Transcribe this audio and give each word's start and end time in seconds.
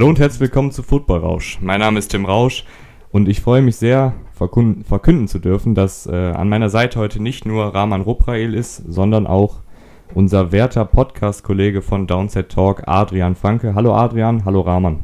Hallo 0.00 0.08
und 0.08 0.18
herzlich 0.18 0.40
willkommen 0.40 0.72
zu 0.72 0.82
Football 0.82 1.18
Rausch. 1.18 1.58
Mein 1.60 1.80
Name 1.80 1.98
ist 1.98 2.08
Tim 2.08 2.24
Rausch 2.24 2.64
und 3.12 3.28
ich 3.28 3.42
freue 3.42 3.60
mich 3.60 3.76
sehr, 3.76 4.14
verkünden, 4.32 4.82
verkünden 4.82 5.28
zu 5.28 5.38
dürfen, 5.38 5.74
dass 5.74 6.06
äh, 6.06 6.14
an 6.14 6.48
meiner 6.48 6.70
Seite 6.70 6.98
heute 6.98 7.22
nicht 7.22 7.44
nur 7.44 7.74
Rahman 7.74 8.00
Ruprael 8.00 8.54
ist, 8.54 8.76
sondern 8.76 9.26
auch 9.26 9.56
unser 10.14 10.52
werter 10.52 10.86
Podcast-Kollege 10.86 11.82
von 11.82 12.06
Downset 12.06 12.50
Talk, 12.50 12.84
Adrian 12.86 13.34
Franke. 13.34 13.74
Hallo 13.74 13.94
Adrian, 13.94 14.46
hallo 14.46 14.62
Rahman. 14.62 15.00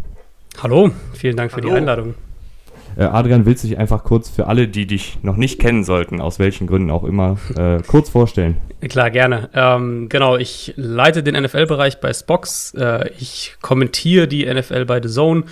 Hallo, 0.63 0.91
vielen 1.13 1.37
Dank 1.37 1.51
für 1.51 1.59
hallo. 1.59 1.69
die 1.69 1.75
Einladung. 1.75 2.15
Äh, 2.97 3.05
Adrian, 3.05 3.45
willst 3.45 3.63
du 3.63 3.69
dich 3.69 3.79
einfach 3.79 4.05
kurz 4.05 4.31
für 4.31 4.47
alle, 4.47 4.69
die 4.69 4.87
dich 4.87 5.19
noch 5.23 5.37
nicht 5.37 5.61
kennen 5.61 5.85
sollten, 5.85 6.21
aus 6.21 6.39
welchen 6.39 6.67
Gründen 6.67 6.91
auch 6.91 7.05
immer, 7.05 7.37
äh, 7.57 7.83
kurz 7.87 8.09
vorstellen? 8.09 8.57
Klar, 8.89 9.11
gerne. 9.11 9.51
Ähm, 9.55 10.09
genau, 10.09 10.37
ich 10.37 10.73
leite 10.77 11.23
den 11.23 11.35
NFL-Bereich 11.35 12.01
bei 12.01 12.13
Spox. 12.13 12.73
Äh, 12.75 13.11
ich 13.19 13.57
kommentiere 13.61 14.29
die 14.29 14.47
NFL 14.47 14.87
bei 14.87 15.03
The 15.03 15.09
Zone. 15.09 15.45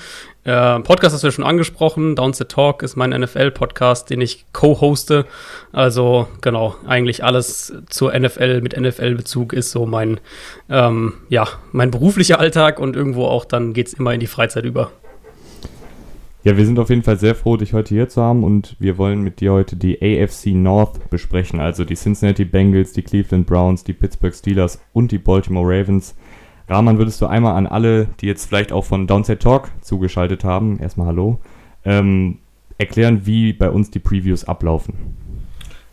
Äh, 0.45 0.81
Podcast 0.81 1.15
hast 1.15 1.23
du 1.23 1.29
ja 1.29 1.33
schon 1.33 1.45
angesprochen. 1.45 2.17
Down 2.17 2.33
the 2.33 2.45
Talk 2.45 2.83
ist 2.83 2.97
mein 2.97 3.11
NFL-Podcast, 3.11 4.09
den 4.09 4.21
ich 4.21 4.47
co-hoste. 4.53 5.27
Also 5.73 6.29
genau, 6.41 6.77
eigentlich 6.87 7.25
alles 7.25 7.75
zur 7.89 8.19
NFL 8.19 8.61
mit 8.63 8.79
NFL-Bezug 8.79 9.53
ist 9.53 9.71
so 9.71 9.85
mein, 9.87 10.21
ähm, 10.71 11.15
ja, 11.29 11.47
mein 11.73 11.91
beruflicher 11.91 12.41
Alltag 12.41 12.79
und 12.79 12.97
irgendwo 12.97 13.27
auch 13.27 13.45
dann 13.45 13.73
geht 13.73 13.89
es 13.89 13.95
immer 13.95 14.13
in 14.15 14.21
die 14.21 14.27
Freizeit 14.27 14.65
über. 14.65 14.93
Ja, 16.45 16.59
wir 16.59 16.67
sind 16.67 16.79
auf 16.79 16.91
jeden 16.91 17.03
Fall 17.03 17.19
sehr 17.19 17.35
froh, 17.35 17.57
dich 17.57 17.73
heute 17.73 17.95
hier 17.95 18.11
zu 18.11 18.21
haben 18.21 18.45
und 18.45 18.77
wir 18.79 18.99
wollen 18.99 19.23
mit 19.23 19.41
dir 19.41 19.51
heute 19.53 19.77
die 19.77 19.97
AFC 20.03 20.49
North 20.49 21.09
besprechen, 21.09 21.59
also 21.59 21.87
die 21.87 21.95
Cincinnati 21.95 22.45
Bengals, 22.45 22.93
die 22.93 23.01
Cleveland 23.01 23.47
Browns, 23.47 23.83
die 23.83 23.95
Pittsburgh 23.95 24.35
Steelers 24.35 24.79
und 24.93 25.11
die 25.11 25.17
Baltimore 25.17 25.67
Ravens. 25.67 26.15
Rahman, 26.69 26.99
würdest 26.99 27.23
du 27.23 27.27
einmal 27.27 27.57
an 27.57 27.67
alle, 27.67 28.09
die 28.21 28.27
jetzt 28.27 28.45
vielleicht 28.45 28.73
auch 28.73 28.85
von 28.85 29.07
Downside 29.07 29.39
Talk 29.39 29.71
zugeschaltet 29.81 30.45
haben, 30.45 30.79
erstmal 30.81 31.07
Hallo, 31.07 31.41
ähm, 31.83 32.41
erklären, 32.77 33.23
wie 33.25 33.55
bei 33.55 33.71
uns 33.71 33.91
die 33.91 33.99
Previews 33.99 34.45
ablaufen? 34.45 35.17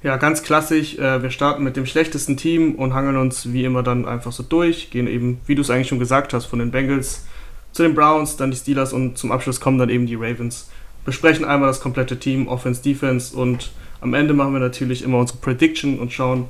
Ja, 0.04 0.18
ganz 0.18 0.44
klassisch. 0.44 0.98
Äh, 1.00 1.24
wir 1.24 1.30
starten 1.30 1.64
mit 1.64 1.78
dem 1.78 1.86
schlechtesten 1.86 2.36
Team 2.36 2.76
und 2.76 2.94
hangeln 2.94 3.16
uns 3.16 3.54
wie 3.54 3.64
immer 3.64 3.84
dann 3.84 4.06
einfach 4.06 4.34
so 4.34 4.44
durch, 4.44 4.90
gehen 4.90 5.08
eben, 5.08 5.40
wie 5.46 5.56
du 5.56 5.62
es 5.62 5.70
eigentlich 5.70 5.88
schon 5.88 6.00
gesagt 6.00 6.34
hast, 6.34 6.48
von 6.48 6.60
den 6.60 6.72
Bengals 6.72 7.26
zu 7.72 7.84
den 7.84 7.96
Browns, 7.96 8.38
dann 8.38 8.52
die 8.52 8.58
Steelers 8.58 8.94
und 8.94 9.18
zum 9.18 9.32
Abschluss 9.32 9.60
kommen 9.60 9.78
dann 9.78 9.90
eben 9.90 10.06
die 10.06 10.16
Ravens. 10.16 10.70
Besprechen 11.06 11.46
einmal 11.46 11.68
das 11.68 11.82
komplette 11.82 12.20
Team, 12.20 12.48
Offense, 12.48 12.82
Defense 12.84 13.36
und 13.36 13.72
am 14.02 14.14
Ende 14.14 14.34
machen 14.34 14.54
wir 14.54 14.60
natürlich 14.60 15.04
immer 15.04 15.20
unsere 15.20 15.40
Prediction 15.40 16.00
und 16.00 16.12
schauen, 16.12 16.46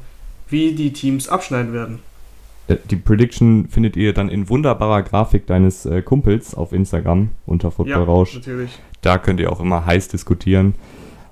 wie 0.49 0.73
die 0.73 0.93
Teams 0.93 1.27
abschneiden 1.29 1.73
werden. 1.73 1.99
Äh, 2.67 2.77
die 2.89 2.95
Prediction 2.95 3.67
findet 3.69 3.95
ihr 3.95 4.13
dann 4.13 4.29
in 4.29 4.49
wunderbarer 4.49 5.03
Grafik 5.03 5.47
deines 5.47 5.85
äh, 5.85 6.01
Kumpels 6.01 6.55
auf 6.55 6.73
Instagram 6.73 7.29
unter 7.45 7.71
Football 7.71 8.03
Rausch. 8.03 8.33
Ja, 8.33 8.39
natürlich. 8.39 8.79
Da 9.01 9.17
könnt 9.17 9.39
ihr 9.39 9.51
auch 9.51 9.59
immer 9.59 9.85
heiß 9.85 10.09
diskutieren. 10.09 10.75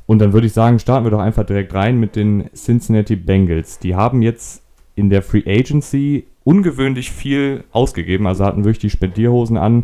Und 0.05 0.19
dann 0.19 0.33
würde 0.33 0.47
ich 0.47 0.53
sagen, 0.53 0.79
starten 0.79 1.05
wir 1.05 1.11
doch 1.11 1.19
einfach 1.19 1.45
direkt 1.45 1.73
rein 1.73 1.99
mit 1.99 2.15
den 2.15 2.49
Cincinnati 2.55 3.15
Bengals. 3.15 3.77
Die 3.79 3.95
haben 3.95 4.21
jetzt 4.21 4.63
in 4.99 5.09
der 5.09 5.21
Free 5.21 5.43
Agency 5.45 6.25
ungewöhnlich 6.43 7.11
viel 7.11 7.63
ausgegeben, 7.71 8.27
also 8.27 8.45
hatten 8.45 8.63
wirklich 8.63 8.79
die 8.79 8.89
Spendierhosen 8.89 9.57
an. 9.57 9.83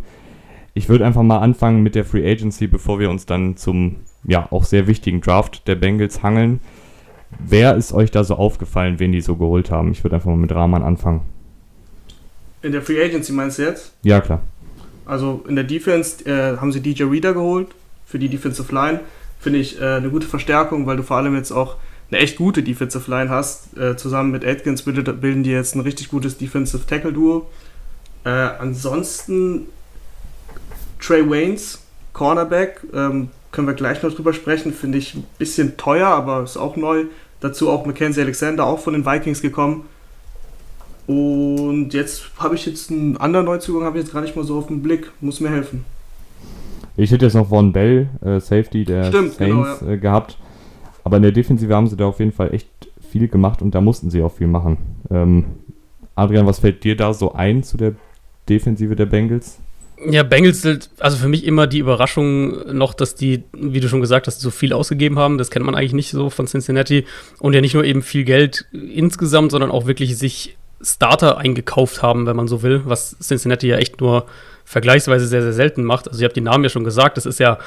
Ich 0.74 0.90
würde 0.90 1.06
einfach 1.06 1.24
mal 1.24 1.40
anfangen 1.40 1.84
mit 1.84 1.96
der 1.96 2.06
Free 2.06 2.30
Agency, 2.30 2.68
bevor 2.68 3.00
wir 3.00 3.10
uns 3.10 3.26
dann 3.26 3.56
zum 3.56 3.98
ja 4.28 4.48
auch 4.52 4.66
sehr 4.66 4.88
wichtigen 4.88 5.22
Draft 5.22 5.68
der 5.68 5.76
Bengals 5.76 6.22
hangeln. 6.22 6.60
Wer 7.40 7.76
ist 7.76 7.94
euch 7.94 8.12
da 8.12 8.24
so 8.24 8.36
aufgefallen, 8.36 9.00
wen 9.00 9.12
die 9.12 9.22
so 9.22 9.36
geholt 9.36 9.72
haben? 9.72 9.92
Ich 9.92 10.04
würde 10.04 10.16
einfach 10.16 10.30
mal 10.30 10.38
mit 10.38 10.54
Rahman 10.54 10.84
anfangen. 10.84 11.22
In 12.62 12.72
der 12.72 12.82
Free 12.82 13.04
Agency 13.04 13.32
meinst 13.32 13.60
du 13.60 13.64
jetzt? 13.64 13.94
Ja, 14.04 14.22
klar. 14.22 14.42
Also 15.06 15.44
in 15.48 15.56
der 15.56 15.66
Defense 15.66 16.26
äh, 16.26 16.58
haben 16.58 16.72
sie 16.72 16.82
DJ 16.82 17.04
Reader 17.04 17.34
geholt 17.34 17.70
für 18.06 18.18
die 18.18 18.30
Defensive 18.30 18.74
Line. 18.74 19.02
Finde 19.40 19.60
ich 19.60 19.80
äh, 19.80 19.84
eine 19.84 20.10
gute 20.10 20.26
Verstärkung, 20.26 20.88
weil 20.88 20.98
du 20.98 21.04
vor 21.04 21.18
allem 21.18 21.36
jetzt 21.36 21.52
auch 21.52 21.76
eine 22.12 22.20
echt 22.20 22.38
gute 22.38 22.64
Defensive 22.64 23.10
Line 23.10 23.30
hast. 23.30 23.78
Äh, 23.78 23.98
zusammen 23.98 24.32
mit 24.32 24.46
Atkins 24.46 24.84
bilden 24.84 25.44
die 25.44 25.52
jetzt 25.52 25.76
ein 25.76 25.82
richtig 25.82 26.10
gutes 26.10 26.38
Defensive 26.38 26.86
Tackle 26.86 27.14
Duo. 27.14 27.50
Äh, 28.24 28.30
ansonsten 28.30 29.68
Trey 31.00 31.28
Waynes, 31.30 31.82
Cornerback, 32.14 32.82
ähm, 32.94 33.30
können 33.52 33.68
wir 33.68 33.74
gleich 33.74 34.02
noch 34.04 34.14
drüber 34.14 34.34
sprechen. 34.34 34.74
Finde 34.74 34.98
ich 34.98 35.16
ein 35.16 35.26
bisschen 35.38 35.78
teuer, 35.78 36.08
aber 36.08 36.44
ist 36.44 36.58
auch 36.58 36.76
neu. 36.76 37.06
Dazu 37.40 37.70
auch 37.70 37.86
Mackenzie 37.86 38.22
Alexander, 38.22 38.66
auch 38.66 38.80
von 38.80 38.94
den 38.94 39.06
Vikings 39.06 39.42
gekommen. 39.42 39.86
Und 41.08 41.94
jetzt 41.94 42.32
habe 42.38 42.56
ich 42.56 42.66
jetzt 42.66 42.90
einen 42.90 43.18
anderen 43.18 43.46
Neuzugang, 43.46 43.84
habe 43.84 44.00
ich 44.00 44.06
jetzt 44.06 44.14
gar 44.14 44.22
nicht 44.22 44.36
mal 44.36 44.44
so 44.44 44.58
auf 44.58 44.68
den 44.68 44.82
Blick. 44.82 45.12
Muss 45.22 45.40
mir 45.40 45.50
helfen. 45.50 45.86
Ich 46.98 47.12
hätte 47.12 47.26
jetzt 47.26 47.36
noch 47.36 47.50
Von 47.50 47.74
Bell, 47.74 48.10
äh, 48.22 48.40
Safety 48.40 48.86
der 48.86 49.06
Stimmt, 49.06 49.38
genau, 49.38 49.64
Saints, 49.64 49.80
genau, 49.80 49.92
ja. 49.92 49.96
äh, 49.96 49.98
gehabt. 49.98 50.38
Aber 51.06 51.18
in 51.18 51.24
der 51.24 51.32
Defensive 51.32 51.74
haben 51.74 51.88
sie 51.88 51.96
da 51.96 52.08
auf 52.08 52.20
jeden 52.20 52.32
Fall 52.32 52.54
echt 52.54 52.68
viel 53.12 53.28
gemacht 53.28 53.62
und 53.62 53.74
da 53.76 53.80
mussten 53.80 54.10
sie 54.10 54.24
auch 54.24 54.34
viel 54.34 54.48
machen. 54.48 54.78
Ähm, 55.12 55.46
Adrian, 56.16 56.48
was 56.48 56.60
fällt 56.60 56.84
dir 56.84 56.98
da 56.98 57.14
so 57.14 57.34
ein 57.34 57.64
zu 57.64 57.78
der 57.78 57.94
Defensive 58.50 58.96
der 58.96 59.06
Bengals? 59.06 59.60
Ja, 60.10 60.24
Bengals 60.24 60.64
sind 60.64 60.90
also 61.00 61.18
für 61.18 61.28
mich 61.28 61.46
immer 61.46 61.68
die 61.68 61.78
Überraschung 61.78 62.76
noch, 62.76 62.96
dass 62.96 63.14
die, 63.14 63.44
wie 63.54 63.80
du 63.80 63.88
schon 63.88 64.02
gesagt 64.02 64.26
hast, 64.26 64.42
so 64.42 64.50
viel 64.50 64.74
ausgegeben 64.74 65.20
haben. 65.20 65.38
Das 65.38 65.52
kennt 65.52 65.66
man 65.66 65.76
eigentlich 65.76 65.94
nicht 65.94 66.10
so 66.10 66.32
von 66.32 66.48
Cincinnati. 66.48 67.06
Und 67.40 67.54
ja 67.54 67.62
nicht 67.62 67.76
nur 67.76 67.86
eben 67.86 68.02
viel 68.02 68.24
Geld 68.24 68.66
insgesamt, 68.74 69.52
sondern 69.52 69.70
auch 69.70 69.86
wirklich 69.86 70.18
sich 70.18 70.58
Starter 70.86 71.38
eingekauft 71.40 72.04
haben, 72.04 72.28
wenn 72.28 72.36
man 72.36 72.48
so 72.48 72.62
will, 72.62 72.84
was 72.86 73.18
Cincinnati 73.20 73.68
ja 73.68 73.78
echt 73.78 74.00
nur 74.00 74.26
vergleichsweise 74.66 75.28
sehr, 75.28 75.42
sehr 75.42 75.54
selten 75.54 75.84
macht. 75.84 76.08
Also, 76.08 76.22
ihr 76.22 76.26
habt 76.26 76.36
die 76.36 76.42
Namen 76.42 76.64
ja 76.64 76.70
schon 76.70 76.84
gesagt, 76.84 77.18
das 77.18 77.26
ist 77.26 77.40
ja 77.40 77.58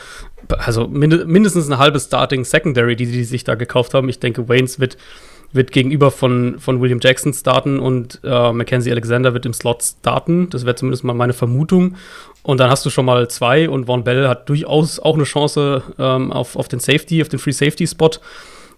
also 0.58 0.86
mind 0.88 1.26
mindestens 1.26 1.66
eine 1.66 1.78
halbe 1.78 2.00
Starting 2.00 2.44
Secondary, 2.44 2.96
die 2.96 3.06
die 3.06 3.24
sich 3.24 3.44
da 3.44 3.54
gekauft 3.54 3.94
haben. 3.94 4.08
Ich 4.08 4.20
denke, 4.20 4.48
Waynes 4.48 4.78
wird, 4.78 4.96
wird 5.52 5.72
gegenüber 5.72 6.10
von, 6.10 6.58
von 6.58 6.80
William 6.80 7.00
Jackson 7.00 7.32
starten 7.32 7.78
und 7.78 8.20
äh, 8.24 8.52
Mackenzie 8.52 8.90
Alexander 8.90 9.34
wird 9.34 9.46
im 9.46 9.52
Slot 9.52 9.82
starten. 9.82 10.50
Das 10.50 10.64
wäre 10.64 10.74
zumindest 10.76 11.04
mal 11.04 11.14
meine 11.14 11.32
Vermutung. 11.32 11.96
Und 12.42 12.60
dann 12.60 12.70
hast 12.70 12.86
du 12.86 12.90
schon 12.90 13.04
mal 13.04 13.28
zwei 13.28 13.68
und 13.68 13.86
Von 13.86 14.04
Bell 14.04 14.28
hat 14.28 14.48
durchaus 14.48 14.98
auch 14.98 15.14
eine 15.14 15.24
Chance 15.24 15.82
ähm, 15.98 16.32
auf, 16.32 16.56
auf 16.56 16.68
den 16.68 16.80
Safety, 16.80 17.20
auf 17.22 17.28
den 17.28 17.38
Free 17.38 17.52
Safety 17.52 17.86
Spot 17.86 18.10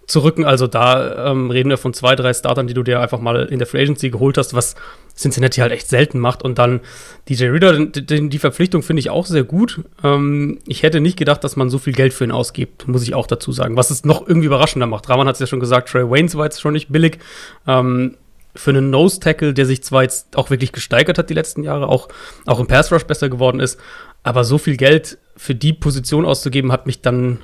zu 0.07 0.19
rücken. 0.19 0.45
Also 0.45 0.67
da 0.67 1.31
ähm, 1.31 1.51
reden 1.51 1.69
wir 1.69 1.77
von 1.77 1.93
zwei, 1.93 2.15
drei 2.15 2.33
Startern, 2.33 2.67
die 2.67 2.73
du 2.73 2.83
dir 2.83 2.99
einfach 2.99 3.19
mal 3.19 3.45
in 3.45 3.59
der 3.59 3.67
Free 3.67 3.81
Agency 3.81 4.09
geholt 4.09 4.37
hast, 4.37 4.53
was 4.53 4.75
Cincinnati 5.15 5.61
halt 5.61 5.71
echt 5.71 5.87
selten 5.87 6.19
macht. 6.19 6.43
Und 6.43 6.57
dann 6.57 6.81
DJ 7.29 7.45
Reader, 7.45 7.85
die, 7.85 8.29
die 8.29 8.39
Verpflichtung 8.39 8.83
finde 8.83 8.99
ich 8.99 9.09
auch 9.09 9.25
sehr 9.25 9.43
gut. 9.43 9.81
Ähm, 10.03 10.59
ich 10.67 10.83
hätte 10.83 10.99
nicht 10.99 11.17
gedacht, 11.17 11.43
dass 11.43 11.55
man 11.55 11.69
so 11.69 11.79
viel 11.79 11.93
Geld 11.93 12.13
für 12.13 12.23
ihn 12.23 12.31
ausgibt, 12.31 12.87
muss 12.87 13.03
ich 13.03 13.13
auch 13.13 13.27
dazu 13.27 13.51
sagen. 13.51 13.77
Was 13.77 13.89
es 13.89 14.03
noch 14.03 14.27
irgendwie 14.27 14.47
überraschender 14.47 14.87
macht. 14.87 15.09
Rahman 15.09 15.27
hat 15.27 15.35
es 15.35 15.39
ja 15.39 15.47
schon 15.47 15.59
gesagt, 15.59 15.89
Trey 15.89 16.09
Waynes 16.09 16.35
war 16.35 16.45
jetzt 16.45 16.61
schon 16.61 16.73
nicht 16.73 16.91
billig. 16.91 17.19
Ähm, 17.67 18.17
für 18.55 18.71
einen 18.71 18.89
Nose-Tackle, 18.89 19.53
der 19.53 19.65
sich 19.65 19.83
zwar 19.83 20.03
jetzt 20.03 20.37
auch 20.37 20.49
wirklich 20.49 20.71
gesteigert 20.71 21.17
hat 21.17 21.29
die 21.29 21.33
letzten 21.33 21.63
Jahre, 21.63 21.87
auch, 21.87 22.09
auch 22.45 22.59
im 22.59 22.67
Pass-Rush 22.67 23.05
besser 23.05 23.29
geworden 23.29 23.61
ist, 23.61 23.79
aber 24.23 24.43
so 24.43 24.57
viel 24.57 24.77
Geld 24.77 25.17
für 25.37 25.55
die 25.55 25.73
Position 25.73 26.25
auszugeben, 26.25 26.71
hat 26.71 26.85
mich 26.85 27.01
dann 27.01 27.39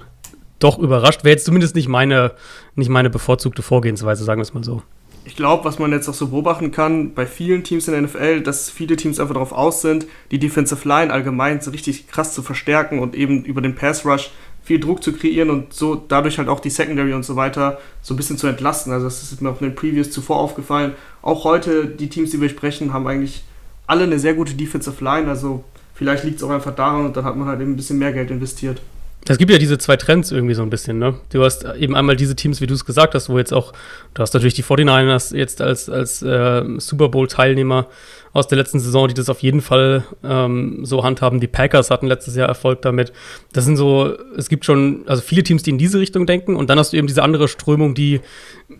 doch 0.59 0.79
überrascht. 0.79 1.23
Wäre 1.23 1.33
jetzt 1.33 1.45
zumindest 1.45 1.75
nicht 1.75 1.87
meine, 1.87 2.31
nicht 2.75 2.89
meine 2.89 3.09
bevorzugte 3.09 3.61
Vorgehensweise, 3.61 4.23
sagen 4.23 4.39
wir 4.39 4.43
es 4.43 4.53
mal 4.53 4.63
so. 4.63 4.81
Ich 5.25 5.35
glaube, 5.35 5.65
was 5.65 5.77
man 5.77 5.91
jetzt 5.91 6.07
auch 6.07 6.13
so 6.13 6.27
beobachten 6.27 6.71
kann 6.71 7.13
bei 7.13 7.25
vielen 7.25 7.63
Teams 7.65 7.87
in 7.89 7.93
der 7.93 8.01
NFL, 8.03 8.41
dass 8.41 8.69
viele 8.69 8.95
Teams 8.95 9.19
einfach 9.19 9.33
darauf 9.33 9.51
aus 9.51 9.81
sind, 9.81 10.07
die 10.31 10.39
Defensive 10.39 10.87
Line 10.87 11.11
allgemein 11.11 11.59
so 11.59 11.71
richtig 11.71 12.07
krass 12.07 12.33
zu 12.33 12.41
verstärken 12.41 12.99
und 12.99 13.13
eben 13.13 13.43
über 13.43 13.61
den 13.61 13.75
Pass 13.75 14.05
Rush 14.05 14.31
viel 14.63 14.79
Druck 14.79 15.03
zu 15.03 15.13
kreieren 15.13 15.49
und 15.49 15.73
so 15.73 15.95
dadurch 15.95 16.37
halt 16.37 16.49
auch 16.49 16.59
die 16.59 16.69
Secondary 16.69 17.13
und 17.13 17.23
so 17.23 17.35
weiter 17.35 17.79
so 18.01 18.13
ein 18.13 18.17
bisschen 18.17 18.37
zu 18.37 18.47
entlasten. 18.47 18.91
Also 18.91 19.05
das 19.05 19.23
ist 19.23 19.41
mir 19.41 19.49
auch 19.49 19.61
in 19.61 19.67
den 19.69 19.75
Previews 19.75 20.11
zuvor 20.11 20.37
aufgefallen. 20.37 20.93
Auch 21.21 21.43
heute, 21.43 21.87
die 21.87 22.09
Teams, 22.09 22.31
die 22.31 22.39
wir 22.41 22.49
sprechen, 22.49 22.93
haben 22.93 23.07
eigentlich 23.07 23.43
alle 23.85 24.03
eine 24.03 24.19
sehr 24.19 24.33
gute 24.33 24.55
Defensive 24.55 25.03
Line. 25.03 25.29
Also 25.29 25.63
vielleicht 25.93 26.23
liegt 26.23 26.37
es 26.37 26.43
auch 26.43 26.49
einfach 26.49 26.75
daran 26.75 27.05
und 27.05 27.17
dann 27.17 27.25
hat 27.25 27.35
man 27.35 27.47
halt 27.47 27.61
eben 27.61 27.71
ein 27.71 27.75
bisschen 27.77 27.97
mehr 27.97 28.13
Geld 28.13 28.31
investiert. 28.31 28.81
Es 29.29 29.37
gibt 29.37 29.51
ja 29.51 29.57
diese 29.57 29.77
zwei 29.77 29.97
Trends 29.97 30.31
irgendwie 30.31 30.53
so 30.53 30.61
ein 30.61 30.69
bisschen, 30.69 30.99
ne? 30.99 31.15
Du 31.31 31.43
hast 31.43 31.65
eben 31.77 31.95
einmal 31.95 32.15
diese 32.15 32.35
Teams, 32.35 32.61
wie 32.61 32.67
du 32.67 32.73
es 32.73 32.85
gesagt 32.85 33.13
hast, 33.13 33.29
wo 33.29 33.37
jetzt 33.37 33.53
auch, 33.53 33.73
du 34.13 34.21
hast 34.21 34.33
natürlich 34.33 34.53
die 34.53 34.63
49ers 34.63 35.35
jetzt 35.35 35.61
als, 35.61 35.89
als 35.89 36.21
äh, 36.21 36.63
Super 36.77 37.09
Bowl-Teilnehmer 37.09 37.87
aus 38.33 38.47
der 38.47 38.57
letzten 38.57 38.79
Saison, 38.79 39.07
die 39.07 39.13
das 39.13 39.29
auf 39.29 39.41
jeden 39.41 39.61
Fall 39.61 40.03
ähm, 40.23 40.85
so 40.85 41.03
handhaben. 41.03 41.39
Die 41.39 41.47
Packers 41.47 41.89
hatten 41.89 42.07
letztes 42.07 42.35
Jahr 42.35 42.47
Erfolg 42.47 42.81
damit. 42.81 43.11
Das 43.53 43.65
sind 43.65 43.77
so, 43.77 44.15
es 44.35 44.49
gibt 44.49 44.65
schon, 44.65 45.03
also 45.07 45.21
viele 45.21 45.43
Teams, 45.43 45.63
die 45.63 45.71
in 45.71 45.77
diese 45.77 45.99
Richtung 45.99 46.25
denken. 46.25 46.55
Und 46.55 46.69
dann 46.69 46.79
hast 46.79 46.93
du 46.93 46.97
eben 46.97 47.07
diese 47.07 47.23
andere 47.23 47.47
Strömung, 47.47 47.93
die 47.95 48.21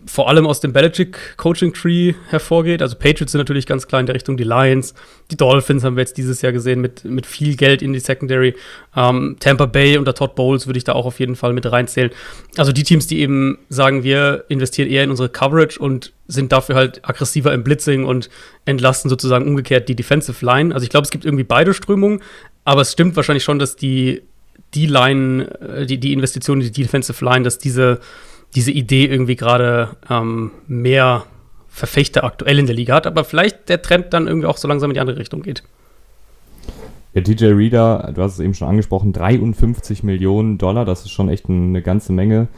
vor 0.06 0.28
allem 0.28 0.46
aus 0.46 0.60
dem 0.60 0.72
Belichick 0.72 1.36
Coaching 1.36 1.72
Tree 1.72 2.14
hervorgeht. 2.28 2.82
Also 2.82 2.96
Patriots 2.96 3.32
sind 3.32 3.38
natürlich 3.38 3.66
ganz 3.66 3.86
klar 3.86 4.00
in 4.00 4.06
der 4.06 4.14
Richtung, 4.14 4.36
die 4.36 4.44
Lions, 4.44 4.94
die 5.30 5.36
Dolphins 5.36 5.82
haben 5.84 5.96
wir 5.96 6.02
jetzt 6.02 6.18
dieses 6.18 6.42
Jahr 6.42 6.52
gesehen 6.52 6.80
mit, 6.80 7.04
mit 7.04 7.26
viel 7.26 7.56
Geld 7.56 7.80
in 7.80 7.92
die 7.92 8.00
Secondary. 8.00 8.54
Ähm, 8.94 9.36
Tampa 9.40 9.66
Bay 9.66 9.96
unter 9.96 10.14
Todd 10.14 10.34
Bowles 10.34 10.66
würde 10.66 10.78
ich 10.78 10.84
da 10.84 10.92
auch 10.92 11.06
auf 11.06 11.20
jeden 11.20 11.36
Fall 11.36 11.52
mit 11.52 11.70
reinzählen. 11.70 12.10
Also 12.56 12.72
die 12.72 12.82
Teams, 12.82 13.06
die 13.06 13.20
eben 13.20 13.58
sagen, 13.68 14.02
wir 14.02 14.44
investieren 14.48 14.88
eher 14.88 15.04
in 15.04 15.10
unsere 15.10 15.28
Coverage 15.28 15.78
und 15.78 16.12
sind 16.28 16.52
dafür 16.52 16.76
halt 16.76 17.00
aggressiver 17.08 17.52
im 17.52 17.64
Blitzing 17.64 18.04
und 18.04 18.28
entlasten 18.66 19.08
sozusagen 19.08 19.48
umgekehrt 19.48 19.88
die 19.88 19.96
Defensive 19.96 20.44
Line. 20.44 20.74
Also 20.74 20.84
ich 20.84 20.90
glaube, 20.90 21.04
es 21.04 21.10
gibt 21.10 21.24
irgendwie 21.24 21.44
beide 21.44 21.74
Strömungen, 21.74 22.20
aber 22.64 22.82
es 22.82 22.92
stimmt 22.92 23.16
wahrscheinlich 23.16 23.44
schon, 23.44 23.58
dass 23.58 23.76
die, 23.76 24.22
die 24.74 24.86
Line, 24.86 25.50
äh, 25.60 25.86
die, 25.86 25.98
die 25.98 26.12
Investition 26.12 26.60
in 26.60 26.70
die 26.70 26.82
Defensive 26.82 27.24
Line, 27.24 27.42
dass 27.42 27.58
diese, 27.58 28.00
diese 28.54 28.70
Idee 28.70 29.06
irgendwie 29.06 29.36
gerade 29.36 29.96
ähm, 30.10 30.50
mehr 30.66 31.24
Verfechter 31.68 32.24
aktuell 32.24 32.58
in 32.58 32.66
der 32.66 32.74
Liga 32.74 32.94
hat, 32.94 33.06
aber 33.06 33.24
vielleicht 33.24 33.68
der 33.68 33.80
Trend 33.80 34.12
dann 34.12 34.26
irgendwie 34.26 34.46
auch 34.46 34.58
so 34.58 34.68
langsam 34.68 34.90
in 34.90 34.94
die 34.94 35.00
andere 35.00 35.18
Richtung 35.18 35.42
geht. 35.42 35.62
Ja, 37.14 37.22
DJ 37.22 37.46
Reader, 37.46 38.12
du 38.14 38.22
hast 38.22 38.34
es 38.34 38.40
eben 38.40 38.54
schon 38.54 38.68
angesprochen, 38.68 39.12
53 39.12 40.02
Millionen 40.02 40.58
Dollar, 40.58 40.84
das 40.84 41.02
ist 41.02 41.10
schon 41.10 41.28
echt 41.30 41.48
eine 41.48 41.80
ganze 41.80 42.12
Menge. 42.12 42.48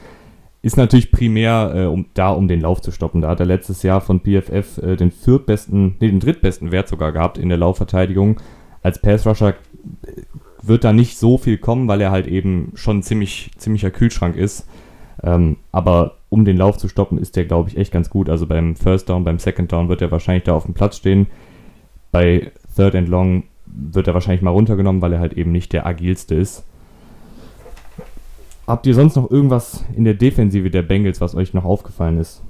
Ist 0.63 0.77
natürlich 0.77 1.11
primär 1.11 1.73
äh, 1.75 1.85
um, 1.87 2.07
da, 2.13 2.31
um 2.31 2.47
den 2.47 2.61
Lauf 2.61 2.83
zu 2.83 2.91
stoppen. 2.91 3.23
Da 3.23 3.29
hat 3.29 3.41
er 3.41 3.47
letztes 3.47 3.83
Jahr 3.83 4.01
von 4.01 4.21
PFF 4.21 4.79
äh, 4.79 4.97
den 4.97 5.11
viertbesten, 5.11 5.97
nee, 6.01 6.09
den 6.09 6.21
drittbesten 6.21 6.71
Wert 6.71 6.89
sogar 6.89 7.13
gehabt 7.13 7.39
in 7.39 7.49
der 7.49 7.59
Laufverteidigung. 7.59 8.41
Als 8.83 9.01
Pass-Rusher 9.01 9.51
äh, 9.51 9.55
wird 10.63 10.85
da 10.85 10.93
nicht 10.93 11.19
so 11.19 11.39
viel 11.39 11.57
kommen, 11.57 11.89
weil 11.89 12.03
er 12.03 12.11
halt 12.11 12.27
eben 12.27 12.73
schon 12.75 13.03
ziemlich, 13.03 13.51
ziemlicher 13.57 13.91
Kühlschrank 13.91 14.37
ist. 14.37 14.67
Ähm, 15.23 15.57
aber 15.73 16.17
um 16.29 16.45
den 16.45 16.59
Lauf 16.59 16.77
zu 16.77 16.89
stoppen, 16.89 17.17
ist 17.19 17.37
der, 17.37 17.47
glaube 17.47 17.71
ich, 17.71 17.79
echt 17.79 17.93
ganz 17.93 18.11
gut. 18.11 18.29
Also 18.29 18.47
beim 18.47 18.77
First 18.77 19.09
Down, 19.09 19.25
beim 19.25 19.39
Second 19.39 19.73
Down 19.73 19.89
wird 19.89 20.03
er 20.03 20.11
wahrscheinlich 20.11 20.45
da 20.45 20.55
auf 20.55 20.65
dem 20.65 20.75
Platz 20.75 20.97
stehen. 20.97 21.27
Bei 22.13 22.53
Third 22.77 22.95
and 22.95 23.09
Long 23.09 23.45
wird 23.67 24.09
er 24.09 24.15
wahrscheinlich 24.15 24.43
mal 24.43 24.51
runtergenommen, 24.51 25.01
weil 25.01 25.13
er 25.13 25.21
halt 25.21 25.35
eben 25.35 25.53
nicht 25.53 25.73
der 25.73 25.87
agilste 25.87 26.35
ist. 26.35 26.65
Habt 28.71 28.87
ihr 28.87 28.95
sonst 28.95 29.17
noch 29.17 29.29
irgendwas 29.33 29.83
in 29.97 30.05
der 30.05 30.15
Defensive 30.15 30.71
der 30.71 30.83
Bengals, 30.83 31.21
was 31.21 31.35
euch 31.35 31.55
noch 31.55 31.65
aufgefallen 31.65 32.21
ist? 32.21 32.41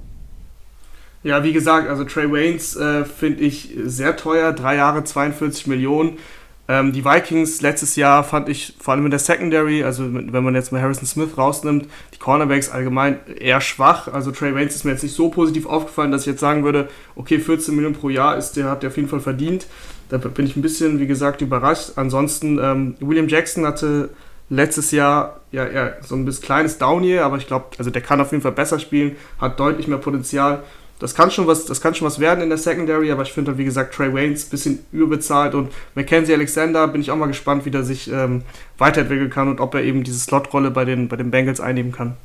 Ja, 1.23 1.43
wie 1.43 1.51
gesagt, 1.51 1.89
also 1.89 2.03
Trey 2.03 2.31
Waynes 2.31 2.75
äh, 2.75 3.05
finde 3.05 3.41
ich 3.41 3.75
sehr 3.85 4.15
teuer, 4.15 4.53
drei 4.53 4.75
Jahre 4.75 5.03
42 5.03 5.65
Millionen. 5.65 6.19
Ähm, 6.67 6.93
die 6.93 7.03
Vikings 7.03 7.61
letztes 7.61 7.95
Jahr 7.95 8.23
fand 8.23 8.49
ich 8.49 8.75
vor 8.79 8.93
allem 8.93 9.05
in 9.05 9.09
der 9.09 9.19
Secondary, 9.19 9.83
also 9.83 10.13
wenn 10.13 10.43
man 10.43 10.53
jetzt 10.53 10.71
mal 10.71 10.79
Harrison 10.79 11.07
Smith 11.07 11.39
rausnimmt, 11.39 11.87
die 12.13 12.19
Cornerbacks 12.19 12.69
allgemein 12.69 13.17
eher 13.39 13.59
schwach. 13.59 14.07
Also 14.07 14.29
Trey 14.29 14.53
Waynes 14.53 14.75
ist 14.75 14.85
mir 14.85 14.91
jetzt 14.91 15.01
nicht 15.01 15.15
so 15.15 15.29
positiv 15.29 15.65
aufgefallen, 15.65 16.11
dass 16.11 16.21
ich 16.21 16.27
jetzt 16.27 16.39
sagen 16.39 16.63
würde, 16.63 16.87
okay, 17.15 17.39
14 17.39 17.73
Millionen 17.73 17.95
pro 17.95 18.09
Jahr 18.09 18.37
ist 18.37 18.57
der, 18.57 18.69
hat 18.69 18.83
der 18.83 18.91
auf 18.91 18.97
jeden 18.97 19.09
Fall 19.09 19.21
verdient. 19.21 19.65
Da 20.09 20.19
bin 20.19 20.45
ich 20.45 20.55
ein 20.55 20.61
bisschen, 20.61 20.99
wie 20.99 21.07
gesagt, 21.07 21.41
überrascht. 21.41 21.93
Ansonsten, 21.95 22.59
ähm, 22.61 22.95
William 22.99 23.27
Jackson 23.27 23.65
hatte 23.65 24.11
letztes 24.51 24.91
Jahr 24.91 25.39
ja 25.51 25.65
eher 25.65 25.97
so 26.01 26.13
ein 26.13 26.25
bisschen 26.25 26.43
kleines 26.43 26.77
Down 26.77 27.01
hier, 27.03 27.25
aber 27.25 27.37
ich 27.37 27.47
glaube, 27.47 27.67
also 27.77 27.89
der 27.89 28.01
kann 28.01 28.19
auf 28.19 28.31
jeden 28.31 28.43
Fall 28.43 28.51
besser 28.51 28.79
spielen, 28.79 29.15
hat 29.39 29.59
deutlich 29.59 29.87
mehr 29.87 29.97
Potenzial. 29.97 30.61
Das 30.99 31.15
kann 31.15 31.31
schon 31.31 31.47
was, 31.47 31.65
das 31.65 31.81
kann 31.81 31.95
schon 31.95 32.05
was 32.05 32.19
werden 32.19 32.43
in 32.43 32.49
der 32.49 32.57
Secondary, 32.57 33.11
aber 33.11 33.23
ich 33.23 33.31
finde, 33.31 33.57
wie 33.57 33.63
gesagt, 33.63 33.95
Trey 33.95 34.13
Waynes 34.13 34.45
ein 34.45 34.49
bisschen 34.51 34.79
überbezahlt 34.91 35.55
und 35.55 35.71
Mackenzie 35.95 36.33
Alexander 36.33 36.87
bin 36.89 37.01
ich 37.01 37.09
auch 37.09 37.15
mal 37.15 37.27
gespannt, 37.27 37.65
wie 37.65 37.71
der 37.71 37.83
sich 37.83 38.11
ähm, 38.11 38.43
weiterentwickeln 38.77 39.29
kann 39.29 39.47
und 39.47 39.61
ob 39.61 39.73
er 39.73 39.83
eben 39.83 40.03
diese 40.03 40.19
Slotrolle 40.19 40.69
bei 40.69 40.85
den, 40.85 41.07
bei 41.07 41.15
den 41.15 41.31
Bengals 41.31 41.61
einnehmen 41.61 41.93
kann. 41.93 42.17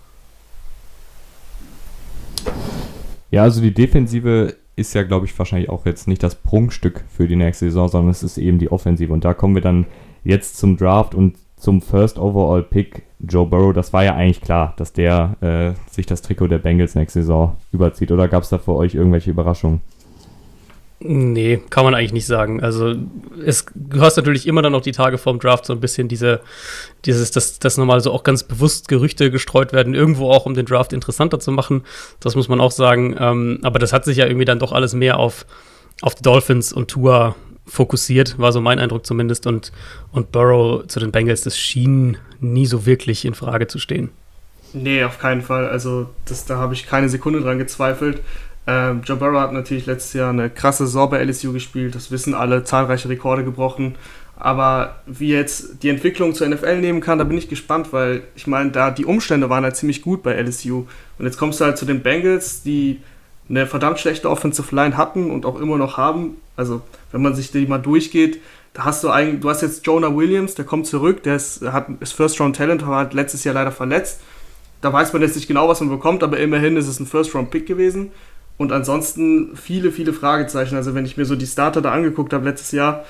Ja, 3.30 3.44
also 3.44 3.60
die 3.60 3.72
Defensive 3.72 4.56
ist 4.74 4.94
ja, 4.94 5.04
glaube 5.04 5.26
ich, 5.26 5.38
wahrscheinlich 5.38 5.70
auch 5.70 5.86
jetzt 5.86 6.06
nicht 6.08 6.22
das 6.22 6.34
Prunkstück 6.34 7.04
für 7.16 7.28
die 7.28 7.36
nächste 7.36 7.66
Saison, 7.66 7.88
sondern 7.88 8.10
es 8.10 8.22
ist 8.22 8.36
eben 8.36 8.58
die 8.58 8.70
Offensive. 8.70 9.12
Und 9.12 9.24
da 9.24 9.32
kommen 9.32 9.54
wir 9.54 9.62
dann 9.62 9.86
jetzt 10.22 10.58
zum 10.58 10.76
Draft 10.76 11.14
und 11.14 11.36
zum 11.56 11.80
First 11.82 12.18
Overall 12.18 12.62
Pick 12.62 13.02
Joe 13.18 13.46
Burrow. 13.46 13.72
Das 13.72 13.92
war 13.92 14.04
ja 14.04 14.14
eigentlich 14.14 14.40
klar, 14.40 14.74
dass 14.76 14.92
der 14.92 15.36
äh, 15.40 15.90
sich 15.90 16.06
das 16.06 16.22
Trikot 16.22 16.48
der 16.48 16.58
Bengals 16.58 16.94
nächste 16.94 17.20
Saison 17.20 17.56
überzieht. 17.72 18.12
Oder 18.12 18.28
gab 18.28 18.42
es 18.42 18.50
da 18.50 18.58
für 18.58 18.74
euch 18.74 18.94
irgendwelche 18.94 19.30
Überraschungen? 19.30 19.80
Nee, 20.98 21.60
kann 21.68 21.84
man 21.84 21.94
eigentlich 21.94 22.14
nicht 22.14 22.26
sagen. 22.26 22.62
Also 22.62 22.94
es, 23.44 23.66
du 23.74 23.98
natürlich 23.98 24.46
immer 24.46 24.62
dann 24.62 24.72
noch 24.72 24.80
die 24.80 24.92
Tage 24.92 25.18
vorm 25.18 25.38
Draft 25.38 25.66
so 25.66 25.74
ein 25.74 25.80
bisschen 25.80 26.08
diese, 26.08 26.40
dieses, 27.04 27.30
dass, 27.32 27.58
dass 27.58 27.76
nochmal 27.76 28.00
so 28.00 28.12
auch 28.12 28.22
ganz 28.22 28.44
bewusst 28.44 28.88
Gerüchte 28.88 29.30
gestreut 29.30 29.74
werden, 29.74 29.94
irgendwo 29.94 30.30
auch 30.30 30.46
um 30.46 30.54
den 30.54 30.64
Draft 30.64 30.94
interessanter 30.94 31.38
zu 31.38 31.52
machen. 31.52 31.82
Das 32.20 32.34
muss 32.34 32.48
man 32.48 32.60
auch 32.60 32.70
sagen. 32.70 33.14
Ähm, 33.18 33.58
aber 33.62 33.78
das 33.78 33.92
hat 33.92 34.06
sich 34.06 34.16
ja 34.16 34.26
irgendwie 34.26 34.46
dann 34.46 34.58
doch 34.58 34.72
alles 34.72 34.94
mehr 34.94 35.18
auf, 35.18 35.44
auf 36.00 36.14
die 36.14 36.22
Dolphins 36.22 36.72
und 36.72 36.88
Tua 36.88 37.34
fokussiert, 37.66 38.38
war 38.38 38.52
so 38.52 38.60
mein 38.60 38.78
Eindruck 38.78 39.04
zumindest. 39.06 39.46
Und, 39.46 39.72
und 40.12 40.32
Burrow 40.32 40.86
zu 40.86 41.00
den 41.00 41.12
Bengals, 41.12 41.42
das 41.42 41.58
schien 41.58 42.16
nie 42.40 42.66
so 42.66 42.86
wirklich 42.86 43.24
in 43.24 43.34
Frage 43.34 43.66
zu 43.66 43.78
stehen. 43.78 44.10
Nee, 44.72 45.04
auf 45.04 45.18
keinen 45.18 45.42
Fall. 45.42 45.68
Also 45.68 46.08
das, 46.26 46.44
da 46.44 46.56
habe 46.56 46.74
ich 46.74 46.86
keine 46.86 47.08
Sekunde 47.08 47.40
dran 47.40 47.58
gezweifelt. 47.58 48.22
Ähm, 48.66 49.02
Joe 49.04 49.16
Burrow 49.16 49.40
hat 49.40 49.52
natürlich 49.52 49.86
letztes 49.86 50.12
Jahr 50.12 50.30
eine 50.30 50.50
krasse 50.50 50.86
Saison 50.86 51.08
bei 51.08 51.22
LSU 51.24 51.52
gespielt, 51.52 51.94
das 51.94 52.10
wissen 52.10 52.34
alle, 52.34 52.64
zahlreiche 52.64 53.08
Rekorde 53.08 53.44
gebrochen. 53.44 53.94
Aber 54.38 54.96
wie 55.06 55.28
jetzt 55.28 55.82
die 55.82 55.88
Entwicklung 55.88 56.34
zur 56.34 56.48
NFL 56.48 56.80
nehmen 56.80 57.00
kann, 57.00 57.18
da 57.18 57.24
bin 57.24 57.38
ich 57.38 57.48
gespannt, 57.48 57.92
weil 57.92 58.22
ich 58.34 58.46
meine, 58.46 58.70
da 58.70 58.90
die 58.90 59.06
Umstände 59.06 59.48
waren 59.48 59.64
halt 59.64 59.76
ziemlich 59.76 60.02
gut 60.02 60.22
bei 60.22 60.34
LSU. 60.34 60.86
Und 61.18 61.24
jetzt 61.24 61.38
kommst 61.38 61.60
du 61.60 61.64
halt 61.64 61.78
zu 61.78 61.86
den 61.86 62.02
Bengals, 62.02 62.62
die 62.62 63.00
eine 63.48 63.66
verdammt 63.66 63.98
schlechte 63.98 64.28
Offensive 64.28 64.74
Line 64.74 64.96
hatten 64.96 65.30
und 65.30 65.46
auch 65.46 65.58
immer 65.58 65.78
noch 65.78 65.96
haben. 65.96 66.36
Also, 66.56 66.82
wenn 67.16 67.22
man 67.22 67.34
sich 67.34 67.50
die 67.50 67.66
mal 67.66 67.78
durchgeht, 67.78 68.42
da 68.74 68.84
hast 68.84 69.02
du 69.02 69.08
eigentlich, 69.08 69.40
du 69.40 69.48
hast 69.48 69.62
jetzt 69.62 69.86
Jonah 69.86 70.14
Williams, 70.14 70.54
der 70.54 70.66
kommt 70.66 70.86
zurück, 70.86 71.22
der 71.22 71.36
ist, 71.36 71.62
hat, 71.62 71.88
ist 72.00 72.12
First 72.12 72.38
Round 72.42 72.54
Talent, 72.54 72.86
war 72.86 72.98
halt 72.98 73.14
letztes 73.14 73.42
Jahr 73.42 73.54
leider 73.54 73.72
verletzt. 73.72 74.20
Da 74.82 74.92
weiß 74.92 75.14
man 75.14 75.22
jetzt 75.22 75.34
nicht 75.34 75.48
genau, 75.48 75.66
was 75.66 75.80
man 75.80 75.88
bekommt, 75.88 76.22
aber 76.22 76.38
immerhin 76.38 76.76
ist 76.76 76.88
es 76.88 77.00
ein 77.00 77.06
First 77.06 77.34
Round 77.34 77.50
Pick 77.50 77.64
gewesen. 77.64 78.10
Und 78.58 78.70
ansonsten 78.70 79.56
viele, 79.56 79.92
viele 79.92 80.12
Fragezeichen. 80.12 80.76
Also 80.76 80.94
wenn 80.94 81.06
ich 81.06 81.16
mir 81.16 81.24
so 81.24 81.36
die 81.36 81.46
Starter 81.46 81.80
da 81.80 81.90
angeguckt 81.90 82.34
habe 82.34 82.44
letztes 82.44 82.72
Jahr, 82.72 83.06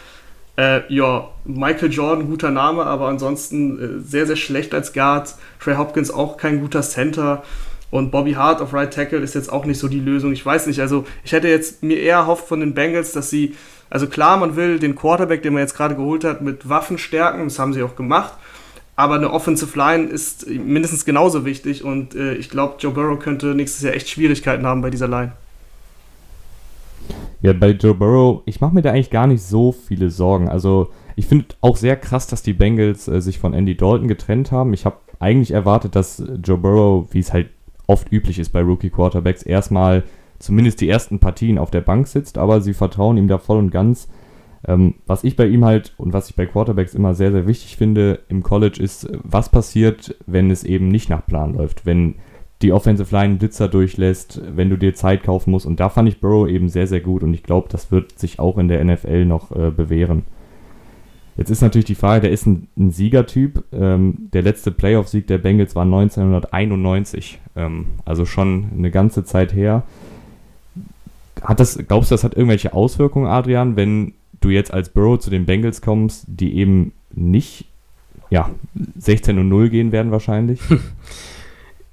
äh, 0.56 0.82
ja, 0.86 1.28
Michael 1.44 1.90
Jordan, 1.90 2.28
guter 2.28 2.52
Name, 2.52 2.86
aber 2.86 3.08
ansonsten 3.08 3.98
äh, 3.98 4.00
sehr, 4.02 4.28
sehr 4.28 4.36
schlecht 4.36 4.72
als 4.72 4.92
Guard. 4.92 5.34
Trey 5.58 5.74
Hopkins 5.74 6.12
auch 6.12 6.36
kein 6.36 6.60
guter 6.60 6.82
Center. 6.82 7.42
Und 7.90 8.10
Bobby 8.10 8.32
Hart 8.34 8.60
auf 8.60 8.72
Right 8.72 8.92
Tackle 8.92 9.18
ist 9.18 9.34
jetzt 9.34 9.52
auch 9.52 9.64
nicht 9.64 9.78
so 9.78 9.88
die 9.88 10.00
Lösung. 10.00 10.32
Ich 10.32 10.44
weiß 10.44 10.66
nicht, 10.66 10.80
also 10.80 11.06
ich 11.24 11.32
hätte 11.32 11.48
jetzt 11.48 11.82
mir 11.82 11.98
eher 11.98 12.16
erhofft 12.16 12.46
von 12.46 12.60
den 12.60 12.74
Bengals, 12.74 13.12
dass 13.12 13.30
sie, 13.30 13.54
also 13.90 14.06
klar, 14.06 14.36
man 14.36 14.56
will 14.56 14.78
den 14.78 14.96
Quarterback, 14.96 15.42
den 15.42 15.52
man 15.52 15.62
jetzt 15.62 15.76
gerade 15.76 15.94
geholt 15.94 16.24
hat, 16.24 16.42
mit 16.42 16.68
Waffen 16.68 16.98
stärken, 16.98 17.44
das 17.44 17.58
haben 17.58 17.72
sie 17.72 17.82
auch 17.82 17.96
gemacht. 17.96 18.34
Aber 18.96 19.16
eine 19.16 19.30
Offensive 19.30 19.78
Line 19.78 20.04
ist 20.04 20.48
mindestens 20.48 21.04
genauso 21.04 21.44
wichtig 21.44 21.84
und 21.84 22.14
äh, 22.14 22.34
ich 22.34 22.48
glaube, 22.48 22.76
Joe 22.78 22.92
Burrow 22.92 23.18
könnte 23.18 23.54
nächstes 23.54 23.82
Jahr 23.82 23.94
echt 23.94 24.08
Schwierigkeiten 24.08 24.66
haben 24.66 24.80
bei 24.80 24.88
dieser 24.88 25.06
Line. 25.06 25.32
Ja, 27.42 27.52
bei 27.52 27.70
Joe 27.70 27.94
Burrow, 27.94 28.42
ich 28.46 28.60
mache 28.60 28.74
mir 28.74 28.82
da 28.82 28.90
eigentlich 28.90 29.10
gar 29.10 29.26
nicht 29.26 29.42
so 29.42 29.72
viele 29.72 30.10
Sorgen. 30.10 30.48
Also, 30.48 30.88
ich 31.14 31.26
finde 31.26 31.46
auch 31.60 31.76
sehr 31.76 31.96
krass, 31.96 32.26
dass 32.26 32.42
die 32.42 32.54
Bengals 32.54 33.06
äh, 33.06 33.20
sich 33.20 33.38
von 33.38 33.52
Andy 33.52 33.76
Dalton 33.76 34.08
getrennt 34.08 34.50
haben. 34.50 34.72
Ich 34.72 34.86
habe 34.86 34.96
eigentlich 35.20 35.50
erwartet, 35.50 35.94
dass 35.94 36.22
Joe 36.42 36.58
Burrow, 36.58 37.06
wie 37.12 37.20
es 37.20 37.32
halt 37.32 37.50
oft 37.86 38.10
üblich 38.10 38.38
ist 38.38 38.50
bei 38.50 38.62
Rookie 38.62 38.90
Quarterbacks, 38.90 39.42
erstmal 39.42 40.04
zumindest 40.38 40.80
die 40.80 40.88
ersten 40.88 41.18
Partien 41.18 41.58
auf 41.58 41.70
der 41.70 41.80
Bank 41.80 42.06
sitzt, 42.06 42.38
aber 42.38 42.60
sie 42.60 42.74
vertrauen 42.74 43.16
ihm 43.16 43.28
da 43.28 43.38
voll 43.38 43.58
und 43.58 43.70
ganz. 43.70 44.08
Ähm, 44.66 44.94
was 45.06 45.24
ich 45.24 45.36
bei 45.36 45.46
ihm 45.46 45.64
halt 45.64 45.94
und 45.96 46.12
was 46.12 46.28
ich 46.28 46.36
bei 46.36 46.46
Quarterbacks 46.46 46.94
immer 46.94 47.14
sehr, 47.14 47.30
sehr 47.32 47.46
wichtig 47.46 47.76
finde 47.76 48.20
im 48.28 48.42
College 48.42 48.82
ist, 48.82 49.08
was 49.22 49.48
passiert, 49.48 50.16
wenn 50.26 50.50
es 50.50 50.64
eben 50.64 50.88
nicht 50.88 51.08
nach 51.08 51.24
Plan 51.24 51.54
läuft, 51.54 51.86
wenn 51.86 52.16
die 52.62 52.72
Offensive 52.72 53.14
Line 53.14 53.36
Blitzer 53.36 53.68
durchlässt, 53.68 54.40
wenn 54.54 54.70
du 54.70 54.78
dir 54.78 54.94
Zeit 54.94 55.22
kaufen 55.22 55.50
musst. 55.50 55.66
Und 55.66 55.78
da 55.78 55.88
fand 55.88 56.08
ich 56.08 56.20
Burrow 56.20 56.48
eben 56.48 56.68
sehr, 56.68 56.86
sehr 56.86 57.00
gut 57.00 57.22
und 57.22 57.34
ich 57.34 57.42
glaube, 57.42 57.68
das 57.70 57.92
wird 57.92 58.18
sich 58.18 58.38
auch 58.38 58.58
in 58.58 58.68
der 58.68 58.82
NFL 58.84 59.24
noch 59.26 59.54
äh, 59.54 59.70
bewähren. 59.70 60.24
Jetzt 61.36 61.50
ist 61.50 61.60
natürlich 61.60 61.84
die 61.84 61.94
Frage, 61.94 62.22
der 62.22 62.30
ist 62.30 62.46
ein, 62.46 62.68
ein 62.78 62.90
Siegertyp. 62.90 63.64
Ähm, 63.72 64.28
der 64.32 64.40
letzte 64.40 64.70
Playoff-Sieg 64.70 65.26
der 65.26 65.38
Bengals 65.38 65.76
war 65.76 65.82
1991, 65.82 67.38
ähm, 67.56 67.86
also 68.06 68.24
schon 68.24 68.70
eine 68.76 68.90
ganze 68.90 69.22
Zeit 69.24 69.54
her. 69.54 69.82
Hat 71.42 71.60
das, 71.60 71.78
glaubst 71.86 72.10
du, 72.10 72.14
das 72.14 72.24
hat 72.24 72.34
irgendwelche 72.34 72.72
Auswirkungen, 72.72 73.26
Adrian, 73.26 73.76
wenn 73.76 74.14
du 74.40 74.50
jetzt 74.50 74.72
als 74.72 74.88
Burrow 74.88 75.18
zu 75.18 75.30
den 75.30 75.46
Bengals 75.46 75.80
kommst, 75.82 76.24
die 76.26 76.56
eben 76.56 76.92
nicht 77.14 77.66
ja, 78.30 78.50
16 78.98 79.38
und 79.38 79.48
0 79.48 79.70
gehen 79.70 79.92
werden 79.92 80.12
wahrscheinlich? 80.12 80.60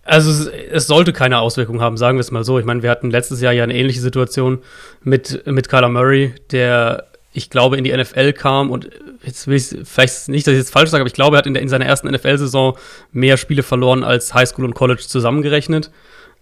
Also 0.05 0.31
es, 0.31 0.47
es, 0.47 0.87
sollte 0.87 1.13
keine 1.13 1.39
Auswirkungen 1.39 1.79
haben, 1.79 1.95
sagen 1.95 2.17
wir 2.17 2.21
es 2.21 2.29
mal 2.29 2.43
so. 2.43 2.59
Ich 2.59 2.65
meine, 2.65 2.83
wir 2.83 2.89
hatten 2.89 3.09
letztes 3.09 3.39
Jahr 3.39 3.53
ja 3.53 3.63
eine 3.63 3.73
ähnliche 3.73 4.01
Situation 4.01 4.59
mit, 5.01 5.47
mit 5.47 5.69
Kyler 5.69 5.87
Murray, 5.87 6.33
der, 6.51 7.05
ich 7.31 7.49
glaube, 7.49 7.77
in 7.77 7.85
die 7.85 7.95
NFL 7.95 8.33
kam 8.33 8.69
und 8.69 8.89
jetzt 9.23 9.47
will 9.47 9.55
ich 9.55 9.73
vielleicht 9.85 10.27
nicht, 10.27 10.45
dass 10.45 10.51
ich 10.51 10.59
jetzt 10.59 10.73
falsch 10.73 10.89
sage, 10.89 11.01
aber 11.01 11.07
ich 11.07 11.13
glaube, 11.13 11.37
er 11.37 11.39
hat 11.39 11.47
in, 11.47 11.53
der, 11.53 11.63
in 11.63 11.69
seiner 11.69 11.85
ersten 11.85 12.09
NFL-Saison 12.09 12.77
mehr 13.13 13.37
Spiele 13.37 13.63
verloren 13.63 14.03
als 14.03 14.33
Highschool 14.33 14.65
und 14.65 14.73
College 14.73 15.03
zusammengerechnet. 15.07 15.89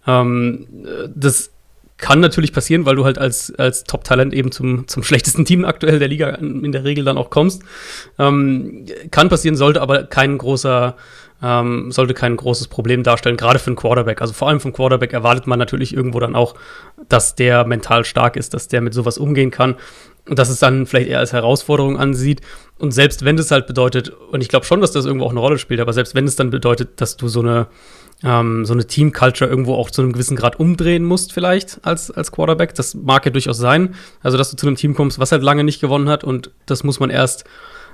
Ähm, 0.08 0.66
das 1.14 1.52
kann 2.02 2.20
natürlich 2.20 2.52
passieren, 2.52 2.84
weil 2.84 2.96
du 2.96 3.04
halt 3.06 3.16
als, 3.16 3.54
als 3.54 3.84
Top-Talent 3.84 4.34
eben 4.34 4.52
zum, 4.52 4.86
zum 4.88 5.02
schlechtesten 5.02 5.46
Team 5.46 5.64
aktuell 5.64 5.98
der 5.98 6.08
Liga 6.08 6.30
in 6.30 6.72
der 6.72 6.84
Regel 6.84 7.04
dann 7.04 7.16
auch 7.16 7.30
kommst. 7.30 7.62
Ähm, 8.18 8.84
kann 9.10 9.30
passieren, 9.30 9.56
sollte 9.56 9.80
aber 9.80 10.02
kein 10.02 10.36
großer, 10.36 10.96
ähm, 11.42 11.92
sollte 11.92 12.12
kein 12.12 12.36
großes 12.36 12.66
Problem 12.66 13.04
darstellen, 13.04 13.36
gerade 13.36 13.60
für 13.60 13.68
einen 13.68 13.76
Quarterback. 13.76 14.20
Also 14.20 14.34
vor 14.34 14.48
allem 14.48 14.60
vom 14.60 14.72
Quarterback 14.72 15.12
erwartet 15.12 15.46
man 15.46 15.60
natürlich 15.60 15.94
irgendwo 15.94 16.18
dann 16.18 16.34
auch, 16.34 16.56
dass 17.08 17.36
der 17.36 17.64
mental 17.64 18.04
stark 18.04 18.36
ist, 18.36 18.52
dass 18.52 18.66
der 18.66 18.80
mit 18.80 18.94
sowas 18.94 19.16
umgehen 19.16 19.52
kann 19.52 19.76
und 20.28 20.38
dass 20.38 20.48
es 20.48 20.60
dann 20.60 20.86
vielleicht 20.86 21.08
eher 21.08 21.18
als 21.18 21.32
Herausforderung 21.32 21.98
ansieht. 21.98 22.40
Und 22.78 22.92
selbst 22.92 23.24
wenn 23.24 23.36
das 23.36 23.50
halt 23.50 23.66
bedeutet, 23.66 24.10
und 24.10 24.40
ich 24.40 24.48
glaube 24.48 24.66
schon, 24.66 24.80
dass 24.80 24.92
das 24.92 25.04
irgendwo 25.04 25.26
auch 25.26 25.30
eine 25.30 25.40
Rolle 25.40 25.58
spielt, 25.58 25.80
aber 25.80 25.92
selbst 25.92 26.14
wenn 26.14 26.26
es 26.26 26.36
dann 26.36 26.50
bedeutet, 26.50 27.00
dass 27.00 27.16
du 27.16 27.28
so 27.28 27.40
eine, 27.40 27.66
ähm, 28.22 28.64
so 28.64 28.72
eine 28.72 28.86
Team-Culture 28.86 29.48
irgendwo 29.48 29.74
auch 29.74 29.90
zu 29.90 30.02
einem 30.02 30.12
gewissen 30.12 30.36
Grad 30.36 30.58
umdrehen 30.58 31.04
musst, 31.04 31.32
vielleicht 31.32 31.80
als, 31.84 32.10
als 32.10 32.30
Quarterback, 32.32 32.74
das 32.74 32.94
mag 32.94 33.24
ja 33.24 33.32
durchaus 33.32 33.58
sein. 33.58 33.94
Also, 34.22 34.38
dass 34.38 34.50
du 34.50 34.56
zu 34.56 34.66
einem 34.66 34.76
Team 34.76 34.94
kommst, 34.94 35.18
was 35.18 35.32
halt 35.32 35.42
lange 35.42 35.64
nicht 35.64 35.80
gewonnen 35.80 36.08
hat 36.08 36.24
und 36.24 36.50
das 36.66 36.84
muss 36.84 37.00
man 37.00 37.10
erst, 37.10 37.44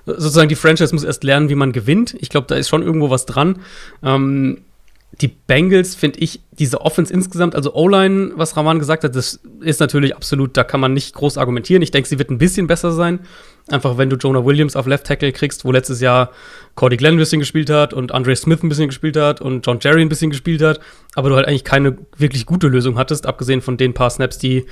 sozusagen 0.05 0.49
die 0.49 0.55
Franchise 0.55 0.95
muss 0.95 1.05
erst 1.05 1.25
lernen, 1.25 1.49
wie 1.49 1.55
man 1.55 1.73
gewinnt. 1.73 2.15
Ich 2.19 2.29
glaube, 2.29 2.47
da 2.47 2.57
ist 2.57 2.69
schon 2.69 2.83
irgendwo 2.83 3.11
was 3.11 3.27
dran. 3.27 3.61
Ähm, 4.03 4.63
die 5.13 5.29
Bengals 5.29 5.95
finde 5.95 6.21
ich, 6.21 6.41
diese 6.53 6.81
Offense 6.83 7.13
insgesamt, 7.13 7.55
also 7.55 7.75
O-Line, 7.75 8.33
was 8.37 8.57
Raman 8.57 8.79
gesagt 8.79 9.05
hat, 9.05 9.17
das 9.17 9.41
ist 9.61 9.81
natürlich 9.81 10.15
absolut, 10.15 10.57
da 10.57 10.65
kann 10.65 10.81
man 10.81 10.93
nicht 10.93 11.15
groß 11.15 11.39
argumentieren. 11.39 11.83
Ich 11.83 11.91
denke, 11.91 12.09
sie 12.09 12.19
wird 12.19 12.31
ein 12.31 12.39
bisschen 12.39 12.67
besser 12.67 12.93
sein. 12.93 13.21
Einfach, 13.69 13.99
wenn 13.99 14.11
du 14.11 14.17
Jonah 14.17 14.45
Williams 14.45 14.77
auf 14.77 14.87
Left 14.87 15.07
Tackle 15.07 15.33
kriegst, 15.33 15.65
wo 15.65 15.73
letztes 15.73 16.01
Jahr 16.01 16.31
Cordy 16.75 16.97
Glenn 16.97 17.15
ein 17.15 17.19
bisschen 17.19 17.41
gespielt 17.41 17.71
hat 17.71 17.93
und 17.93 18.13
Andre 18.13 18.37
Smith 18.37 18.63
ein 18.63 18.69
bisschen 18.69 18.89
gespielt 18.89 19.17
hat 19.17 19.41
und 19.41 19.67
John 19.67 19.79
Jerry 19.81 20.03
ein 20.03 20.09
bisschen 20.09 20.31
gespielt 20.31 20.63
hat, 20.63 20.81
aber 21.15 21.31
du 21.31 21.37
halt 21.37 21.47
eigentlich 21.47 21.65
keine 21.65 21.97
wirklich 22.17 22.47
gute 22.47 22.69
Lösung 22.69 22.99
hattest, 22.99 23.27
abgesehen 23.27 23.61
von 23.61 23.77
den 23.77 23.95
paar 23.95 24.11
Snaps, 24.11 24.39
die, 24.39 24.67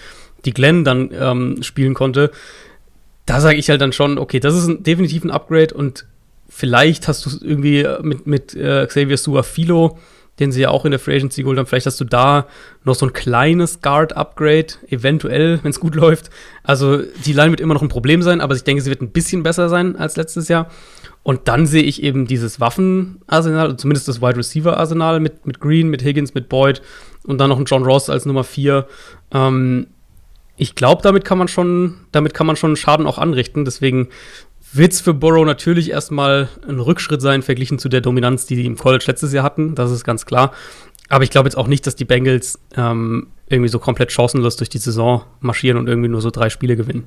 die 0.45 0.53
Glenn 0.53 0.85
dann 0.85 1.11
ähm, 1.13 1.63
spielen 1.63 1.95
konnte. 1.95 2.31
Da 3.25 3.41
sage 3.41 3.57
ich 3.57 3.69
halt 3.69 3.81
dann 3.81 3.93
schon, 3.93 4.19
okay, 4.19 4.39
das 4.39 4.55
ist 4.55 4.69
ein, 4.69 4.83
definitiv 4.83 5.25
ein 5.25 5.31
Upgrade 5.31 5.75
und 5.75 6.07
vielleicht 6.49 7.09
hast 7.09 7.27
du 7.27 7.31
irgendwie 7.45 7.87
mit, 8.03 8.27
mit 8.27 8.55
äh, 8.55 8.87
Xavier 8.87 9.17
Suafilo 9.17 9.99
den 10.39 10.53
sie 10.53 10.63
ja 10.63 10.71
auch 10.71 10.85
in 10.85 10.91
der 10.91 11.01
Free 11.01 11.17
Agency 11.17 11.43
geholt 11.43 11.59
haben. 11.59 11.67
Vielleicht 11.67 11.87
hast 11.87 12.01
du 12.01 12.05
da 12.05 12.47
noch 12.85 12.95
so 12.95 13.07
ein 13.07 13.13
kleines 13.13 13.81
Guard-Upgrade, 13.81 14.67
eventuell, 14.89 15.61
wenn 15.63 15.71
es 15.71 15.81
gut 15.81 15.95
läuft. 15.97 16.31
Also 16.63 16.99
die 17.25 17.33
Line 17.33 17.51
wird 17.51 17.61
immer 17.61 17.75
noch 17.75 17.83
ein 17.83 17.89
Problem 17.89 18.23
sein, 18.23 18.41
aber 18.41 18.55
ich 18.55 18.65
denke, 18.65 18.83
sie 18.83 18.91
wird 18.91 19.03
ein 19.03 19.11
bisschen 19.11 19.43
besser 19.43 19.69
sein 19.69 19.97
als 19.97 20.17
letztes 20.17 20.49
Jahr. 20.49 20.71
Und 21.23 21.49
dann 21.49 21.67
sehe 21.67 21.83
ich 21.83 22.03
eben 22.03 22.27
dieses 22.27 22.61
Waffenarsenal, 22.61 23.77
zumindest 23.77 24.07
das 24.07 24.21
Wide 24.21 24.37
Receiver-Arsenal 24.37 25.19
mit, 25.19 25.45
mit 25.45 25.59
Green, 25.59 25.89
mit 25.89 26.05
Higgins, 26.05 26.35
mit 26.35 26.49
Boyd 26.49 26.83
und 27.25 27.39
dann 27.39 27.49
noch 27.49 27.59
ein 27.59 27.65
John 27.65 27.83
Ross 27.83 28.09
als 28.09 28.27
Nummer 28.27 28.45
4. 28.45 28.87
Ähm, 29.33 29.89
ich 30.57 30.75
glaube, 30.75 31.03
damit 31.03 31.25
kann 31.25 31.39
man 31.39 31.49
schon, 31.49 31.97
damit 32.13 32.33
kann 32.33 32.47
man 32.47 32.57
schon 32.57 32.77
Schaden 32.77 33.07
auch 33.07 33.19
anrichten. 33.19 33.65
Deswegen 33.65 34.09
wird 34.73 34.93
es 34.93 35.01
für 35.01 35.15
Burrow 35.15 35.47
natürlich 35.47 35.91
erstmal 35.91 36.49
ein 36.69 36.81
Rückschritt 36.81 37.23
sein, 37.23 37.43
verglichen 37.43 37.79
zu 37.79 37.89
der 37.89 38.01
Dominanz, 38.01 38.47
die 38.47 38.57
die 38.57 38.67
im 38.67 38.77
College 38.77 39.05
letztes 39.07 39.33
Jahr 39.33 39.45
hatten. 39.45 39.75
Das 39.75 39.91
ist 39.91 40.05
ganz 40.05 40.27
klar. 40.27 40.53
Aber 41.09 41.25
ich 41.25 41.31
glaube 41.31 41.49
jetzt 41.49 41.57
auch 41.57 41.69
nicht, 41.69 41.87
dass 41.87 41.97
die 41.97 42.05
Bengals 42.05 42.59
ähm, 42.77 43.29
irgendwie 43.49 43.69
so 43.69 43.79
komplett 43.79 44.11
chancenlos 44.11 44.57
durch 44.57 44.69
die 44.69 44.79
Saison 44.79 45.23
marschieren 45.41 45.79
und 45.79 45.89
irgendwie 45.89 46.09
nur 46.09 46.21
so 46.21 46.31
drei 46.31 46.51
Spiele 46.51 46.77
gewinnen. 46.77 47.05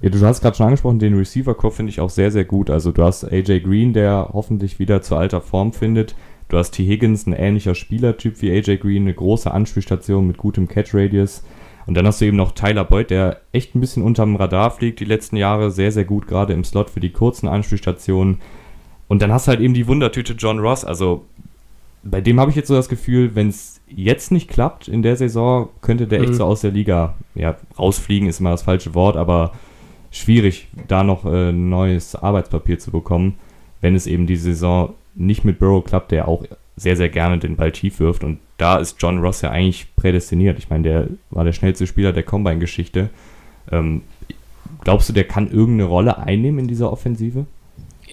Ja, 0.00 0.10
du 0.10 0.20
hast 0.20 0.42
gerade 0.42 0.56
schon 0.56 0.66
angesprochen, 0.66 0.98
den 0.98 1.16
Receiver-Core 1.16 1.72
finde 1.72 1.90
ich 1.90 2.00
auch 2.00 2.10
sehr, 2.10 2.30
sehr 2.30 2.44
gut. 2.44 2.70
Also 2.70 2.92
du 2.92 3.02
hast 3.02 3.24
AJ 3.24 3.60
Green, 3.60 3.92
der 3.92 4.30
hoffentlich 4.32 4.78
wieder 4.78 5.02
zur 5.02 5.18
alter 5.18 5.40
Form 5.40 5.72
findet. 5.72 6.14
Du 6.48 6.58
hast 6.58 6.72
T. 6.72 6.84
Higgins, 6.84 7.26
ein 7.26 7.32
ähnlicher 7.32 7.74
Spielertyp 7.74 8.40
wie 8.40 8.50
AJ 8.52 8.78
Green, 8.78 9.02
eine 9.02 9.14
große 9.14 9.50
Anspielstation 9.50 10.26
mit 10.26 10.36
gutem 10.36 10.68
Catch-Radius. 10.68 11.42
Und 11.86 11.94
dann 11.94 12.06
hast 12.06 12.20
du 12.20 12.24
eben 12.24 12.36
noch 12.36 12.52
Tyler 12.52 12.84
Boyd, 12.84 13.10
der 13.10 13.40
echt 13.52 13.74
ein 13.74 13.80
bisschen 13.80 14.02
unterm 14.02 14.36
Radar 14.36 14.70
fliegt 14.72 15.00
die 15.00 15.04
letzten 15.04 15.36
Jahre, 15.36 15.70
sehr, 15.70 15.92
sehr 15.92 16.04
gut, 16.04 16.26
gerade 16.26 16.52
im 16.52 16.64
Slot 16.64 16.90
für 16.90 17.00
die 17.00 17.12
kurzen 17.12 17.48
Anspielstationen. 17.48 18.40
Und 19.08 19.22
dann 19.22 19.32
hast 19.32 19.46
du 19.46 19.50
halt 19.50 19.60
eben 19.60 19.74
die 19.74 19.86
Wundertüte 19.86 20.32
John 20.32 20.58
Ross. 20.58 20.84
Also 20.84 21.24
bei 22.02 22.20
dem 22.20 22.40
habe 22.40 22.50
ich 22.50 22.56
jetzt 22.56 22.68
so 22.68 22.74
das 22.74 22.88
Gefühl, 22.88 23.34
wenn 23.34 23.48
es 23.48 23.80
jetzt 23.88 24.32
nicht 24.32 24.48
klappt 24.48 24.88
in 24.88 25.02
der 25.02 25.16
Saison, 25.16 25.68
könnte 25.80 26.06
der 26.06 26.20
mhm. 26.20 26.24
echt 26.26 26.34
so 26.34 26.44
aus 26.44 26.60
der 26.60 26.72
Liga, 26.72 27.14
ja, 27.34 27.56
rausfliegen 27.78 28.28
ist 28.28 28.40
immer 28.40 28.50
das 28.50 28.62
falsche 28.62 28.94
Wort, 28.94 29.16
aber 29.16 29.52
schwierig, 30.10 30.68
da 30.88 31.04
noch 31.04 31.24
äh, 31.24 31.52
neues 31.52 32.16
Arbeitspapier 32.16 32.78
zu 32.78 32.90
bekommen, 32.90 33.36
wenn 33.80 33.94
es 33.94 34.06
eben 34.06 34.26
die 34.26 34.36
Saison 34.36 34.94
nicht 35.14 35.44
mit 35.44 35.58
Burrow 35.58 35.84
klappt, 35.84 36.10
der 36.12 36.28
auch 36.28 36.44
sehr, 36.76 36.96
sehr 36.96 37.08
gerne 37.08 37.38
den 37.38 37.56
Ball 37.56 37.72
tief 37.72 38.00
wirft. 38.00 38.22
Und 38.22 38.38
da 38.58 38.78
ist 38.78 38.96
John 39.00 39.18
Ross 39.18 39.40
ja 39.40 39.50
eigentlich 39.50 39.94
prädestiniert. 39.96 40.58
Ich 40.58 40.70
meine, 40.70 40.82
der 40.82 41.08
war 41.30 41.44
der 41.44 41.52
schnellste 41.52 41.86
Spieler 41.86 42.12
der 42.12 42.22
Combine-Geschichte. 42.22 43.10
Ähm, 43.72 44.02
glaubst 44.84 45.08
du, 45.08 45.12
der 45.12 45.24
kann 45.24 45.50
irgendeine 45.50 45.88
Rolle 45.88 46.18
einnehmen 46.18 46.60
in 46.60 46.68
dieser 46.68 46.92
Offensive? 46.92 47.46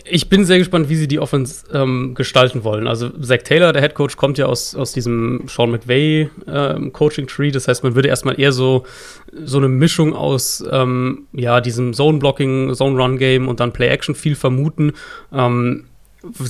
Ich 0.05 0.27
bin 0.27 0.43
sehr 0.43 0.57
gespannt, 0.57 0.89
wie 0.89 0.95
sie 0.95 1.07
die 1.07 1.19
Offense 1.19 1.65
ähm, 1.71 2.13
gestalten 2.13 2.63
wollen. 2.63 2.87
Also 2.87 3.09
Zach 3.09 3.43
Taylor, 3.43 3.71
der 3.71 3.81
Head 3.81 3.95
Coach, 3.95 4.17
kommt 4.17 4.37
ja 4.37 4.47
aus, 4.47 4.75
aus 4.75 4.91
diesem 4.91 5.45
Sean 5.47 5.71
McVay 5.71 6.29
ähm, 6.45 6.91
Coaching 6.91 7.27
Tree. 7.27 7.51
Das 7.51 7.67
heißt, 7.67 7.83
man 7.83 7.95
würde 7.95 8.09
erstmal 8.09 8.39
eher 8.39 8.51
so, 8.51 8.83
so 9.31 9.59
eine 9.59 9.69
Mischung 9.69 10.13
aus 10.13 10.63
ähm, 10.69 11.27
ja, 11.31 11.61
diesem 11.61 11.93
Zone-Blocking, 11.93 12.73
Zone-Run-Game 12.73 13.47
und 13.47 13.61
dann 13.61 13.71
Play-Action 13.71 14.15
viel 14.15 14.35
vermuten. 14.35 14.91
Ähm, 15.31 15.85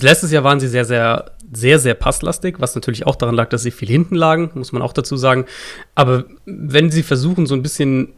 letztes 0.02 0.32
Jahr 0.32 0.44
waren 0.44 0.60
sie 0.60 0.68
sehr, 0.68 0.86
sehr 0.86 1.32
sehr, 1.54 1.80
sehr 1.80 1.94
passlastig, 1.94 2.60
was 2.60 2.76
natürlich 2.76 3.06
auch 3.06 3.16
daran 3.16 3.36
lag, 3.36 3.50
dass 3.50 3.64
sie 3.64 3.72
viel 3.72 3.88
hinten 3.88 4.16
lagen, 4.16 4.52
muss 4.54 4.72
man 4.72 4.82
auch 4.82 4.94
dazu 4.94 5.18
sagen. 5.18 5.46
Aber 5.96 6.26
wenn 6.46 6.92
sie 6.92 7.04
versuchen, 7.04 7.46
so 7.46 7.56
ein 7.56 7.62
bisschen, 7.62 8.14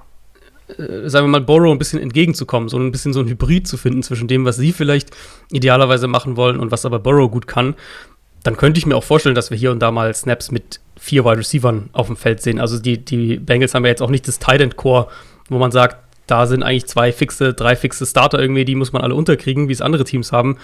äh, 0.78 1.10
sagen 1.10 1.26
wir 1.26 1.32
mal, 1.32 1.42
Borrow 1.42 1.72
ein 1.72 1.80
bisschen 1.80 2.00
entgegenzukommen, 2.00 2.70
so 2.70 2.78
ein 2.78 2.92
bisschen 2.92 3.14
so 3.14 3.20
ein 3.20 3.28
Hybrid 3.28 3.68
zu 3.68 3.78
finden 3.78 4.04
zwischen 4.04 4.28
dem, 4.28 4.46
was 4.46 4.58
sie 4.58 4.72
vielleicht 4.72 5.12
idealerweise 5.52 6.08
machen 6.08 6.38
wollen 6.38 6.60
und 6.60 6.72
was 6.72 6.86
aber 6.86 7.00
Borrow 7.00 7.30
gut 7.30 7.48
kann, 7.48 7.76
dann 8.44 8.58
könnte 8.58 8.78
ich 8.78 8.86
mir 8.86 8.96
auch 8.96 9.04
vorstellen, 9.04 9.36
dass 9.36 9.50
wir 9.50 9.58
hier 9.58 9.72
und 9.72 9.80
da 9.80 9.92
mal 9.92 10.14
Snaps 10.14 10.52
mit 10.52 10.80
vier 10.98 11.26
Wide 11.26 11.40
Receivern 11.40 11.90
auf 11.94 12.08
dem 12.08 12.16
Feld 12.16 12.42
sehen. 12.42 12.60
Also 12.60 12.80
die, 12.80 13.04
die 13.04 13.38
Bengals 13.38 13.74
haben 13.74 13.86
ja 13.86 13.90
jetzt 13.90 14.02
auch 14.02 14.10
nicht 14.10 14.28
das 14.28 14.40
Tight 14.40 14.62
End 14.62 14.76
Core, 14.76 15.08
wo 15.50 15.58
man 15.58 15.72
sagt, 15.72 15.98
da 16.28 16.46
sind 16.48 16.64
eigentlich 16.64 16.86
zwei 16.86 17.12
fixe, 17.12 17.54
drei 17.54 17.76
fixe 17.76 18.06
Starter 18.06 18.40
irgendwie, 18.40 18.66
die 18.66 18.76
muss 18.76 18.94
man 18.94 19.02
alle 19.02 19.16
unterkriegen, 19.16 19.68
wie 19.68 19.74
es 19.74 19.82
andere 19.82 20.04
Teams 20.04 20.32
haben 20.32 20.58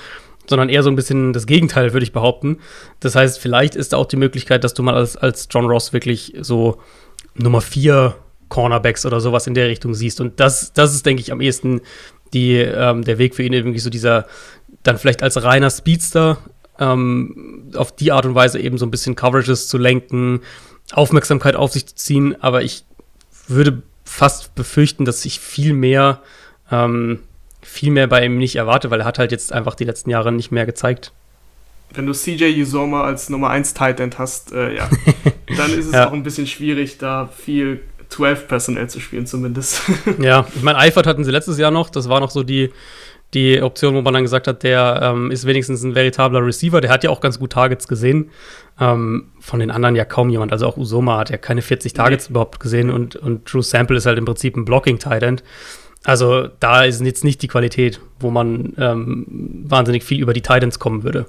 sondern 0.47 0.69
eher 0.69 0.83
so 0.83 0.89
ein 0.89 0.95
bisschen 0.95 1.33
das 1.33 1.45
Gegenteil, 1.45 1.93
würde 1.93 2.03
ich 2.03 2.13
behaupten. 2.13 2.57
Das 2.99 3.15
heißt, 3.15 3.39
vielleicht 3.39 3.75
ist 3.75 3.93
da 3.93 3.97
auch 3.97 4.05
die 4.05 4.17
Möglichkeit, 4.17 4.63
dass 4.63 4.73
du 4.73 4.83
mal 4.83 4.95
als, 4.95 5.15
als 5.17 5.47
John 5.49 5.65
Ross 5.65 5.93
wirklich 5.93 6.33
so 6.41 6.79
Nummer 7.35 7.61
vier 7.61 8.15
Cornerbacks 8.49 9.05
oder 9.05 9.21
sowas 9.21 9.47
in 9.47 9.53
der 9.53 9.67
Richtung 9.67 9.93
siehst. 9.93 10.19
Und 10.21 10.39
das, 10.39 10.73
das 10.73 10.93
ist, 10.93 11.05
denke 11.05 11.21
ich, 11.21 11.31
am 11.31 11.41
ehesten 11.41 11.81
die, 12.33 12.55
ähm, 12.55 13.03
der 13.03 13.17
Weg 13.17 13.35
für 13.35 13.43
ihn, 13.43 13.53
irgendwie 13.53 13.79
so 13.79 13.89
dieser, 13.89 14.27
dann 14.83 14.97
vielleicht 14.97 15.23
als 15.23 15.41
reiner 15.41 15.69
Speedster 15.69 16.37
ähm, 16.79 17.71
auf 17.75 17.95
die 17.95 18.11
Art 18.11 18.25
und 18.25 18.35
Weise 18.35 18.59
eben 18.59 18.77
so 18.77 18.85
ein 18.85 18.91
bisschen 18.91 19.15
Coverages 19.15 19.67
zu 19.67 19.77
lenken, 19.77 20.41
Aufmerksamkeit 20.91 21.55
auf 21.55 21.71
sich 21.71 21.85
zu 21.85 21.95
ziehen. 21.95 22.35
Aber 22.41 22.63
ich 22.63 22.83
würde 23.47 23.83
fast 24.03 24.55
befürchten, 24.55 25.05
dass 25.05 25.21
sich 25.21 25.39
viel 25.39 25.73
mehr 25.73 26.21
ähm, 26.69 27.19
viel 27.61 27.91
mehr 27.91 28.07
bei 28.07 28.25
ihm 28.25 28.37
nicht 28.37 28.55
erwarte, 28.55 28.91
weil 28.91 29.01
er 29.01 29.05
hat 29.05 29.19
halt 29.19 29.31
jetzt 29.31 29.53
einfach 29.53 29.75
die 29.75 29.83
letzten 29.83 30.09
Jahre 30.09 30.31
nicht 30.31 30.51
mehr 30.51 30.65
gezeigt. 30.65 31.11
Wenn 31.93 32.05
du 32.05 32.13
CJ 32.13 32.61
Usoma 32.61 33.03
als 33.03 33.29
Nummer 33.29 33.49
1 33.49 33.73
Tight 33.73 33.99
End 33.99 34.17
hast, 34.17 34.53
äh, 34.53 34.75
ja, 34.75 34.89
dann 35.57 35.71
ist 35.71 35.87
es 35.87 35.93
ja. 35.93 36.07
auch 36.07 36.13
ein 36.13 36.23
bisschen 36.23 36.47
schwierig, 36.47 36.97
da 36.97 37.27
viel 37.27 37.81
12 38.09 38.47
Personell 38.47 38.89
zu 38.89 38.99
spielen 38.99 39.25
zumindest. 39.25 39.81
ja, 40.19 40.45
ich 40.55 40.63
meine, 40.63 40.77
Eifert 40.77 41.07
hatten 41.07 41.23
sie 41.23 41.31
letztes 41.31 41.57
Jahr 41.57 41.71
noch, 41.71 41.89
das 41.89 42.07
war 42.09 42.19
noch 42.19 42.29
so 42.29 42.43
die, 42.43 42.71
die 43.33 43.61
Option, 43.61 43.95
wo 43.95 44.01
man 44.01 44.13
dann 44.13 44.23
gesagt 44.23 44.47
hat, 44.47 44.63
der 44.63 44.99
ähm, 45.01 45.31
ist 45.31 45.45
wenigstens 45.45 45.83
ein 45.83 45.95
veritabler 45.95 46.45
Receiver, 46.45 46.81
der 46.81 46.91
hat 46.91 47.03
ja 47.03 47.09
auch 47.09 47.21
ganz 47.21 47.39
gut 47.39 47.53
Targets 47.53 47.87
gesehen. 47.87 48.29
Ähm, 48.79 49.31
von 49.39 49.59
den 49.59 49.71
anderen 49.71 49.95
ja 49.95 50.05
kaum 50.05 50.29
jemand, 50.29 50.51
also 50.51 50.67
auch 50.67 50.77
Usoma 50.77 51.17
hat 51.19 51.29
ja 51.29 51.37
keine 51.37 51.61
40 51.61 51.93
Targets 51.93 52.29
nee. 52.29 52.33
überhaupt 52.33 52.59
gesehen 52.59 52.89
und, 52.89 53.15
und 53.15 53.51
Drew 53.51 53.61
Sample 53.61 53.97
ist 53.97 54.05
halt 54.05 54.17
im 54.17 54.25
Prinzip 54.25 54.55
ein 54.55 54.65
Blocking-Tight 54.65 55.23
End. 55.23 55.43
Also 56.03 56.47
da 56.59 56.83
ist 56.83 57.01
jetzt 57.01 57.23
nicht 57.23 57.41
die 57.41 57.47
Qualität, 57.47 57.99
wo 58.19 58.31
man 58.31 58.73
ähm, 58.77 59.25
wahnsinnig 59.67 60.03
viel 60.03 60.19
über 60.19 60.33
die 60.33 60.41
Titans 60.41 60.79
kommen 60.79 61.03
würde. 61.03 61.27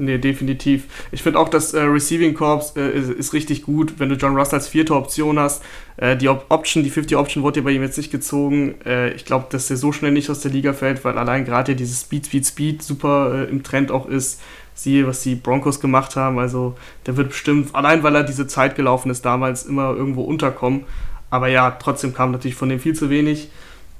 Nee, 0.00 0.16
definitiv. 0.16 0.84
Ich 1.12 1.22
finde 1.22 1.38
auch, 1.38 1.50
das 1.50 1.74
äh, 1.74 1.80
Receiving 1.82 2.32
Corps 2.32 2.74
äh, 2.74 2.90
ist, 2.90 3.10
ist, 3.10 3.32
richtig 3.34 3.62
gut, 3.64 3.94
wenn 3.98 4.08
du 4.08 4.14
John 4.14 4.34
Russell 4.34 4.58
als 4.58 4.68
vierte 4.68 4.94
Option 4.94 5.38
hast. 5.38 5.62
Äh, 5.98 6.16
die 6.16 6.28
Op 6.30 6.46
Option, 6.48 6.82
die 6.82 6.88
50 6.88 7.18
Option 7.18 7.42
wurde 7.42 7.60
ja 7.60 7.64
bei 7.64 7.72
ihm 7.72 7.82
jetzt 7.82 7.98
nicht 7.98 8.10
gezogen. 8.10 8.76
Äh, 8.86 9.12
ich 9.12 9.26
glaube, 9.26 9.46
dass 9.50 9.70
er 9.70 9.76
so 9.76 9.92
schnell 9.92 10.12
nicht 10.12 10.30
aus 10.30 10.40
der 10.40 10.52
Liga 10.52 10.72
fällt, 10.72 11.04
weil 11.04 11.18
allein 11.18 11.44
gerade 11.44 11.72
ja 11.72 11.76
dieses 11.76 12.00
Speed, 12.00 12.26
Speed, 12.26 12.46
Speed 12.46 12.82
super 12.82 13.46
äh, 13.46 13.50
im 13.50 13.62
Trend 13.62 13.90
auch 13.90 14.08
ist. 14.08 14.40
Siehe, 14.72 15.06
was 15.06 15.22
die 15.22 15.34
Broncos 15.34 15.80
gemacht 15.80 16.16
haben. 16.16 16.38
Also 16.38 16.78
der 17.04 17.18
wird 17.18 17.28
bestimmt, 17.28 17.74
allein 17.74 18.02
weil 18.02 18.14
er 18.14 18.22
diese 18.22 18.46
Zeit 18.46 18.76
gelaufen 18.76 19.10
ist, 19.10 19.26
damals 19.26 19.66
immer 19.66 19.94
irgendwo 19.94 20.22
unterkommen. 20.22 20.86
Aber 21.30 21.48
ja, 21.48 21.70
trotzdem 21.72 22.12
kam 22.12 22.32
natürlich 22.32 22.56
von 22.56 22.68
dem 22.68 22.80
viel 22.80 22.94
zu 22.94 23.08
wenig. 23.08 23.50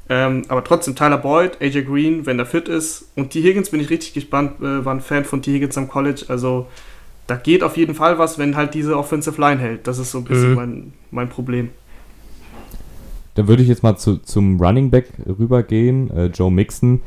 Ähm, 0.08 0.42
aber 0.48 0.64
trotzdem, 0.64 0.96
Tyler 0.96 1.18
Boyd, 1.18 1.60
AJ 1.60 1.84
Green, 1.84 2.26
wenn 2.26 2.38
er 2.38 2.46
fit 2.46 2.68
ist. 2.68 3.10
Und 3.14 3.30
T. 3.30 3.42
Higgins 3.42 3.70
bin 3.70 3.80
ich 3.80 3.90
richtig 3.90 4.12
gespannt, 4.12 4.60
äh, 4.60 4.84
war 4.84 4.92
ein 4.92 5.00
Fan 5.00 5.24
von 5.24 5.40
T. 5.40 5.52
Higgins 5.52 5.78
am 5.78 5.88
College. 5.88 6.24
Also 6.28 6.66
da 7.28 7.36
geht 7.36 7.62
auf 7.62 7.76
jeden 7.76 7.94
Fall 7.94 8.18
was, 8.18 8.36
wenn 8.36 8.56
halt 8.56 8.74
diese 8.74 8.98
Offensive 8.98 9.40
Line 9.40 9.60
hält. 9.60 9.86
Das 9.86 9.98
ist 9.98 10.10
so 10.10 10.18
ein 10.18 10.24
bisschen 10.24 10.50
mhm. 10.50 10.56
mein, 10.56 10.92
mein 11.12 11.28
Problem. 11.28 11.70
Dann 13.36 13.46
würde 13.46 13.62
ich 13.62 13.68
jetzt 13.68 13.84
mal 13.84 13.96
zu, 13.96 14.16
zum 14.16 14.60
Running 14.60 14.90
Back 14.90 15.06
rübergehen, 15.26 16.10
äh, 16.10 16.26
Joe 16.26 16.50
Mixon. 16.50 17.00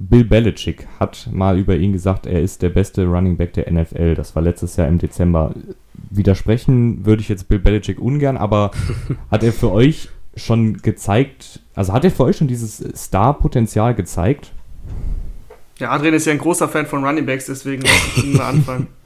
Bill 0.00 0.24
Belichick 0.24 0.86
hat 1.00 1.28
mal 1.32 1.58
über 1.58 1.76
ihn 1.76 1.92
gesagt, 1.92 2.26
er 2.26 2.40
ist 2.40 2.62
der 2.62 2.68
beste 2.68 3.06
Running 3.06 3.36
Back 3.36 3.52
der 3.54 3.70
NFL. 3.70 4.14
Das 4.14 4.34
war 4.36 4.42
letztes 4.42 4.76
Jahr 4.76 4.88
im 4.88 4.98
Dezember. 4.98 5.54
Widersprechen 6.10 7.04
würde 7.04 7.22
ich 7.22 7.28
jetzt 7.28 7.48
Bill 7.48 7.58
Belichick 7.58 8.00
ungern, 8.00 8.36
aber 8.36 8.70
hat 9.30 9.42
er 9.42 9.52
für 9.52 9.72
euch 9.72 10.08
schon 10.36 10.78
gezeigt, 10.82 11.60
also 11.74 11.92
hat 11.92 12.04
er 12.04 12.12
für 12.12 12.24
euch 12.24 12.36
schon 12.36 12.46
dieses 12.46 12.78
Star-Potenzial 12.94 13.94
gezeigt? 13.94 14.52
Ja, 15.78 15.90
Adrian 15.90 16.14
ist 16.14 16.26
ja 16.26 16.32
ein 16.32 16.38
großer 16.38 16.68
Fan 16.68 16.86
von 16.86 17.04
Running 17.04 17.26
Backs, 17.26 17.46
deswegen 17.46 17.82
lass 17.82 18.16
ich 18.16 18.24
ihn 18.24 18.36
mal 18.36 18.50
anfangen. 18.50 18.86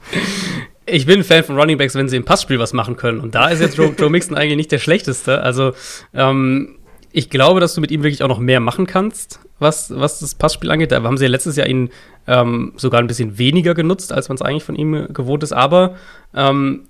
Ich 0.85 1.05
bin 1.05 1.21
ein 1.21 1.23
Fan 1.23 1.45
von 1.45 1.57
Running 1.57 1.77
Backs, 1.77 1.95
wenn 1.95 2.09
sie 2.09 2.17
im 2.17 2.25
Passspiel 2.25 2.59
was 2.59 2.73
machen 2.73 2.97
können. 2.97 3.21
Und 3.21 3.35
da 3.35 3.47
ist 3.47 3.61
jetzt 3.61 3.77
Joe, 3.77 3.95
Joe 3.97 4.09
Mixon 4.09 4.35
eigentlich 4.35 4.57
nicht 4.57 4.71
der 4.73 4.79
schlechteste. 4.79 5.41
Also, 5.41 5.71
ähm, 6.13 6.75
ich 7.13 7.29
glaube, 7.29 7.59
dass 7.59 7.75
du 7.75 7.81
mit 7.81 7.91
ihm 7.91 8.01
wirklich 8.01 8.23
auch 8.23 8.27
noch 8.27 8.39
mehr 8.39 8.59
machen 8.59 8.87
kannst, 8.87 9.39
was, 9.59 9.95
was 9.95 10.19
das 10.19 10.33
Passspiel 10.33 10.71
angeht. 10.71 10.91
Da 10.91 11.01
haben 11.03 11.17
sie 11.17 11.25
ja 11.25 11.29
letztes 11.29 11.55
Jahr 11.55 11.67
ihn 11.67 11.91
ähm, 12.27 12.73
sogar 12.75 12.99
ein 12.99 13.07
bisschen 13.07 13.37
weniger 13.37 13.75
genutzt, 13.75 14.11
als 14.11 14.29
man 14.29 14.35
es 14.35 14.41
eigentlich 14.41 14.63
von 14.63 14.75
ihm 14.75 15.13
gewohnt 15.13 15.43
ist. 15.43 15.53
Aber 15.53 15.95
ähm, 16.33 16.87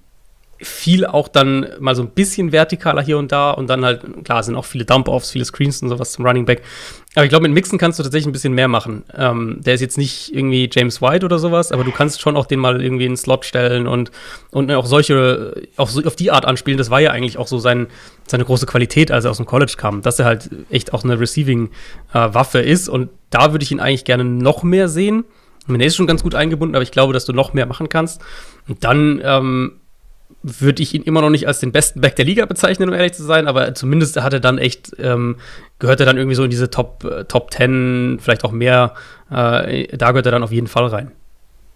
viel 0.63 1.05
auch 1.05 1.27
dann 1.27 1.67
mal 1.79 1.95
so 1.95 2.01
ein 2.01 2.09
bisschen 2.09 2.51
vertikaler 2.51 3.01
hier 3.01 3.17
und 3.17 3.31
da 3.31 3.51
und 3.51 3.69
dann 3.69 3.85
halt, 3.85 4.01
klar, 4.23 4.43
sind 4.43 4.55
auch 4.55 4.65
viele 4.65 4.85
Dump-Offs, 4.85 5.31
viele 5.31 5.45
Screens 5.45 5.81
und 5.81 5.89
sowas 5.89 6.11
zum 6.13 6.25
Running 6.25 6.45
Back. 6.45 6.63
Aber 7.15 7.25
ich 7.25 7.29
glaube, 7.29 7.43
mit 7.43 7.53
Mixen 7.53 7.77
kannst 7.77 7.99
du 7.99 8.03
tatsächlich 8.03 8.27
ein 8.27 8.31
bisschen 8.31 8.53
mehr 8.53 8.67
machen. 8.67 9.03
Ähm, 9.15 9.59
der 9.61 9.75
ist 9.75 9.81
jetzt 9.81 9.97
nicht 9.97 10.33
irgendwie 10.33 10.69
James 10.71 11.01
White 11.01 11.25
oder 11.25 11.37
sowas, 11.37 11.71
aber 11.71 11.83
du 11.83 11.91
kannst 11.91 12.21
schon 12.21 12.35
auch 12.35 12.45
den 12.45 12.59
mal 12.59 12.81
irgendwie 12.81 13.05
in 13.05 13.11
den 13.11 13.17
Slot 13.17 13.45
stellen 13.45 13.87
und, 13.87 14.11
und 14.49 14.71
auch 14.71 14.85
solche, 14.85 15.67
auch 15.77 15.89
so 15.89 16.01
auf 16.03 16.15
die 16.15 16.31
Art 16.31 16.45
anspielen. 16.45 16.77
Das 16.77 16.89
war 16.89 17.01
ja 17.01 17.11
eigentlich 17.11 17.37
auch 17.37 17.47
so 17.47 17.59
sein, 17.59 17.87
seine 18.25 18.45
große 18.45 18.65
Qualität, 18.65 19.11
als 19.11 19.25
er 19.25 19.31
aus 19.31 19.37
dem 19.37 19.45
College 19.45 19.73
kam, 19.77 20.01
dass 20.01 20.17
er 20.17 20.25
halt 20.25 20.49
echt 20.71 20.93
auch 20.93 21.03
eine 21.03 21.19
Receiving-Waffe 21.19 22.63
äh, 22.63 22.71
ist 22.71 22.89
und 22.89 23.09
da 23.29 23.51
würde 23.51 23.63
ich 23.63 23.71
ihn 23.71 23.79
eigentlich 23.79 24.05
gerne 24.05 24.23
noch 24.23 24.63
mehr 24.63 24.89
sehen. 24.89 25.25
Er 25.67 25.79
ist 25.79 25.95
schon 25.95 26.07
ganz 26.07 26.23
gut 26.23 26.35
eingebunden, 26.35 26.75
aber 26.75 26.83
ich 26.83 26.91
glaube, 26.91 27.13
dass 27.13 27.25
du 27.25 27.33
noch 27.33 27.53
mehr 27.53 27.65
machen 27.65 27.87
kannst. 27.87 28.21
Und 28.67 28.83
dann, 28.83 29.21
ähm, 29.23 29.79
würde 30.43 30.83
ich 30.83 30.93
ihn 30.93 31.03
immer 31.03 31.21
noch 31.21 31.29
nicht 31.29 31.47
als 31.47 31.59
den 31.59 31.71
besten 31.71 32.01
Back 32.01 32.17
der 32.17 32.25
Liga 32.25 32.45
bezeichnen, 32.45 32.89
um 32.89 32.95
ehrlich 32.95 33.13
zu 33.13 33.23
sein, 33.23 33.47
aber 33.47 33.73
zumindest 33.73 34.21
hat 34.21 34.33
er 34.33 34.39
dann 34.41 34.57
echt, 34.57 34.91
ähm, 34.99 35.37
gehört 35.79 36.01
er 36.01 36.05
dann 36.05 36.17
irgendwie 36.17 36.35
so 36.35 36.43
in 36.43 36.49
diese 36.49 36.69
Top, 36.69 37.05
äh, 37.05 37.23
Top 37.23 37.51
10, 37.51 38.19
vielleicht 38.21 38.43
auch 38.43 38.51
mehr, 38.51 38.93
äh, 39.31 39.87
da 39.95 40.11
gehört 40.11 40.25
er 40.25 40.33
dann 40.33 40.43
auf 40.43 40.51
jeden 40.51 40.67
Fall 40.67 40.85
rein. 40.87 41.11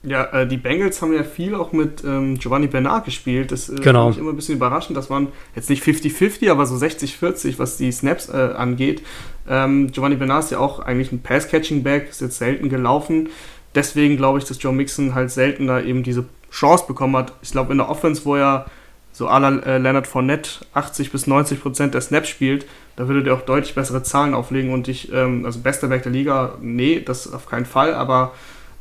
Ja, 0.04 0.26
äh, 0.26 0.48
die 0.48 0.58
Bengals 0.58 1.02
haben 1.02 1.14
ja 1.14 1.24
viel 1.24 1.56
auch 1.56 1.72
mit 1.72 2.04
ähm, 2.04 2.38
Giovanni 2.38 2.68
Bernard 2.68 3.06
gespielt. 3.06 3.52
Das 3.52 3.68
äh, 3.68 3.76
genau. 3.76 4.12
immer 4.12 4.32
ein 4.32 4.36
bisschen 4.36 4.56
überraschend. 4.56 4.96
Das 4.96 5.10
waren 5.10 5.30
jetzt 5.56 5.70
nicht 5.70 5.84
50-50, 5.84 6.52
aber 6.52 6.66
so 6.66 6.76
60-40, 6.76 7.58
was 7.58 7.78
die 7.78 7.92
Snaps 7.92 8.30
äh, 8.30 8.54
angeht. 8.56 9.02
Ähm, 9.50 9.92
Giovanni 9.92 10.16
Bernard 10.16 10.46
ist 10.46 10.52
ja 10.52 10.60
auch 10.60 10.80
eigentlich 10.80 11.12
ein 11.12 11.22
Pass-Catching-Back, 11.22 12.10
ist 12.10 12.22
jetzt 12.22 12.38
selten 12.38 12.70
gelaufen. 12.70 13.30
Deswegen 13.76 14.18
glaube 14.18 14.40
ich, 14.40 14.46
dass 14.46 14.62
Joe 14.62 14.74
Mixon 14.74 15.14
halt 15.14 15.32
seltener 15.32 15.84
eben 15.84 16.04
diese 16.04 16.26
Chance 16.52 16.86
bekommen 16.88 17.16
hat. 17.16 17.34
Ich 17.42 17.52
glaube, 17.52 17.72
in 17.72 17.78
der 17.78 17.90
Offense, 17.90 18.24
wo 18.26 18.36
er 18.36 18.66
so 19.12 19.28
à 19.28 19.40
la 19.40 19.58
äh, 19.60 19.78
Leonard 19.80 20.08
Fournette 20.08 20.66
80 20.74 21.12
bis 21.12 21.28
90 21.28 21.62
Prozent 21.62 21.94
der 21.94 22.02
Snaps 22.02 22.30
spielt, 22.30 22.66
da 22.96 23.08
würde 23.08 23.24
der 23.24 23.34
auch 23.34 23.42
deutlich 23.42 23.76
bessere 23.76 24.04
Zahlen 24.04 24.34
auflegen 24.34 24.72
und 24.72 24.88
ich, 24.88 25.12
ähm, 25.12 25.46
also 25.46 25.60
bester 25.60 25.88
Back 25.88 26.04
der 26.04 26.12
Liga, 26.12 26.56
nee, 26.62 27.02
das 27.04 27.32
auf 27.32 27.48
keinen 27.48 27.66
Fall, 27.66 27.94
aber 27.94 28.34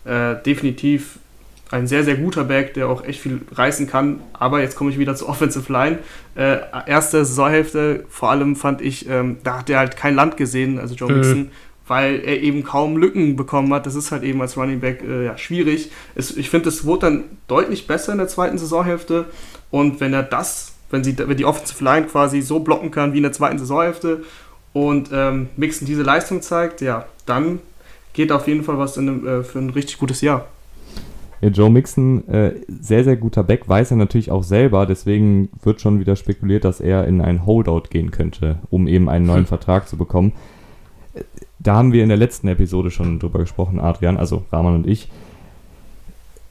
äh, 0.05 0.35
definitiv 0.45 1.19
ein 1.71 1.87
sehr, 1.87 2.05
sehr 2.05 2.17
guter 2.17 2.45
Back, 2.45 2.75
der 2.75 2.89
auch 2.89 3.05
echt 3.05 3.21
viel 3.21 3.41
reißen 3.53 3.89
kann. 3.89 4.21
Aber 4.33 4.61
jetzt 4.61 4.77
komme 4.77 4.91
ich 4.91 4.99
wieder 4.99 5.17
zur 5.17 5.29
Offensive 5.29 5.73
Line. 5.73 5.99
Äh, 6.37 6.59
erste 6.87 7.25
Saisonhälfte, 7.25 8.05
vor 8.09 8.31
allem 8.31 8.57
fand 8.57 8.81
ich, 8.81 9.09
ähm, 9.09 9.39
da 9.43 9.59
hat 9.59 9.71
er 9.71 9.81
halt 9.81 9.97
kein 9.97 10.15
Land 10.15 10.37
gesehen, 10.37 10.79
also 10.79 10.95
Joe. 10.95 11.11
Mixon 11.11 11.51
weil 11.87 12.21
er 12.25 12.43
eben 12.43 12.65
kaum 12.65 12.97
Lücken 12.97 13.37
bekommen 13.37 13.73
hat. 13.73 13.87
Das 13.87 13.95
ist 13.95 14.11
halt 14.11 14.23
eben 14.23 14.41
als 14.41 14.57
Running 14.57 14.81
Back 14.81 15.03
äh, 15.03 15.27
ja, 15.27 15.39
schwierig. 15.39 15.91
Es, 16.15 16.37
ich 16.37 16.51
finde, 16.51 16.69
es 16.69 16.85
wurde 16.85 17.07
dann 17.07 17.25
deutlich 17.47 17.87
besser 17.87 18.13
in 18.13 18.19
der 18.19 18.29
zweiten 18.29 18.59
Saisonhälfte. 18.59 19.27
Und 19.71 20.01
wenn 20.01 20.13
er 20.13 20.23
das, 20.23 20.73
wenn, 20.91 21.05
sie, 21.05 21.17
wenn 21.17 21.37
die 21.37 21.45
Offensive 21.45 21.83
Line 21.83 22.07
quasi 22.07 22.43
so 22.43 22.61
blocken 22.61 22.91
kann 22.91 23.13
wie 23.13 23.19
in 23.19 23.23
der 23.23 23.33
zweiten 23.33 23.59
Saisonhälfte 23.59 24.25
und 24.73 25.11
ähm, 25.13 25.49
Mixon 25.57 25.87
diese 25.87 26.03
Leistung 26.03 26.43
zeigt, 26.43 26.81
ja, 26.81 27.07
dann 27.25 27.61
geht 28.13 28.33
auf 28.33 28.49
jeden 28.49 28.65
Fall 28.65 28.79
was 28.79 28.97
in, 28.97 29.27
äh, 29.27 29.43
für 29.43 29.59
ein 29.59 29.71
richtig 29.71 29.99
gutes 29.99 30.21
Jahr. 30.21 30.47
Ja, 31.43 31.51
Joe 31.51 31.71
Mixon, 31.71 32.27
äh, 32.29 32.55
sehr, 32.81 33.05
sehr 33.05 33.17
guter 33.17 33.45
Back, 33.45 33.69
weiß 33.69 33.91
er 33.91 33.99
natürlich 33.99 34.31
auch 34.31 34.43
selber, 34.43 34.87
deswegen 34.87 35.51
wird 35.63 35.83
schon 35.83 36.01
wieder 36.01 36.17
spekuliert, 36.17 36.65
dass 36.65 36.81
er 36.81 37.07
in 37.07 37.21
ein 37.21 37.45
Holdout 37.45 37.85
gehen 37.91 38.11
könnte, 38.11 38.59
um 38.71 38.89
eben 38.89 39.09
einen 39.09 39.27
neuen 39.27 39.41
hm. 39.41 39.47
Vertrag 39.47 39.87
zu 39.87 39.97
bekommen 39.97 40.33
da 41.59 41.77
haben 41.77 41.93
wir 41.93 42.03
in 42.03 42.09
der 42.09 42.19
letzten 42.19 42.49
Episode 42.49 42.91
schon 42.91 43.19
drüber 43.19 43.39
gesprochen, 43.39 43.81
Adrian, 43.81 44.17
also 44.17 44.45
Rahman 44.53 44.75
und 44.75 44.87
ich. 44.87 45.09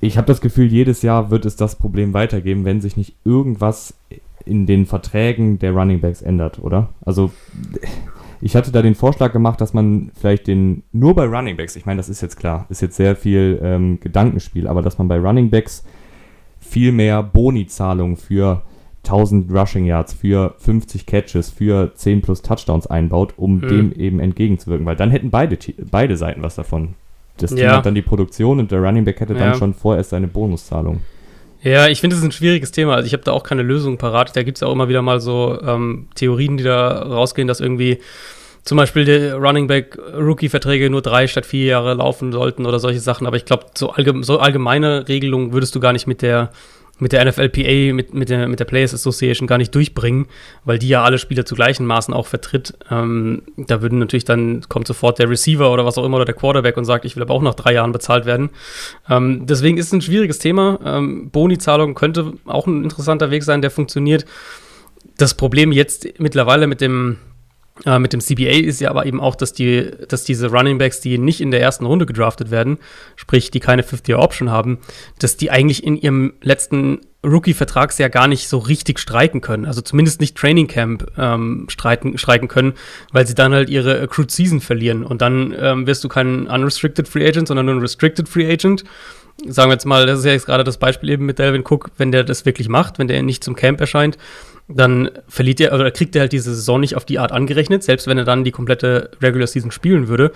Ich 0.02 0.18
habe 0.18 0.28
das 0.28 0.42
Gefühl, 0.42 0.68
jedes 0.68 1.02
Jahr 1.02 1.32
wird 1.32 1.46
es 1.46 1.56
das 1.56 1.76
Problem 1.76 2.14
weitergeben, 2.14 2.66
wenn 2.66 2.82
sich 2.82 2.98
nicht 2.98 3.16
irgendwas 3.24 3.94
in 4.46 4.66
den 4.66 4.86
Verträgen 4.86 5.58
der 5.60 5.72
Running 5.72 6.02
Backs 6.02 6.22
ändert, 6.22 6.60
oder? 6.60 6.90
Also 7.04 7.32
ich 8.42 8.56
hatte 8.56 8.72
da 8.72 8.82
den 8.82 8.96
Vorschlag 8.96 9.32
gemacht, 9.34 9.60
dass 9.62 9.74
man 9.74 10.12
vielleicht 10.20 10.48
den 10.48 10.84
nur 10.92 11.16
bei 11.16 11.26
Running 11.26 11.58
Backs, 11.58 11.76
ich 11.76 11.86
meine, 11.86 11.98
das 11.98 12.10
ist 12.10 12.22
jetzt 12.22 12.38
klar, 12.38 12.66
ist 12.70 12.82
jetzt 12.82 12.96
sehr 12.96 13.16
viel 13.16 13.60
ähm, 13.64 14.00
Gedankenspiel, 14.00 14.68
aber 14.68 14.82
dass 14.82 14.98
man 14.98 15.08
bei 15.08 15.18
Running 15.18 15.50
Backs 15.50 15.84
viel 16.60 16.92
mehr 16.92 17.24
Boni-Zahlungen 17.24 18.18
für 18.18 18.62
1000 19.06 19.52
Rushing 19.52 19.86
Yards 19.86 20.14
für 20.14 20.56
50 20.60 21.06
Catches 21.06 21.50
für 21.50 21.94
10 21.96 22.22
plus 22.22 22.42
Touchdowns 22.42 22.88
einbaut, 22.88 23.34
um 23.38 23.58
mhm. 23.58 23.68
dem 23.68 23.92
eben 23.94 24.20
entgegenzuwirken, 24.20 24.86
weil 24.86 24.96
dann 24.96 25.12
hätten 25.12 25.30
beide, 25.30 25.58
beide 25.90 26.18
Seiten 26.18 26.42
was 26.42 26.56
davon. 26.56 26.96
Das 27.38 27.52
Team 27.52 27.60
ja. 27.60 27.78
hat 27.78 27.86
dann 27.86 27.96
die 27.96 28.02
Produktion 28.02 28.60
und 28.60 28.72
der 28.72 28.80
Running 28.80 29.06
Back 29.06 29.20
hätte 29.20 29.34
ja. 29.34 29.40
dann 29.40 29.56
schon 29.56 29.74
vorerst 29.74 30.12
seine 30.12 30.28
Bonuszahlung. 30.28 31.02
Ja, 31.62 31.88
ich 31.88 32.00
finde 32.00 32.16
es 32.16 32.22
ein 32.22 32.32
schwieriges 32.32 32.72
Thema. 32.72 32.94
Also 32.96 33.08
ich 33.08 33.14
habe 33.14 33.24
da 33.24 33.32
auch 33.32 33.44
keine 33.44 33.64
Lösung 33.64 33.98
parat. 33.98 34.36
Da 34.36 34.44
gibt 34.44 34.58
es 34.58 34.64
auch 34.64 34.72
immer 34.72 34.88
wieder 34.88 35.02
mal 35.02 35.20
so 35.20 35.60
ähm, 35.66 36.08
Theorien, 36.16 36.58
die 36.58 36.64
da 36.64 37.02
rausgehen, 37.02 37.48
dass 37.48 37.60
irgendwie 37.60 38.00
zum 38.64 38.78
Beispiel 38.78 39.06
die 39.06 39.30
Running 39.30 39.68
Back 39.68 39.98
Rookie-Verträge 39.98 40.90
nur 40.90 41.02
drei 41.02 41.28
statt 41.28 41.46
vier 41.46 41.66
Jahre 41.66 41.94
laufen 41.96 42.32
sollten 42.32 42.66
oder 42.66 42.80
solche 42.80 43.00
Sachen. 43.00 43.26
Aber 43.26 43.38
ich 43.38 43.46
glaube, 43.46 43.66
so, 43.76 43.90
allgeme 43.92 44.24
so 44.24 44.40
allgemeine 44.40 45.08
Regelungen 45.08 45.54
würdest 45.54 45.76
du 45.76 45.80
gar 45.80 45.94
nicht 45.94 46.08
mit 46.08 46.22
der 46.22 46.52
mit 47.00 47.12
der 47.12 47.26
NFLPA, 47.26 47.94
mit, 47.94 48.14
mit, 48.14 48.30
der, 48.30 48.48
mit 48.48 48.60
der 48.60 48.66
Players 48.66 48.94
Association 48.94 49.48
gar 49.48 49.58
nicht 49.58 49.76
durchbringen, 49.76 50.28
weil 50.64 50.80
die 50.80 50.88
ja 50.88 51.04
alle 51.04 51.18
Spieler 51.18 51.46
zu 51.46 51.56
gleichen 51.56 51.86
Maßen 51.86 52.14
auch 52.14 52.28
vertritt. 52.28 52.74
Ähm, 52.90 53.42
da 53.58 53.82
würden 53.82 54.00
natürlich 54.00 54.26
dann, 54.26 54.62
kommt 54.70 54.88
sofort 54.88 55.20
der 55.20 55.30
Receiver 55.30 55.72
oder 55.72 55.86
was 55.86 55.98
auch 55.98 56.06
immer 56.06 56.18
oder 56.18 56.26
der 56.26 56.36
Quarterback 56.36 56.78
und 56.78 56.86
sagt, 56.86 57.06
ich 57.06 57.16
will 57.16 57.24
aber 57.24 57.34
auch 57.34 57.42
nach 57.42 57.56
drei 57.56 57.74
Jahren 57.74 57.92
bezahlt 57.92 58.26
werden. 58.26 58.50
Ähm, 59.10 59.46
deswegen 59.46 59.78
ist 59.78 59.88
es 59.88 59.94
ein 59.94 60.02
schwieriges 60.02 60.40
Thema. 60.40 60.80
Ähm, 60.86 61.30
Boni-Zahlung 61.32 61.96
könnte 61.96 62.34
auch 62.46 62.68
ein 62.68 62.84
interessanter 62.84 63.30
Weg 63.30 63.44
sein, 63.44 63.62
der 63.62 63.72
funktioniert. 63.72 64.26
Das 65.18 65.34
Problem 65.34 65.72
jetzt 65.72 66.20
mittlerweile 66.20 66.68
mit 66.68 66.82
dem 66.82 67.18
äh, 67.86 68.00
mit 68.00 68.14
dem 68.14 68.22
CBA 68.22 68.66
ist 68.66 68.80
ja 68.80 68.90
aber 68.90 69.06
eben 69.06 69.20
auch, 69.20 69.36
dass, 69.36 69.52
die, 69.52 69.92
dass 70.08 70.24
diese 70.24 70.50
Running 70.50 70.78
Backs, 70.78 71.02
die 71.02 71.18
nicht 71.18 71.42
in 71.42 71.52
der 71.52 71.62
ersten 71.62 71.86
Runde 71.86 72.06
gedraftet 72.06 72.50
werden, 72.50 72.78
sprich, 73.18 73.52
die 73.52 73.60
keine 73.60 73.84
Fifth-Year-Option 73.84 74.50
haben, 74.50 74.80
dass 75.20 75.36
die 75.36 75.52
eigentlich 75.52 75.84
in 75.84 75.98
ihrem 75.98 76.34
letzten 76.42 77.02
Rookie-Vertragsjahr 77.26 78.10
gar 78.10 78.28
nicht 78.28 78.48
so 78.48 78.60
richtig 78.60 79.00
streiken 79.00 79.42
können. 79.42 79.66
Also 79.66 79.82
zumindest 79.82 80.22
nicht 80.22 80.38
Training 80.38 80.68
Camp 80.68 81.12
ähm, 81.18 81.66
streiten, 81.70 82.18
streiken 82.18 82.48
können, 82.48 82.74
weil 83.12 83.28
sie 83.28 83.36
dann 83.36 83.54
halt 83.54 83.70
ihre 83.70 84.00
Accrued 84.00 84.32
Season 84.32 84.62
verlieren. 84.62 85.04
Und 85.04 85.22
dann 85.22 85.54
ähm, 85.58 85.88
wirst 85.88 86.04
du 86.04 86.08
kein 86.08 86.48
Unrestricted 86.48 87.08
Free 87.08 87.28
Agent, 87.28 87.48
sondern 87.48 87.66
nur 87.66 87.76
ein 87.76 87.82
Restricted 87.82 88.30
Free 88.30 88.50
Agent. 88.50 88.86
Sagen 89.48 89.70
wir 89.70 89.74
jetzt 89.74 89.86
mal, 89.86 90.06
das 90.06 90.20
ist 90.20 90.26
ja 90.26 90.32
jetzt 90.32 90.46
gerade 90.46 90.64
das 90.64 90.78
Beispiel 90.78 91.10
eben 91.10 91.26
mit 91.26 91.40
Delvin 91.40 91.64
Cook, 91.68 91.92
wenn 91.98 92.12
der 92.12 92.24
das 92.24 92.46
wirklich 92.46 92.70
macht, 92.70 93.00
wenn 93.00 93.08
der 93.08 93.22
nicht 93.22 93.44
zum 93.44 93.56
Camp 93.56 93.82
erscheint, 93.82 94.18
dann 94.68 95.10
verliert 95.28 95.60
er 95.60 95.74
oder 95.74 95.92
kriegt 95.92 96.16
er 96.16 96.22
halt 96.22 96.32
diese 96.32 96.56
Saison 96.56 96.80
nicht 96.80 96.96
auf 96.96 97.06
die 97.06 97.20
Art 97.20 97.32
angerechnet, 97.32 97.84
selbst 97.84 98.08
wenn 98.08 98.18
er 98.18 98.24
dann 98.24 98.44
die 98.44 98.52
komplette 98.52 99.12
Regular 99.22 99.48
Season 99.48 99.72
spielen 99.72 100.08
würde. 100.08 100.32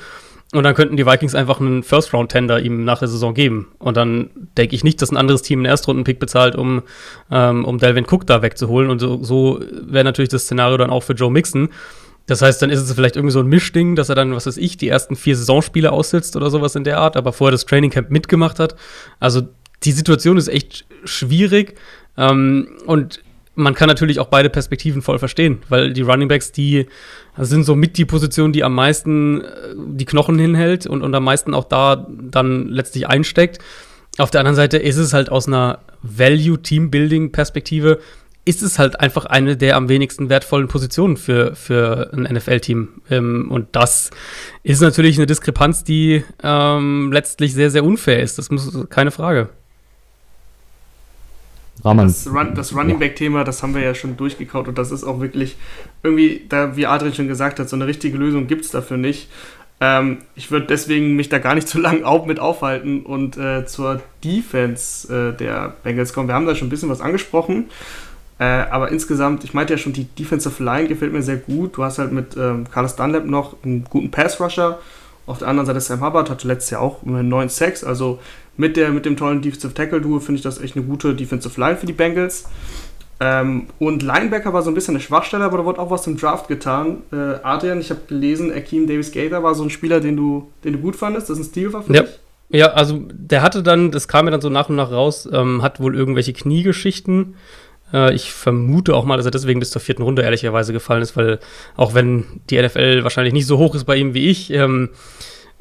Und 0.52 0.64
dann 0.64 0.74
könnten 0.74 0.98
die 0.98 1.06
Vikings 1.06 1.36
einfach 1.36 1.60
einen 1.60 1.84
First-Round-Tender 1.84 2.60
ihm 2.60 2.84
nach 2.84 3.00
der 3.00 3.08
Saison 3.08 3.36
geben. 3.36 3.68
Und 3.78 3.98
dann 3.98 4.32
denke 4.58 4.76
ich 4.76 4.84
nicht, 4.84 5.00
dass 5.00 5.12
ein 5.12 5.18
anderes 5.18 5.44
Team 5.44 5.60
einen 5.60 5.66
Erstrunden-Pick 5.66 6.20
bezahlt, 6.20 6.56
um, 6.56 6.82
ähm, 7.30 7.66
um 7.66 7.78
Delvin 7.78 8.08
Cook 8.10 8.26
da 8.26 8.42
wegzuholen. 8.42 8.90
Und 8.90 8.98
so, 8.98 9.24
so 9.24 9.60
wäre 9.72 10.04
natürlich 10.04 10.30
das 10.30 10.44
Szenario 10.44 10.78
dann 10.78 10.90
auch 10.90 11.04
für 11.04 11.14
Joe 11.14 11.30
Mixon. 11.30 11.70
Das 12.30 12.44
heißt, 12.44 12.62
dann 12.62 12.70
ist 12.70 12.80
es 12.80 12.94
vielleicht 12.94 13.15
irgendwie 13.15 13.34
so 13.34 13.39
ein 13.39 13.48
Mischding, 13.48 13.96
dass 13.96 14.10
er 14.10 14.15
dann, 14.15 14.36
was 14.36 14.46
weiß 14.46 14.58
ich, 14.58 14.78
die 14.78 14.88
ersten 14.88 15.15
vier 15.15 15.36
Saisonspiele 15.36 15.92
aussitzt 15.92 16.36
oder 16.36 16.52
sowas 16.52 16.76
in 16.76 16.84
der 16.84 17.00
Art, 17.00 17.18
aber 17.18 17.34
vorher 17.34 17.52
das 17.52 17.65
Training 17.65 17.89
Camp 17.89 18.12
mitgemacht 18.12 18.60
hat. 18.60 18.76
Also 19.20 19.48
die 19.84 19.92
Situation 19.92 20.38
ist 20.38 20.48
echt 20.48 20.86
schwierig. 21.06 21.74
Ähm, 22.18 22.68
und 22.86 23.24
man 23.56 23.74
kann 23.74 23.88
natürlich 23.88 24.20
auch 24.20 24.28
beide 24.28 24.52
Perspektiven 24.52 25.02
voll 25.02 25.18
verstehen, 25.18 25.58
weil 25.70 25.92
die 25.92 26.04
Running 26.04 26.28
Backs, 26.28 26.52
die 26.52 26.86
sind 27.36 27.63
so 27.63 27.76
mit 27.76 27.98
die 27.98 28.06
Position, 28.06 28.54
die 28.54 28.63
am 28.63 28.76
meisten 28.76 29.42
äh, 29.42 29.48
die 29.76 30.06
Knochen 30.06 30.38
hinhält 30.38 30.86
und, 30.86 31.02
und 31.02 31.15
am 31.15 31.24
meisten 31.24 31.56
auch 31.56 31.65
da 31.65 32.08
dann 32.22 32.68
letztlich 32.68 33.08
einsteckt. 33.08 33.58
Auf 34.20 34.30
der 34.30 34.42
anderen 34.42 34.56
Seite 34.56 34.78
ist 34.78 34.98
es 34.98 35.13
halt 35.13 35.32
aus 35.32 35.48
einer 35.48 35.80
Value-Team-Building-Perspektive, 36.04 38.00
ist 38.50 38.64
es 38.64 38.80
halt 38.80 39.00
einfach 39.00 39.26
eine 39.26 39.56
der 39.56 39.78
am 39.78 39.90
wenigsten 39.90 40.28
wertvollen 40.28 40.68
Positionen 40.68 41.18
für, 41.18 41.56
für 41.56 42.10
ein 42.14 42.24
NFL-Team. 42.24 42.90
Ähm, 43.12 43.48
und 43.52 43.68
das 43.74 44.10
ist 44.64 44.82
natürlich 44.82 45.18
eine 45.18 45.28
Diskrepanz, 45.28 45.84
die 45.84 46.24
ähm, 46.42 47.12
letztlich 47.12 47.54
sehr, 47.54 47.70
sehr 47.70 47.84
unfair 47.84 48.22
ist. 48.24 48.40
Das 48.40 48.50
muss 48.50 48.88
keine 48.90 49.12
Frage. 49.12 49.50
Rahman. 51.86 52.08
Das, 52.08 52.28
Run, 52.28 52.56
das 52.56 52.76
Running 52.76 52.98
Back-Thema, 52.98 53.44
das 53.44 53.62
haben 53.62 53.76
wir 53.76 53.84
ja 53.84 53.94
schon 53.94 54.18
durchgekaut 54.18 54.68
und 54.68 54.78
das 54.80 54.92
ist 54.92 55.04
auch 55.04 55.20
wirklich 55.22 55.56
irgendwie, 56.02 56.46
da, 56.50 56.76
wie 56.76 56.88
Adrian 56.88 57.14
schon 57.14 57.28
gesagt 57.28 57.60
hat, 57.60 57.70
so 57.70 57.76
eine 57.76 57.86
richtige 57.86 58.18
Lösung 58.18 58.48
gibt 58.48 58.66
es 58.66 58.72
dafür 58.72 58.98
nicht. 58.98 59.30
Ähm, 59.80 60.18
ich 60.36 60.50
würde 60.50 60.66
deswegen 60.66 61.16
mich 61.16 61.30
da 61.30 61.38
gar 61.38 61.54
nicht 61.54 61.68
zu 61.68 61.80
lange 61.82 62.04
auf, 62.04 62.26
mit 62.26 62.40
aufhalten 62.40 63.02
und 63.02 63.38
äh, 63.38 63.68
zur 63.68 64.02
Defense 64.24 65.14
äh, 65.14 65.38
der 65.38 65.76
Bengals 65.84 66.14
kommen. 66.14 66.28
Wir 66.28 66.36
haben 66.36 66.48
da 66.48 66.56
schon 66.56 66.68
ein 66.68 66.72
bisschen 66.72 66.90
was 66.90 67.00
angesprochen. 67.00 67.66
Äh, 68.39 68.45
aber 68.45 68.89
insgesamt, 68.89 69.43
ich 69.43 69.54
meinte 69.54 69.73
ja 69.73 69.78
schon, 69.78 69.93
die 69.93 70.06
Defensive 70.06 70.63
Line 70.63 70.88
gefällt 70.88 71.12
mir 71.12 71.21
sehr 71.21 71.38
gut. 71.38 71.75
Du 71.78 71.84
hast 71.84 71.99
halt 71.99 72.13
mit 72.13 72.38
ähm, 72.38 72.65
Carlos 72.71 72.95
Dunlap 72.95 73.25
noch 73.25 73.56
einen 73.63 73.84
guten 73.84 74.12
Pass-Rusher. 74.12 74.80
Auf 75.25 75.39
der 75.39 75.49
anderen 75.49 75.67
Seite 75.67 75.82
Sam 75.82 76.02
Hubbard 76.02 76.30
hatte 76.30 76.47
letztes 76.47 76.71
Jahr 76.71 76.82
auch 76.82 77.04
immer 77.04 77.21
9 77.21 77.49
Sacks. 77.49 77.84
Also 77.84 78.19
mit, 78.56 78.78
der, 78.78 78.89
mit 78.91 79.06
dem 79.06 79.17
tollen 79.17 79.41
Defensive 79.41 79.73
Tackle-Duo 79.73 80.19
finde 80.19 80.38
ich 80.38 80.43
das 80.43 80.60
echt 80.60 80.75
eine 80.75 80.86
gute 80.86 81.13
Defensive 81.13 81.60
Line 81.60 81.75
für 81.75 81.86
die 81.86 81.93
Bengals. 81.93 82.45
Ähm, 83.19 83.67
und 83.80 84.02
Linebacker 84.02 84.54
war 84.54 84.62
so 84.62 84.71
ein 84.71 84.73
bisschen 84.73 84.95
eine 84.95 85.04
Schwachstelle, 85.04 85.43
aber 85.43 85.58
da 85.58 85.65
wurde 85.65 85.80
auch 85.80 85.91
was 85.91 86.08
im 86.08 86.15
Draft 86.15 86.47
getan. 86.47 87.04
Äh, 87.12 87.39
Adrian, 87.43 87.82
ich 87.82 87.89
habe 87.89 88.02
gelesen, 88.08 88.52
Akeem 88.52 88.88
Davis 88.88 89.12
Gator 89.12 89.43
war 89.43 89.56
so 89.56 89.63
ein 89.63 89.69
Spieler, 89.69 89.99
den 89.99 90.15
du, 90.15 90.49
den 90.63 90.73
du 90.73 90.80
gut 90.80 90.95
fandest, 90.95 91.30
das 91.30 91.38
ein 91.38 91.43
Stil 91.43 91.73
war 91.73 91.84
für 91.84 91.93
ja. 91.93 92.02
dich. 92.04 92.19
Ja, 92.52 92.67
also 92.71 93.02
der 93.12 93.41
hatte 93.41 93.62
dann, 93.62 93.91
das 93.91 94.08
kam 94.08 94.25
mir 94.25 94.32
dann 94.32 94.41
so 94.41 94.49
nach 94.49 94.69
und 94.69 94.75
nach 94.75 94.91
raus, 94.91 95.30
ähm, 95.32 95.62
hat 95.62 95.80
wohl 95.80 95.95
irgendwelche 95.95 96.34
Kniegeschichten. 96.34 97.36
Äh, 97.93 98.13
ich 98.13 98.32
vermute 98.32 98.95
auch 98.95 99.06
mal, 99.06 99.17
dass 99.17 99.25
er 99.25 99.32
deswegen 99.32 99.60
bis 99.60 99.71
zur 99.71 99.82
vierten 99.82 100.04
Runde 100.04 100.21
ehrlicherweise 100.21 100.73
gefallen 100.73 101.02
ist, 101.02 101.15
weil 101.17 101.39
auch 101.75 101.93
wenn 101.93 102.25
die 102.49 102.62
NFL 102.62 103.04
wahrscheinlich 103.04 103.34
nicht 103.34 103.47
so 103.47 103.58
hoch 103.58 103.75
ist 103.75 103.86
bei 103.86 103.95
ihm 103.95 104.13
wie 104.13 104.30
ich, 104.30 104.52
ähm, 104.52 104.89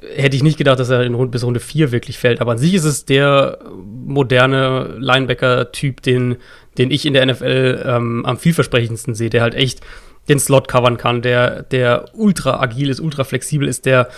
hätte 0.00 0.36
ich 0.36 0.42
nicht 0.42 0.58
gedacht, 0.58 0.78
dass 0.78 0.90
er 0.90 1.02
in 1.02 1.14
Runde, 1.14 1.32
bis 1.32 1.44
Runde 1.44 1.60
4 1.60 1.90
wirklich 1.90 2.18
fällt. 2.18 2.40
Aber 2.40 2.52
an 2.52 2.58
sich 2.58 2.74
ist 2.74 2.84
es 2.84 3.04
der 3.04 3.58
moderne 4.06 4.94
Linebacker-Typ, 4.98 6.02
den, 6.02 6.36
den 6.78 6.90
ich 6.90 7.04
in 7.04 7.14
der 7.14 7.26
NFL 7.26 7.82
ähm, 7.84 8.24
am 8.24 8.38
vielversprechendsten 8.38 9.14
sehe, 9.14 9.30
der 9.30 9.42
halt 9.42 9.54
echt 9.54 9.80
den 10.28 10.38
Slot 10.38 10.68
covern 10.68 10.98
kann, 10.98 11.22
der, 11.22 11.62
der 11.62 12.04
ultra 12.12 12.60
agil 12.60 12.90
ist, 12.90 13.00
ultra 13.00 13.24
flexibel 13.24 13.66
ist, 13.66 13.86
der 13.86 14.08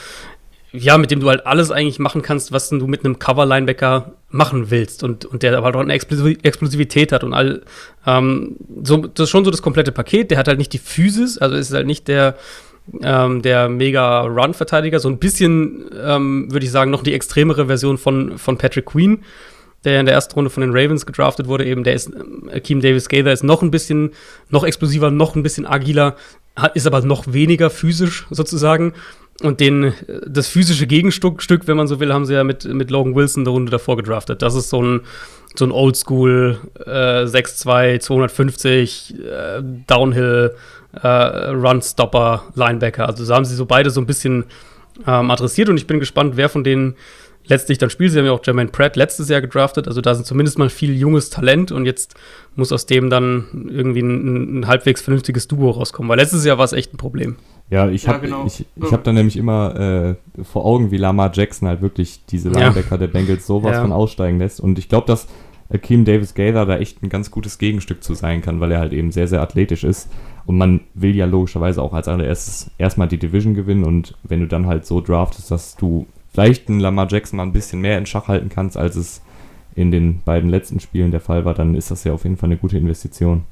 ja, 0.72 0.98
mit 0.98 1.10
dem 1.10 1.20
du 1.20 1.28
halt 1.28 1.46
alles 1.46 1.70
eigentlich 1.70 1.98
machen 1.98 2.22
kannst, 2.22 2.52
was 2.52 2.68
du 2.68 2.86
mit 2.86 3.04
einem 3.04 3.18
Cover-Linebacker 3.18 4.12
machen 4.28 4.70
willst 4.70 5.02
und, 5.02 5.24
und 5.24 5.42
der 5.42 5.56
aber 5.56 5.66
halt 5.66 5.76
auch 5.76 5.80
eine 5.80 5.92
Explosivität 5.94 7.12
hat 7.12 7.24
und 7.24 7.34
all, 7.34 7.62
ähm, 8.06 8.56
so, 8.82 8.98
das 8.98 9.24
ist 9.24 9.30
schon 9.30 9.44
so 9.44 9.50
das 9.50 9.62
komplette 9.62 9.90
Paket. 9.90 10.30
Der 10.30 10.38
hat 10.38 10.46
halt 10.46 10.58
nicht 10.58 10.72
die 10.72 10.78
Physis, 10.78 11.38
also 11.38 11.56
ist 11.56 11.74
halt 11.74 11.86
nicht 11.86 12.06
der, 12.06 12.36
ähm, 13.02 13.42
der 13.42 13.68
mega 13.68 14.20
Run-Verteidiger, 14.22 15.00
so 15.00 15.08
ein 15.08 15.18
bisschen, 15.18 15.90
ähm, 16.00 16.52
würde 16.52 16.64
ich 16.64 16.72
sagen, 16.72 16.90
noch 16.90 17.02
die 17.02 17.14
extremere 17.14 17.66
Version 17.66 17.98
von, 17.98 18.38
von 18.38 18.56
Patrick 18.56 18.86
Queen, 18.86 19.24
der 19.84 19.98
in 19.98 20.06
der 20.06 20.14
ersten 20.14 20.34
Runde 20.34 20.50
von 20.50 20.60
den 20.60 20.70
Ravens 20.72 21.06
gedraftet 21.06 21.48
wurde. 21.48 21.64
Eben, 21.64 21.84
der 21.84 21.94
ist, 21.94 22.12
äh, 22.50 22.60
Keem 22.60 22.80
Davis 22.80 23.08
Gaither 23.08 23.32
ist 23.32 23.42
noch 23.42 23.62
ein 23.62 23.70
bisschen, 23.70 24.12
noch 24.50 24.64
explosiver, 24.64 25.10
noch 25.10 25.34
ein 25.34 25.42
bisschen 25.42 25.66
agiler, 25.66 26.16
ist 26.74 26.86
aber 26.86 27.00
noch 27.02 27.32
weniger 27.32 27.70
physisch 27.70 28.26
sozusagen. 28.30 28.92
Und 29.42 29.60
den, 29.60 29.94
das 30.26 30.48
physische 30.48 30.86
Gegenstück, 30.86 31.42
Stück, 31.42 31.66
wenn 31.66 31.76
man 31.76 31.86
so 31.86 31.98
will, 31.98 32.12
haben 32.12 32.26
sie 32.26 32.34
ja 32.34 32.44
mit, 32.44 32.66
mit 32.66 32.90
Logan 32.90 33.14
Wilson 33.14 33.42
eine 33.42 33.50
Runde 33.50 33.70
davor 33.70 33.96
gedraftet. 33.96 34.42
Das 34.42 34.54
ist 34.54 34.68
so 34.68 34.82
ein, 34.82 35.00
so 35.54 35.64
ein 35.64 35.72
Oldschool 35.72 36.58
äh, 36.84 37.24
6'2, 37.24 38.00
250, 38.00 39.14
äh, 39.18 39.62
Downhill, 39.86 40.54
äh, 41.02 41.08
Run-Stopper, 41.08 42.44
Linebacker. 42.54 43.06
Also 43.06 43.24
so 43.24 43.34
haben 43.34 43.46
sie 43.46 43.54
so 43.54 43.64
beide 43.64 43.90
so 43.90 44.00
ein 44.00 44.06
bisschen 44.06 44.44
ähm, 45.06 45.30
adressiert 45.30 45.70
und 45.70 45.78
ich 45.78 45.86
bin 45.86 46.00
gespannt, 46.00 46.36
wer 46.36 46.50
von 46.50 46.62
denen 46.62 46.96
letztlich 47.50 47.78
dann 47.78 47.90
spielt. 47.90 48.12
Sie 48.12 48.18
haben 48.18 48.26
ja 48.26 48.32
auch 48.32 48.44
Jermaine 48.44 48.70
Pratt 48.70 48.96
letztes 48.96 49.28
Jahr 49.28 49.40
gedraftet, 49.40 49.86
also 49.86 50.00
da 50.00 50.14
sind 50.14 50.26
zumindest 50.26 50.58
mal 50.58 50.70
viel 50.70 50.96
junges 50.96 51.28
Talent 51.28 51.72
und 51.72 51.84
jetzt 51.84 52.14
muss 52.56 52.72
aus 52.72 52.86
dem 52.86 53.10
dann 53.10 53.68
irgendwie 53.70 54.00
ein, 54.00 54.60
ein 54.60 54.66
halbwegs 54.66 55.02
vernünftiges 55.02 55.48
Duo 55.48 55.70
rauskommen, 55.70 56.08
weil 56.08 56.18
letztes 56.18 56.44
Jahr 56.44 56.56
war 56.56 56.64
es 56.64 56.72
echt 56.72 56.94
ein 56.94 56.96
Problem. 56.96 57.36
Ja, 57.68 57.88
ich 57.88 58.08
habe 58.08 58.18
ja, 58.18 58.24
genau. 58.24 58.46
ich, 58.46 58.64
ich 58.74 58.92
hab 58.92 59.04
dann 59.04 59.14
nämlich 59.14 59.36
immer 59.36 60.16
äh, 60.38 60.42
vor 60.44 60.64
Augen, 60.64 60.90
wie 60.90 60.96
Lamar 60.96 61.30
Jackson 61.32 61.68
halt 61.68 61.82
wirklich 61.82 62.24
diese 62.26 62.48
Linebacker 62.48 62.92
ja. 62.92 62.96
der 62.96 63.06
Bengals 63.08 63.46
sowas 63.46 63.72
ja. 63.72 63.82
von 63.82 63.92
aussteigen 63.92 64.38
lässt 64.38 64.60
und 64.60 64.78
ich 64.78 64.88
glaube, 64.88 65.06
dass 65.06 65.28
Akeem 65.72 66.04
Davis 66.04 66.34
Gaither 66.34 66.66
da 66.66 66.78
echt 66.78 67.02
ein 67.02 67.08
ganz 67.08 67.30
gutes 67.30 67.58
Gegenstück 67.58 68.02
zu 68.02 68.14
sein 68.14 68.42
kann, 68.42 68.60
weil 68.60 68.72
er 68.72 68.80
halt 68.80 68.92
eben 68.92 69.12
sehr, 69.12 69.28
sehr 69.28 69.40
athletisch 69.40 69.84
ist. 69.84 70.08
Und 70.44 70.58
man 70.58 70.80
will 70.94 71.14
ja 71.14 71.26
logischerweise 71.26 71.80
auch 71.80 71.92
als 71.92 72.08
allererstes 72.08 72.72
erstmal 72.76 73.06
die 73.06 73.18
Division 73.18 73.54
gewinnen 73.54 73.84
und 73.84 74.16
wenn 74.24 74.40
du 74.40 74.48
dann 74.48 74.66
halt 74.66 74.84
so 74.84 75.00
draftest, 75.00 75.50
dass 75.52 75.76
du 75.76 76.06
vielleicht 76.32 76.68
einen 76.68 76.80
Lamar 76.80 77.08
Jackson 77.10 77.36
mal 77.36 77.44
ein 77.44 77.52
bisschen 77.52 77.80
mehr 77.80 77.98
in 77.98 78.06
Schach 78.06 78.28
halten 78.28 78.48
kannst, 78.48 78.76
als 78.76 78.96
es 78.96 79.20
in 79.74 79.90
den 79.90 80.20
beiden 80.22 80.50
letzten 80.50 80.80
Spielen 80.80 81.10
der 81.10 81.20
Fall 81.20 81.44
war, 81.44 81.54
dann 81.54 81.74
ist 81.74 81.90
das 81.90 82.04
ja 82.04 82.12
auf 82.12 82.24
jeden 82.24 82.36
Fall 82.36 82.48
eine 82.48 82.56
gute 82.56 82.76
Investition. 82.76 83.44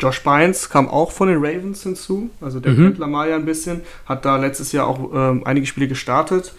Josh 0.00 0.22
Bynes 0.22 0.70
kam 0.70 0.88
auch 0.88 1.12
von 1.12 1.28
den 1.28 1.44
Ravens 1.44 1.82
hinzu, 1.82 2.30
also 2.40 2.58
der 2.58 2.72
mhm. 2.72 2.76
kennt 2.76 2.98
Lamar 2.98 3.28
ja 3.28 3.36
ein 3.36 3.44
bisschen, 3.44 3.82
hat 4.06 4.24
da 4.24 4.38
letztes 4.38 4.72
Jahr 4.72 4.86
auch 4.86 5.10
ähm, 5.14 5.42
einige 5.44 5.66
Spiele 5.66 5.88
gestartet. 5.88 6.54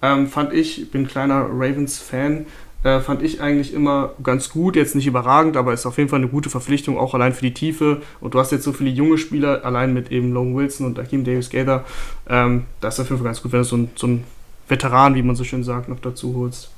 Ähm, 0.00 0.28
fand 0.28 0.52
ich, 0.52 0.90
bin 0.90 1.08
kleiner 1.08 1.46
Ravens-Fan, 1.50 2.46
äh, 2.84 3.00
fand 3.00 3.22
ich 3.22 3.40
eigentlich 3.40 3.72
immer 3.72 4.12
ganz 4.22 4.50
gut. 4.50 4.76
Jetzt 4.76 4.94
nicht 4.94 5.06
überragend, 5.06 5.56
aber 5.56 5.72
ist 5.72 5.86
auf 5.86 5.96
jeden 5.96 6.10
Fall 6.10 6.18
eine 6.18 6.28
gute 6.28 6.50
Verpflichtung, 6.50 6.98
auch 6.98 7.14
allein 7.14 7.32
für 7.32 7.42
die 7.42 7.54
Tiefe. 7.54 8.02
Und 8.20 8.34
du 8.34 8.38
hast 8.38 8.52
jetzt 8.52 8.64
so 8.64 8.72
viele 8.72 8.90
junge 8.90 9.18
Spieler, 9.18 9.64
allein 9.64 9.92
mit 9.92 10.12
eben 10.12 10.32
Logan 10.32 10.54
Wilson 10.54 10.86
und 10.86 10.98
Akeem 10.98 11.24
Davis 11.24 11.50
Gaither. 11.50 11.84
Ähm, 12.28 12.64
das 12.80 12.94
ist 12.94 13.00
auf 13.00 13.08
jeden 13.08 13.18
Fall 13.18 13.26
ganz 13.26 13.42
gut, 13.42 13.52
wenn 13.52 13.60
du 13.60 13.64
so 13.64 13.76
ein, 13.76 13.90
so 13.96 14.06
ein 14.06 14.24
Veteran, 14.68 15.14
wie 15.14 15.22
man 15.22 15.36
so 15.36 15.44
schön 15.44 15.64
sagt, 15.64 15.88
noch 15.88 16.00
dazu 16.00 16.34
holst. 16.34 16.70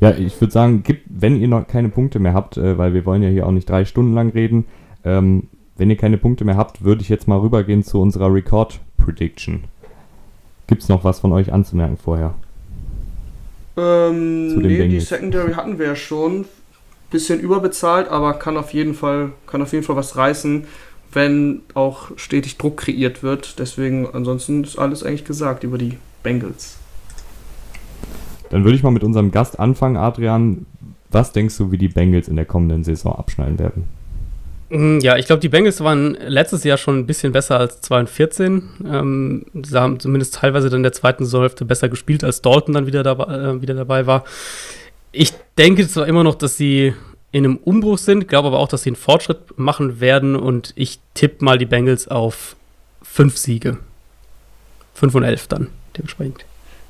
Ja, 0.00 0.12
ich 0.12 0.40
würde 0.40 0.52
sagen, 0.52 0.82
gibt, 0.82 1.04
wenn 1.08 1.38
ihr 1.38 1.48
noch 1.48 1.66
keine 1.66 1.90
Punkte 1.90 2.18
mehr 2.18 2.32
habt, 2.32 2.56
äh, 2.56 2.78
weil 2.78 2.94
wir 2.94 3.04
wollen 3.04 3.22
ja 3.22 3.28
hier 3.28 3.46
auch 3.46 3.52
nicht 3.52 3.68
drei 3.68 3.84
Stunden 3.84 4.14
lang 4.14 4.30
reden, 4.30 4.64
ähm, 5.04 5.48
wenn 5.76 5.90
ihr 5.90 5.96
keine 5.96 6.16
Punkte 6.18 6.44
mehr 6.44 6.56
habt, 6.56 6.84
würde 6.84 7.02
ich 7.02 7.08
jetzt 7.08 7.28
mal 7.28 7.38
rübergehen 7.38 7.82
zu 7.82 8.00
unserer 8.00 8.32
Record 8.32 8.80
Prediction. 8.96 9.64
Gibt 10.66 10.82
es 10.82 10.88
noch 10.88 11.04
was 11.04 11.20
von 11.20 11.32
euch 11.32 11.52
anzumerken 11.52 11.96
vorher? 11.96 12.34
Ähm, 13.76 14.56
nee, 14.56 14.78
Bengals. 14.78 14.90
die 14.90 15.00
Secondary 15.00 15.52
hatten 15.54 15.78
wir 15.78 15.86
ja 15.86 15.96
schon. 15.96 16.46
Bisschen 17.10 17.40
überbezahlt, 17.40 18.08
aber 18.08 18.34
kann 18.34 18.56
auf 18.56 18.72
jeden 18.72 18.94
Fall, 18.94 19.32
kann 19.46 19.62
auf 19.62 19.72
jeden 19.72 19.84
Fall 19.84 19.96
was 19.96 20.16
reißen, 20.16 20.64
wenn 21.12 21.62
auch 21.74 22.10
stetig 22.16 22.58
Druck 22.58 22.78
kreiert 22.78 23.22
wird. 23.22 23.58
Deswegen, 23.58 24.08
ansonsten 24.12 24.64
ist 24.64 24.78
alles 24.78 25.02
eigentlich 25.02 25.24
gesagt 25.24 25.64
über 25.64 25.78
die 25.78 25.98
Bengals. 26.22 26.76
Dann 28.50 28.64
würde 28.64 28.76
ich 28.76 28.82
mal 28.82 28.90
mit 28.90 29.04
unserem 29.04 29.30
Gast 29.30 29.58
anfangen, 29.58 29.96
Adrian. 29.96 30.66
Was 31.10 31.32
denkst 31.32 31.56
du, 31.56 31.72
wie 31.72 31.78
die 31.78 31.88
Bengals 31.88 32.28
in 32.28 32.36
der 32.36 32.44
kommenden 32.44 32.84
Saison 32.84 33.16
abschneiden 33.16 33.58
werden? 33.58 33.84
Mm, 34.70 34.98
ja, 35.00 35.16
ich 35.16 35.26
glaube, 35.26 35.40
die 35.40 35.48
Bengals 35.48 35.82
waren 35.82 36.16
letztes 36.26 36.62
Jahr 36.64 36.76
schon 36.76 36.98
ein 36.98 37.06
bisschen 37.06 37.32
besser 37.32 37.58
als 37.58 37.80
2014. 37.80 38.62
Ähm, 38.86 39.46
sie 39.62 39.80
haben 39.80 39.98
zumindest 39.98 40.36
teilweise 40.36 40.70
dann 40.70 40.78
in 40.78 40.84
der 40.84 40.92
zweiten 40.92 41.24
Saisonhälfte 41.24 41.64
besser 41.64 41.88
gespielt, 41.88 42.22
als 42.22 42.42
Dalton 42.42 42.74
dann 42.74 42.86
wieder 42.86 43.02
dabei, 43.02 43.24
äh, 43.34 43.62
wieder 43.62 43.74
dabei 43.74 44.06
war. 44.06 44.24
Ich 45.12 45.32
denke 45.58 45.88
zwar 45.88 46.06
immer 46.06 46.22
noch, 46.22 46.36
dass 46.36 46.56
sie 46.56 46.94
in 47.32 47.44
einem 47.44 47.56
Umbruch 47.56 47.98
sind, 47.98 48.28
glaube 48.28 48.48
aber 48.48 48.58
auch, 48.58 48.68
dass 48.68 48.82
sie 48.82 48.90
einen 48.90 48.96
Fortschritt 48.96 49.58
machen 49.58 50.00
werden 50.00 50.36
und 50.36 50.72
ich 50.76 51.00
tippe 51.14 51.44
mal 51.44 51.58
die 51.58 51.66
Bengals 51.66 52.08
auf 52.08 52.56
fünf 53.02 53.36
Siege. 53.36 53.78
Fünf 54.94 55.14
und 55.14 55.22
elf 55.22 55.46
dann, 55.46 55.68
dementsprechend. 55.96 56.44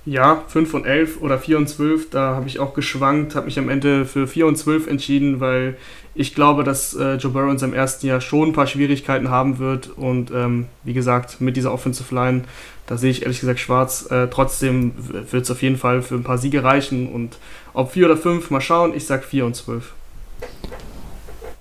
Ja, 0.06 0.44
5 0.48 0.72
und 0.72 0.86
11 0.86 1.20
oder 1.20 1.38
4 1.38 1.58
und 1.58 1.68
12, 1.68 2.08
da 2.08 2.34
habe 2.34 2.48
ich 2.48 2.58
auch 2.58 2.72
geschwankt, 2.72 3.34
habe 3.34 3.46
mich 3.46 3.58
am 3.58 3.68
Ende 3.68 4.06
für 4.06 4.26
4 4.26 4.46
und 4.46 4.56
12 4.56 4.86
entschieden, 4.86 5.40
weil 5.40 5.76
ich 6.14 6.34
glaube, 6.34 6.64
dass 6.64 6.94
äh, 6.94 7.16
Joe 7.16 7.30
Burrow 7.30 7.50
in 7.50 7.58
seinem 7.58 7.74
ersten 7.74 8.06
Jahr 8.06 8.22
schon 8.22 8.48
ein 8.48 8.52
paar 8.54 8.66
Schwierigkeiten 8.66 9.28
haben 9.28 9.58
wird 9.58 9.90
und 9.96 10.30
ähm, 10.30 10.66
wie 10.84 10.94
gesagt, 10.94 11.42
mit 11.42 11.56
dieser 11.56 11.72
Offensive 11.72 12.14
Line, 12.14 12.44
da 12.86 12.96
sehe 12.96 13.10
ich 13.10 13.22
ehrlich 13.22 13.40
gesagt 13.40 13.60
schwarz. 13.60 14.10
Äh, 14.10 14.28
trotzdem 14.28 14.92
wird 15.30 15.44
es 15.44 15.50
auf 15.50 15.60
jeden 15.60 15.76
Fall 15.76 16.00
für 16.00 16.14
ein 16.14 16.24
paar 16.24 16.38
Siege 16.38 16.64
reichen 16.64 17.06
und 17.12 17.36
ob 17.74 17.92
4 17.92 18.06
oder 18.06 18.16
5, 18.16 18.50
mal 18.50 18.62
schauen, 18.62 18.94
ich 18.96 19.04
sage 19.04 19.22
4 19.22 19.44
und 19.44 19.54
12. 19.54 19.92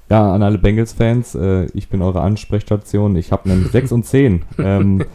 Ja, 0.09 0.33
an 0.33 0.41
alle 0.41 0.57
Bengals-Fans, 0.57 1.35
äh, 1.35 1.65
ich 1.73 1.89
bin 1.89 2.01
eure 2.01 2.21
Ansprechstation. 2.21 3.15
Ich 3.15 3.31
habe 3.31 3.49
einen 3.49 3.65
6 3.71 3.91
und 3.91 4.05
10. 4.05 4.43
Ähm, 4.57 5.05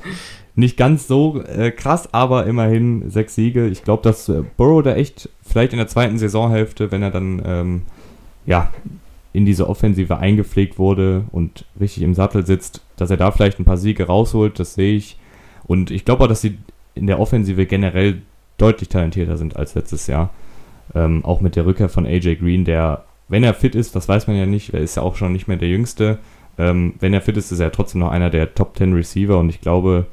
nicht 0.56 0.76
ganz 0.76 1.08
so 1.08 1.42
äh, 1.42 1.72
krass, 1.72 2.12
aber 2.14 2.46
immerhin 2.46 3.10
sechs 3.10 3.34
Siege. 3.34 3.66
Ich 3.66 3.82
glaube, 3.82 4.04
dass 4.04 4.28
äh, 4.28 4.42
Burrow 4.56 4.82
da 4.82 4.94
echt 4.94 5.28
vielleicht 5.42 5.72
in 5.72 5.78
der 5.78 5.88
zweiten 5.88 6.16
Saisonhälfte, 6.18 6.92
wenn 6.92 7.02
er 7.02 7.10
dann 7.10 7.42
ähm, 7.44 7.82
ja 8.46 8.70
in 9.32 9.44
diese 9.44 9.68
Offensive 9.68 10.16
eingepflegt 10.16 10.78
wurde 10.78 11.24
und 11.32 11.64
richtig 11.80 12.04
im 12.04 12.14
Sattel 12.14 12.46
sitzt, 12.46 12.82
dass 12.96 13.10
er 13.10 13.16
da 13.16 13.32
vielleicht 13.32 13.58
ein 13.58 13.64
paar 13.64 13.76
Siege 13.76 14.06
rausholt, 14.06 14.60
das 14.60 14.74
sehe 14.74 14.94
ich. 14.94 15.18
Und 15.64 15.90
ich 15.90 16.04
glaube 16.04 16.22
auch, 16.22 16.28
dass 16.28 16.40
sie 16.40 16.58
in 16.94 17.08
der 17.08 17.18
Offensive 17.18 17.66
generell 17.66 18.22
deutlich 18.58 18.88
talentierter 18.88 19.36
sind 19.36 19.56
als 19.56 19.74
letztes 19.74 20.06
Jahr. 20.06 20.30
Ähm, 20.94 21.24
auch 21.24 21.40
mit 21.40 21.56
der 21.56 21.66
Rückkehr 21.66 21.88
von 21.88 22.06
AJ 22.06 22.36
Green, 22.36 22.64
der, 22.64 23.04
wenn 23.28 23.44
er 23.44 23.54
fit 23.54 23.74
ist, 23.74 23.96
das 23.96 24.08
weiß 24.08 24.26
man 24.26 24.36
ja 24.36 24.46
nicht, 24.46 24.74
er 24.74 24.80
ist 24.80 24.96
ja 24.96 25.02
auch 25.02 25.16
schon 25.16 25.32
nicht 25.32 25.48
mehr 25.48 25.56
der 25.56 25.68
Jüngste. 25.68 26.18
Ähm, 26.58 26.94
wenn 27.00 27.14
er 27.14 27.20
fit 27.20 27.36
ist, 27.36 27.50
ist 27.50 27.60
er 27.60 27.72
trotzdem 27.72 28.00
noch 28.00 28.10
einer 28.10 28.30
der 28.30 28.54
Top 28.54 28.76
10 28.76 28.92
Receiver 28.92 29.38
und 29.38 29.48
ich 29.48 29.60
glaube, 29.60 30.06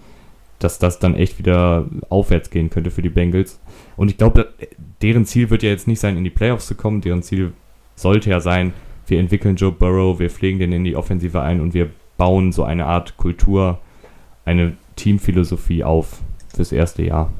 dass 0.59 0.79
das 0.79 0.99
dann 0.99 1.15
echt 1.15 1.39
wieder 1.39 1.85
aufwärts 2.09 2.49
gehen 2.49 2.69
könnte 2.69 2.91
für 2.91 3.01
die 3.01 3.09
Bengals. 3.09 3.59
Und 3.97 4.09
ich 4.09 4.17
glaube, 4.17 4.53
deren 5.01 5.25
Ziel 5.25 5.49
wird 5.49 5.63
ja 5.63 5.69
jetzt 5.69 5.87
nicht 5.87 5.99
sein, 5.99 6.17
in 6.17 6.23
die 6.23 6.29
Playoffs 6.29 6.67
zu 6.67 6.75
kommen. 6.75 7.01
Deren 7.01 7.23
Ziel 7.23 7.53
sollte 7.95 8.29
ja 8.29 8.39
sein, 8.39 8.73
wir 9.07 9.19
entwickeln 9.19 9.55
Joe 9.55 9.71
Burrow, 9.71 10.19
wir 10.19 10.29
pflegen 10.29 10.59
den 10.59 10.71
in 10.71 10.83
die 10.83 10.95
Offensive 10.95 11.41
ein 11.41 11.61
und 11.61 11.73
wir 11.73 11.89
bauen 12.17 12.51
so 12.51 12.63
eine 12.63 12.85
Art 12.85 13.17
Kultur, 13.17 13.79
eine 14.45 14.77
Teamphilosophie 14.95 15.83
auf 15.83 16.19
fürs 16.55 16.71
erste 16.71 17.03
Jahr. 17.03 17.31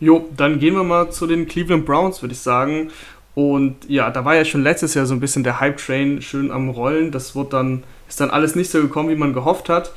Jo, 0.00 0.28
dann 0.36 0.58
gehen 0.58 0.74
wir 0.74 0.82
mal 0.82 1.10
zu 1.10 1.28
den 1.28 1.46
Cleveland 1.46 1.86
Browns, 1.86 2.22
würde 2.22 2.32
ich 2.32 2.40
sagen. 2.40 2.90
Und 3.34 3.88
ja, 3.88 4.10
da 4.10 4.24
war 4.24 4.34
ja 4.34 4.44
schon 4.44 4.62
letztes 4.62 4.94
Jahr 4.94 5.06
so 5.06 5.14
ein 5.14 5.20
bisschen 5.20 5.42
der 5.42 5.60
Hype-Train 5.60 6.20
schön 6.20 6.50
am 6.50 6.68
Rollen. 6.68 7.10
Das 7.10 7.34
wird 7.34 7.52
dann, 7.52 7.82
ist 8.08 8.20
dann 8.20 8.30
alles 8.30 8.54
nicht 8.54 8.70
so 8.70 8.80
gekommen, 8.82 9.08
wie 9.08 9.14
man 9.14 9.32
gehofft 9.32 9.68
hat. 9.68 9.92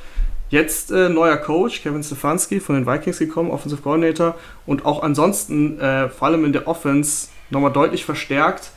Jetzt 0.48 0.90
äh, 0.90 1.08
neuer 1.08 1.36
Coach, 1.36 1.82
Kevin 1.82 2.02
Stefanski 2.02 2.60
von 2.60 2.76
den 2.76 2.86
Vikings 2.86 3.18
gekommen, 3.18 3.50
Offensive 3.50 3.82
Coordinator. 3.82 4.36
Und 4.64 4.86
auch 4.86 5.02
ansonsten, 5.02 5.78
äh, 5.80 6.08
vor 6.08 6.28
allem 6.28 6.44
in 6.44 6.52
der 6.52 6.66
Offense, 6.66 7.28
nochmal 7.50 7.72
deutlich 7.72 8.04
verstärkt. 8.04 8.70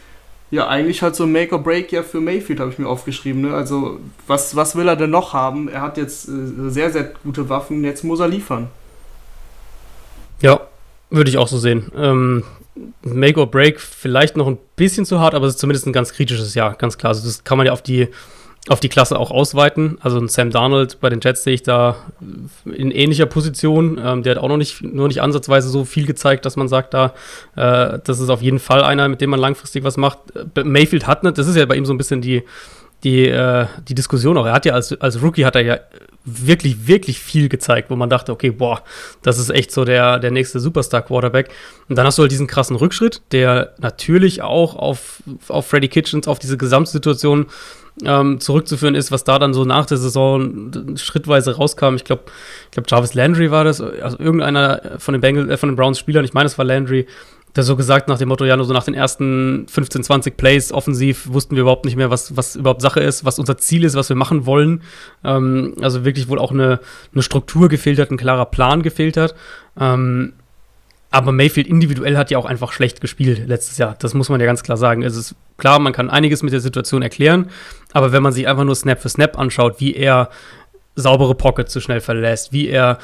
Ja, 0.51 0.67
eigentlich 0.67 1.03
halt 1.03 1.15
so 1.15 1.25
ein 1.25 1.31
Make 1.31 1.53
or 1.53 1.61
Break 1.61 1.91
ja 1.91 2.01
für 2.01 2.19
Mayfield, 2.19 2.59
habe 2.59 2.71
ich 2.71 2.79
mir 2.79 2.87
aufgeschrieben. 2.87 3.41
Ne? 3.41 3.53
Also, 3.53 3.99
was, 4.25 4.55
was 4.55 4.75
will 4.75 4.87
er 4.87 4.95
denn 4.95 5.11
noch 5.11 5.33
haben? 5.33 5.69
Er 5.69 5.81
hat 5.81 5.97
jetzt 5.97 6.27
äh, 6.27 6.69
sehr, 6.69 6.89
sehr 6.91 7.11
gute 7.23 7.49
Waffen, 7.49 7.83
jetzt 7.83 8.03
muss 8.03 8.19
er 8.19 8.27
liefern. 8.27 8.67
Ja, 10.41 10.61
würde 11.11 11.29
ich 11.29 11.37
auch 11.37 11.47
so 11.47 11.59
sehen. 11.59 11.91
Ähm, 11.95 12.43
Make 13.01 13.39
or 13.39 13.49
Break 13.49 13.79
vielleicht 13.79 14.37
noch 14.37 14.47
ein 14.47 14.57
bisschen 14.75 15.05
zu 15.05 15.19
hart, 15.19 15.35
aber 15.35 15.47
es 15.47 15.55
ist 15.55 15.59
zumindest 15.59 15.87
ein 15.87 15.93
ganz 15.93 16.13
kritisches 16.13 16.55
Jahr, 16.55 16.75
ganz 16.75 16.97
klar. 16.97 17.09
Also, 17.09 17.25
das 17.25 17.43
kann 17.43 17.57
man 17.57 17.67
ja 17.67 17.73
auf 17.73 17.81
die 17.81 18.09
auf 18.67 18.79
die 18.79 18.89
Klasse 18.89 19.17
auch 19.17 19.31
ausweiten. 19.31 19.97
Also 20.01 20.19
ein 20.19 20.27
Sam 20.27 20.51
Darnold 20.51 20.99
bei 20.99 21.09
den 21.09 21.21
Jets 21.21 21.43
sehe 21.43 21.53
ich 21.53 21.63
da 21.63 21.95
in 22.65 22.91
ähnlicher 22.91 23.25
Position. 23.25 23.99
Ähm, 24.03 24.21
der 24.21 24.35
hat 24.35 24.43
auch 24.43 24.49
noch 24.49 24.57
nicht, 24.57 24.83
nur 24.83 25.07
nicht 25.07 25.21
ansatzweise 25.21 25.69
so 25.69 25.85
viel 25.85 26.05
gezeigt, 26.05 26.45
dass 26.45 26.55
man 26.57 26.67
sagt, 26.67 26.93
da, 26.93 27.13
äh, 27.55 27.99
das 28.03 28.19
ist 28.19 28.29
auf 28.29 28.41
jeden 28.41 28.59
Fall 28.59 28.83
einer, 28.83 29.07
mit 29.07 29.21
dem 29.21 29.29
man 29.29 29.39
langfristig 29.39 29.83
was 29.83 29.97
macht. 29.97 30.19
Äh, 30.55 30.63
Mayfield 30.63 31.07
hat 31.07 31.23
nicht, 31.23 31.37
das 31.37 31.47
ist 31.47 31.55
ja 31.55 31.65
bei 31.65 31.75
ihm 31.75 31.85
so 31.85 31.93
ein 31.93 31.97
bisschen 31.97 32.21
die, 32.21 32.43
die, 33.03 33.27
äh, 33.27 33.65
die 33.87 33.95
Diskussion 33.95 34.37
auch. 34.37 34.45
Er 34.45 34.53
hat 34.53 34.65
ja 34.65 34.73
als, 34.73 34.99
als 35.01 35.21
Rookie 35.21 35.45
hat 35.45 35.55
er 35.55 35.61
ja 35.61 35.79
wirklich, 36.25 36.87
wirklich 36.87 37.19
viel 37.19 37.49
gezeigt, 37.49 37.89
wo 37.89 37.95
man 37.95 38.09
dachte, 38.09 38.31
okay, 38.31 38.51
boah, 38.51 38.83
das 39.21 39.39
ist 39.39 39.49
echt 39.49 39.71
so 39.71 39.85
der, 39.85 40.19
der 40.19 40.31
nächste 40.31 40.59
Superstar-Quarterback. 40.59 41.49
Und 41.87 41.97
dann 41.97 42.05
hast 42.05 42.17
du 42.17 42.23
halt 42.23 42.31
diesen 42.31 42.47
krassen 42.47 42.75
Rückschritt, 42.75 43.21
der 43.31 43.73
natürlich 43.79 44.41
auch 44.41 44.75
auf, 44.75 45.23
auf 45.47 45.67
Freddy 45.67 45.87
Kitchens, 45.87 46.27
auf 46.27 46.39
diese 46.39 46.57
Gesamtsituation 46.57 47.47
ähm, 48.03 48.39
zurückzuführen 48.39 48.95
ist, 48.95 49.11
was 49.11 49.23
da 49.23 49.39
dann 49.39 49.53
so 49.53 49.65
nach 49.65 49.85
der 49.85 49.97
Saison 49.97 50.95
schrittweise 50.95 51.55
rauskam. 51.55 51.95
Ich 51.95 52.03
glaube, 52.03 52.23
ich 52.65 52.71
glaube, 52.71 52.87
Jarvis 52.89 53.13
Landry 53.13 53.51
war 53.51 53.63
das, 53.63 53.81
also 53.81 54.17
irgendeiner 54.19 54.81
von 54.99 55.13
den 55.13 55.21
Bengals, 55.21 55.49
äh, 55.49 55.57
von 55.57 55.69
den 55.69 55.75
Browns 55.75 55.99
Spielern, 55.99 56.23
ich 56.23 56.33
meine, 56.33 56.47
es 56.47 56.57
war 56.57 56.65
Landry, 56.65 57.07
der 57.55 57.63
so 57.63 57.75
gesagt 57.75 58.07
nach 58.07 58.17
dem 58.17 58.29
Motto, 58.29 58.45
ja, 58.45 58.55
nur 58.55 58.65
so 58.65 58.73
nach 58.73 58.83
den 58.83 58.93
ersten 58.93 59.67
15, 59.67 60.03
20 60.03 60.37
Plays 60.37 60.71
offensiv 60.71 61.27
wussten 61.31 61.55
wir 61.55 61.61
überhaupt 61.61 61.85
nicht 61.85 61.95
mehr, 61.95 62.09
was, 62.09 62.37
was 62.37 62.55
überhaupt 62.55 62.81
Sache 62.81 62.99
ist, 62.99 63.25
was 63.25 63.39
unser 63.39 63.57
Ziel 63.57 63.83
ist, 63.83 63.95
was 63.95 64.09
wir 64.09 64.15
machen 64.15 64.45
wollen. 64.45 64.83
Ähm, 65.23 65.75
also 65.81 66.05
wirklich 66.05 66.27
wohl 66.27 66.39
auch 66.39 66.51
eine, 66.51 66.79
eine 67.13 67.23
Struktur 67.23 67.67
gefehlt 67.67 67.99
hat, 67.99 68.11
ein 68.11 68.17
klarer 68.17 68.45
Plan 68.45 68.83
gefehlt 68.83 69.17
hat. 69.17 69.35
Ähm, 69.79 70.33
aber 71.11 71.31
Mayfield 71.31 71.67
individuell 71.67 72.17
hat 72.17 72.29
ja 72.29 72.37
auch 72.37 72.45
einfach 72.45 72.71
schlecht 72.71 73.01
gespielt 73.01 73.47
letztes 73.47 73.79
Jahr. 73.79 73.95
Das 73.97 74.13
muss 74.13 74.29
man 74.29 74.39
ja 74.39 74.45
ganz 74.45 74.61
klar 74.61 74.77
sagen. 74.77 75.01
Es 75.01 75.15
ist 75.15 75.35
klar, 75.57 75.79
man 75.79 75.91
kann 75.91 76.09
einiges 76.09 76.43
mit 76.43 76.53
der 76.53 76.59
Situation 76.59 77.01
erklären, 77.01 77.49
aber 77.93 78.11
wenn 78.11 78.21
man 78.21 78.31
sich 78.31 78.47
einfach 78.47 78.63
nur 78.63 78.75
Snap 78.75 79.01
für 79.01 79.09
Snap 79.09 79.37
anschaut, 79.37 79.79
wie 79.79 79.95
er 79.95 80.29
saubere 80.95 81.35
Pockets 81.35 81.71
zu 81.71 81.81
schnell 81.81 82.01
verlässt, 82.01 82.51
wie 82.51 82.67
er 82.67 82.99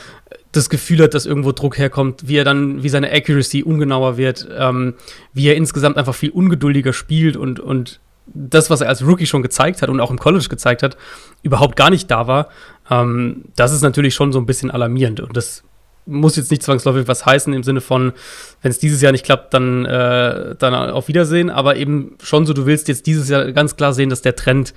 das 0.52 0.70
Gefühl 0.70 1.04
hat, 1.04 1.14
dass 1.14 1.26
irgendwo 1.26 1.52
Druck 1.52 1.78
herkommt, 1.78 2.28
wie 2.28 2.38
er 2.38 2.44
dann, 2.44 2.84
wie 2.84 2.90
seine 2.90 3.12
Accuracy 3.12 3.64
ungenauer 3.64 4.18
wird, 4.18 4.48
ähm, 4.58 4.96
wie 5.34 5.48
er 5.48 5.56
insgesamt 5.56 5.98
einfach 5.98 6.16
viel 6.16 6.32
ungeduldiger 6.32 6.94
spielt 6.94 7.38
und, 7.38 7.60
und 7.60 8.00
das, 8.28 8.70
was 8.70 8.82
er 8.82 8.90
als 8.90 9.06
Rookie 9.06 9.28
schon 9.28 9.44
gezeigt 9.44 9.82
hat 9.82 9.90
und 9.90 10.00
auch 10.00 10.12
im 10.12 10.20
College 10.20 10.48
gezeigt 10.50 10.84
hat, 10.84 10.98
überhaupt 11.44 11.76
gar 11.76 11.90
nicht 11.90 12.10
da 12.10 12.28
war, 12.28 12.50
ähm, 12.90 13.44
das 13.56 13.72
ist 13.72 13.82
natürlich 13.82 14.16
schon 14.16 14.32
so 14.32 14.40
ein 14.40 14.46
bisschen 14.46 14.72
alarmierend. 14.72 15.20
Und 15.20 15.38
das 15.38 15.64
muss 16.06 16.36
jetzt 16.36 16.52
nicht 16.52 16.64
zwangsläufig 16.64 17.08
was 17.08 17.26
heißen 17.26 17.54
im 17.54 17.64
Sinne 17.64 17.82
von, 17.82 18.14
wenn 18.62 18.72
es 18.72 18.80
dieses 18.80 19.02
Jahr 19.02 19.12
nicht 19.12 19.26
klappt, 19.26 19.54
dann, 19.54 19.86
äh, 19.86 20.56
dann 20.58 20.74
auf 20.74 21.08
Wiedersehen, 21.08 21.50
aber 21.50 21.76
eben 21.76 22.16
schon 22.22 22.46
so, 22.46 22.54
du 22.54 22.66
willst 22.66 22.88
jetzt 22.88 23.08
dieses 23.08 23.30
Jahr 23.30 23.52
ganz 23.52 23.76
klar 23.76 23.94
sehen, 23.94 24.10
dass 24.10 24.22
der 24.22 24.36
Trend 24.36 24.74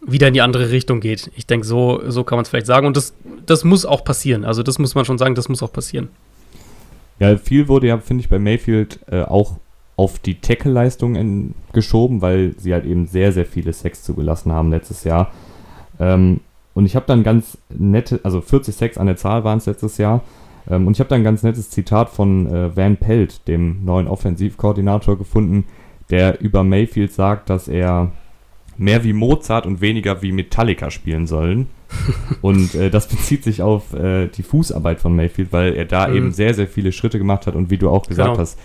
wieder 0.00 0.28
in 0.28 0.34
die 0.34 0.40
andere 0.40 0.70
Richtung 0.70 1.00
geht. 1.00 1.30
Ich 1.36 1.46
denke, 1.46 1.66
so, 1.66 2.00
so 2.06 2.24
kann 2.24 2.36
man 2.36 2.44
es 2.44 2.48
vielleicht 2.48 2.66
sagen. 2.66 2.86
Und 2.86 2.96
das, 2.96 3.14
das 3.46 3.64
muss 3.64 3.84
auch 3.84 4.04
passieren. 4.04 4.44
Also 4.44 4.62
das 4.62 4.78
muss 4.78 4.94
man 4.94 5.04
schon 5.04 5.18
sagen, 5.18 5.34
das 5.34 5.48
muss 5.48 5.62
auch 5.62 5.72
passieren. 5.72 6.08
Ja, 7.18 7.36
viel 7.36 7.68
wurde 7.68 7.88
ja, 7.88 7.98
finde 7.98 8.22
ich, 8.22 8.30
bei 8.30 8.38
Mayfield 8.38 9.00
äh, 9.10 9.22
auch 9.22 9.58
auf 9.96 10.18
die 10.18 10.40
Tackle-Leistung 10.40 11.54
geschoben, 11.74 12.22
weil 12.22 12.54
sie 12.56 12.72
halt 12.72 12.86
eben 12.86 13.06
sehr, 13.06 13.32
sehr 13.32 13.44
viele 13.44 13.74
Sex 13.74 14.02
zugelassen 14.02 14.50
haben 14.50 14.70
letztes 14.70 15.04
Jahr. 15.04 15.30
Ähm, 15.98 16.40
und 16.72 16.86
ich 16.86 16.96
habe 16.96 17.04
dann 17.06 17.22
ganz 17.22 17.58
nette, 17.68 18.20
also 18.22 18.40
40 18.40 18.74
Sex 18.74 18.96
an 18.96 19.06
der 19.06 19.16
Zahl 19.16 19.44
waren 19.44 19.58
es 19.58 19.66
letztes 19.66 19.98
Jahr. 19.98 20.22
Ähm, 20.70 20.86
und 20.86 20.94
ich 20.94 21.00
habe 21.00 21.10
da 21.10 21.16
ein 21.16 21.24
ganz 21.24 21.42
nettes 21.42 21.68
Zitat 21.68 22.08
von 22.08 22.46
äh, 22.46 22.74
Van 22.74 22.96
Pelt, 22.96 23.46
dem 23.48 23.84
neuen 23.84 24.08
Offensivkoordinator, 24.08 25.18
gefunden, 25.18 25.66
der 26.08 26.40
über 26.40 26.64
Mayfield 26.64 27.12
sagt, 27.12 27.50
dass 27.50 27.68
er 27.68 28.12
mehr 28.80 29.04
wie 29.04 29.12
Mozart 29.12 29.66
und 29.66 29.82
weniger 29.82 30.22
wie 30.22 30.32
Metallica 30.32 30.90
spielen 30.90 31.26
sollen. 31.26 31.68
und 32.40 32.74
äh, 32.74 32.88
das 32.88 33.08
bezieht 33.08 33.44
sich 33.44 33.62
auf 33.62 33.92
äh, 33.92 34.28
die 34.28 34.42
Fußarbeit 34.42 35.00
von 35.00 35.14
Mayfield, 35.14 35.52
weil 35.52 35.74
er 35.74 35.84
da 35.84 36.08
mhm. 36.08 36.16
eben 36.16 36.32
sehr, 36.32 36.54
sehr 36.54 36.66
viele 36.66 36.90
Schritte 36.90 37.18
gemacht 37.18 37.46
hat 37.46 37.54
und 37.54 37.68
wie 37.68 37.76
du 37.76 37.90
auch 37.90 38.06
gesagt 38.06 38.30
genau. 38.30 38.40
hast, 38.40 38.58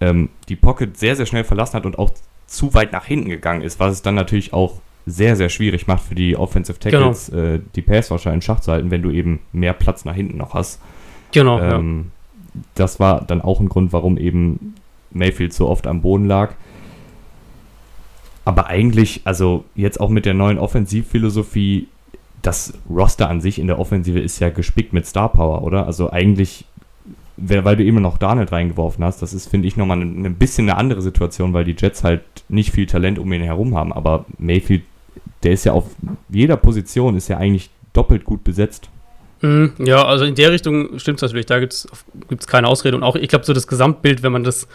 ähm, 0.00 0.30
die 0.48 0.56
Pocket 0.56 0.96
sehr, 0.96 1.16
sehr 1.16 1.26
schnell 1.26 1.44
verlassen 1.44 1.74
hat 1.74 1.84
und 1.84 1.98
auch 1.98 2.10
zu 2.46 2.72
weit 2.72 2.92
nach 2.92 3.04
hinten 3.04 3.28
gegangen 3.28 3.60
ist, 3.60 3.78
was 3.78 3.92
es 3.92 4.02
dann 4.02 4.14
natürlich 4.14 4.54
auch 4.54 4.80
sehr, 5.04 5.36
sehr 5.36 5.50
schwierig 5.50 5.86
macht 5.86 6.04
für 6.04 6.14
die 6.14 6.36
Offensive 6.36 6.78
Tackles, 6.78 7.30
genau. 7.30 7.42
äh, 7.42 7.60
die 7.74 7.82
Passwasher 7.82 8.32
in 8.32 8.40
Schach 8.40 8.60
zu 8.60 8.72
halten, 8.72 8.90
wenn 8.90 9.02
du 9.02 9.10
eben 9.10 9.40
mehr 9.52 9.74
Platz 9.74 10.04
nach 10.04 10.14
hinten 10.14 10.38
noch 10.38 10.54
hast. 10.54 10.80
Genau. 11.32 11.60
Ähm, 11.60 12.06
ja. 12.54 12.60
Das 12.76 13.00
war 13.00 13.22
dann 13.24 13.42
auch 13.42 13.60
ein 13.60 13.68
Grund, 13.68 13.92
warum 13.92 14.16
eben 14.16 14.74
Mayfield 15.10 15.52
so 15.52 15.68
oft 15.68 15.86
am 15.86 16.00
Boden 16.00 16.24
lag. 16.24 16.54
Aber 18.44 18.66
eigentlich, 18.66 19.22
also 19.24 19.64
jetzt 19.74 20.00
auch 20.00 20.08
mit 20.08 20.26
der 20.26 20.34
neuen 20.34 20.58
Offensivphilosophie, 20.58 21.88
das 22.42 22.74
Roster 22.90 23.28
an 23.28 23.40
sich 23.40 23.58
in 23.58 23.68
der 23.68 23.78
Offensive 23.78 24.18
ist 24.18 24.40
ja 24.40 24.50
gespickt 24.50 24.92
mit 24.92 25.06
Star 25.06 25.28
Power, 25.28 25.62
oder? 25.62 25.86
Also 25.86 26.10
eigentlich, 26.10 26.64
weil 27.36 27.76
du 27.76 27.84
immer 27.84 28.00
noch 28.00 28.18
Darnold 28.18 28.50
reingeworfen 28.50 29.04
hast, 29.04 29.22
das 29.22 29.32
ist, 29.32 29.48
finde 29.48 29.68
ich, 29.68 29.76
nochmal 29.76 30.00
ein, 30.00 30.26
ein 30.26 30.34
bisschen 30.34 30.68
eine 30.68 30.76
andere 30.76 31.02
Situation, 31.02 31.52
weil 31.52 31.64
die 31.64 31.76
Jets 31.78 32.02
halt 32.02 32.22
nicht 32.48 32.72
viel 32.72 32.86
Talent 32.86 33.18
um 33.18 33.32
ihn 33.32 33.42
herum 33.42 33.76
haben. 33.76 33.92
Aber 33.92 34.26
Mayfield, 34.38 34.82
der 35.44 35.52
ist 35.52 35.64
ja 35.64 35.72
auf 35.72 35.84
jeder 36.28 36.56
Position, 36.56 37.16
ist 37.16 37.28
ja 37.28 37.38
eigentlich 37.38 37.70
doppelt 37.92 38.24
gut 38.24 38.42
besetzt. 38.42 38.88
Mhm, 39.40 39.72
ja, 39.78 40.04
also 40.04 40.24
in 40.24 40.34
der 40.34 40.50
Richtung 40.52 40.98
stimmt 40.98 41.18
es 41.18 41.22
natürlich. 41.22 41.46
Da 41.46 41.60
gibt 41.60 41.72
es 41.72 42.46
keine 42.46 42.68
Ausrede. 42.68 42.96
Und 42.96 43.02
auch, 43.02 43.16
ich 43.16 43.28
glaube, 43.28 43.44
so 43.44 43.52
das 43.52 43.66
Gesamtbild, 43.66 44.22
wenn 44.22 44.32
man 44.32 44.44
das 44.44 44.66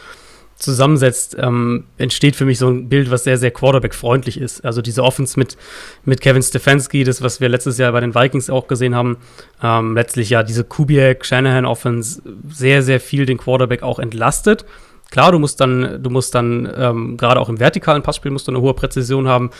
zusammensetzt, 0.57 1.37
ähm, 1.39 1.85
entsteht 1.97 2.35
für 2.35 2.45
mich 2.45 2.57
so 2.57 2.67
ein 2.67 2.89
Bild, 2.89 3.11
was 3.11 3.23
sehr, 3.23 3.37
sehr 3.37 3.51
Quarterback-freundlich 3.51 4.39
ist. 4.39 4.65
Also 4.65 4.81
diese 4.81 5.03
Offense 5.03 5.37
mit, 5.37 5.55
mit 6.03 6.19
Kevin 6.21 6.41
Stefanski, 6.41 7.03
das, 7.03 7.21
was 7.21 7.39
wir 7.39 7.47
letztes 7.47 7.77
Jahr 7.77 7.91
bei 7.91 7.99
den 7.99 8.15
Vikings 8.15 8.49
auch 8.49 8.67
gesehen 8.67 8.95
haben, 8.95 9.17
ähm, 9.61 9.95
letztlich 9.95 10.31
ja 10.31 10.41
diese 10.41 10.63
Kubiak-Shanahan-Offense 10.63 12.23
sehr, 12.49 12.81
sehr 12.81 12.99
viel 12.99 13.25
den 13.25 13.37
Quarterback 13.37 13.83
auch 13.83 13.99
entlastet. 13.99 14.65
Klar, 15.11 15.31
du 15.31 15.39
musst 15.39 15.61
dann, 15.61 16.01
du 16.01 16.09
musst 16.09 16.33
dann 16.35 16.69
ähm, 16.75 17.17
gerade 17.17 17.39
auch 17.39 17.49
im 17.49 17.59
vertikalen 17.59 18.03
Passspiel 18.03 18.31
musst 18.31 18.47
du 18.47 18.51
eine 18.51 18.59
hohe 18.61 18.73
Präzision 18.73 19.27
haben, 19.27 19.51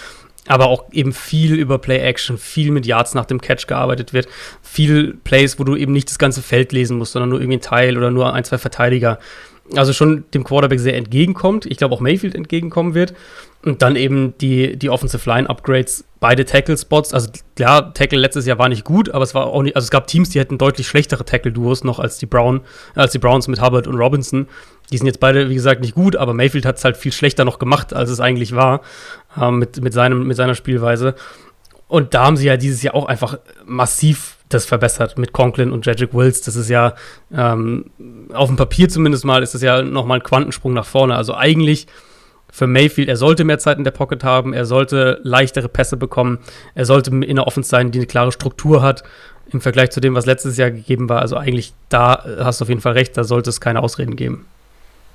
aber 0.47 0.67
auch 0.67 0.85
eben 0.91 1.13
viel 1.13 1.55
über 1.55 1.77
Play-Action, 1.77 2.37
viel 2.37 2.71
mit 2.71 2.85
Yards 2.85 3.13
nach 3.13 3.25
dem 3.25 3.39
Catch 3.39 3.67
gearbeitet 3.67 4.13
wird, 4.13 4.27
viel 4.61 5.13
Plays, 5.23 5.59
wo 5.59 5.63
du 5.63 5.75
eben 5.75 5.93
nicht 5.93 6.09
das 6.09 6.19
ganze 6.19 6.41
Feld 6.41 6.71
lesen 6.71 6.97
musst, 6.97 7.13
sondern 7.13 7.29
nur 7.29 7.39
irgendwie 7.39 7.57
ein 7.57 7.61
Teil 7.61 7.97
oder 7.97 8.11
nur 8.11 8.33
ein, 8.33 8.43
zwei 8.43 8.57
Verteidiger. 8.57 9.19
Also 9.75 9.91
schon 9.91 10.23
dem 10.33 10.43
Quarterback 10.43 10.79
sehr 10.79 10.95
entgegenkommt. 10.95 11.65
Ich 11.65 11.77
glaube 11.77 11.93
auch 11.93 11.99
Mayfield 11.99 12.35
entgegenkommen 12.35 12.93
wird. 12.93 13.13
Und 13.63 13.81
dann 13.81 13.95
eben 13.95 14.37
die, 14.37 14.77
die 14.77 14.89
Offensive 14.89 15.29
Line 15.29 15.49
Upgrades, 15.49 16.05
beide 16.19 16.45
Tackle-Spots. 16.45 17.13
Also 17.13 17.29
klar, 17.55 17.93
Tackle 17.93 18.19
letztes 18.19 18.45
Jahr 18.45 18.59
war 18.59 18.69
nicht 18.69 18.85
gut, 18.85 19.09
aber 19.09 19.23
es 19.23 19.33
war 19.35 19.47
auch 19.47 19.61
nicht, 19.61 19.75
also 19.75 19.85
es 19.85 19.91
gab 19.91 20.07
Teams, 20.07 20.29
die 20.29 20.39
hätten 20.39 20.57
deutlich 20.57 20.87
schlechtere 20.87 21.25
Tackle-Duos 21.25 21.83
noch 21.83 21.99
als 21.99 22.17
die 22.17 22.27
Brown, 22.27 22.61
als 22.95 23.11
die 23.11 23.19
Browns 23.19 23.47
mit 23.47 23.61
Hubbard 23.61 23.87
und 23.87 23.95
Robinson. 23.95 24.47
Die 24.91 24.97
sind 24.97 25.07
jetzt 25.07 25.19
beide, 25.19 25.49
wie 25.49 25.55
gesagt, 25.55 25.81
nicht 25.81 25.95
gut, 25.95 26.15
aber 26.15 26.33
Mayfield 26.33 26.65
hat 26.65 26.77
es 26.77 26.85
halt 26.85 26.95
viel 26.95 27.11
schlechter 27.11 27.43
noch 27.43 27.59
gemacht, 27.59 27.93
als 27.93 28.09
es 28.09 28.21
eigentlich 28.21 28.55
war, 28.55 28.81
äh, 29.39 29.51
mit, 29.51 29.81
mit, 29.81 29.91
seinem, 29.91 30.27
mit 30.27 30.37
seiner 30.37 30.55
Spielweise. 30.55 31.15
Und 31.87 32.13
da 32.13 32.25
haben 32.25 32.37
sie 32.37 32.47
ja 32.47 32.57
dieses 32.57 32.83
Jahr 32.83 32.95
auch 32.95 33.05
einfach 33.05 33.39
massiv 33.65 34.36
das 34.49 34.65
verbessert 34.65 35.17
mit 35.17 35.33
Conklin 35.33 35.71
und 35.71 35.85
Jedrick 35.85 36.13
Wills. 36.13 36.41
Das 36.41 36.55
ist 36.55 36.69
ja 36.69 36.93
ähm, 37.33 37.85
auf 38.33 38.47
dem 38.47 38.55
Papier 38.55 38.89
zumindest 38.89 39.25
mal, 39.25 39.43
ist 39.43 39.53
das 39.53 39.61
ja 39.61 39.81
nochmal 39.81 40.19
ein 40.19 40.23
Quantensprung 40.23 40.73
nach 40.73 40.85
vorne. 40.85 41.15
Also 41.15 41.35
eigentlich 41.35 41.87
für 42.49 42.67
Mayfield, 42.67 43.09
er 43.09 43.17
sollte 43.17 43.43
mehr 43.43 43.59
Zeit 43.59 43.77
in 43.77 43.83
der 43.83 43.91
Pocket 43.91 44.23
haben, 44.23 44.53
er 44.53 44.65
sollte 44.65 45.19
leichtere 45.23 45.67
Pässe 45.67 45.97
bekommen, 45.97 46.39
er 46.75 46.85
sollte 46.85 47.11
in 47.11 47.35
der 47.35 47.45
Offense 47.45 47.69
sein, 47.69 47.91
die 47.91 47.99
eine 47.99 48.07
klare 48.07 48.31
Struktur 48.31 48.81
hat. 48.81 49.03
im 49.49 49.61
Vergleich 49.61 49.91
zu 49.91 50.01
dem, 50.01 50.13
was 50.13 50.25
letztes 50.25 50.57
Jahr 50.57 50.71
gegeben 50.71 51.07
war. 51.07 51.21
Also 51.21 51.37
eigentlich 51.37 51.73
da 51.87 52.25
hast 52.39 52.59
du 52.59 52.63
auf 52.63 52.69
jeden 52.69 52.81
Fall 52.81 52.93
recht, 52.93 53.15
da 53.15 53.23
sollte 53.23 53.49
es 53.49 53.61
keine 53.61 53.81
Ausreden 53.81 54.17
geben. 54.17 54.45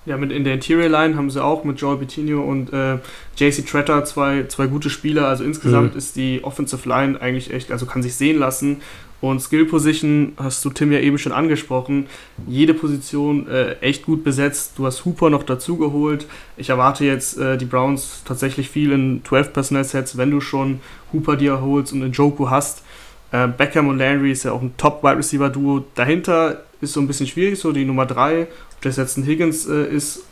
Ja, 0.04 0.16
mit 0.16 0.32
in 0.32 0.42
der 0.42 0.54
Interior 0.54 0.88
Line 0.88 1.16
haben 1.16 1.30
sie 1.30 1.42
auch 1.42 1.62
mit 1.62 1.80
Joel 1.80 1.98
Bettino 1.98 2.42
und 2.42 2.72
äh, 2.72 2.98
JC 3.36 3.64
Tretter 3.64 4.04
zwei, 4.04 4.46
zwei 4.48 4.66
gute 4.66 4.90
Spieler. 4.90 5.28
Also 5.28 5.44
insgesamt 5.44 5.92
mhm. 5.92 5.98
ist 5.98 6.16
die 6.16 6.42
Offensive 6.42 6.88
Line 6.88 7.20
eigentlich 7.20 7.52
echt, 7.52 7.70
also 7.70 7.86
kann 7.86 8.02
sich 8.02 8.16
sehen 8.16 8.38
lassen. 8.38 8.80
Und 9.22 9.40
Skill 9.40 9.66
Position 9.66 10.32
hast 10.36 10.64
du 10.64 10.70
Tim 10.70 10.90
ja 10.90 10.98
eben 10.98 11.16
schon 11.16 11.30
angesprochen. 11.30 12.08
Jede 12.48 12.74
Position 12.74 13.48
äh, 13.48 13.74
echt 13.74 14.04
gut 14.04 14.24
besetzt. 14.24 14.72
Du 14.76 14.84
hast 14.84 15.04
Hooper 15.04 15.30
noch 15.30 15.44
dazu 15.44 15.76
geholt. 15.76 16.26
Ich 16.56 16.70
erwarte 16.70 17.04
jetzt 17.04 17.38
äh, 17.38 17.56
die 17.56 17.64
Browns 17.64 18.22
tatsächlich 18.24 18.68
viel 18.68 18.90
in 18.90 19.22
12 19.24 19.52
Personnel 19.52 19.84
Sets, 19.84 20.16
wenn 20.16 20.32
du 20.32 20.40
schon 20.40 20.80
Hooper 21.12 21.36
dir 21.36 21.60
holst 21.60 21.92
und 21.92 22.02
einen 22.02 22.10
Joku 22.10 22.50
hast. 22.50 22.82
Äh, 23.30 23.46
Beckham 23.46 23.86
und 23.86 23.98
Landry 23.98 24.32
ist 24.32 24.42
ja 24.42 24.50
auch 24.50 24.60
ein 24.60 24.74
Top 24.76 25.04
Wide 25.04 25.18
Receiver 25.18 25.50
Duo. 25.50 25.84
Dahinter 25.94 26.64
ist 26.80 26.92
so 26.92 27.00
ein 27.00 27.06
bisschen 27.06 27.28
schwierig, 27.28 27.60
so 27.60 27.70
die 27.70 27.84
Nummer 27.84 28.06
3. 28.06 28.42
Ob 28.42 28.80
das 28.80 28.96
jetzt 28.96 29.18
ein 29.18 29.24
Higgins 29.24 29.68
äh, 29.68 29.86
ist, 29.86 30.24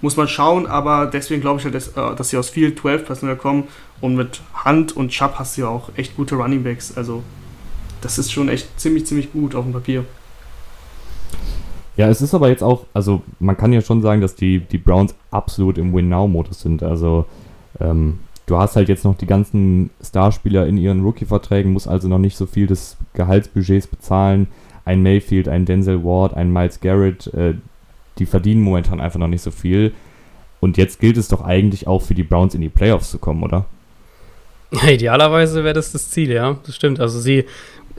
muss 0.00 0.16
man 0.16 0.26
schauen, 0.26 0.66
aber 0.66 1.04
deswegen 1.04 1.42
glaube 1.42 1.58
ich 1.58 1.64
halt, 1.64 1.74
dass, 1.74 1.88
äh, 1.88 2.16
dass 2.16 2.30
sie 2.30 2.38
aus 2.38 2.48
viel 2.48 2.74
12 2.74 3.04
Personal 3.04 3.36
kommen 3.36 3.64
und 4.00 4.16
mit 4.16 4.40
Hand 4.54 4.96
und 4.96 5.10
Chubb 5.10 5.34
hast 5.34 5.58
du 5.58 5.60
ja 5.60 5.68
auch 5.68 5.90
echt 5.96 6.16
gute 6.16 6.36
Running 6.36 6.64
Backs. 6.64 6.96
Also 6.96 7.22
das 8.00 8.18
ist 8.18 8.32
schon 8.32 8.48
echt 8.48 8.78
ziemlich, 8.78 9.06
ziemlich 9.06 9.32
gut 9.32 9.54
auf 9.54 9.64
dem 9.64 9.72
Papier. 9.72 10.04
Ja, 11.96 12.08
es 12.08 12.22
ist 12.22 12.32
aber 12.32 12.48
jetzt 12.48 12.62
auch, 12.62 12.84
also 12.94 13.22
man 13.40 13.56
kann 13.56 13.72
ja 13.72 13.80
schon 13.80 14.02
sagen, 14.02 14.20
dass 14.20 14.36
die, 14.36 14.60
die 14.60 14.78
Browns 14.78 15.14
absolut 15.32 15.78
im 15.78 15.92
Win-Now-Modus 15.92 16.60
sind. 16.60 16.82
Also 16.82 17.26
ähm, 17.80 18.20
du 18.46 18.56
hast 18.56 18.76
halt 18.76 18.88
jetzt 18.88 19.04
noch 19.04 19.16
die 19.16 19.26
ganzen 19.26 19.90
Starspieler 20.00 20.66
in 20.66 20.76
ihren 20.76 21.02
Rookie-Verträgen, 21.02 21.72
musst 21.72 21.88
also 21.88 22.06
noch 22.06 22.18
nicht 22.18 22.36
so 22.36 22.46
viel 22.46 22.68
des 22.68 22.96
Gehaltsbudgets 23.14 23.88
bezahlen. 23.88 24.46
Ein 24.84 25.02
Mayfield, 25.02 25.48
ein 25.48 25.64
Denzel 25.64 26.04
Ward, 26.04 26.34
ein 26.34 26.52
Miles 26.52 26.80
Garrett, 26.80 27.26
äh, 27.34 27.54
die 28.18 28.26
verdienen 28.26 28.62
momentan 28.62 29.00
einfach 29.00 29.18
noch 29.18 29.28
nicht 29.28 29.42
so 29.42 29.50
viel. 29.50 29.92
Und 30.60 30.76
jetzt 30.76 31.00
gilt 31.00 31.16
es 31.16 31.28
doch 31.28 31.42
eigentlich 31.42 31.86
auch 31.86 32.02
für 32.02 32.14
die 32.14 32.22
Browns 32.22 32.54
in 32.54 32.60
die 32.60 32.68
Playoffs 32.68 33.10
zu 33.10 33.18
kommen, 33.18 33.42
oder? 33.42 33.66
Ja, 34.70 34.88
idealerweise 34.88 35.64
wäre 35.64 35.74
das 35.74 35.92
das 35.92 36.10
Ziel, 36.10 36.30
ja. 36.30 36.58
Das 36.64 36.76
stimmt. 36.76 37.00
Also 37.00 37.20
sie, 37.20 37.44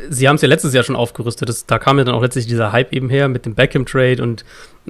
sie 0.09 0.27
haben 0.27 0.35
es 0.35 0.41
ja 0.41 0.47
letztes 0.47 0.73
Jahr 0.73 0.83
schon 0.83 0.95
aufgerüstet. 0.95 1.49
Das, 1.49 1.65
da 1.65 1.79
kam 1.79 1.97
ja 1.97 2.03
dann 2.03 2.15
auch 2.15 2.21
letztlich 2.21 2.47
dieser 2.47 2.71
Hype 2.71 2.93
eben 2.93 3.09
her 3.09 3.27
mit 3.27 3.45
dem 3.45 3.55
Beckham-Trade 3.55 4.21
und 4.21 4.45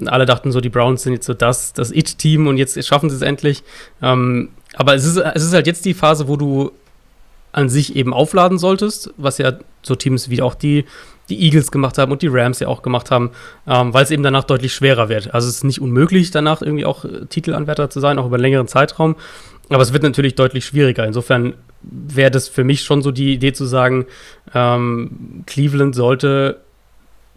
alle 0.06 0.26
dachten 0.26 0.52
so, 0.52 0.62
die 0.62 0.70
Browns 0.70 1.04
sind 1.04 1.14
jetzt 1.14 1.26
so 1.26 1.34
das, 1.34 1.74
das 1.74 1.92
It-Team 1.92 2.48
und 2.48 2.58
jetzt 2.58 2.82
schaffen 2.86 3.10
sie 3.10 3.16
es 3.16 3.22
endlich. 3.22 3.64
Ähm, 4.02 4.50
aber 4.76 4.96
es 4.96 5.06
ist, 5.06 5.18
es 5.18 5.44
ist 5.44 5.54
halt 5.54 5.68
jetzt 5.68 5.86
die 5.86 5.94
Phase, 5.94 6.28
wo 6.28 6.38
du 6.38 6.72
an 7.52 7.70
sich 7.70 7.96
eben 7.96 8.14
aufladen 8.14 8.58
solltest, 8.58 9.12
was 9.18 9.38
ja 9.40 9.54
so 9.82 9.96
Teams 9.96 10.30
wie 10.30 10.42
auch 10.42 10.54
die, 10.56 10.86
die 11.30 11.42
Eagles 11.44 11.72
gemacht 11.72 11.98
haben 11.98 12.12
und 12.12 12.22
die 12.22 12.28
Rams 12.28 12.60
ja 12.60 12.68
auch 12.68 12.82
gemacht 12.82 13.12
haben, 13.12 13.32
ähm, 13.68 13.94
weil 13.94 14.04
es 14.04 14.12
eben 14.12 14.24
danach 14.24 14.44
deutlich 14.44 14.74
schwerer 14.74 15.10
wird. 15.10 15.34
Also 15.34 15.48
es 15.48 15.56
ist 15.56 15.64
nicht 15.64 15.82
unmöglich, 15.82 16.32
danach 16.32 16.62
irgendwie 16.62 16.86
auch 16.86 17.06
äh, 17.06 17.26
Titelanwärter 17.28 17.90
zu 17.90 18.00
sein, 18.00 18.20
auch 18.20 18.26
über 18.26 18.36
einen 18.36 18.44
längeren 18.44 18.68
Zeitraum. 18.68 19.16
Aber 19.70 19.84
es 19.84 19.94
wird 19.94 20.04
natürlich 20.04 20.36
deutlich 20.36 20.66
schwieriger. 20.66 21.06
Insofern 21.06 21.54
wäre 21.82 22.32
das 22.32 22.48
für 22.48 22.64
mich 22.64 22.84
schon 22.84 23.02
so 23.02 23.12
die 23.12 23.34
Idee 23.34 23.54
zu 23.54 23.66
sagen, 23.66 24.06
ähm, 24.54 25.44
Cleveland 25.46 25.96
sollte 25.96 26.62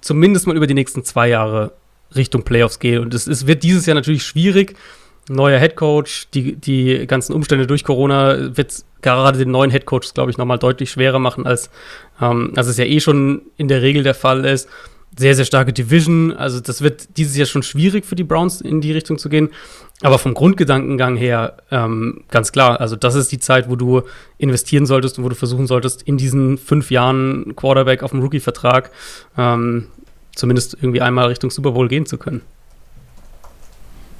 zumindest 0.00 0.46
mal 0.46 0.56
über 0.56 0.66
die 0.66 0.74
nächsten 0.74 1.04
zwei 1.04 1.28
Jahre 1.28 1.72
Richtung 2.14 2.42
Playoffs 2.42 2.78
gehen. 2.78 3.02
Und 3.02 3.14
es, 3.14 3.26
es 3.26 3.46
wird 3.46 3.62
dieses 3.62 3.86
Jahr 3.86 3.94
natürlich 3.94 4.24
schwierig. 4.24 4.76
Neuer 5.28 5.58
Headcoach, 5.58 6.28
die, 6.34 6.56
die 6.56 7.06
ganzen 7.06 7.32
Umstände 7.32 7.66
durch 7.66 7.84
Corona 7.84 8.56
wird 8.56 8.84
gerade 9.02 9.38
den 9.38 9.50
neuen 9.50 9.70
Headcoaches, 9.70 10.14
glaube 10.14 10.30
ich, 10.30 10.38
nochmal 10.38 10.58
deutlich 10.58 10.90
schwerer 10.90 11.20
machen, 11.20 11.46
als, 11.46 11.70
ähm, 12.20 12.52
als 12.56 12.66
es 12.66 12.76
ja 12.76 12.84
eh 12.84 12.98
schon 12.98 13.42
in 13.56 13.68
der 13.68 13.82
Regel 13.82 14.02
der 14.02 14.14
Fall 14.14 14.44
ist 14.44 14.68
sehr, 15.18 15.34
sehr 15.34 15.44
starke 15.44 15.72
Division. 15.72 16.32
Also 16.32 16.60
das 16.60 16.82
wird 16.82 17.16
dieses 17.16 17.36
Jahr 17.36 17.46
schon 17.46 17.62
schwierig 17.62 18.06
für 18.06 18.16
die 18.16 18.24
Browns 18.24 18.60
in 18.60 18.80
die 18.80 18.92
Richtung 18.92 19.18
zu 19.18 19.28
gehen. 19.28 19.50
Aber 20.00 20.18
vom 20.18 20.34
Grundgedankengang 20.34 21.16
her 21.16 21.58
ähm, 21.70 22.24
ganz 22.30 22.50
klar. 22.50 22.80
Also 22.80 22.96
das 22.96 23.14
ist 23.14 23.30
die 23.30 23.38
Zeit, 23.38 23.70
wo 23.70 23.76
du 23.76 24.02
investieren 24.38 24.86
solltest 24.86 25.18
und 25.18 25.24
wo 25.24 25.28
du 25.28 25.34
versuchen 25.34 25.66
solltest, 25.66 26.02
in 26.02 26.16
diesen 26.16 26.58
fünf 26.58 26.90
Jahren 26.90 27.54
Quarterback 27.54 28.02
auf 28.02 28.10
dem 28.10 28.20
Rookie-Vertrag 28.20 28.90
ähm, 29.38 29.86
zumindest 30.34 30.76
irgendwie 30.80 31.00
einmal 31.00 31.26
Richtung 31.26 31.50
Super 31.50 31.72
Bowl 31.72 31.88
gehen 31.88 32.06
zu 32.06 32.18
können. 32.18 32.40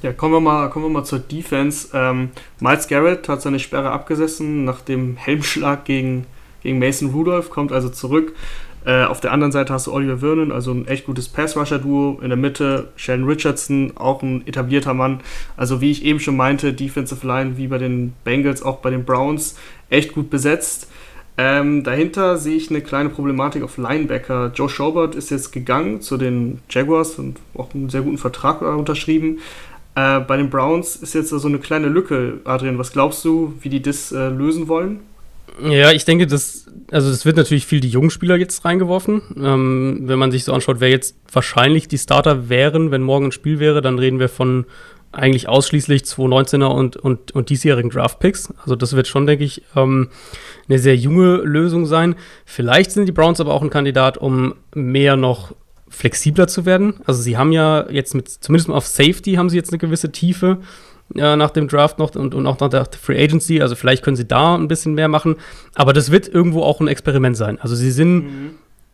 Ja, 0.03 0.11
kommen 0.11 0.33
wir 0.33 0.41
mal, 0.41 0.69
kommen 0.69 0.85
wir 0.85 0.89
mal 0.89 1.05
zur 1.05 1.19
Defense. 1.19 1.87
Ähm, 1.93 2.31
Miles 2.59 2.87
Garrett 2.87 3.29
hat 3.29 3.41
seine 3.41 3.59
Sperre 3.59 3.91
abgesessen 3.91 4.65
nach 4.65 4.81
dem 4.81 5.15
Helmschlag 5.15 5.85
gegen, 5.85 6.25
gegen 6.61 6.77
Mason 6.77 7.11
Rudolph, 7.11 7.49
kommt 7.49 7.71
also 7.71 7.89
zurück. 7.89 8.33
Äh, 8.85 9.05
auf 9.05 9.21
der 9.21 9.31
anderen 9.31 9.51
Seite 9.51 9.73
hast 9.73 9.87
du 9.87 9.93
Oliver 9.93 10.17
Vernon, 10.17 10.51
also 10.51 10.71
ein 10.71 10.87
echt 10.87 11.05
gutes 11.05 11.29
Pass-Rusher-Duo. 11.29 12.19
In 12.21 12.29
der 12.29 12.37
Mitte 12.37 12.89
Sheldon 12.95 13.27
Richardson, 13.27 13.93
auch 13.95 14.21
ein 14.21 14.45
etablierter 14.45 14.93
Mann. 14.93 15.21
Also 15.55 15.81
wie 15.81 15.91
ich 15.91 16.03
eben 16.03 16.19
schon 16.19 16.35
meinte, 16.35 16.73
Defensive 16.73 17.25
Line 17.25 17.57
wie 17.57 17.67
bei 17.67 17.77
den 17.77 18.13
Bengals, 18.23 18.61
auch 18.61 18.77
bei 18.77 18.89
den 18.89 19.05
Browns, 19.05 19.57
echt 19.89 20.13
gut 20.13 20.29
besetzt. 20.29 20.89
Ähm, 21.35 21.83
dahinter 21.83 22.37
sehe 22.37 22.55
ich 22.55 22.69
eine 22.69 22.81
kleine 22.81 23.09
Problematik 23.09 23.63
auf 23.63 23.77
Linebacker. 23.77 24.51
Joe 24.53 24.69
Schobert 24.69 25.15
ist 25.15 25.31
jetzt 25.31 25.51
gegangen 25.51 26.01
zu 26.01 26.17
den 26.17 26.59
Jaguars 26.69 27.15
und 27.15 27.39
auch 27.55 27.73
einen 27.73 27.89
sehr 27.89 28.01
guten 28.01 28.19
Vertrag 28.19 28.61
unterschrieben. 28.61 29.39
Äh, 29.95 30.19
bei 30.19 30.37
den 30.37 30.49
Browns 30.49 30.95
ist 30.95 31.13
jetzt 31.13 31.29
so 31.29 31.37
also 31.37 31.47
eine 31.47 31.59
kleine 31.59 31.87
Lücke. 31.87 32.39
Adrian, 32.43 32.77
was 32.77 32.91
glaubst 32.91 33.25
du, 33.25 33.53
wie 33.61 33.69
die 33.69 33.81
das 33.81 34.11
äh, 34.11 34.29
lösen 34.29 34.67
wollen? 34.67 34.99
Ja, 35.61 35.91
ich 35.91 36.05
denke, 36.05 36.25
das, 36.25 36.67
also 36.91 37.09
das 37.09 37.25
wird 37.25 37.37
natürlich 37.37 37.65
viel 37.65 37.79
die 37.79 37.89
jungen 37.89 38.09
Spieler 38.09 38.35
jetzt 38.35 38.65
reingeworfen. 38.65 39.21
Ähm, 39.37 40.01
wenn 40.03 40.19
man 40.19 40.31
sich 40.31 40.43
so 40.43 40.53
anschaut, 40.53 40.79
wer 40.79 40.89
jetzt 40.89 41.15
wahrscheinlich 41.31 41.87
die 41.87 41.97
Starter 41.97 42.49
wären, 42.49 42.91
wenn 42.91 43.03
morgen 43.03 43.25
ein 43.25 43.31
Spiel 43.31 43.59
wäre, 43.59 43.81
dann 43.81 43.99
reden 43.99 44.19
wir 44.19 44.29
von 44.29 44.65
eigentlich 45.11 45.47
ausschließlich 45.47 46.03
2019er 46.03 46.65
und, 46.65 46.97
und, 46.97 47.31
und 47.33 47.49
diesjährigen 47.49 47.91
Draft-Picks. 47.91 48.53
Also 48.61 48.75
das 48.75 48.95
wird 48.95 49.07
schon, 49.07 49.27
denke 49.27 49.43
ich, 49.43 49.61
ähm, 49.75 50.09
eine 50.67 50.79
sehr 50.79 50.95
junge 50.95 51.35
Lösung 51.37 51.85
sein. 51.85 52.15
Vielleicht 52.45 52.91
sind 52.91 53.05
die 53.05 53.11
Browns 53.11 53.39
aber 53.39 53.53
auch 53.53 53.61
ein 53.61 53.69
Kandidat, 53.69 54.17
um 54.17 54.55
mehr 54.73 55.15
noch 55.15 55.53
flexibler 55.87 56.47
zu 56.47 56.65
werden. 56.65 56.95
Also 57.05 57.21
sie 57.21 57.37
haben 57.37 57.51
ja 57.51 57.87
jetzt 57.91 58.15
mit, 58.15 58.27
zumindest 58.27 58.71
auf 58.71 58.87
Safety 58.87 59.33
haben 59.33 59.49
sie 59.49 59.57
jetzt 59.57 59.71
eine 59.71 59.77
gewisse 59.77 60.11
Tiefe 60.11 60.57
äh, 61.15 61.35
nach 61.35 61.51
dem 61.51 61.67
Draft 61.67 61.99
noch 61.99 62.15
und, 62.15 62.33
und 62.33 62.47
auch 62.47 62.59
nach 62.59 62.69
der 62.69 62.87
Free 62.99 63.21
Agency. 63.23 63.61
Also 63.61 63.75
vielleicht 63.75 64.03
können 64.03 64.17
sie 64.17 64.27
da 64.27 64.55
ein 64.55 64.67
bisschen 64.67 64.93
mehr 64.93 65.07
machen. 65.07 65.35
Aber 65.75 65.93
das 65.93 66.11
wird 66.11 66.27
irgendwo 66.27 66.63
auch 66.63 66.79
ein 66.79 66.87
Experiment 66.87 67.37
sein. 67.37 67.59
Also 67.59 67.75
sie 67.75 67.91
sind 67.91 68.15
mhm. 68.15 68.49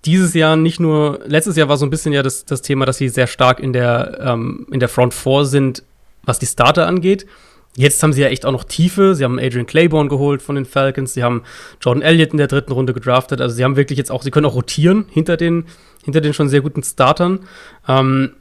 dieses 0.05 0.33
Jahr 0.33 0.55
nicht 0.55 0.79
nur, 0.79 1.19
letztes 1.25 1.55
Jahr 1.55 1.69
war 1.69 1.77
so 1.77 1.85
ein 1.85 1.89
bisschen 1.89 2.13
ja 2.13 2.23
das, 2.23 2.45
das 2.45 2.61
Thema, 2.61 2.85
dass 2.85 2.97
sie 2.97 3.09
sehr 3.09 3.27
stark 3.27 3.59
in 3.59 3.73
der, 3.73 4.19
ähm, 4.21 4.67
in 4.71 4.79
der 4.79 4.89
Front 4.89 5.13
4 5.13 5.45
sind, 5.45 5.83
was 6.23 6.39
die 6.39 6.45
Starter 6.45 6.87
angeht. 6.87 7.25
Jetzt 7.75 8.01
haben 8.03 8.11
sie 8.11 8.21
ja 8.21 8.27
echt 8.27 8.45
auch 8.45 8.51
noch 8.51 8.65
Tiefe. 8.65 9.15
Sie 9.15 9.23
haben 9.23 9.39
Adrian 9.39 9.65
Claiborne 9.65 10.09
geholt 10.09 10.41
von 10.41 10.55
den 10.55 10.65
Falcons. 10.65 11.13
Sie 11.13 11.23
haben 11.23 11.43
Jordan 11.79 12.01
Elliott 12.01 12.31
in 12.31 12.37
der 12.37 12.47
dritten 12.47 12.73
Runde 12.73 12.93
gedraftet. 12.93 13.39
Also 13.39 13.55
sie 13.55 13.63
haben 13.63 13.75
wirklich 13.75 13.97
jetzt 13.97 14.11
auch, 14.11 14.23
sie 14.23 14.31
können 14.31 14.47
auch 14.47 14.55
rotieren 14.55 15.05
hinter 15.09 15.37
den, 15.37 15.65
hinter 16.03 16.19
den 16.19 16.33
schon 16.33 16.49
sehr 16.49 16.61
guten 16.61 16.83
Startern. 16.83 17.39
Ähm, 17.87 18.33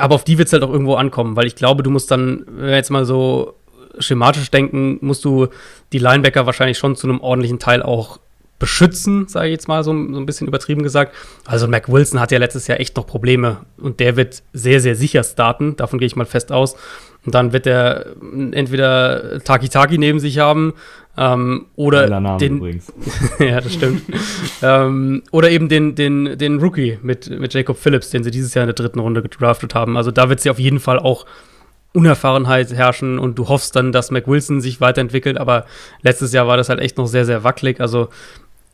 aber 0.00 0.14
auf 0.14 0.24
die 0.24 0.38
wird 0.38 0.48
es 0.48 0.52
halt 0.52 0.62
auch 0.62 0.70
irgendwo 0.70 0.94
ankommen, 0.94 1.36
weil 1.36 1.46
ich 1.46 1.56
glaube, 1.56 1.82
du 1.82 1.90
musst 1.90 2.10
dann, 2.10 2.44
wenn 2.46 2.66
wir 2.66 2.76
jetzt 2.76 2.90
mal 2.90 3.04
so 3.04 3.54
schematisch 3.98 4.50
denken, 4.50 4.98
musst 5.00 5.24
du 5.24 5.48
die 5.92 5.98
Linebacker 5.98 6.46
wahrscheinlich 6.46 6.78
schon 6.78 6.96
zu 6.96 7.08
einem 7.08 7.20
ordentlichen 7.20 7.58
Teil 7.58 7.82
auch 7.82 8.18
beschützen, 8.58 9.26
sage 9.26 9.48
ich 9.48 9.52
jetzt 9.52 9.68
mal 9.68 9.82
so, 9.82 9.90
so, 9.90 10.20
ein 10.20 10.26
bisschen 10.26 10.46
übertrieben 10.46 10.82
gesagt. 10.82 11.14
Also 11.46 11.66
Mac 11.66 11.90
Wilson 11.90 12.20
hat 12.20 12.30
ja 12.30 12.38
letztes 12.38 12.66
Jahr 12.66 12.78
echt 12.78 12.94
noch 12.96 13.06
Probleme 13.06 13.58
und 13.78 14.00
der 14.00 14.16
wird 14.16 14.42
sehr, 14.52 14.80
sehr 14.80 14.94
sicher 14.94 15.24
starten, 15.24 15.76
davon 15.76 15.98
gehe 15.98 16.06
ich 16.06 16.14
mal 16.14 16.26
fest 16.26 16.52
aus. 16.52 16.76
Und 17.24 17.34
dann 17.34 17.52
wird 17.52 17.66
er 17.66 18.16
entweder 18.52 19.40
Taki 19.40 19.68
Taki 19.68 19.98
neben 19.98 20.20
sich 20.20 20.38
haben 20.38 20.74
ähm, 21.18 21.66
oder 21.76 22.08
Name 22.08 22.38
den, 22.38 22.56
übrigens. 22.56 22.92
ja, 23.38 23.60
das 23.60 23.74
stimmt. 23.74 24.02
ähm, 24.62 25.22
oder 25.30 25.50
eben 25.50 25.68
den, 25.68 25.94
den, 25.94 26.38
den 26.38 26.60
Rookie 26.60 26.98
mit, 27.02 27.28
mit 27.28 27.52
Jacob 27.52 27.76
Phillips, 27.76 28.10
den 28.10 28.24
sie 28.24 28.30
dieses 28.30 28.54
Jahr 28.54 28.64
in 28.64 28.68
der 28.68 28.74
dritten 28.74 29.00
Runde 29.00 29.22
gedraftet 29.22 29.74
haben. 29.74 29.96
Also 29.96 30.10
da 30.10 30.28
wird 30.28 30.40
sie 30.40 30.50
auf 30.50 30.58
jeden 30.58 30.80
Fall 30.80 30.98
auch 30.98 31.26
Unerfahrenheit 31.92 32.72
herrschen 32.72 33.18
und 33.18 33.38
du 33.38 33.48
hoffst 33.48 33.74
dann, 33.76 33.92
dass 33.92 34.10
Mac 34.10 34.28
Wilson 34.28 34.60
sich 34.60 34.80
weiterentwickelt, 34.80 35.36
aber 35.36 35.66
letztes 36.02 36.32
Jahr 36.32 36.46
war 36.46 36.56
das 36.56 36.68
halt 36.68 36.80
echt 36.80 36.96
noch 36.96 37.06
sehr, 37.06 37.24
sehr 37.24 37.42
wackelig. 37.42 37.80
Also 37.80 38.08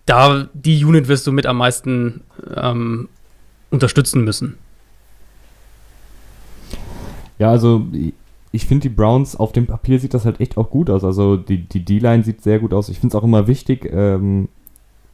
da 0.05 0.49
die 0.53 0.85
Unit 0.85 1.09
wirst 1.09 1.27
du 1.27 1.33
mit 1.33 1.47
am 1.47 1.57
meisten 1.57 2.21
ähm, 2.55 3.09
unterstützen 3.71 4.23
müssen. 4.23 4.59
Ja, 7.39 7.51
also 7.51 7.87
ich 8.57 8.65
finde 8.65 8.89
die 8.89 8.95
Browns 8.95 9.37
auf 9.37 9.53
dem 9.53 9.67
Papier 9.67 10.01
sieht 10.01 10.15
das 10.15 10.25
halt 10.25 10.41
echt 10.41 10.57
auch 10.57 10.71
gut 10.71 10.89
aus. 10.89 11.05
Also 11.05 11.37
die, 11.37 11.59
die 11.59 11.85
D-Line 11.85 12.25
sieht 12.25 12.43
sehr 12.43 12.59
gut 12.59 12.73
aus. 12.73 12.89
Ich 12.89 12.99
finde 12.99 13.15
es 13.15 13.21
auch 13.21 13.25
immer 13.25 13.47
wichtig, 13.47 13.87
ähm, 13.93 14.49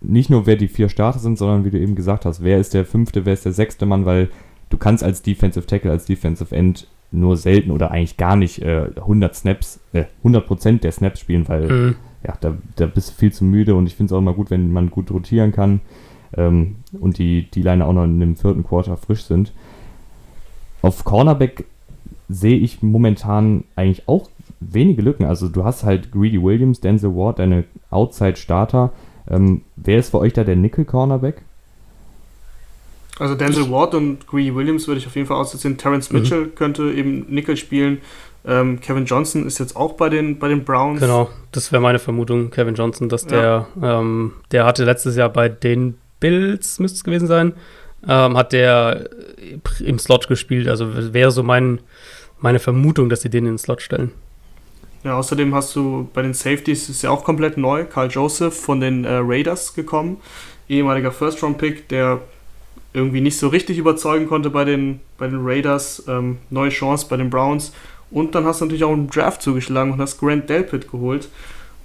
nicht 0.00 0.30
nur 0.30 0.46
wer 0.46 0.54
die 0.54 0.68
vier 0.68 0.88
Starter 0.88 1.18
sind, 1.18 1.38
sondern 1.38 1.64
wie 1.64 1.70
du 1.70 1.78
eben 1.78 1.96
gesagt 1.96 2.24
hast, 2.24 2.44
wer 2.44 2.58
ist 2.58 2.72
der 2.72 2.84
fünfte, 2.84 3.26
wer 3.26 3.32
ist 3.32 3.44
der 3.44 3.52
sechste 3.52 3.84
Mann, 3.84 4.06
weil 4.06 4.30
du 4.70 4.76
kannst 4.76 5.02
als 5.02 5.22
Defensive 5.22 5.66
Tackle, 5.66 5.90
als 5.90 6.04
Defensive 6.04 6.54
End 6.54 6.86
nur 7.10 7.36
selten 7.36 7.72
oder 7.72 7.90
eigentlich 7.90 8.16
gar 8.16 8.36
nicht 8.36 8.62
äh, 8.62 8.90
100 8.94 9.34
Snaps, 9.34 9.80
äh, 9.92 10.04
100% 10.24 10.78
der 10.78 10.92
Snaps 10.92 11.18
spielen, 11.18 11.48
weil 11.48 11.68
mhm. 11.68 11.96
ja, 12.24 12.36
da, 12.40 12.56
da 12.76 12.86
bist 12.86 13.10
du 13.10 13.14
viel 13.14 13.32
zu 13.32 13.44
müde 13.44 13.74
und 13.74 13.88
ich 13.88 13.96
finde 13.96 14.12
es 14.12 14.16
auch 14.16 14.20
immer 14.20 14.34
gut, 14.34 14.50
wenn 14.50 14.72
man 14.72 14.88
gut 14.88 15.10
rotieren 15.10 15.50
kann. 15.50 15.80
ähm, 16.36 16.76
und 17.00 17.18
die 17.18 17.50
D-Line 17.50 17.84
auch 17.84 17.92
noch 17.92 18.04
in 18.04 18.20
dem 18.20 18.36
vierten 18.36 18.62
Quarter 18.62 18.96
frisch 18.96 19.24
sind. 19.24 19.52
Auf 20.80 21.04
Cornerback 21.04 21.64
sehe 22.28 22.56
ich 22.58 22.82
momentan 22.82 23.64
eigentlich 23.76 24.08
auch 24.08 24.30
wenige 24.60 25.02
Lücken. 25.02 25.24
Also 25.24 25.48
du 25.48 25.64
hast 25.64 25.84
halt 25.84 26.12
Greedy 26.12 26.42
Williams, 26.42 26.80
Denzel 26.80 27.14
Ward, 27.14 27.38
deine 27.38 27.64
Outside-Starter. 27.90 28.92
Ähm, 29.30 29.62
wer 29.76 29.98
ist 29.98 30.10
für 30.10 30.18
euch 30.18 30.32
da 30.32 30.44
der 30.44 30.56
Nickel-Cornerback? 30.56 31.42
Also 33.18 33.34
Denzel 33.34 33.70
Ward 33.70 33.94
und 33.94 34.26
Greedy 34.26 34.54
Williams 34.54 34.88
würde 34.88 34.98
ich 34.98 35.06
auf 35.06 35.14
jeden 35.14 35.28
Fall 35.28 35.36
aussetzen. 35.36 35.76
Terrence 35.76 36.10
mhm. 36.10 36.18
Mitchell 36.18 36.40
mhm. 36.46 36.54
könnte 36.54 36.92
eben 36.92 37.26
Nickel 37.28 37.56
spielen. 37.56 37.98
Ähm, 38.44 38.80
Kevin 38.80 39.04
Johnson 39.04 39.46
ist 39.46 39.58
jetzt 39.58 39.76
auch 39.76 39.92
bei 39.92 40.08
den, 40.08 40.38
bei 40.38 40.48
den 40.48 40.64
Browns. 40.64 41.00
Genau, 41.00 41.28
das 41.52 41.70
wäre 41.70 41.80
meine 41.80 42.00
Vermutung, 42.00 42.50
Kevin 42.50 42.74
Johnson, 42.74 43.08
dass 43.08 43.26
der, 43.26 43.68
ja. 43.80 44.00
ähm, 44.00 44.32
der 44.50 44.64
hatte 44.64 44.84
letztes 44.84 45.14
Jahr 45.14 45.28
bei 45.28 45.48
den 45.48 45.96
Bills, 46.18 46.80
müsste 46.80 46.96
es 46.96 47.04
gewesen 47.04 47.28
sein, 47.28 47.52
ähm, 48.08 48.36
hat 48.36 48.52
der 48.52 49.08
im 49.80 49.98
Slot 49.98 50.28
gespielt. 50.28 50.68
Also 50.68 51.12
wäre 51.12 51.30
so 51.30 51.42
mein, 51.42 51.80
meine 52.40 52.58
Vermutung, 52.58 53.08
dass 53.08 53.22
sie 53.22 53.30
den 53.30 53.46
in 53.46 53.52
den 53.52 53.58
Slot 53.58 53.82
stellen. 53.82 54.12
Ja, 55.04 55.16
außerdem 55.16 55.54
hast 55.54 55.74
du 55.74 56.08
bei 56.14 56.22
den 56.22 56.32
Safeties, 56.32 56.88
ist 56.88 57.02
ja 57.02 57.10
auch 57.10 57.24
komplett 57.24 57.56
neu, 57.56 57.84
Carl 57.84 58.08
Joseph 58.08 58.54
von 58.54 58.80
den 58.80 59.04
äh, 59.04 59.14
Raiders 59.20 59.74
gekommen, 59.74 60.18
ehemaliger 60.68 61.10
First-Round-Pick, 61.10 61.88
der 61.88 62.20
irgendwie 62.94 63.20
nicht 63.20 63.38
so 63.38 63.48
richtig 63.48 63.78
überzeugen 63.78 64.28
konnte 64.28 64.50
bei 64.50 64.64
den, 64.64 65.00
bei 65.18 65.26
den 65.26 65.40
Raiders. 65.42 66.04
Ähm, 66.08 66.38
neue 66.50 66.70
Chance 66.70 67.06
bei 67.08 67.16
den 67.16 67.30
Browns. 67.30 67.72
Und 68.10 68.34
dann 68.34 68.44
hast 68.44 68.60
du 68.60 68.66
natürlich 68.66 68.84
auch 68.84 68.92
einen 68.92 69.08
Draft 69.08 69.42
zugeschlagen 69.42 69.92
und 69.92 70.00
hast 70.00 70.20
Grant 70.20 70.48
Delpit 70.48 70.90
geholt, 70.90 71.28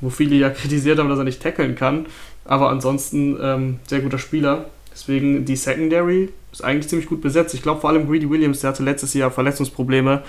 wo 0.01 0.09
viele 0.09 0.36
ja 0.36 0.49
kritisiert 0.51 0.99
haben, 0.99 1.09
dass 1.09 1.18
er 1.18 1.24
nicht 1.24 1.41
tackeln 1.41 1.76
kann. 1.76 2.05
Aber 2.45 2.70
ansonsten 2.70 3.38
ähm, 3.41 3.80
sehr 3.88 4.01
guter 4.01 4.20
Spieler. 4.20 4.65
Deswegen 4.98 5.45
die 5.45 5.56
Secondary 5.56 6.30
ist 6.52 6.64
eigentlich 6.64 6.88
ziemlich 6.88 7.08
gut 7.08 7.22
besetzt. 7.22 7.54
Ich 7.54 7.62
glaube 7.62 7.82
vor 7.82 7.91
allem 7.91 8.08
Greedy 8.10 8.28
Williams, 8.28 8.62
der 8.62 8.72
hatte 8.72 8.82
letztes 8.82 9.14
Jahr 9.14 9.30
Verletzungsprobleme. 9.30 10.24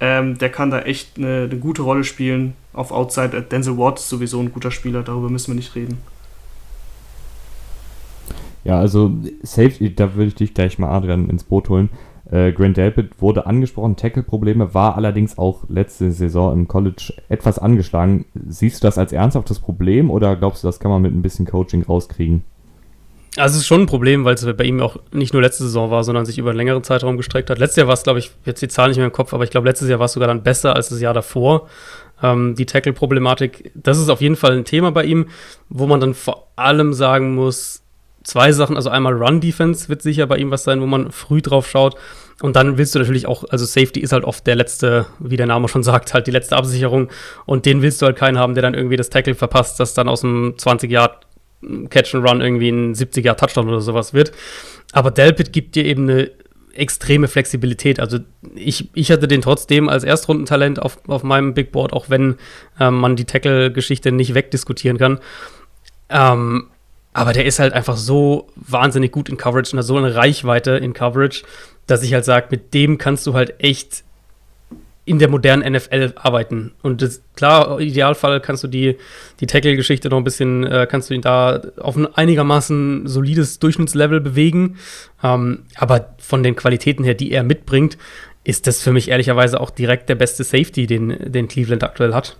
Ähm, 0.00 0.38
der 0.38 0.48
kann 0.48 0.70
da 0.70 0.80
echt 0.80 1.18
eine, 1.18 1.48
eine, 1.50 1.58
gute 1.58 1.82
Rolle 1.82 2.02
spielen 2.02 2.54
auf 2.72 2.92
Outside. 2.92 3.42
Denzel 3.42 3.76
Ward 3.76 3.98
ist 3.98 4.08
sowieso 4.08 4.40
ein 4.40 4.52
guter 4.52 4.70
Spieler, 4.70 5.02
darüber 5.02 5.28
müssen 5.28 5.48
wir 5.48 5.56
nicht 5.56 5.74
reden. 5.74 5.98
Ja, 8.64 8.78
also 8.78 9.12
Safety, 9.42 9.94
da 9.94 10.14
würde 10.14 10.28
ich 10.28 10.34
dich 10.34 10.54
gleich 10.54 10.78
mal, 10.78 10.88
Adrian, 10.88 11.28
ins 11.28 11.44
Boot 11.44 11.68
holen. 11.68 11.90
Äh, 12.30 12.52
Grant 12.52 12.78
Delpit 12.78 13.20
wurde 13.20 13.44
angesprochen, 13.44 13.96
Tackle-Probleme, 13.96 14.72
war 14.72 14.96
allerdings 14.96 15.36
auch 15.36 15.64
letzte 15.68 16.10
Saison 16.10 16.54
im 16.54 16.68
College 16.68 17.12
etwas 17.28 17.58
angeschlagen. 17.58 18.24
Siehst 18.48 18.82
du 18.82 18.86
das 18.86 18.96
als 18.96 19.12
ernsthaftes 19.12 19.58
Problem 19.58 20.10
oder 20.10 20.36
glaubst 20.36 20.64
du, 20.64 20.68
das 20.68 20.80
kann 20.80 20.90
man 20.90 21.02
mit 21.02 21.14
ein 21.14 21.22
bisschen 21.22 21.44
Coaching 21.44 21.82
rauskriegen? 21.82 22.44
Also 23.36 23.54
es 23.54 23.62
ist 23.62 23.66
schon 23.66 23.82
ein 23.82 23.86
Problem, 23.86 24.24
weil 24.24 24.34
es 24.34 24.46
bei 24.56 24.64
ihm 24.64 24.80
auch 24.80 24.96
nicht 25.12 25.34
nur 25.34 25.42
letzte 25.42 25.64
Saison 25.64 25.90
war, 25.90 26.04
sondern 26.04 26.24
sich 26.24 26.38
über 26.38 26.50
einen 26.50 26.56
längeren 26.56 26.82
Zeitraum 26.82 27.16
gestreckt 27.16 27.50
hat. 27.50 27.58
Letztes 27.58 27.76
Jahr 27.76 27.86
war 27.86 27.94
es, 27.94 28.02
glaube 28.02 28.18
ich, 28.18 28.30
jetzt 28.44 28.62
die 28.62 28.68
Zahl 28.68 28.88
nicht 28.88 28.96
mehr 28.96 29.06
im 29.06 29.12
Kopf, 29.12 29.34
aber 29.34 29.44
ich 29.44 29.50
glaube, 29.50 29.68
letztes 29.68 29.88
Jahr 29.88 29.98
war 29.98 30.06
es 30.06 30.12
sogar 30.12 30.28
dann 30.28 30.42
besser 30.42 30.74
als 30.74 30.88
das 30.88 31.00
Jahr 31.00 31.12
davor. 31.12 31.68
Ähm, 32.22 32.54
die 32.54 32.64
Tackle-Problematik, 32.64 33.72
das 33.74 33.98
ist 33.98 34.08
auf 34.08 34.22
jeden 34.22 34.36
Fall 34.36 34.52
ein 34.52 34.64
Thema 34.64 34.90
bei 34.90 35.04
ihm, 35.04 35.26
wo 35.68 35.86
man 35.86 36.00
dann 36.00 36.14
vor 36.14 36.48
allem 36.56 36.94
sagen 36.94 37.34
muss, 37.34 37.82
zwei 38.24 38.52
Sachen. 38.52 38.76
Also 38.76 38.88
einmal 38.90 39.12
Run-Defense 39.12 39.88
wird 39.88 40.02
sicher 40.02 40.26
bei 40.26 40.38
ihm 40.38 40.50
was 40.50 40.64
sein, 40.64 40.80
wo 40.80 40.86
man 40.86 41.12
früh 41.12 41.42
drauf 41.42 41.68
schaut. 41.68 41.96
Und 42.42 42.56
dann 42.56 42.76
willst 42.76 42.94
du 42.94 42.98
natürlich 42.98 43.26
auch, 43.26 43.44
also 43.48 43.64
Safety 43.64 44.00
ist 44.00 44.12
halt 44.12 44.24
oft 44.24 44.46
der 44.46 44.56
letzte, 44.56 45.06
wie 45.18 45.36
der 45.36 45.46
Name 45.46 45.68
schon 45.68 45.82
sagt, 45.82 46.12
halt 46.12 46.26
die 46.26 46.32
letzte 46.32 46.56
Absicherung. 46.56 47.08
Und 47.46 47.66
den 47.66 47.82
willst 47.82 48.02
du 48.02 48.06
halt 48.06 48.16
keinen 48.16 48.38
haben, 48.38 48.54
der 48.54 48.62
dann 48.62 48.74
irgendwie 48.74 48.96
das 48.96 49.10
Tackle 49.10 49.34
verpasst, 49.34 49.80
das 49.80 49.94
dann 49.94 50.08
aus 50.08 50.20
dem 50.20 50.54
20 50.56 50.90
Yard 50.90 51.26
Catch 51.90 52.14
and 52.14 52.28
Run 52.28 52.40
irgendwie 52.40 52.68
ein 52.68 52.94
70 52.94 53.24
Yard 53.24 53.40
Touchdown 53.40 53.68
oder 53.68 53.80
sowas 53.80 54.14
wird. 54.14 54.32
Aber 54.92 55.10
Delpit 55.10 55.52
gibt 55.52 55.74
dir 55.74 55.84
eben 55.84 56.08
eine 56.08 56.30
extreme 56.74 57.28
Flexibilität. 57.28 58.00
Also 58.00 58.18
ich, 58.54 58.90
ich 58.94 59.10
hatte 59.10 59.28
den 59.28 59.42
trotzdem 59.42 59.88
als 59.88 60.04
Erstrundentalent 60.04 60.80
auf, 60.80 60.98
auf 61.08 61.22
meinem 61.22 61.54
Big 61.54 61.72
Board, 61.72 61.92
auch 61.92 62.10
wenn 62.10 62.36
ähm, 62.78 62.94
man 62.94 63.16
die 63.16 63.24
Tackle-Geschichte 63.24 64.12
nicht 64.12 64.34
wegdiskutieren 64.34 64.98
kann. 64.98 65.18
Ähm, 66.08 66.68
aber 67.12 67.32
der 67.32 67.46
ist 67.46 67.58
halt 67.58 67.72
einfach 67.72 67.96
so 67.96 68.48
wahnsinnig 68.56 69.10
gut 69.10 69.28
in 69.28 69.38
Coverage 69.38 69.72
und 69.72 69.78
hat 69.78 69.86
so 69.86 69.96
eine 69.96 70.14
Reichweite 70.14 70.72
in 70.72 70.92
Coverage, 70.92 71.44
dass 71.86 72.02
ich 72.02 72.12
halt 72.12 72.26
sage, 72.26 72.48
mit 72.50 72.74
dem 72.74 72.98
kannst 72.98 73.26
du 73.26 73.34
halt 73.34 73.54
echt 73.58 74.04
in 75.06 75.20
der 75.20 75.30
modernen 75.30 75.72
NFL 75.72 76.12
arbeiten. 76.16 76.72
Und 76.82 77.00
das, 77.00 77.22
klar, 77.36 77.80
im 77.80 77.86
Idealfall 77.86 78.40
kannst 78.40 78.64
du 78.64 78.68
die, 78.68 78.96
die 79.40 79.46
Tackle-Geschichte 79.46 80.08
noch 80.08 80.18
ein 80.18 80.24
bisschen, 80.24 80.64
äh, 80.64 80.86
kannst 80.90 81.08
du 81.08 81.14
ihn 81.14 81.22
da 81.22 81.62
auf 81.78 81.96
ein 81.96 82.12
einigermaßen 82.12 83.06
solides 83.06 83.60
Durchschnittslevel 83.60 84.20
bewegen. 84.20 84.78
Ähm, 85.22 85.60
aber 85.76 86.16
von 86.18 86.42
den 86.42 86.56
Qualitäten 86.56 87.04
her, 87.04 87.14
die 87.14 87.30
er 87.30 87.44
mitbringt, 87.44 87.96
ist 88.42 88.66
das 88.66 88.82
für 88.82 88.92
mich 88.92 89.08
ehrlicherweise 89.08 89.60
auch 89.60 89.70
direkt 89.70 90.08
der 90.08 90.16
beste 90.16 90.42
Safety, 90.42 90.88
den, 90.88 91.16
den 91.32 91.46
Cleveland 91.46 91.84
aktuell 91.84 92.12
hat. 92.12 92.36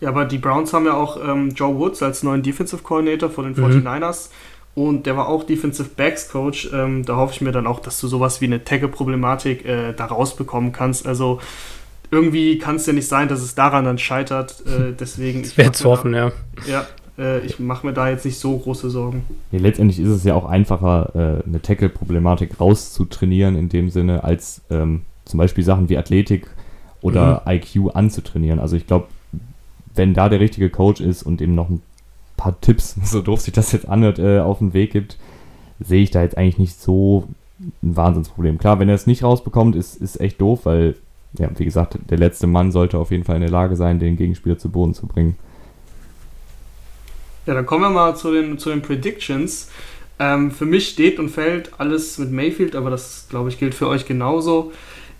Ja, 0.00 0.08
aber 0.08 0.24
die 0.24 0.38
Browns 0.38 0.72
haben 0.72 0.86
ja 0.86 0.94
auch 0.94 1.16
ähm, 1.16 1.50
Joe 1.50 1.76
Woods 1.76 2.02
als 2.02 2.24
neuen 2.24 2.42
Defensive 2.42 2.82
Coordinator 2.82 3.30
von 3.30 3.44
den 3.44 3.54
49ers. 3.54 4.28
Mhm. 4.28 4.34
Und 4.74 5.06
der 5.06 5.16
war 5.16 5.28
auch 5.28 5.44
Defensive 5.44 5.90
Backs 5.96 6.28
Coach. 6.28 6.70
Ähm, 6.72 7.04
da 7.04 7.16
hoffe 7.16 7.32
ich 7.34 7.40
mir 7.40 7.52
dann 7.52 7.66
auch, 7.66 7.80
dass 7.80 8.00
du 8.00 8.06
sowas 8.06 8.40
wie 8.40 8.44
eine 8.44 8.62
Tackle-Problematik 8.62 9.64
äh, 9.64 9.92
da 9.92 10.06
rausbekommen 10.06 10.72
kannst. 10.72 11.06
Also 11.06 11.40
irgendwie 12.10 12.58
kann 12.58 12.76
es 12.76 12.86
ja 12.86 12.92
nicht 12.92 13.08
sein, 13.08 13.28
dass 13.28 13.40
es 13.40 13.54
daran 13.54 13.84
dann 13.84 13.98
scheitert. 13.98 14.62
Äh, 14.66 14.92
deswegen. 14.98 15.42
Das 15.42 15.56
wäre 15.56 15.72
zu 15.72 15.90
hoffen, 15.90 16.14
ja. 16.14 16.32
Ja, 16.66 16.86
äh, 17.18 17.40
ich 17.40 17.58
mache 17.58 17.86
mir 17.86 17.92
da 17.92 18.08
jetzt 18.08 18.24
nicht 18.24 18.38
so 18.38 18.56
große 18.56 18.88
Sorgen. 18.90 19.24
Ja, 19.50 19.58
letztendlich 19.58 19.98
ist 19.98 20.08
es 20.08 20.24
ja 20.24 20.34
auch 20.34 20.46
einfacher, 20.46 21.10
äh, 21.14 21.48
eine 21.48 21.60
Tackle-Problematik 21.60 22.60
rauszutrainieren, 22.60 23.56
in 23.56 23.68
dem 23.68 23.90
Sinne, 23.90 24.24
als 24.24 24.62
ähm, 24.70 25.02
zum 25.24 25.38
Beispiel 25.38 25.64
Sachen 25.64 25.88
wie 25.88 25.98
Athletik 25.98 26.48
oder 27.00 27.42
mhm. 27.44 27.52
IQ 27.52 27.94
anzutrainieren. 27.94 28.58
Also 28.58 28.76
ich 28.76 28.86
glaube, 28.86 29.08
wenn 29.94 30.14
da 30.14 30.28
der 30.28 30.40
richtige 30.40 30.70
Coach 30.70 31.00
ist 31.00 31.22
und 31.22 31.40
ihm 31.40 31.54
noch 31.54 31.68
ein 31.68 31.82
paar 32.38 32.58
Tipps, 32.62 32.96
so 33.04 33.20
doof 33.20 33.42
sich 33.42 33.52
das 33.52 33.72
jetzt 33.72 33.88
anhört, 33.88 34.18
äh, 34.18 34.40
auf 34.40 34.60
den 34.60 34.72
Weg 34.72 34.92
gibt, 34.92 35.18
sehe 35.78 36.02
ich 36.02 36.10
da 36.10 36.22
jetzt 36.22 36.38
eigentlich 36.38 36.58
nicht 36.58 36.80
so 36.80 37.28
ein 37.60 37.96
Wahnsinnsproblem. 37.96 38.56
Klar, 38.56 38.78
wenn 38.78 38.88
er 38.88 38.94
es 38.94 39.06
nicht 39.06 39.22
rausbekommt, 39.22 39.76
ist, 39.76 39.96
ist 39.96 40.18
echt 40.20 40.40
doof, 40.40 40.60
weil, 40.64 40.96
ja, 41.38 41.50
wie 41.56 41.64
gesagt, 41.64 41.98
der 42.08 42.18
letzte 42.18 42.46
Mann 42.46 42.72
sollte 42.72 42.96
auf 42.96 43.10
jeden 43.10 43.24
Fall 43.24 43.36
in 43.36 43.42
der 43.42 43.50
Lage 43.50 43.76
sein, 43.76 43.98
den 43.98 44.16
Gegenspieler 44.16 44.56
zu 44.56 44.70
Boden 44.70 44.94
zu 44.94 45.06
bringen. 45.06 45.36
Ja, 47.46 47.54
dann 47.54 47.66
kommen 47.66 47.82
wir 47.82 47.90
mal 47.90 48.16
zu 48.16 48.32
den, 48.32 48.58
zu 48.58 48.70
den 48.70 48.82
Predictions. 48.82 49.68
Ähm, 50.18 50.50
für 50.50 50.66
mich 50.66 50.88
steht 50.88 51.18
und 51.18 51.28
fällt 51.28 51.78
alles 51.78 52.18
mit 52.18 52.30
Mayfield, 52.30 52.74
aber 52.74 52.90
das, 52.90 53.26
glaube 53.30 53.48
ich, 53.48 53.58
gilt 53.58 53.74
für 53.74 53.88
euch 53.88 54.06
genauso. 54.06 54.72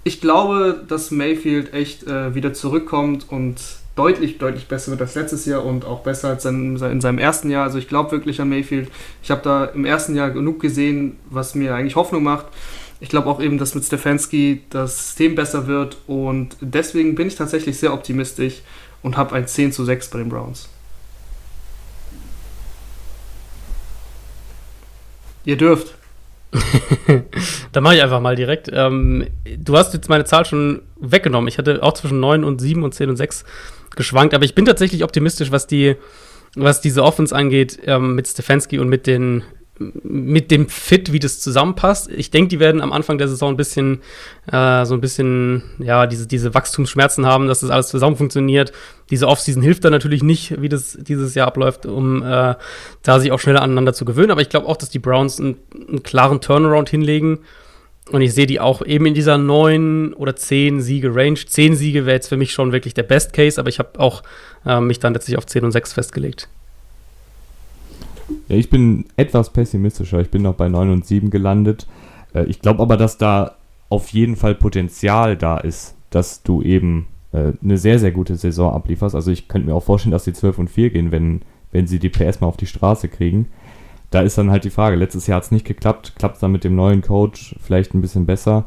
Ich 0.04 0.20
glaube, 0.20 0.84
dass 0.88 1.10
Mayfield 1.10 1.72
echt 1.72 2.06
äh, 2.06 2.34
wieder 2.34 2.52
zurückkommt 2.52 3.26
und 3.30 3.60
deutlich, 3.98 4.38
deutlich 4.38 4.68
besser 4.68 4.92
wird 4.92 5.00
als 5.00 5.16
letztes 5.16 5.44
Jahr 5.44 5.64
und 5.64 5.84
auch 5.84 6.00
besser 6.00 6.28
als 6.28 6.44
in, 6.44 6.76
in 6.76 7.00
seinem 7.00 7.18
ersten 7.18 7.50
Jahr. 7.50 7.64
Also 7.64 7.78
ich 7.78 7.88
glaube 7.88 8.12
wirklich 8.12 8.40
an 8.40 8.48
Mayfield. 8.48 8.90
Ich 9.22 9.30
habe 9.30 9.42
da 9.42 9.64
im 9.64 9.84
ersten 9.84 10.14
Jahr 10.14 10.30
genug 10.30 10.60
gesehen, 10.60 11.16
was 11.30 11.56
mir 11.56 11.74
eigentlich 11.74 11.96
Hoffnung 11.96 12.22
macht. 12.22 12.46
Ich 13.00 13.08
glaube 13.08 13.28
auch 13.28 13.40
eben, 13.40 13.58
dass 13.58 13.74
mit 13.74 13.84
Stefanski 13.84 14.62
das 14.70 14.96
System 15.08 15.34
besser 15.34 15.66
wird 15.66 15.98
und 16.06 16.56
deswegen 16.60 17.14
bin 17.14 17.28
ich 17.28 17.34
tatsächlich 17.34 17.78
sehr 17.78 17.92
optimistisch 17.92 18.62
und 19.02 19.16
habe 19.16 19.34
ein 19.34 19.46
10 19.46 19.72
zu 19.72 19.84
6 19.84 20.10
bei 20.10 20.18
den 20.18 20.28
Browns. 20.28 20.68
Ihr 25.44 25.56
dürft. 25.56 25.94
da 27.72 27.80
mache 27.80 27.96
ich 27.96 28.02
einfach 28.02 28.20
mal 28.20 28.36
direkt. 28.36 28.70
Ähm, 28.72 29.26
du 29.56 29.76
hast 29.76 29.94
jetzt 29.94 30.08
meine 30.08 30.24
Zahl 30.24 30.44
schon 30.44 30.82
weggenommen. 31.00 31.48
Ich 31.48 31.58
hatte 31.58 31.82
auch 31.82 31.94
zwischen 31.94 32.20
9 32.20 32.44
und 32.44 32.60
7 32.60 32.82
und 32.82 32.94
10 32.94 33.10
und 33.10 33.16
6 33.16 33.44
geschwankt, 33.98 34.32
aber 34.32 34.46
ich 34.46 34.54
bin 34.54 34.64
tatsächlich 34.64 35.04
optimistisch, 35.04 35.50
was 35.50 35.66
die, 35.66 35.96
was 36.56 36.80
diese 36.80 37.02
Offense 37.02 37.36
angeht, 37.36 37.78
ähm, 37.84 38.14
mit 38.14 38.26
Stefanski 38.26 38.78
und 38.78 38.88
mit 38.88 39.06
den 39.06 39.42
mit 39.78 40.50
dem 40.50 40.68
Fit, 40.68 41.12
wie 41.12 41.18
das 41.18 41.40
zusammenpasst. 41.40 42.10
Ich 42.10 42.30
denke, 42.30 42.48
die 42.48 42.58
werden 42.58 42.80
am 42.80 42.92
Anfang 42.92 43.18
der 43.18 43.28
Saison 43.28 43.52
ein 43.52 43.56
bisschen, 43.56 44.00
äh, 44.50 44.84
so 44.84 44.94
ein 44.94 45.00
bisschen, 45.00 45.62
ja, 45.78 46.06
diese, 46.06 46.26
diese 46.26 46.52
Wachstumsschmerzen 46.52 47.26
haben, 47.26 47.46
dass 47.46 47.60
das 47.60 47.70
alles 47.70 47.88
zusammen 47.88 48.16
funktioniert. 48.16 48.72
Diese 49.10 49.28
Offseason 49.28 49.62
hilft 49.62 49.84
da 49.84 49.90
natürlich 49.90 50.22
nicht, 50.22 50.60
wie 50.60 50.68
das 50.68 50.98
dieses 51.00 51.34
Jahr 51.36 51.46
abläuft, 51.46 51.86
um 51.86 52.22
äh, 52.22 52.56
da 53.02 53.20
sich 53.20 53.30
auch 53.30 53.38
schneller 53.38 53.62
aneinander 53.62 53.92
zu 53.92 54.04
gewöhnen. 54.04 54.32
Aber 54.32 54.40
ich 54.40 54.48
glaube 54.48 54.66
auch, 54.66 54.76
dass 54.76 54.90
die 54.90 54.98
Browns 54.98 55.38
einen, 55.38 55.58
einen 55.88 56.02
klaren 56.02 56.40
Turnaround 56.40 56.90
hinlegen 56.90 57.38
und 58.10 58.22
ich 58.22 58.34
sehe 58.34 58.46
die 58.46 58.60
auch 58.60 58.84
eben 58.84 59.06
in 59.06 59.14
dieser 59.14 59.38
neun 59.38 60.14
oder 60.14 60.34
zehn 60.36 60.80
Siege 60.80 61.14
Range. 61.14 61.34
Zehn 61.36 61.74
Siege 61.76 62.06
wäre 62.06 62.16
jetzt 62.16 62.28
für 62.28 62.36
mich 62.36 62.52
schon 62.52 62.72
wirklich 62.72 62.94
der 62.94 63.02
Best 63.02 63.32
Case, 63.32 63.60
aber 63.60 63.68
ich 63.68 63.78
habe 63.78 63.98
auch 64.00 64.22
äh, 64.64 64.80
mich 64.80 64.98
dann 64.98 65.12
letztlich 65.12 65.36
auf 65.36 65.46
10 65.46 65.64
und 65.64 65.72
6 65.72 65.92
festgelegt. 65.92 66.48
Ja, 68.48 68.56
ich 68.56 68.70
bin 68.70 69.06
etwas 69.16 69.50
pessimistischer. 69.50 70.20
Ich 70.20 70.30
bin 70.30 70.42
noch 70.42 70.54
bei 70.54 70.68
9 70.68 70.90
und 70.90 71.06
7 71.06 71.30
gelandet. 71.30 71.86
Äh, 72.34 72.44
ich 72.44 72.60
glaube 72.60 72.82
aber, 72.82 72.96
dass 72.96 73.18
da 73.18 73.56
auf 73.88 74.08
jeden 74.10 74.36
Fall 74.36 74.54
Potenzial 74.54 75.36
da 75.36 75.58
ist, 75.58 75.94
dass 76.10 76.42
du 76.42 76.62
eben 76.62 77.06
äh, 77.32 77.52
eine 77.62 77.78
sehr, 77.78 77.98
sehr 77.98 78.10
gute 78.10 78.36
Saison 78.36 78.72
ablieferst. 78.74 79.14
Also 79.14 79.30
ich 79.30 79.48
könnte 79.48 79.68
mir 79.68 79.74
auch 79.74 79.82
vorstellen, 79.82 80.12
dass 80.12 80.24
sie 80.24 80.32
12 80.32 80.58
und 80.58 80.70
4 80.70 80.90
gehen, 80.90 81.12
wenn, 81.12 81.42
wenn 81.72 81.86
sie 81.86 81.98
die 81.98 82.10
PS 82.10 82.40
mal 82.40 82.48
auf 82.48 82.56
die 82.56 82.66
Straße 82.66 83.08
kriegen. 83.08 83.46
Da 84.10 84.22
ist 84.22 84.38
dann 84.38 84.50
halt 84.50 84.64
die 84.64 84.70
Frage, 84.70 84.96
letztes 84.96 85.26
Jahr 85.26 85.36
hat 85.36 85.44
es 85.44 85.50
nicht 85.50 85.66
geklappt, 85.66 86.14
klappt 86.18 86.36
es 86.36 86.40
dann 86.40 86.52
mit 86.52 86.64
dem 86.64 86.74
neuen 86.74 87.02
Coach 87.02 87.54
vielleicht 87.60 87.94
ein 87.94 88.00
bisschen 88.00 88.26
besser? 88.26 88.64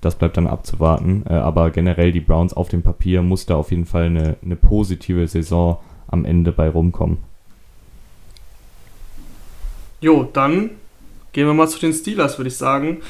Das 0.00 0.16
bleibt 0.16 0.36
dann 0.36 0.46
abzuwarten. 0.46 1.24
Äh, 1.28 1.34
aber 1.34 1.70
generell 1.70 2.12
die 2.12 2.20
Browns 2.20 2.52
auf 2.52 2.68
dem 2.68 2.82
Papier 2.82 3.22
muss 3.22 3.46
da 3.46 3.56
auf 3.56 3.70
jeden 3.70 3.86
Fall 3.86 4.04
eine, 4.04 4.36
eine 4.44 4.56
positive 4.56 5.26
Saison 5.26 5.78
am 6.08 6.24
Ende 6.24 6.52
bei 6.52 6.68
rumkommen. 6.68 7.18
Jo, 10.00 10.28
dann 10.30 10.70
gehen 11.32 11.46
wir 11.46 11.54
mal 11.54 11.68
zu 11.68 11.80
den 11.80 11.94
Steelers, 11.94 12.38
würde 12.38 12.48
ich 12.48 12.56
sagen. 12.56 13.00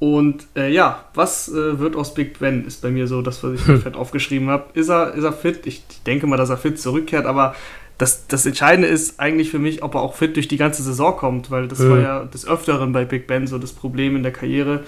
Und 0.00 0.46
äh, 0.56 0.72
ja, 0.72 1.04
was 1.14 1.48
äh, 1.48 1.78
wird 1.78 1.94
aus 1.94 2.14
Big 2.14 2.38
Ben, 2.38 2.66
ist 2.66 2.82
bei 2.82 2.90
mir 2.90 3.06
so 3.06 3.22
das, 3.22 3.44
was 3.44 3.60
ich 3.60 3.66
mir 3.66 3.76
fett 3.80 3.96
aufgeschrieben 3.96 4.48
habe. 4.48 4.64
Ist 4.74 4.88
er, 4.88 5.14
ist 5.14 5.24
er 5.24 5.32
fit? 5.32 5.66
Ich 5.66 5.84
denke 6.06 6.26
mal, 6.26 6.36
dass 6.36 6.50
er 6.50 6.56
fit 6.56 6.80
zurückkehrt, 6.80 7.26
aber 7.26 7.54
das, 8.00 8.26
das 8.28 8.46
Entscheidende 8.46 8.88
ist 8.88 9.20
eigentlich 9.20 9.50
für 9.50 9.58
mich, 9.58 9.82
ob 9.82 9.94
er 9.94 10.00
auch 10.00 10.14
fit 10.14 10.34
durch 10.34 10.48
die 10.48 10.56
ganze 10.56 10.82
Saison 10.82 11.14
kommt, 11.16 11.50
weil 11.50 11.68
das 11.68 11.80
ja. 11.80 11.90
war 11.90 11.98
ja 11.98 12.24
des 12.24 12.48
Öfteren 12.48 12.92
bei 12.92 13.04
Big 13.04 13.26
Ben 13.26 13.46
so 13.46 13.58
das 13.58 13.72
Problem 13.72 14.16
in 14.16 14.22
der 14.22 14.32
Karriere. 14.32 14.84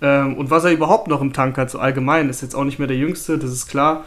Ähm, 0.00 0.36
und 0.36 0.50
was 0.50 0.62
er 0.62 0.70
überhaupt 0.70 1.08
noch 1.08 1.20
im 1.20 1.32
Tank 1.32 1.58
hat, 1.58 1.68
so 1.68 1.80
allgemein, 1.80 2.28
ist 2.28 2.42
jetzt 2.42 2.54
auch 2.54 2.62
nicht 2.62 2.78
mehr 2.78 2.86
der 2.86 2.96
Jüngste, 2.96 3.38
das 3.38 3.50
ist 3.50 3.66
klar. 3.66 4.04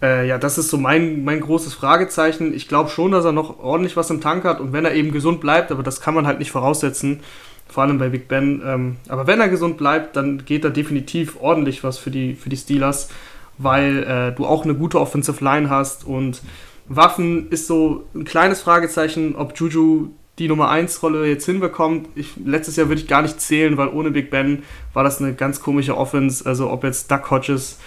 Äh, 0.00 0.26
ja, 0.26 0.38
das 0.38 0.56
ist 0.56 0.70
so 0.70 0.78
mein, 0.78 1.22
mein 1.22 1.40
großes 1.40 1.74
Fragezeichen. 1.74 2.54
Ich 2.54 2.66
glaube 2.66 2.88
schon, 2.88 3.12
dass 3.12 3.26
er 3.26 3.32
noch 3.32 3.58
ordentlich 3.58 3.94
was 3.94 4.08
im 4.08 4.22
Tank 4.22 4.44
hat 4.44 4.58
und 4.58 4.72
wenn 4.72 4.86
er 4.86 4.94
eben 4.94 5.12
gesund 5.12 5.42
bleibt, 5.42 5.70
aber 5.70 5.82
das 5.82 6.00
kann 6.00 6.14
man 6.14 6.26
halt 6.26 6.38
nicht 6.38 6.52
voraussetzen, 6.52 7.20
vor 7.68 7.82
allem 7.82 7.98
bei 7.98 8.08
Big 8.08 8.26
Ben. 8.26 8.62
Ähm, 8.64 8.96
aber 9.08 9.26
wenn 9.26 9.38
er 9.38 9.50
gesund 9.50 9.76
bleibt, 9.76 10.16
dann 10.16 10.46
geht 10.46 10.64
da 10.64 10.70
definitiv 10.70 11.36
ordentlich 11.42 11.84
was 11.84 11.98
für 11.98 12.10
die, 12.10 12.36
für 12.36 12.48
die 12.48 12.56
Steelers, 12.56 13.10
weil 13.58 14.02
äh, 14.04 14.32
du 14.34 14.46
auch 14.46 14.64
eine 14.64 14.74
gute 14.74 14.98
Offensive 14.98 15.44
Line 15.44 15.68
hast 15.68 16.06
und 16.06 16.40
Waffen 16.88 17.50
ist 17.50 17.66
so 17.66 18.04
ein 18.14 18.24
kleines 18.24 18.60
Fragezeichen, 18.60 19.34
ob 19.34 19.58
Juju 19.58 20.10
die 20.38 20.48
Nummer 20.48 20.68
1 20.68 21.02
Rolle 21.02 21.26
jetzt 21.26 21.46
hinbekommt. 21.46 22.08
Ich, 22.14 22.32
letztes 22.44 22.76
Jahr 22.76 22.88
würde 22.88 23.00
ich 23.00 23.08
gar 23.08 23.22
nicht 23.22 23.40
zählen, 23.40 23.76
weil 23.76 23.88
ohne 23.88 24.10
Big 24.10 24.30
Ben 24.30 24.62
war 24.92 25.02
das 25.02 25.20
eine 25.20 25.34
ganz 25.34 25.60
komische 25.60 25.96
Offense. 25.96 26.44
Also 26.44 26.70
ob 26.70 26.84
jetzt 26.84 27.10
Doug 27.10 27.30
Hodges 27.30 27.78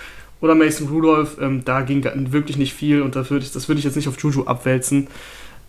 oder 0.42 0.56
Mason 0.56 0.88
Rudolph, 0.88 1.38
ähm, 1.40 1.64
da 1.64 1.82
ging 1.82 2.04
wirklich 2.32 2.58
nicht 2.58 2.74
viel 2.74 3.02
und 3.02 3.16
das 3.16 3.30
würde 3.30 3.46
ich, 3.46 3.68
würd 3.68 3.78
ich 3.78 3.86
jetzt 3.86 3.96
nicht 3.96 4.08
auf 4.08 4.20
Juju 4.20 4.44
abwälzen. 4.44 5.08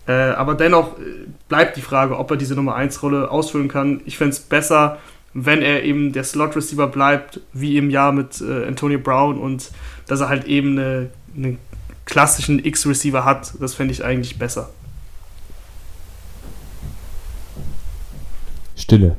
Äh, 0.07 0.13
aber 0.13 0.55
dennoch 0.55 0.97
äh, 0.97 1.27
bleibt 1.47 1.77
die 1.77 1.81
Frage, 1.81 2.17
ob 2.17 2.31
er 2.31 2.37
diese 2.37 2.55
Nummer 2.55 2.75
1 2.75 3.03
Rolle 3.03 3.29
ausfüllen 3.29 3.67
kann. 3.67 4.01
Ich 4.05 4.17
fände 4.17 4.31
es 4.31 4.39
besser, 4.39 4.97
wenn 5.33 5.61
er 5.61 5.83
eben 5.83 6.11
der 6.11 6.23
Slot 6.23 6.55
Receiver 6.55 6.87
bleibt, 6.87 7.39
wie 7.53 7.77
im 7.77 7.89
Jahr 7.89 8.11
mit 8.11 8.41
äh, 8.41 8.65
Antonio 8.65 8.99
Brown 8.99 9.37
und 9.37 9.71
dass 10.07 10.21
er 10.21 10.29
halt 10.29 10.45
eben 10.45 10.77
eine, 10.77 11.09
eine 11.37 11.57
klassischen 12.11 12.63
X-Receiver 12.63 13.23
hat. 13.25 13.53
Das 13.59 13.73
fände 13.73 13.93
ich 13.93 14.03
eigentlich 14.03 14.37
besser. 14.37 14.69
Stille. 18.75 19.15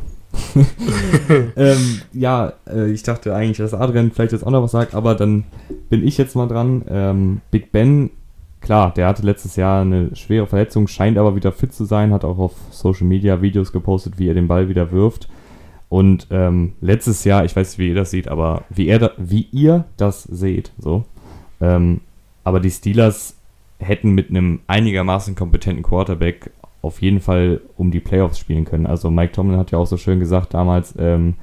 ähm, 1.56 2.02
ja, 2.12 2.52
äh, 2.68 2.90
ich 2.90 3.02
dachte 3.02 3.34
eigentlich, 3.34 3.56
dass 3.56 3.72
Adrian 3.72 4.12
vielleicht 4.12 4.32
jetzt 4.32 4.46
auch 4.46 4.50
noch 4.50 4.62
was 4.62 4.72
sagt, 4.72 4.94
aber 4.94 5.14
dann 5.14 5.44
bin 5.88 6.06
ich 6.06 6.18
jetzt 6.18 6.36
mal 6.36 6.46
dran. 6.46 6.84
Ähm, 6.88 7.40
Big 7.50 7.72
Ben, 7.72 8.10
klar, 8.60 8.92
der 8.92 9.06
hatte 9.06 9.22
letztes 9.22 9.56
Jahr 9.56 9.80
eine 9.80 10.14
schwere 10.14 10.46
Verletzung, 10.46 10.86
scheint 10.86 11.16
aber 11.16 11.34
wieder 11.34 11.52
fit 11.52 11.72
zu 11.72 11.86
sein, 11.86 12.12
hat 12.12 12.24
auch 12.24 12.38
auf 12.38 12.52
Social 12.70 13.06
Media 13.06 13.40
Videos 13.40 13.72
gepostet, 13.72 14.18
wie 14.18 14.28
er 14.28 14.34
den 14.34 14.48
Ball 14.48 14.68
wieder 14.68 14.92
wirft. 14.92 15.28
Und 15.88 16.26
ähm, 16.30 16.74
letztes 16.82 17.24
Jahr, 17.24 17.46
ich 17.46 17.56
weiß 17.56 17.70
nicht, 17.70 17.78
wie 17.78 17.88
ihr 17.88 17.94
das 17.94 18.10
seht, 18.10 18.28
aber 18.28 18.64
wie, 18.68 18.88
er 18.88 18.98
da, 18.98 19.10
wie 19.16 19.46
ihr 19.50 19.84
das 19.96 20.24
seht, 20.24 20.72
so, 20.78 21.04
ähm, 21.62 22.00
aber 22.44 22.60
die 22.60 22.70
Steelers 22.70 23.36
hätten 23.78 24.12
mit 24.12 24.30
einem 24.30 24.60
einigermaßen 24.66 25.34
kompetenten 25.34 25.82
Quarterback 25.82 26.50
auf 26.82 27.00
jeden 27.00 27.20
Fall 27.20 27.60
um 27.76 27.90
die 27.90 28.00
Playoffs 28.00 28.38
spielen 28.38 28.64
können. 28.64 28.86
Also 28.86 29.10
Mike 29.10 29.32
Tomlin 29.32 29.58
hat 29.58 29.70
ja 29.70 29.78
auch 29.78 29.86
so 29.86 29.96
schön 29.96 30.18
gesagt 30.20 30.54
damals, 30.54 30.94
ähm, 30.98 31.34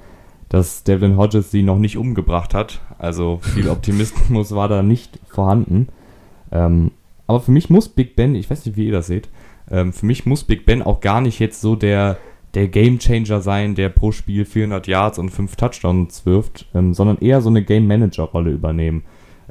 dass 0.50 0.84
Devlin 0.84 1.18
Hodges 1.18 1.52
sie 1.52 1.64
noch 1.64 1.78
nicht 1.78 1.98
umgebracht 1.98 2.54
hat. 2.54 2.82
Also 2.98 3.40
viel 3.42 3.70
Optimismus 3.70 4.54
war 4.54 4.68
da 4.68 4.84
nicht 4.84 5.20
vorhanden. 5.28 5.88
Ähm, 6.52 6.92
aber 7.28 7.40
für 7.40 7.52
mich 7.52 7.70
muss 7.70 7.88
Big 7.88 8.16
Ben, 8.16 8.36
ich 8.36 8.50
weiß 8.50 8.66
nicht, 8.66 8.76
wie 8.76 8.88
ihr 8.88 8.92
das 8.92 9.08
seht, 9.08 9.30
ähm, 9.72 9.94
für 9.94 10.06
mich 10.06 10.26
muss 10.26 10.44
Big 10.44 10.66
Ben 10.66 10.82
auch 10.82 11.00
gar 11.00 11.22
nicht 11.22 11.40
jetzt 11.40 11.62
so 11.62 11.76
der, 11.76 12.18
der 12.56 12.68
Game 12.68 13.00
Changer 13.00 13.40
sein, 13.42 13.76
der 13.76 13.90
pro 13.90 14.12
Spiel 14.12 14.46
400 14.46 14.88
Yards 14.88 15.20
und 15.20 15.30
5 15.30 15.56
Touchdowns 15.56 16.26
wirft, 16.26 16.68
ähm, 16.74 16.94
sondern 16.94 17.20
eher 17.20 17.42
so 17.42 17.50
eine 17.50 17.64
Game 17.64 17.88
Manager 17.88 18.24
Rolle 18.24 18.52
übernehmen 18.52 19.04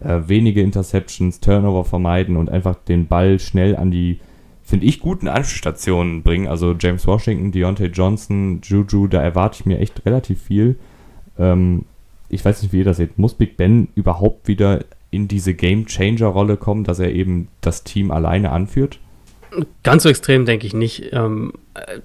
äh, 0.03 0.29
wenige 0.29 0.63
Interceptions, 0.63 1.41
Turnover 1.41 1.85
vermeiden 1.85 2.37
und 2.37 2.51
einfach 2.51 2.77
den 2.77 3.07
Ball 3.07 3.39
schnell 3.39 3.77
an 3.77 3.91
die, 3.91 4.21
finde 4.63 4.87
ich, 4.87 5.01
guten 5.01 5.29
Anschlussstationen 5.29 6.23
bringen. 6.23 6.49
Also 6.49 6.75
James 6.79 7.07
Washington, 7.07 7.53
Deontay 7.53 7.87
Johnson, 7.87 8.61
Juju, 8.63 9.07
da 9.07 9.23
erwarte 9.23 9.61
ich 9.61 9.67
mir 9.67 9.79
echt 9.79 10.05
relativ 10.07 10.43
viel. 10.43 10.77
Ähm, 11.39 11.85
ich 12.29 12.45
weiß 12.45 12.63
nicht, 12.63 12.73
wie 12.73 12.79
ihr 12.79 12.85
das 12.85 12.99
seht. 12.99 13.19
Muss 13.19 13.35
Big 13.35 13.57
Ben 13.57 13.89
überhaupt 13.95 14.49
wieder 14.49 14.85
in 15.11 15.29
diese 15.29 15.55
Game 15.55 15.87
Changer 15.87 16.27
Rolle 16.27 16.57
kommen, 16.57 16.85
dass 16.85 16.99
er 16.99 17.13
eben 17.13 17.49
das 17.61 17.85
Team 17.85 18.11
alleine 18.11 18.51
anführt? 18.51 19.01
Ganz 19.83 20.03
so 20.03 20.09
extrem 20.09 20.47
denke 20.47 20.67
ich 20.67 20.75
nicht. 20.75 21.13
Ähm, 21.13 21.53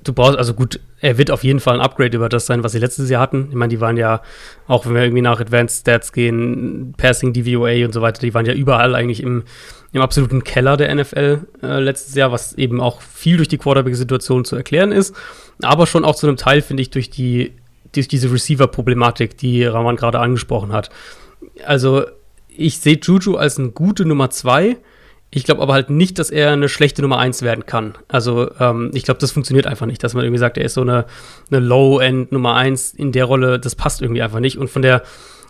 du 0.03 0.13
brauchst, 0.13 0.37
also 0.37 0.53
gut, 0.53 0.79
er 1.01 1.17
wird 1.17 1.31
auf 1.31 1.43
jeden 1.43 1.59
Fall 1.59 1.75
ein 1.75 1.81
Upgrade 1.81 2.15
über 2.15 2.29
das 2.29 2.45
sein, 2.45 2.63
was 2.63 2.71
sie 2.71 2.79
letztes 2.79 3.09
Jahr 3.09 3.21
hatten. 3.21 3.47
Ich 3.49 3.55
meine, 3.55 3.69
die 3.69 3.81
waren 3.81 3.97
ja, 3.97 4.21
auch 4.67 4.85
wenn 4.85 4.95
wir 4.95 5.03
irgendwie 5.03 5.21
nach 5.21 5.39
Advanced 5.39 5.81
Stats 5.81 6.13
gehen, 6.13 6.93
Passing, 6.97 7.33
DVOA 7.33 7.85
und 7.85 7.93
so 7.93 8.01
weiter, 8.01 8.21
die 8.21 8.33
waren 8.33 8.45
ja 8.45 8.53
überall 8.53 8.95
eigentlich 8.95 9.21
im, 9.21 9.43
im 9.91 10.01
absoluten 10.01 10.43
Keller 10.43 10.77
der 10.77 10.93
NFL 10.95 11.41
äh, 11.61 11.79
letztes 11.79 12.15
Jahr, 12.15 12.31
was 12.31 12.53
eben 12.53 12.79
auch 12.81 13.01
viel 13.01 13.37
durch 13.37 13.49
die 13.49 13.57
Quarterback-Situation 13.57 14.45
zu 14.45 14.55
erklären 14.55 14.91
ist. 14.91 15.15
Aber 15.61 15.85
schon 15.85 16.05
auch 16.05 16.15
zu 16.15 16.27
einem 16.27 16.37
Teil, 16.37 16.61
finde 16.61 16.81
ich, 16.81 16.89
durch 16.89 17.09
die, 17.09 17.53
durch 17.93 18.07
diese 18.07 18.31
Receiver-Problematik, 18.31 19.37
die 19.37 19.63
Raman 19.65 19.95
gerade 19.95 20.19
angesprochen 20.19 20.71
hat. 20.71 20.89
Also, 21.65 22.05
ich 22.47 22.79
sehe 22.79 22.99
Juju 23.01 23.35
als 23.35 23.59
eine 23.59 23.69
gute 23.69 24.05
Nummer 24.05 24.29
zwei 24.29 24.77
ich 25.35 25.45
glaube 25.45 25.61
aber 25.63 25.73
halt 25.73 25.89
nicht, 25.89 26.19
dass 26.19 26.29
er 26.29 26.51
eine 26.51 26.69
schlechte 26.69 27.01
Nummer 27.01 27.17
1 27.17 27.41
werden 27.41 27.65
kann. 27.65 27.95
Also 28.07 28.51
ähm, 28.59 28.91
ich 28.93 29.03
glaube, 29.03 29.19
das 29.19 29.31
funktioniert 29.31 29.65
einfach 29.65 29.87
nicht, 29.87 30.03
dass 30.03 30.13
man 30.13 30.23
irgendwie 30.23 30.39
sagt, 30.39 30.59
er 30.59 30.65
ist 30.65 30.75
so 30.75 30.81
eine, 30.81 31.05
eine 31.49 31.59
Low-End 31.59 32.31
Nummer 32.31 32.53
1 32.55 32.93
in 32.93 33.11
der 33.11 33.25
Rolle, 33.25 33.59
das 33.59 33.75
passt 33.75 34.01
irgendwie 34.03 34.21
einfach 34.21 34.39
nicht. 34.39 34.59
Und 34.59 34.69
von 34.69 34.83
der, 34.83 35.01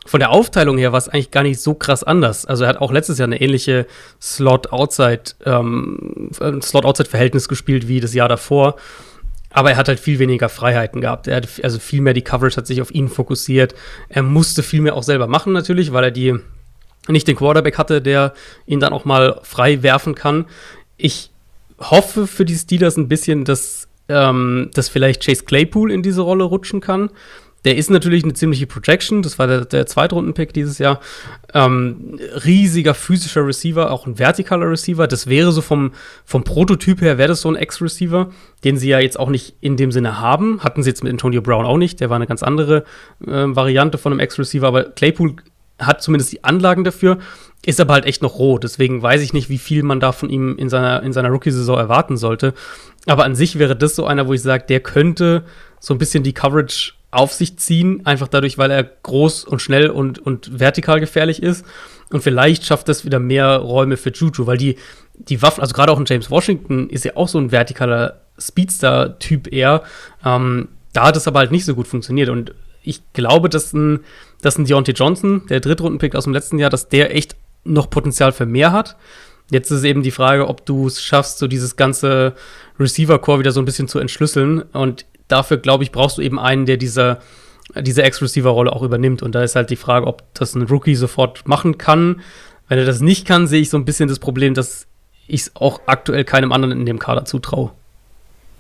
von 0.06 0.22
der 0.22 0.30
Aufteilung 0.30 0.78
her 0.78 0.94
war 0.94 1.00
es 1.00 1.10
eigentlich 1.10 1.32
gar 1.32 1.44
nicht 1.44 1.60
so 1.60 1.74
krass 1.74 2.04
anders. 2.04 2.46
Also 2.46 2.64
er 2.64 2.70
hat 2.70 2.78
auch 2.78 2.94
letztes 2.94 3.18
Jahr 3.18 3.28
eine 3.28 3.42
ähnliche 3.42 3.86
Slot-Outside, 4.22 5.24
ähm, 5.46 6.30
Slot-Outside-Verhältnis 6.62 7.50
gespielt 7.50 7.90
wie 7.90 8.00
das 8.00 8.14
Jahr 8.14 8.30
davor. 8.30 8.78
Aber 9.50 9.72
er 9.72 9.78
hat 9.78 9.90
halt 9.90 10.00
viel 10.00 10.18
weniger 10.18 10.48
Freiheiten 10.48 11.02
gehabt. 11.02 11.28
Er 11.28 11.36
hat 11.36 11.48
also 11.62 11.78
viel 11.78 12.02
mehr 12.02 12.14
die 12.14 12.24
Coverage 12.24 12.56
hat 12.56 12.68
sich 12.68 12.82
auf 12.82 12.92
ihn 12.92 13.10
fokussiert. 13.10 13.76
Er 14.08 14.24
musste 14.24 14.64
viel 14.64 14.82
mehr 14.82 14.96
auch 14.96 15.04
selber 15.04 15.28
machen 15.28 15.52
natürlich, 15.52 15.92
weil 15.92 16.06
er 16.06 16.12
die 16.12 16.40
nicht 17.08 17.28
den 17.28 17.36
Quarterback 17.36 17.78
hatte, 17.78 18.02
der 18.02 18.34
ihn 18.66 18.80
dann 18.80 18.94
auch 18.94 19.06
mal 19.06 19.40
frei 19.44 19.84
werfen 19.84 20.16
kann. 20.16 20.46
Ich 20.98 21.32
hoffe 21.80 22.28
für 22.28 22.46
die 22.46 22.56
Steelers 22.56 22.98
ein 22.98 23.08
bisschen, 23.08 23.46
dass, 23.46 23.88
ähm, 24.10 24.70
dass 24.74 24.90
vielleicht 24.90 25.26
Chase 25.26 25.44
Claypool 25.44 25.92
in 25.92 26.02
diese 26.02 26.22
Rolle 26.22 26.44
rutschen 26.44 26.82
kann. 26.82 27.10
Der 27.66 27.78
ist 27.78 27.90
natürlich 27.90 28.26
eine 28.26 28.34
ziemliche 28.34 28.68
Projection, 28.68 29.22
das 29.22 29.40
war 29.40 29.48
der, 29.48 29.64
der 29.64 29.86
Zweitrunden-Pick 29.86 30.54
dieses 30.54 30.80
Jahr. 30.80 31.00
Ähm, 31.54 32.20
riesiger 32.44 32.94
physischer 32.94 33.48
Receiver, 33.48 33.90
auch 33.90 34.06
ein 34.06 34.18
vertikaler 34.18 34.70
Receiver. 34.70 35.08
Das 35.08 35.28
wäre 35.28 35.54
so 35.54 35.62
vom, 35.62 35.94
vom 36.26 36.44
Prototyp 36.44 37.00
her, 37.02 37.18
wäre 37.18 37.30
das 37.30 37.42
so 37.42 37.50
ein 37.50 37.56
Ex-Receiver, 37.56 38.32
den 38.66 38.76
sie 38.76 38.90
ja 38.90 39.00
jetzt 39.00 39.18
auch 39.18 39.30
nicht 39.30 39.56
in 39.62 39.78
dem 39.78 39.94
Sinne 39.94 40.20
haben. 40.20 40.62
Hatten 40.62 40.84
sie 40.84 40.90
jetzt 40.90 41.04
mit 41.04 41.12
Antonio 41.14 41.42
Brown 41.42 41.66
auch 41.66 41.78
nicht, 41.78 42.02
der 42.02 42.10
war 42.10 42.18
eine 42.18 42.28
ganz 42.28 42.44
andere 42.44 42.84
äh, 43.26 43.32
Variante 43.32 43.98
von 43.98 44.12
einem 44.12 44.20
Ex-Receiver, 44.20 44.68
aber 44.68 44.84
Claypool 44.84 45.38
hat 45.86 46.02
zumindest 46.02 46.32
die 46.32 46.44
Anlagen 46.44 46.84
dafür, 46.84 47.18
ist 47.66 47.80
aber 47.80 47.94
halt 47.94 48.06
echt 48.06 48.22
noch 48.22 48.40
roh. 48.40 48.58
Deswegen 48.58 49.02
weiß 49.02 49.22
ich 49.22 49.34
nicht, 49.34 49.50
wie 49.50 49.58
viel 49.58 49.84
man 49.84 50.00
da 50.00 50.12
von 50.12 50.30
ihm 50.30 50.58
in 50.58 50.70
seiner, 50.70 51.02
in 51.04 51.14
seiner 51.14 51.30
Rookie-Saison 51.30 51.78
erwarten 51.78 52.18
sollte. 52.18 52.54
Aber 53.06 53.24
an 53.26 53.36
sich 53.36 53.60
wäre 53.60 53.76
das 53.76 53.96
so 53.96 54.06
einer, 54.06 54.28
wo 54.28 54.34
ich 54.34 54.42
sage, 54.42 54.66
der 54.68 54.80
könnte 54.80 55.44
so 55.80 55.94
ein 55.94 55.98
bisschen 55.98 56.24
die 56.24 56.34
Coverage 56.34 56.94
auf 57.12 57.32
sich 57.32 57.58
ziehen, 57.58 58.06
einfach 58.06 58.28
dadurch, 58.28 58.58
weil 58.58 58.72
er 58.72 58.84
groß 58.84 59.46
und 59.46 59.62
schnell 59.62 59.90
und, 59.90 60.20
und 60.20 60.60
vertikal 60.60 61.00
gefährlich 61.00 61.44
ist. 61.44 61.66
Und 62.10 62.22
vielleicht 62.22 62.66
schafft 62.66 62.90
das 62.90 63.06
wieder 63.06 63.20
mehr 63.20 63.58
Räume 63.58 63.98
für 63.98 64.12
Juju, 64.12 64.46
weil 64.46 64.58
die, 64.58 64.78
die 65.16 65.42
Waffen, 65.42 65.62
also 65.62 65.74
gerade 65.74 65.92
auch 65.92 66.00
ein 66.00 66.06
James 66.08 66.30
Washington 66.30 66.90
ist 66.90 67.06
ja 67.06 67.16
auch 67.16 67.28
so 67.28 67.38
ein 67.38 67.52
vertikaler 67.52 68.22
Speedster-Typ 68.40 69.52
eher. 69.54 69.84
Ähm, 70.26 70.70
da 70.94 71.08
hat 71.08 71.18
es 71.18 71.28
aber 71.28 71.40
halt 71.40 71.52
nicht 71.52 71.66
so 71.66 71.76
gut 71.76 71.88
funktioniert. 71.88 72.30
Und 72.30 72.54
ich 72.82 73.02
glaube, 73.14 73.50
dass 73.50 73.74
ein, 73.74 74.02
dass 74.44 74.58
ein 74.58 74.66
Deontay 74.66 74.92
Johnson, 74.92 75.44
der 75.50 75.60
Drittrunden-Pick 75.60 76.16
aus 76.16 76.26
dem 76.26 76.34
letzten 76.34 76.60
Jahr, 76.60 76.70
dass 76.70 76.90
der 76.90 77.16
echt 77.16 77.36
noch 77.64 77.90
Potenzial 77.90 78.32
für 78.32 78.46
mehr 78.46 78.72
hat. 78.72 78.98
Jetzt 79.50 79.72
ist 79.72 79.84
eben 79.84 80.04
die 80.04 80.12
Frage, 80.12 80.48
ob 80.48 80.66
du 80.66 80.88
es 80.88 81.02
schaffst, 81.02 81.40
so 81.40 81.48
dieses 81.48 81.76
ganze 81.76 82.34
Receiver-Core 82.80 83.40
wieder 83.40 83.52
so 83.52 83.62
ein 83.62 83.66
bisschen 83.66 83.88
zu 83.88 84.00
entschlüsseln. 84.00 84.62
Und 84.62 85.06
dafür, 85.28 85.58
glaube 85.58 85.84
ich, 85.84 85.92
brauchst 85.92 86.18
du 86.18 86.22
eben 86.22 86.40
einen, 86.40 86.66
der 86.66 86.78
diese, 86.78 87.20
diese 87.80 88.04
Ex-Receiver-Rolle 88.04 88.72
auch 88.72 88.84
übernimmt. 88.84 89.24
Und 89.24 89.36
da 89.36 89.44
ist 89.44 89.56
halt 89.56 89.70
die 89.70 89.76
Frage, 89.76 90.08
ob 90.08 90.24
das 90.34 90.56
ein 90.56 90.64
Rookie 90.64 90.96
sofort 90.96 91.48
machen 91.48 91.78
kann. 91.78 92.22
Wenn 92.68 92.80
er 92.80 92.86
das 92.86 93.02
nicht 93.02 93.26
kann, 93.26 93.48
sehe 93.48 93.62
ich 93.62 93.70
so 93.70 93.78
ein 93.78 93.86
bisschen 93.86 94.10
das 94.10 94.20
Problem, 94.20 94.54
dass 94.54 94.88
ich 95.28 95.42
es 95.42 95.56
auch 95.56 95.82
aktuell 95.86 96.26
keinem 96.26 96.52
anderen 96.52 96.78
in 96.78 96.86
dem 96.86 97.00
Kader 97.00 97.26
zutraue. 97.26 97.72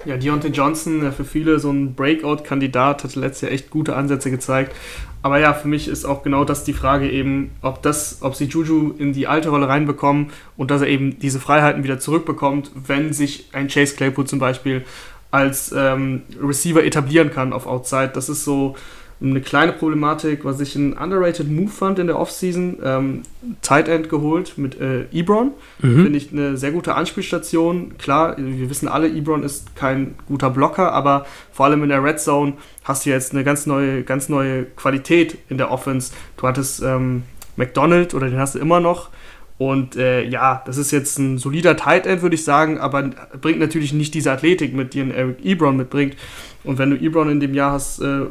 Ja, 0.05 0.17
Deontay 0.17 0.49
Johnson, 0.49 1.03
ja, 1.03 1.11
für 1.11 1.23
viele 1.23 1.59
so 1.59 1.71
ein 1.71 1.95
Breakout-Kandidat, 1.95 3.03
hatte 3.03 3.19
letztes 3.19 3.41
Jahr 3.41 3.51
echt 3.51 3.69
gute 3.69 3.95
Ansätze 3.95 4.31
gezeigt. 4.31 4.75
Aber 5.21 5.39
ja, 5.39 5.53
für 5.53 5.69
mich 5.69 5.87
ist 5.87 6.03
auch 6.03 6.21
genau 6.21 6.43
das 6.43 6.65
die 6.65 6.73
Frage 6.73 7.09
eben, 7.09 7.51
ob 7.61 7.81
das, 7.81 8.17
ob 8.21 8.35
sie 8.35 8.45
Juju 8.45 8.93
in 8.97 9.13
die 9.13 9.25
alte 9.27 9.49
Rolle 9.49 9.69
reinbekommen 9.69 10.31
und 10.57 10.69
dass 10.69 10.81
er 10.81 10.87
eben 10.87 11.17
diese 11.19 11.39
Freiheiten 11.39 11.83
wieder 11.83 11.97
zurückbekommt, 11.97 12.71
wenn 12.75 13.13
sich 13.13 13.47
ein 13.53 13.69
Chase 13.69 13.95
Claypool 13.95 14.25
zum 14.25 14.39
Beispiel 14.39 14.83
als 15.31 15.73
ähm, 15.75 16.23
Receiver 16.41 16.83
etablieren 16.83 17.31
kann 17.31 17.53
auf 17.53 17.65
Outside. 17.65 18.11
Das 18.13 18.27
ist 18.27 18.43
so 18.43 18.75
eine 19.23 19.41
kleine 19.41 19.71
Problematik, 19.71 20.43
was 20.43 20.59
ich 20.59 20.75
ein 20.75 20.93
underrated 20.93 21.49
Move 21.49 21.69
fand 21.69 21.97
in 21.99 22.07
der 22.07 22.19
Offseason. 22.19 22.77
Ähm, 22.83 23.21
Tight 23.61 23.87
End 23.87 24.09
geholt 24.09 24.57
mit 24.57 24.79
äh, 24.79 25.05
Ebron. 25.11 25.51
Mhm. 25.81 26.03
Finde 26.03 26.17
ich 26.17 26.31
eine 26.31 26.57
sehr 26.57 26.71
gute 26.71 26.95
Anspielstation. 26.95 27.97
Klar, 27.97 28.35
wir 28.37 28.69
wissen 28.69 28.87
alle, 28.87 29.07
Ebron 29.07 29.43
ist 29.43 29.75
kein 29.75 30.15
guter 30.27 30.49
Blocker, 30.49 30.91
aber 30.91 31.25
vor 31.51 31.65
allem 31.65 31.83
in 31.83 31.89
der 31.89 32.03
Red 32.03 32.19
Zone 32.19 32.53
hast 32.83 33.05
du 33.05 33.09
jetzt 33.09 33.33
eine 33.33 33.43
ganz 33.43 33.65
neue, 33.65 34.03
ganz 34.03 34.27
neue 34.27 34.65
Qualität 34.65 35.37
in 35.49 35.57
der 35.57 35.71
Offense. 35.71 36.13
Du 36.37 36.47
hattest 36.47 36.81
ähm, 36.83 37.23
McDonald 37.55 38.13
oder 38.13 38.29
den 38.29 38.39
hast 38.39 38.55
du 38.55 38.59
immer 38.59 38.79
noch. 38.79 39.09
Und 39.57 39.95
äh, 39.95 40.23
ja, 40.23 40.63
das 40.65 40.77
ist 40.77 40.91
jetzt 40.91 41.19
ein 41.19 41.37
solider 41.37 41.77
Tight 41.77 42.07
End, 42.07 42.21
würde 42.21 42.35
ich 42.35 42.43
sagen, 42.43 42.79
aber 42.79 43.03
bringt 43.39 43.59
natürlich 43.59 43.93
nicht 43.93 44.13
diese 44.13 44.31
Athletik 44.31 44.73
mit, 44.73 44.93
die 44.93 45.01
ein 45.01 45.11
Eric 45.11 45.45
Ebron 45.45 45.77
mitbringt. 45.77 46.15
Und 46.63 46.79
wenn 46.79 46.89
du 46.89 46.97
Ebron 46.97 47.29
in 47.29 47.39
dem 47.39 47.53
Jahr 47.53 47.73
hast, 47.73 47.99
äh, 47.99 48.25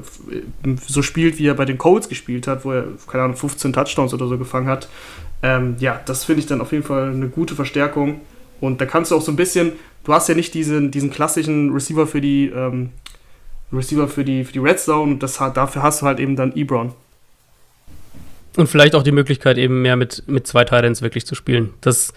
so 0.87 1.03
spielt, 1.03 1.39
wie 1.39 1.47
er 1.47 1.55
bei 1.55 1.65
den 1.65 1.79
Colts 1.79 2.09
gespielt 2.09 2.47
hat, 2.47 2.65
wo 2.65 2.73
er, 2.73 2.85
keine 3.07 3.25
Ahnung, 3.25 3.37
15 3.37 3.73
Touchdowns 3.73 4.13
oder 4.15 4.27
so 4.27 4.37
gefangen 4.37 4.67
hat, 4.67 4.89
ähm, 5.43 5.77
ja, 5.79 6.01
das 6.05 6.25
finde 6.25 6.41
ich 6.41 6.47
dann 6.47 6.61
auf 6.61 6.73
jeden 6.73 6.85
Fall 6.85 7.11
eine 7.11 7.29
gute 7.29 7.55
Verstärkung. 7.55 8.21
Und 8.61 8.81
da 8.81 8.87
kannst 8.87 9.11
du 9.11 9.17
auch 9.17 9.23
so 9.23 9.33
ein 9.33 9.37
bisschen, 9.37 9.73
du 10.05 10.13
hast 10.13 10.29
ja 10.29 10.35
nicht 10.35 10.55
diesen, 10.55 10.91
diesen 10.91 11.11
klassischen 11.11 11.73
Receiver 11.73 12.07
für 12.07 12.21
die, 12.21 12.47
ähm, 12.47 12.91
Receiver 13.73 14.09
für 14.09 14.25
die, 14.25 14.45
für 14.45 14.53
die 14.53 14.59
Red 14.59 14.79
Zone, 14.79 15.17
das, 15.17 15.39
dafür 15.39 15.83
hast 15.83 16.03
du 16.03 16.07
halt 16.07 16.21
eben 16.21 16.37
dann 16.37 16.55
Ebron. 16.55 16.93
Und 18.57 18.67
vielleicht 18.67 18.95
auch 18.95 19.03
die 19.03 19.13
Möglichkeit, 19.13 19.57
eben 19.57 19.81
mehr 19.81 19.97
mit, 19.97 20.25
mit 20.27 20.47
zwei 20.47 20.65
Titans 20.65 21.01
wirklich 21.01 21.25
zu 21.25 21.35
spielen. 21.35 21.73
Das, 21.81 22.13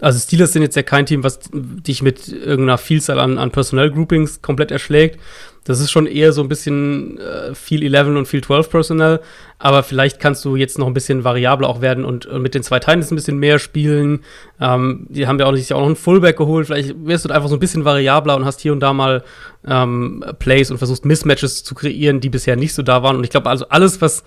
also 0.00 0.20
Steelers 0.20 0.52
sind 0.52 0.62
jetzt 0.62 0.76
ja 0.76 0.84
kein 0.84 1.04
Team, 1.04 1.24
was 1.24 1.40
dich 1.52 2.02
mit 2.02 2.28
irgendeiner 2.28 2.78
Vielzahl 2.78 3.18
an, 3.18 3.38
an 3.38 3.50
Personnel-Groupings 3.50 4.40
komplett 4.40 4.70
erschlägt. 4.70 5.18
Das 5.64 5.78
ist 5.80 5.90
schon 5.90 6.06
eher 6.06 6.32
so 6.32 6.42
ein 6.42 6.48
bisschen 6.48 7.18
äh, 7.18 7.54
viel 7.54 7.82
11 7.82 8.06
und 8.08 8.26
viel 8.26 8.42
12 8.42 8.70
Personnel. 8.70 9.20
Aber 9.58 9.82
vielleicht 9.82 10.18
kannst 10.18 10.44
du 10.44 10.56
jetzt 10.56 10.78
noch 10.78 10.86
ein 10.86 10.94
bisschen 10.94 11.22
variabler 11.22 11.68
auch 11.68 11.80
werden 11.80 12.04
und, 12.04 12.24
und 12.24 12.40
mit 12.40 12.54
den 12.54 12.62
zwei 12.62 12.78
Titans 12.78 13.10
ein 13.10 13.16
bisschen 13.16 13.38
mehr 13.38 13.58
spielen. 13.58 14.20
Ähm, 14.60 15.06
die 15.10 15.26
haben 15.26 15.38
ja 15.38 15.46
auch, 15.46 15.54
ja 15.54 15.76
auch 15.76 15.80
noch 15.80 15.86
einen 15.86 15.96
Fullback 15.96 16.38
geholt. 16.38 16.66
Vielleicht 16.66 16.94
wirst 17.04 17.24
du 17.24 17.30
einfach 17.30 17.48
so 17.48 17.56
ein 17.56 17.60
bisschen 17.60 17.84
variabler 17.84 18.36
und 18.36 18.44
hast 18.46 18.60
hier 18.60 18.72
und 18.72 18.80
da 18.80 18.92
mal 18.92 19.22
ähm, 19.66 20.24
Plays 20.38 20.70
und 20.70 20.78
versuchst 20.78 21.04
Mismatches 21.04 21.62
zu 21.62 21.74
kreieren, 21.74 22.20
die 22.20 22.30
bisher 22.30 22.56
nicht 22.56 22.74
so 22.74 22.82
da 22.82 23.02
waren. 23.02 23.16
Und 23.16 23.24
ich 23.24 23.30
glaube, 23.30 23.50
also 23.50 23.68
alles, 23.68 24.00
was 24.00 24.24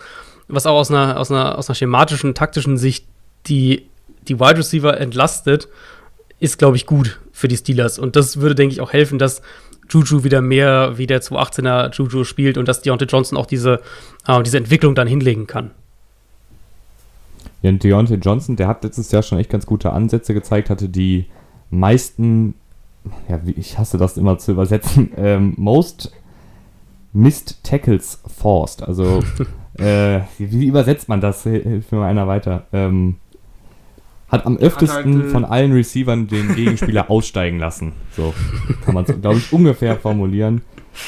was 0.47 0.65
auch 0.65 0.75
aus 0.75 0.91
einer, 0.91 1.19
aus 1.19 1.31
einer, 1.31 1.57
aus 1.57 1.69
einer 1.69 1.75
schematischen, 1.75 2.35
taktischen 2.35 2.77
Sicht 2.77 3.05
die, 3.47 3.87
die 4.27 4.39
Wide 4.39 4.57
Receiver 4.57 4.99
entlastet, 4.99 5.67
ist, 6.39 6.57
glaube 6.57 6.75
ich, 6.75 6.85
gut 6.85 7.19
für 7.31 7.47
die 7.47 7.57
Steelers. 7.57 7.99
Und 7.99 8.15
das 8.15 8.37
würde, 8.37 8.55
denke 8.55 8.73
ich, 8.73 8.81
auch 8.81 8.93
helfen, 8.93 9.19
dass 9.19 9.41
Juju 9.89 10.23
wieder 10.23 10.41
mehr 10.41 10.97
wie 10.97 11.07
der 11.07 11.21
218er 11.21 11.93
Juju 11.93 12.23
spielt 12.23 12.57
und 12.57 12.67
dass 12.67 12.81
Deontay 12.81 13.05
Johnson 13.05 13.37
auch 13.37 13.45
diese, 13.45 13.81
äh, 14.27 14.41
diese 14.43 14.57
Entwicklung 14.57 14.95
dann 14.95 15.07
hinlegen 15.07 15.47
kann. 15.47 15.71
Ja, 17.61 17.71
Deontay 17.71 18.15
Johnson, 18.15 18.55
der 18.55 18.67
hat 18.67 18.83
letztes 18.83 19.11
Jahr 19.11 19.23
schon 19.23 19.37
echt 19.37 19.49
ganz 19.49 19.65
gute 19.65 19.91
Ansätze 19.93 20.33
gezeigt, 20.33 20.69
hatte 20.69 20.89
die 20.89 21.27
meisten, 21.69 22.55
ja, 23.29 23.39
ich 23.55 23.77
hasse 23.77 23.97
das 23.97 24.17
immer 24.17 24.37
zu 24.37 24.51
übersetzen, 24.51 25.11
ähm, 25.17 25.53
most 25.57 26.11
missed 27.13 27.63
tackles 27.63 28.21
forced. 28.25 28.83
Also 28.83 29.23
Äh, 29.78 30.21
wie, 30.38 30.51
wie, 30.59 30.67
übersetzt 30.67 31.09
man 31.09 31.21
das? 31.21 31.43
Hilft 31.43 31.91
mir 31.91 31.99
mal 31.99 32.09
einer 32.09 32.28
weiter. 32.28 32.67
Ähm, 32.74 33.15
hat 34.30 34.45
am 34.45 34.57
öftesten 34.57 35.15
halt, 35.15 35.26
äh, 35.26 35.30
von 35.30 35.45
allen 35.45 35.71
Receivern 35.74 36.28
den 36.28 36.55
Gegenspieler 36.55 37.09
aussteigen 37.09 37.59
lassen. 37.59 37.93
So 38.15 38.34
kann 38.84 38.93
man 38.93 39.05
es, 39.05 39.21
glaube 39.21 39.38
ich, 39.38 39.53
ungefähr 39.53 39.95
formulieren. 39.95 40.61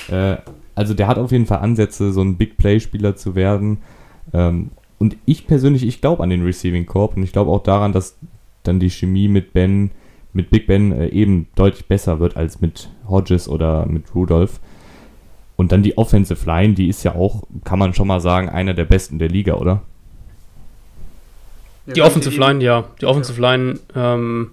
Äh, 0.09 0.37
also 0.75 0.93
der 0.93 1.07
hat 1.07 1.17
auf 1.17 1.31
jeden 1.31 1.45
Fall 1.45 1.59
Ansätze, 1.59 2.11
so 2.11 2.21
ein 2.21 2.37
Big 2.37 2.57
Play-Spieler 2.57 3.15
zu 3.15 3.35
werden. 3.35 3.79
Ähm, 4.33 4.71
und 4.97 5.17
ich 5.25 5.47
persönlich, 5.47 5.85
ich 5.85 6.01
glaube 6.01 6.23
an 6.23 6.29
den 6.29 6.43
Receiving 6.43 6.85
Corp 6.85 7.17
und 7.17 7.23
ich 7.23 7.31
glaube 7.31 7.51
auch 7.51 7.63
daran, 7.63 7.93
dass 7.93 8.17
dann 8.63 8.79
die 8.79 8.89
Chemie 8.89 9.27
mit 9.27 9.53
Ben, 9.53 9.91
mit 10.33 10.49
Big 10.49 10.67
Ben 10.67 10.91
äh, 10.91 11.07
eben 11.07 11.47
deutlich 11.55 11.87
besser 11.87 12.19
wird 12.19 12.37
als 12.37 12.61
mit 12.61 12.89
Hodges 13.07 13.47
oder 13.47 13.85
mit 13.85 14.13
Rudolph. 14.13 14.59
Und 15.55 15.71
dann 15.71 15.83
die 15.83 15.97
Offensive 15.97 16.45
Line, 16.45 16.73
die 16.73 16.89
ist 16.89 17.03
ja 17.03 17.15
auch, 17.15 17.43
kann 17.63 17.79
man 17.79 17.93
schon 17.93 18.07
mal 18.07 18.19
sagen, 18.19 18.49
einer 18.49 18.73
der 18.73 18.85
besten 18.85 19.19
der 19.19 19.29
Liga, 19.29 19.53
oder? 19.53 19.81
Die 21.87 22.01
Offensive 22.01 22.39
Line, 22.39 22.63
ja. 22.63 22.85
Die 22.99 23.05
Offensive 23.05 23.39
Line, 23.39 23.79
ähm, 23.95 24.51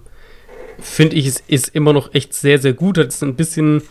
finde 0.79 1.15
ich, 1.15 1.25
ist, 1.25 1.43
ist 1.47 1.69
immer 1.69 1.93
noch 1.93 2.13
echt 2.13 2.33
sehr, 2.33 2.59
sehr 2.59 2.73
gut. 2.73 2.97
Hat 2.97 3.05
jetzt 3.05 3.23
ein 3.23 3.35
bisschen 3.35 3.81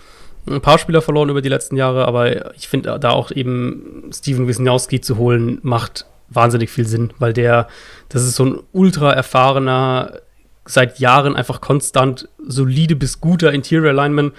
ein 0.46 0.60
paar 0.60 0.78
Spieler 0.78 1.02
verloren 1.02 1.28
über 1.28 1.42
die 1.42 1.48
letzten 1.48 1.76
Jahre, 1.76 2.06
aber 2.06 2.54
ich 2.54 2.68
finde 2.68 2.98
da 2.98 3.10
auch 3.10 3.30
eben 3.30 4.10
Steven 4.12 4.48
Wisniewski 4.48 5.00
zu 5.00 5.16
holen, 5.16 5.58
macht 5.62 6.06
wahnsinnig 6.28 6.70
viel 6.70 6.86
Sinn, 6.86 7.12
weil 7.18 7.32
der, 7.32 7.68
das 8.08 8.22
ist 8.22 8.36
so 8.36 8.44
ein 8.44 8.58
ultra 8.72 9.12
erfahrener, 9.12 10.20
seit 10.64 10.98
Jahren 10.98 11.36
einfach 11.36 11.60
konstant 11.60 12.28
solide 12.46 12.96
bis 12.96 13.20
guter 13.20 13.52
Interior 13.52 13.92
Lineman 13.92 14.32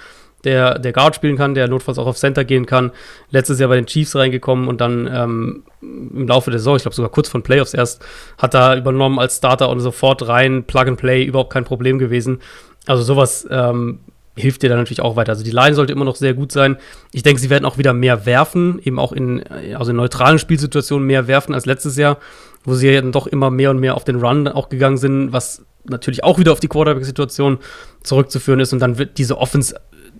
der, 0.43 0.79
der 0.79 0.93
Guard 0.93 1.15
spielen 1.15 1.37
kann, 1.37 1.53
der 1.55 1.67
notfalls 1.67 1.97
auch 1.97 2.07
auf 2.07 2.17
Center 2.17 2.43
gehen 2.43 2.65
kann. 2.65 2.91
Letztes 3.29 3.59
Jahr 3.59 3.69
bei 3.69 3.75
den 3.75 3.85
Chiefs 3.85 4.15
reingekommen 4.15 4.67
und 4.67 4.81
dann 4.81 5.09
ähm, 5.11 5.63
im 5.81 6.27
Laufe 6.27 6.51
der 6.51 6.59
Saison, 6.59 6.75
ich 6.75 6.83
glaube 6.83 6.95
sogar 6.95 7.11
kurz 7.11 7.29
von 7.29 7.43
Playoffs 7.43 7.73
erst, 7.73 8.03
hat 8.37 8.53
er 8.55 8.77
übernommen 8.77 9.19
als 9.19 9.37
Starter 9.37 9.69
und 9.69 9.79
sofort 9.79 10.27
rein, 10.27 10.63
Plug 10.63 10.87
and 10.87 10.97
Play, 10.97 11.23
überhaupt 11.23 11.53
kein 11.53 11.65
Problem 11.65 11.99
gewesen. 11.99 12.39
Also 12.85 13.03
sowas 13.03 13.47
ähm, 13.49 13.99
hilft 14.35 14.63
dir 14.63 14.69
dann 14.69 14.79
natürlich 14.79 15.01
auch 15.01 15.15
weiter. 15.15 15.31
Also 15.31 15.43
die 15.43 15.51
Line 15.51 15.75
sollte 15.75 15.93
immer 15.93 16.05
noch 16.05 16.15
sehr 16.15 16.33
gut 16.33 16.51
sein. 16.51 16.77
Ich 17.11 17.23
denke, 17.23 17.39
sie 17.39 17.49
werden 17.49 17.65
auch 17.65 17.77
wieder 17.77 17.93
mehr 17.93 18.25
werfen, 18.25 18.79
eben 18.83 18.99
auch 18.99 19.11
in, 19.11 19.43
also 19.77 19.91
in 19.91 19.97
neutralen 19.97 20.39
Spielsituationen 20.39 21.05
mehr 21.05 21.27
werfen 21.27 21.53
als 21.53 21.65
letztes 21.65 21.97
Jahr, 21.97 22.17
wo 22.63 22.73
sie 22.73 22.89
ja 22.89 22.99
dann 22.99 23.11
doch 23.11 23.27
immer 23.27 23.51
mehr 23.51 23.69
und 23.69 23.79
mehr 23.79 23.95
auf 23.95 24.03
den 24.03 24.15
Run 24.15 24.47
auch 24.47 24.69
gegangen 24.69 24.97
sind, 24.97 25.31
was 25.31 25.63
natürlich 25.85 26.23
auch 26.23 26.39
wieder 26.39 26.51
auf 26.51 26.59
die 26.59 26.67
Quarterback-Situation 26.67 27.59
zurückzuführen 28.03 28.59
ist 28.59 28.73
und 28.73 28.79
dann 28.79 28.97
wird 28.97 29.17
diese 29.17 29.37
Offense 29.37 29.75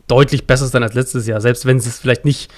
deutlich 0.08 0.46
besser 0.46 0.68
sein 0.68 0.84
als 0.84 0.94
letztes 0.94 1.28
Jahr. 1.28 1.42
Selbst 1.42 1.66
wenn 1.66 1.78
es 1.78 2.00
vielleicht 2.00 2.26
nicht 2.26 2.52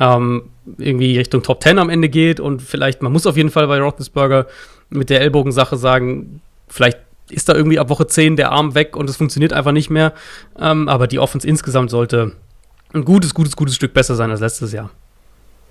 ähm, 0.00 0.50
irgendwie 0.78 1.18
Richtung 1.18 1.42
Top 1.42 1.62
10 1.62 1.78
am 1.78 1.90
Ende 1.90 2.08
geht 2.08 2.40
und 2.40 2.62
vielleicht, 2.62 3.02
man 3.02 3.12
muss 3.12 3.26
auf 3.26 3.36
jeden 3.36 3.50
Fall 3.50 3.66
bei 3.66 3.80
Roethlisberger 3.80 4.46
mit 4.90 5.10
der 5.10 5.20
Ellbogensache 5.20 5.76
sagen, 5.76 6.40
vielleicht 6.68 6.98
ist 7.30 7.48
da 7.48 7.54
irgendwie 7.54 7.78
ab 7.78 7.88
Woche 7.88 8.06
10 8.06 8.36
der 8.36 8.52
Arm 8.52 8.74
weg 8.74 8.96
und 8.96 9.08
es 9.08 9.16
funktioniert 9.16 9.52
einfach 9.52 9.72
nicht 9.72 9.90
mehr. 9.90 10.12
Ähm, 10.58 10.88
aber 10.88 11.06
die 11.06 11.18
Offense 11.18 11.46
insgesamt 11.46 11.90
sollte 11.90 12.32
ein 12.92 13.04
gutes, 13.04 13.34
gutes, 13.34 13.56
gutes 13.56 13.74
Stück 13.74 13.94
besser 13.94 14.14
sein 14.14 14.30
als 14.30 14.40
letztes 14.40 14.72
Jahr. 14.72 14.90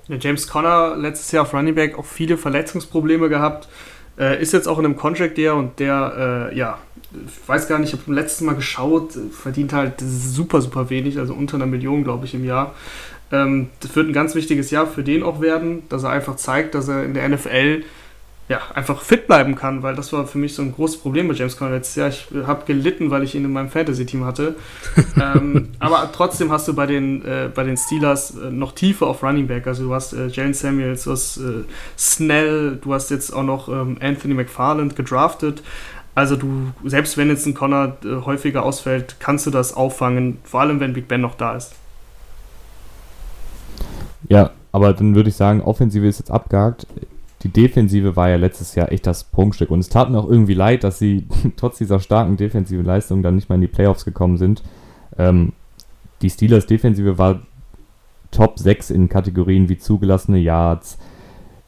Ja, 0.08 0.18
James 0.20 0.48
Conner 0.48 0.96
letztes 0.98 1.32
Jahr 1.32 1.44
auf 1.44 1.54
Running 1.54 1.76
Back 1.76 1.98
auch 1.98 2.06
viele 2.06 2.38
Verletzungsprobleme 2.38 3.30
gehabt. 3.30 3.68
Äh, 4.22 4.40
ist 4.40 4.54
jetzt 4.54 4.68
auch 4.68 4.78
in 4.78 4.86
einem 4.86 4.96
Contract 4.96 5.36
der 5.38 5.56
und 5.56 5.80
der, 5.80 6.52
äh, 6.54 6.58
ja, 6.58 6.78
ich 7.12 7.50
weiß 7.50 7.68
gar 7.68 7.80
nicht, 7.80 7.90
ich 7.90 7.94
habe 7.94 8.04
beim 8.06 8.14
letzten 8.14 8.46
Mal 8.46 8.54
geschaut, 8.54 9.14
verdient 9.32 9.74
halt 9.74 9.96
super, 10.00 10.62
super 10.62 10.92
wenig, 10.92 11.18
also 11.18 11.34
unter 11.34 11.56
einer 11.56 11.66
Million, 11.66 12.04
glaube 12.04 12.26
ich, 12.26 12.36
im 12.36 12.46
Jahr. 12.46 12.76
Ähm, 13.32 13.70
das 13.80 13.96
wird 13.96 14.08
ein 14.08 14.14
ganz 14.14 14.36
wichtiges 14.36 14.70
Jahr 14.70 14.86
für 14.86 15.04
den 15.04 15.24
auch 15.24 15.42
werden, 15.42 15.82
dass 15.90 16.04
er 16.04 16.12
einfach 16.12 16.36
zeigt, 16.36 16.76
dass 16.76 16.88
er 16.88 17.04
in 17.04 17.16
der 17.16 17.28
NFL 17.28 17.84
ja, 18.52 18.60
einfach 18.74 19.02
fit 19.02 19.28
bleiben 19.28 19.56
kann, 19.56 19.82
weil 19.82 19.96
das 19.96 20.12
war 20.12 20.28
für 20.28 20.38
mich 20.38 20.56
so 20.56 20.62
ein 20.62 20.74
großes 20.74 20.98
Problem 20.98 21.30
bei 21.30 21.34
James 21.34 21.56
Conner 21.56 21.72
letztes 21.72 21.96
Jahr. 21.96 22.10
Ich 22.10 22.28
habe 22.46 22.66
gelitten, 22.66 23.10
weil 23.10 23.24
ich 23.24 23.34
ihn 23.34 23.46
in 23.46 23.54
meinem 23.54 23.70
Fantasy-Team 23.70 24.26
hatte. 24.26 24.56
ähm, 25.22 25.70
aber 25.80 26.10
trotzdem 26.12 26.52
hast 26.52 26.68
du 26.68 26.74
bei 26.74 26.86
den, 26.86 27.24
äh, 27.24 27.50
bei 27.54 27.64
den 27.64 27.78
Steelers 27.78 28.36
äh, 28.36 28.52
noch 28.52 28.74
Tiefe 28.74 29.08
auf 29.08 29.24
Running 29.24 29.48
Back. 29.48 29.68
Also 29.68 29.86
du 29.86 29.94
hast 29.94 30.12
äh, 30.12 30.28
Jalen 30.28 30.54
Samuels, 30.54 31.06
du 31.06 31.12
hast 31.12 31.38
äh, 31.38 31.64
Snell, 31.98 32.76
du 32.76 32.94
hast 32.94 33.10
jetzt 33.10 33.32
auch 33.32 33.44
noch 33.44 33.70
ähm, 33.70 33.96
Anthony 34.02 34.34
McFarland 34.34 34.98
gedraftet. 34.98 35.64
Also 36.14 36.36
du, 36.36 36.74
selbst 36.84 37.16
wenn 37.16 37.30
jetzt 37.30 37.46
ein 37.46 37.54
Connor 37.54 37.96
äh, 38.04 38.26
häufiger 38.26 38.64
ausfällt, 38.64 39.16
kannst 39.20 39.46
du 39.46 39.50
das 39.50 39.74
auffangen, 39.74 40.40
vor 40.44 40.60
allem 40.60 40.82
wenn 40.82 40.92
Big 40.92 41.08
Ben 41.08 41.22
noch 41.22 41.36
da 41.36 41.56
ist. 41.56 41.72
Ja, 44.28 44.50
aber 44.74 44.92
dann 44.92 45.16
würde 45.16 45.30
ich 45.30 45.38
sagen, 45.38 45.62
Offensive 45.62 46.06
ist 46.06 46.20
jetzt 46.20 46.32
abgehakt. 46.32 46.86
Die 47.44 47.50
Defensive 47.50 48.16
war 48.16 48.30
ja 48.30 48.36
letztes 48.36 48.76
Jahr 48.76 48.92
echt 48.92 49.08
das 49.08 49.24
Prunkstück. 49.24 49.72
Und 49.72 49.80
es 49.80 49.90
tat 49.90 50.10
mir 50.10 50.20
auch 50.20 50.30
irgendwie 50.30 50.54
leid, 50.54 50.84
dass 50.84 51.00
sie 51.00 51.26
trotz 51.58 51.78
dieser 51.78 52.00
starken 52.00 52.38
defensiven 52.38 52.86
Leistung 52.86 53.24
dann 53.24 53.36
nicht 53.36 53.50
mal 53.50 53.56
in 53.56 53.62
die 53.62 53.68
Playoffs 53.68 54.06
gekommen 54.06 54.38
sind. 54.38 54.64
Ähm, 55.18 55.54
die 56.22 56.30
Steelers 56.30 56.68
Defensive 56.68 57.18
war 57.18 57.42
Top 58.30 58.60
6 58.60 58.92
in 58.92 59.10
Kategorien 59.10 59.70
wie 59.70 59.78
zugelassene 59.78 60.38
Yards, 60.38 60.98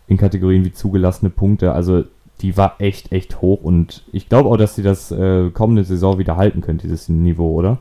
in 0.07 0.17
Kategorien 0.17 0.63
wie 0.63 0.71
zugelassene 0.71 1.29
Punkte. 1.29 1.73
Also 1.73 2.05
die 2.41 2.55
war 2.57 2.75
echt, 2.79 3.11
echt 3.11 3.41
hoch 3.41 3.63
und 3.63 4.03
ich 4.11 4.29
glaube 4.29 4.49
auch, 4.49 4.57
dass 4.57 4.75
sie 4.75 4.83
das 4.83 5.11
äh, 5.11 5.49
kommende 5.51 5.83
Saison 5.83 6.17
wieder 6.17 6.35
halten 6.35 6.61
können, 6.61 6.77
dieses 6.77 7.09
Niveau, 7.09 7.53
oder? 7.53 7.79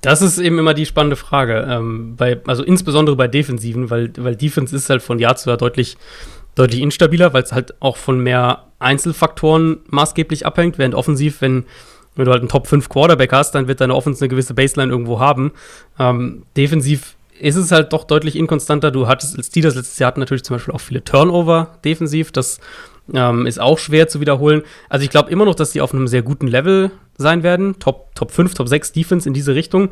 Das 0.00 0.20
ist 0.20 0.38
eben 0.38 0.58
immer 0.58 0.74
die 0.74 0.86
spannende 0.86 1.16
Frage. 1.16 1.66
Ähm, 1.68 2.16
bei, 2.16 2.40
also 2.46 2.64
insbesondere 2.64 3.14
bei 3.16 3.28
Defensiven, 3.28 3.88
weil, 3.88 4.12
weil 4.18 4.34
Defense 4.34 4.74
ist 4.74 4.90
halt 4.90 5.00
von 5.00 5.18
Jahr 5.18 5.36
zu 5.36 5.48
Jahr 5.48 5.56
deutlich, 5.56 5.96
deutlich 6.54 6.80
instabiler, 6.80 7.32
weil 7.32 7.42
es 7.42 7.52
halt 7.52 7.74
auch 7.80 7.96
von 7.96 8.20
mehr 8.20 8.64
Einzelfaktoren 8.78 9.80
maßgeblich 9.88 10.44
abhängt, 10.44 10.78
während 10.78 10.94
offensiv, 10.94 11.40
wenn, 11.40 11.64
wenn 12.16 12.26
du 12.26 12.30
halt 12.30 12.40
einen 12.40 12.48
Top 12.48 12.66
5 12.66 12.88
Quarterback 12.88 13.32
hast, 13.32 13.54
dann 13.54 13.68
wird 13.68 13.80
deine 13.80 13.94
Offense 13.94 14.22
eine 14.22 14.28
gewisse 14.28 14.54
Baseline 14.54 14.92
irgendwo 14.92 15.20
haben. 15.20 15.52
Ähm, 15.98 16.42
defensiv 16.56 17.16
ist 17.38 17.56
es 17.56 17.72
halt 17.72 17.92
doch 17.92 18.04
deutlich 18.04 18.36
inkonstanter. 18.36 18.90
Du 18.90 19.08
hattest, 19.08 19.36
als 19.36 19.48
Steelers 19.48 19.74
letztes 19.74 19.98
Jahr 19.98 20.08
hatten 20.08 20.20
natürlich 20.20 20.44
zum 20.44 20.56
Beispiel 20.56 20.74
auch 20.74 20.80
viele 20.80 21.02
Turnover 21.02 21.78
defensiv. 21.84 22.30
Das 22.30 22.60
ähm, 23.12 23.46
ist 23.46 23.60
auch 23.60 23.78
schwer 23.78 24.08
zu 24.08 24.20
wiederholen. 24.20 24.62
Also 24.88 25.04
ich 25.04 25.10
glaube 25.10 25.30
immer 25.30 25.44
noch, 25.44 25.54
dass 25.54 25.72
die 25.72 25.80
auf 25.80 25.92
einem 25.92 26.06
sehr 26.06 26.22
guten 26.22 26.46
Level 26.46 26.90
sein 27.16 27.42
werden. 27.42 27.78
Top, 27.78 28.14
Top 28.14 28.30
5, 28.30 28.54
Top 28.54 28.68
6 28.68 28.92
Defense 28.92 29.28
in 29.28 29.34
diese 29.34 29.54
Richtung. 29.54 29.90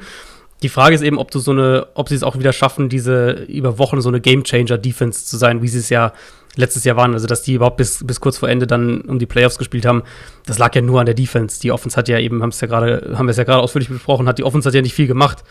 Die 0.62 0.68
Frage 0.68 0.94
ist 0.94 1.02
eben, 1.02 1.18
ob 1.18 1.30
du 1.30 1.38
so 1.38 1.52
eine, 1.52 1.86
ob 1.94 2.08
sie 2.08 2.14
es 2.14 2.22
auch 2.22 2.38
wieder 2.38 2.52
schaffen, 2.52 2.88
diese 2.88 3.30
über 3.48 3.78
Wochen 3.78 4.00
so 4.00 4.08
eine 4.08 4.20
Game 4.20 4.44
Changer 4.44 4.78
Defense 4.78 5.24
zu 5.24 5.36
sein, 5.36 5.62
wie 5.62 5.68
sie 5.68 5.78
es 5.78 5.88
ja 5.88 6.12
letztes 6.56 6.84
Jahr 6.84 6.96
waren. 6.96 7.14
Also, 7.14 7.26
dass 7.26 7.42
die 7.42 7.54
überhaupt 7.54 7.78
bis, 7.78 8.06
bis 8.06 8.20
kurz 8.20 8.38
vor 8.38 8.48
Ende 8.48 8.66
dann 8.66 9.00
um 9.02 9.18
die 9.18 9.26
Playoffs 9.26 9.58
gespielt 9.58 9.86
haben, 9.86 10.02
das 10.46 10.58
lag 10.58 10.74
ja 10.74 10.82
nur 10.82 11.00
an 11.00 11.06
der 11.06 11.14
Defense. 11.14 11.60
Die 11.60 11.72
Offense 11.72 11.96
hat 11.96 12.08
ja 12.08 12.18
eben, 12.18 12.42
haben 12.42 12.50
es 12.50 12.60
ja 12.60 12.68
gerade, 12.68 13.14
haben 13.16 13.26
wir 13.26 13.30
es 13.30 13.36
ja 13.36 13.44
gerade 13.44 13.62
ausführlich 13.62 13.88
besprochen, 13.88 14.28
hat 14.28 14.38
die 14.38 14.44
Offense 14.44 14.68
hat 14.68 14.74
ja 14.74 14.82
nicht 14.82 14.94
viel 14.94 15.06
gemacht. 15.06 15.44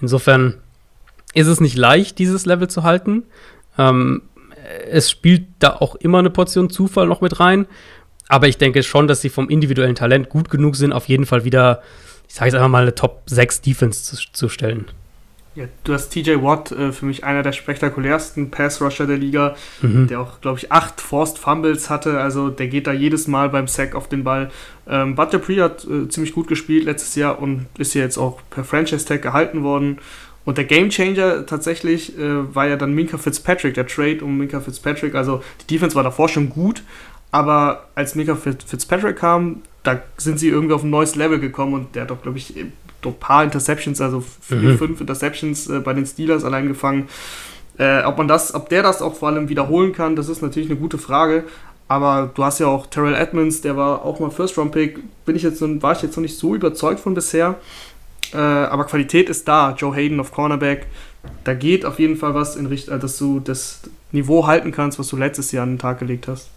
Insofern 0.00 0.58
ist 1.34 1.46
es 1.46 1.60
nicht 1.60 1.76
leicht, 1.76 2.18
dieses 2.18 2.46
Level 2.46 2.68
zu 2.68 2.82
halten. 2.82 3.24
Ähm, 3.78 4.22
es 4.90 5.10
spielt 5.10 5.46
da 5.58 5.76
auch 5.76 5.96
immer 5.96 6.18
eine 6.18 6.30
Portion 6.30 6.70
Zufall 6.70 7.06
noch 7.06 7.20
mit 7.20 7.40
rein. 7.40 7.66
Aber 8.28 8.48
ich 8.48 8.58
denke 8.58 8.82
schon, 8.82 9.08
dass 9.08 9.20
sie 9.20 9.28
vom 9.28 9.48
individuellen 9.48 9.94
Talent 9.94 10.28
gut 10.28 10.48
genug 10.48 10.76
sind, 10.76 10.92
auf 10.92 11.08
jeden 11.08 11.26
Fall 11.26 11.44
wieder, 11.44 11.82
ich 12.32 12.36
sage 12.36 12.48
jetzt 12.48 12.54
einfach 12.54 12.70
mal, 12.70 12.80
eine 12.80 12.94
Top 12.94 13.24
6 13.26 13.60
Defense 13.60 14.04
zu, 14.04 14.32
zu 14.32 14.48
stellen. 14.48 14.86
Ja, 15.54 15.66
du 15.84 15.92
hast 15.92 16.08
TJ 16.08 16.36
Watt, 16.42 16.72
äh, 16.72 16.90
für 16.90 17.04
mich 17.04 17.24
einer 17.24 17.42
der 17.42 17.52
spektakulärsten 17.52 18.50
Pass-Rusher 18.50 19.06
der 19.06 19.18
Liga, 19.18 19.54
mhm. 19.82 20.06
der 20.06 20.18
auch, 20.18 20.40
glaube 20.40 20.58
ich, 20.58 20.72
acht 20.72 21.02
Forced 21.02 21.36
Fumbles 21.36 21.90
hatte. 21.90 22.18
Also 22.18 22.48
der 22.48 22.68
geht 22.68 22.86
da 22.86 22.92
jedes 22.94 23.28
Mal 23.28 23.50
beim 23.50 23.68
Sack 23.68 23.94
auf 23.94 24.08
den 24.08 24.24
Ball. 24.24 24.50
Ähm, 24.88 25.14
Bud 25.14 25.34
Dupree 25.34 25.60
hat 25.60 25.84
äh, 25.84 26.08
ziemlich 26.08 26.32
gut 26.32 26.48
gespielt 26.48 26.86
letztes 26.86 27.16
Jahr 27.16 27.38
und 27.38 27.66
ist 27.76 27.92
ja 27.92 28.00
jetzt 28.00 28.16
auch 28.16 28.40
per 28.48 28.64
Franchise-Tag 28.64 29.20
gehalten 29.20 29.62
worden. 29.62 29.98
Und 30.46 30.56
der 30.56 30.64
Gamechanger 30.64 31.44
tatsächlich 31.44 32.18
äh, 32.18 32.54
war 32.54 32.66
ja 32.66 32.76
dann 32.76 32.94
Minka 32.94 33.18
Fitzpatrick, 33.18 33.74
der 33.74 33.86
Trade 33.86 34.24
um 34.24 34.38
Minka 34.38 34.58
Fitzpatrick. 34.60 35.14
Also 35.14 35.42
die 35.60 35.74
Defense 35.74 35.94
war 35.94 36.02
davor 36.02 36.30
schon 36.30 36.48
gut, 36.48 36.82
aber 37.32 37.88
als 37.94 38.14
Minka 38.14 38.36
Fitzpatrick 38.36 39.16
kam, 39.16 39.62
da 39.82 40.00
sind 40.18 40.38
sie 40.38 40.48
irgendwie 40.48 40.74
auf 40.74 40.84
ein 40.84 40.90
neues 40.90 41.16
Level 41.16 41.40
gekommen 41.40 41.74
und 41.74 41.94
der 41.96 42.02
hat 42.02 42.10
doch, 42.10 42.22
glaube 42.22 42.38
ich, 42.38 42.54
ein 42.56 42.72
paar 43.18 43.42
Interceptions, 43.42 44.00
also 44.00 44.20
vier, 44.20 44.58
mhm. 44.58 44.78
fünf 44.78 45.00
Interceptions 45.00 45.68
äh, 45.68 45.80
bei 45.80 45.94
den 45.94 46.06
Steelers 46.06 46.44
allein 46.44 46.68
gefangen. 46.68 47.08
Äh, 47.78 48.04
ob 48.04 48.18
man 48.18 48.28
das, 48.28 48.54
ob 48.54 48.68
der 48.68 48.82
das 48.82 49.02
auch 49.02 49.14
vor 49.16 49.28
allem 49.28 49.48
wiederholen 49.48 49.92
kann, 49.92 50.14
das 50.14 50.28
ist 50.28 50.42
natürlich 50.42 50.70
eine 50.70 50.78
gute 50.78 50.98
Frage. 50.98 51.44
Aber 51.88 52.30
du 52.32 52.44
hast 52.44 52.58
ja 52.58 52.68
auch 52.68 52.86
Terrell 52.86 53.14
Edmonds, 53.14 53.60
der 53.60 53.76
war 53.76 54.04
auch 54.04 54.20
mal 54.20 54.30
First-Round-Pick. 54.30 54.98
Bin 55.24 55.36
ich 55.36 55.42
jetzt, 55.42 55.60
war 55.82 55.92
ich 55.92 56.02
jetzt 56.02 56.16
noch 56.16 56.22
nicht 56.22 56.38
so 56.38 56.54
überzeugt 56.54 57.00
von 57.00 57.14
bisher. 57.14 57.56
Äh, 58.32 58.36
aber 58.36 58.84
Qualität 58.84 59.28
ist 59.28 59.48
da. 59.48 59.74
Joe 59.76 59.94
Hayden 59.94 60.20
auf 60.20 60.32
Cornerback. 60.32 60.86
Da 61.44 61.54
geht 61.54 61.84
auf 61.84 61.98
jeden 61.98 62.16
Fall 62.16 62.34
was 62.34 62.56
in 62.56 62.66
Richtung, 62.66 63.00
dass 63.00 63.18
du 63.18 63.40
das 63.40 63.80
Niveau 64.10 64.46
halten 64.46 64.72
kannst, 64.72 64.98
was 64.98 65.08
du 65.08 65.16
letztes 65.16 65.52
Jahr 65.52 65.64
an 65.64 65.72
den 65.72 65.78
Tag 65.78 65.98
gelegt 65.98 66.28
hast. 66.28 66.48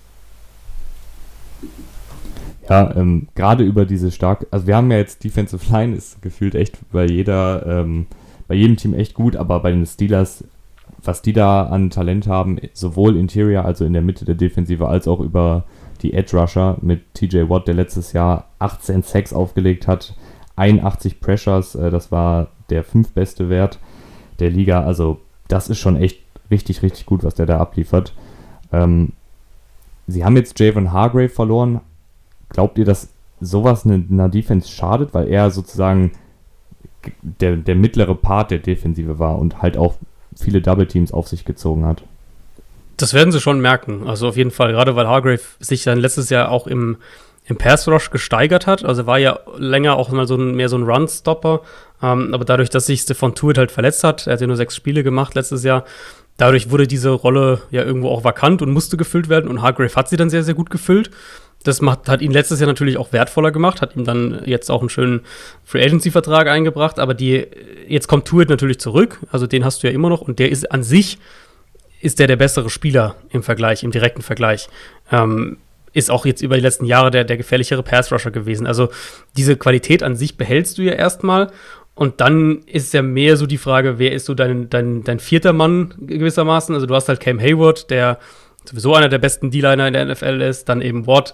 Ja, 2.70 2.96
ähm, 2.96 3.28
gerade 3.36 3.64
über 3.64 3.86
diese 3.86 4.12
stark, 4.12 4.48
also 4.50 4.66
wir 4.66 4.76
haben 4.76 4.90
ja 4.90 4.98
jetzt 4.98 5.24
Defensive 5.24 5.72
Line 5.72 5.96
ist 5.96 6.22
gefühlt 6.22 6.56
echt 6.56 6.78
bei 6.92 7.06
jeder, 7.06 7.66
ähm, 7.66 8.08
bei 8.48 8.56
jedem 8.56 8.76
Team 8.76 8.94
echt 8.94 9.14
gut, 9.14 9.36
aber 9.36 9.60
bei 9.60 9.72
den 9.72 9.86
Steelers, 9.86 10.44
was 11.04 11.22
die 11.22 11.34
da 11.34 11.68
an 11.68 11.92
Talent 11.92 12.28
haben, 12.28 12.60
sowohl 12.74 13.18
Interior, 13.18 13.66
also 13.66 13.86
in 13.86 13.94
der 13.94 14.02
Mitte 14.02 14.26
der 14.26 14.36
Defensive, 14.36 14.88
als 14.88 15.08
auch 15.08 15.20
über 15.20 15.66
die 16.02 16.14
Edge 16.14 16.38
Rusher 16.38 16.78
mit 16.82 17.14
TJ 17.14 17.50
Watt, 17.50 17.68
der 17.68 17.76
letztes 17.76 18.14
Jahr 18.14 18.50
18 18.60 19.04
Sacks 19.04 19.32
aufgelegt 19.32 19.88
hat, 19.88 20.16
81 20.56 21.20
Pressures, 21.20 21.76
äh, 21.76 21.92
das 21.92 22.12
war 22.12 22.48
der 22.70 22.84
fünftbeste 22.84 23.50
Wert 23.50 23.80
der 24.40 24.50
Liga. 24.50 24.84
Also 24.84 25.20
das 25.48 25.70
ist 25.70 25.80
schon 25.80 25.96
echt 25.96 26.20
richtig, 26.52 26.82
richtig 26.82 27.06
gut, 27.06 27.24
was 27.24 27.36
der 27.36 27.46
da 27.46 27.60
abliefert. 27.60 28.14
Ähm, 28.72 29.14
sie 30.08 30.24
haben 30.24 30.36
jetzt 30.36 30.60
Javon 30.60 30.92
Hargrave 30.92 31.30
verloren. 31.30 31.82
Glaubt 32.50 32.78
ihr, 32.78 32.86
dass 32.86 33.10
sowas 33.42 33.86
einer 33.86 34.30
Defense 34.30 34.70
schadet, 34.70 35.14
weil 35.14 35.28
er 35.28 35.52
sozusagen 35.52 36.12
der, 37.22 37.58
der 37.58 37.76
mittlere 37.76 38.16
Part 38.16 38.52
der 38.52 38.60
Defensive 38.60 39.20
war 39.20 39.38
und 39.38 39.62
halt 39.62 39.78
auch 39.78 39.96
viele 40.36 40.62
Double 40.62 40.88
Teams 40.88 41.12
auf 41.12 41.28
sich 41.28 41.46
gezogen 41.46 41.86
hat? 41.86 42.04
Das 42.98 43.14
werden 43.14 43.32
sie 43.32 43.42
schon 43.42 43.60
merken. 43.60 44.08
Also 44.08 44.28
auf 44.28 44.38
jeden 44.38 44.52
Fall, 44.52 44.72
gerade 44.72 44.96
weil 44.96 45.08
Hargrave 45.08 45.42
sich 45.60 45.84
dann 45.84 46.00
letztes 46.00 46.30
Jahr 46.30 46.50
auch 46.50 46.66
im 46.68 46.98
im 47.48 47.58
Pass 47.58 47.88
Rush 47.88 48.10
gesteigert 48.10 48.68
hat. 48.68 48.84
Also 48.84 49.06
war 49.06 49.20
ja 49.20 49.40
länger 49.58 49.98
auch 49.98 50.10
mal 50.10 50.28
so 50.28 50.36
ein, 50.36 50.56
mehr 50.56 50.70
so 50.70 50.78
ein 50.78 50.84
Run-Stopper. 50.84 51.62
Ähm, 52.02 52.34
aber 52.34 52.44
dadurch, 52.44 52.70
dass 52.70 52.88
sich 52.88 53.02
Stefan 53.02 53.36
Tuit 53.36 53.58
halt 53.58 53.72
verletzt 53.72 54.04
hat, 54.04 54.28
er 54.28 54.34
hat 54.34 54.42
ja 54.42 54.48
nur 54.48 54.56
sechs 54.56 54.76
Spiele 54.76 55.04
gemacht 55.04 55.36
letztes 55.36 55.64
Jahr, 55.64 55.86
dadurch 56.38 56.70
wurde 56.70 56.88
diese 56.88 57.10
Rolle 57.10 57.62
ja 57.72 57.84
irgendwo 57.84 58.10
auch 58.10 58.24
vakant 58.24 58.62
und 58.62 58.72
musste 58.72 58.98
gefüllt 58.98 59.30
werden. 59.30 59.50
Und 59.50 59.62
Hargrave 59.62 59.96
hat 59.96 60.10
sie 60.10 60.18
dann 60.18 60.30
sehr, 60.30 60.44
sehr 60.44 60.54
gut 60.54 60.70
gefüllt. 60.70 61.12
Das 61.64 61.82
macht, 61.82 62.08
hat 62.10 62.22
ihn 62.22 62.32
letztes 62.32 62.60
Jahr 62.60 62.68
natürlich 62.68 62.98
auch 62.98 63.12
wertvoller 63.12 63.52
gemacht, 63.52 63.82
hat 63.82 63.96
ihm 63.96 64.06
dann 64.06 64.44
jetzt 64.46 64.70
auch 64.70 64.82
einen 64.82 64.90
schönen 64.90 65.22
Free 65.64 65.84
Agency-Vertrag 65.84 66.48
eingebracht. 66.48 67.00
Aber 67.00 67.14
die, 67.14 67.48
jetzt 67.88 68.08
kommt 68.08 68.26
Tuit 68.26 68.50
natürlich 68.50 68.80
zurück. 68.80 69.20
Also 69.32 69.48
den 69.48 69.66
hast 69.66 69.82
du 69.82 69.88
ja 69.88 69.94
immer 69.94 70.10
noch. 70.10 70.22
Und 70.22 70.40
der 70.40 70.50
ist 70.52 70.72
an 70.72 70.84
sich 70.84 71.18
ist 72.02 72.20
der 72.20 72.28
der 72.28 72.36
bessere 72.36 72.70
Spieler 72.70 73.16
im 73.30 73.42
Vergleich, 73.42 73.84
im 73.84 73.90
direkten 73.90 74.22
Vergleich. 74.22 74.68
Ähm, 75.12 75.58
ist 75.94 76.12
auch 76.12 76.26
jetzt 76.26 76.42
über 76.42 76.56
die 76.56 76.62
letzten 76.62 76.86
Jahre 76.86 77.10
der, 77.10 77.24
der 77.24 77.38
gefährlichere 77.38 77.82
Pass-Rusher 77.82 78.30
gewesen. 78.30 78.68
Also 78.68 78.90
diese 79.38 79.56
Qualität 79.56 80.04
an 80.04 80.16
sich 80.16 80.38
behältst 80.38 80.78
du 80.78 80.82
ja 80.84 80.92
erstmal. 80.92 81.52
Und 81.96 82.20
dann 82.20 82.60
ist 82.66 82.94
ja 82.94 83.02
mehr 83.02 83.38
so 83.38 83.46
die 83.48 83.58
Frage, 83.58 83.98
wer 83.98 84.12
ist 84.12 84.26
so 84.26 84.34
dein, 84.34 84.70
dein, 84.70 85.04
dein 85.04 85.20
vierter 85.20 85.54
Mann 85.54 85.94
gewissermaßen? 85.98 86.76
Also 86.76 86.88
du 86.88 86.94
hast 86.94 87.08
halt 87.08 87.22
Cam 87.22 87.40
Hayward, 87.40 87.90
der 87.90 88.20
sowieso 88.66 88.94
einer 88.96 89.08
der 89.08 89.20
besten 89.20 89.50
D-Liner 89.50 89.88
in 89.88 89.94
der 89.94 90.06
NFL 90.06 90.42
ist, 90.42 90.68
dann 90.68 90.82
eben 90.82 91.08
Watt, 91.08 91.34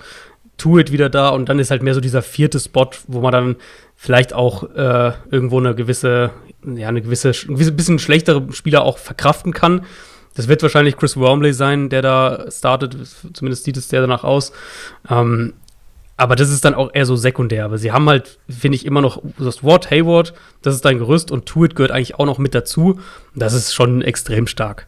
Tuit 0.57 0.91
wieder 0.91 1.09
da 1.09 1.29
und 1.29 1.49
dann 1.49 1.57
ist 1.57 1.71
halt 1.71 1.81
mehr 1.81 1.95
so 1.95 2.01
dieser 2.01 2.21
vierte 2.21 2.59
Spot, 2.59 2.91
wo 3.07 3.21
man 3.21 3.31
dann 3.31 3.55
vielleicht 3.95 4.33
auch 4.33 4.63
äh, 4.75 5.13
irgendwo 5.31 5.57
eine 5.57 5.73
gewisse, 5.73 6.29
ja, 6.63 6.87
eine 6.87 7.01
gewisse, 7.01 7.31
ein 7.47 7.75
bisschen 7.75 7.97
schlechtere 7.97 8.51
Spieler 8.51 8.83
auch 8.83 8.99
verkraften 8.99 9.53
kann. 9.53 9.85
Das 10.35 10.47
wird 10.47 10.61
wahrscheinlich 10.61 10.97
Chris 10.97 11.17
Wormley 11.17 11.53
sein, 11.53 11.89
der 11.89 12.01
da 12.01 12.45
startet. 12.49 12.95
Zumindest 13.33 13.63
sieht 13.63 13.75
es 13.75 13.87
der 13.87 14.01
danach 14.01 14.23
aus. 14.23 14.53
Ähm, 15.09 15.53
aber 16.17 16.35
das 16.35 16.49
ist 16.49 16.65
dann 16.65 16.75
auch 16.75 16.91
eher 16.93 17.05
so 17.05 17.15
sekundär. 17.15 17.65
Aber 17.65 17.77
sie 17.77 17.91
haben 17.91 18.07
halt, 18.07 18.37
finde 18.47 18.75
ich, 18.75 18.85
immer 18.85 19.01
noch 19.01 19.21
das 19.39 19.63
Wort 19.63 19.89
Hayward, 19.89 20.33
das 20.61 20.75
ist 20.75 20.85
dein 20.85 20.99
Gerüst 20.99 21.31
und 21.31 21.45
Tuit 21.45 21.75
gehört 21.75 21.91
eigentlich 21.91 22.15
auch 22.15 22.25
noch 22.25 22.37
mit 22.37 22.53
dazu. 22.53 22.99
Das 23.33 23.53
ist 23.53 23.73
schon 23.73 24.01
extrem 24.01 24.47
stark. 24.47 24.87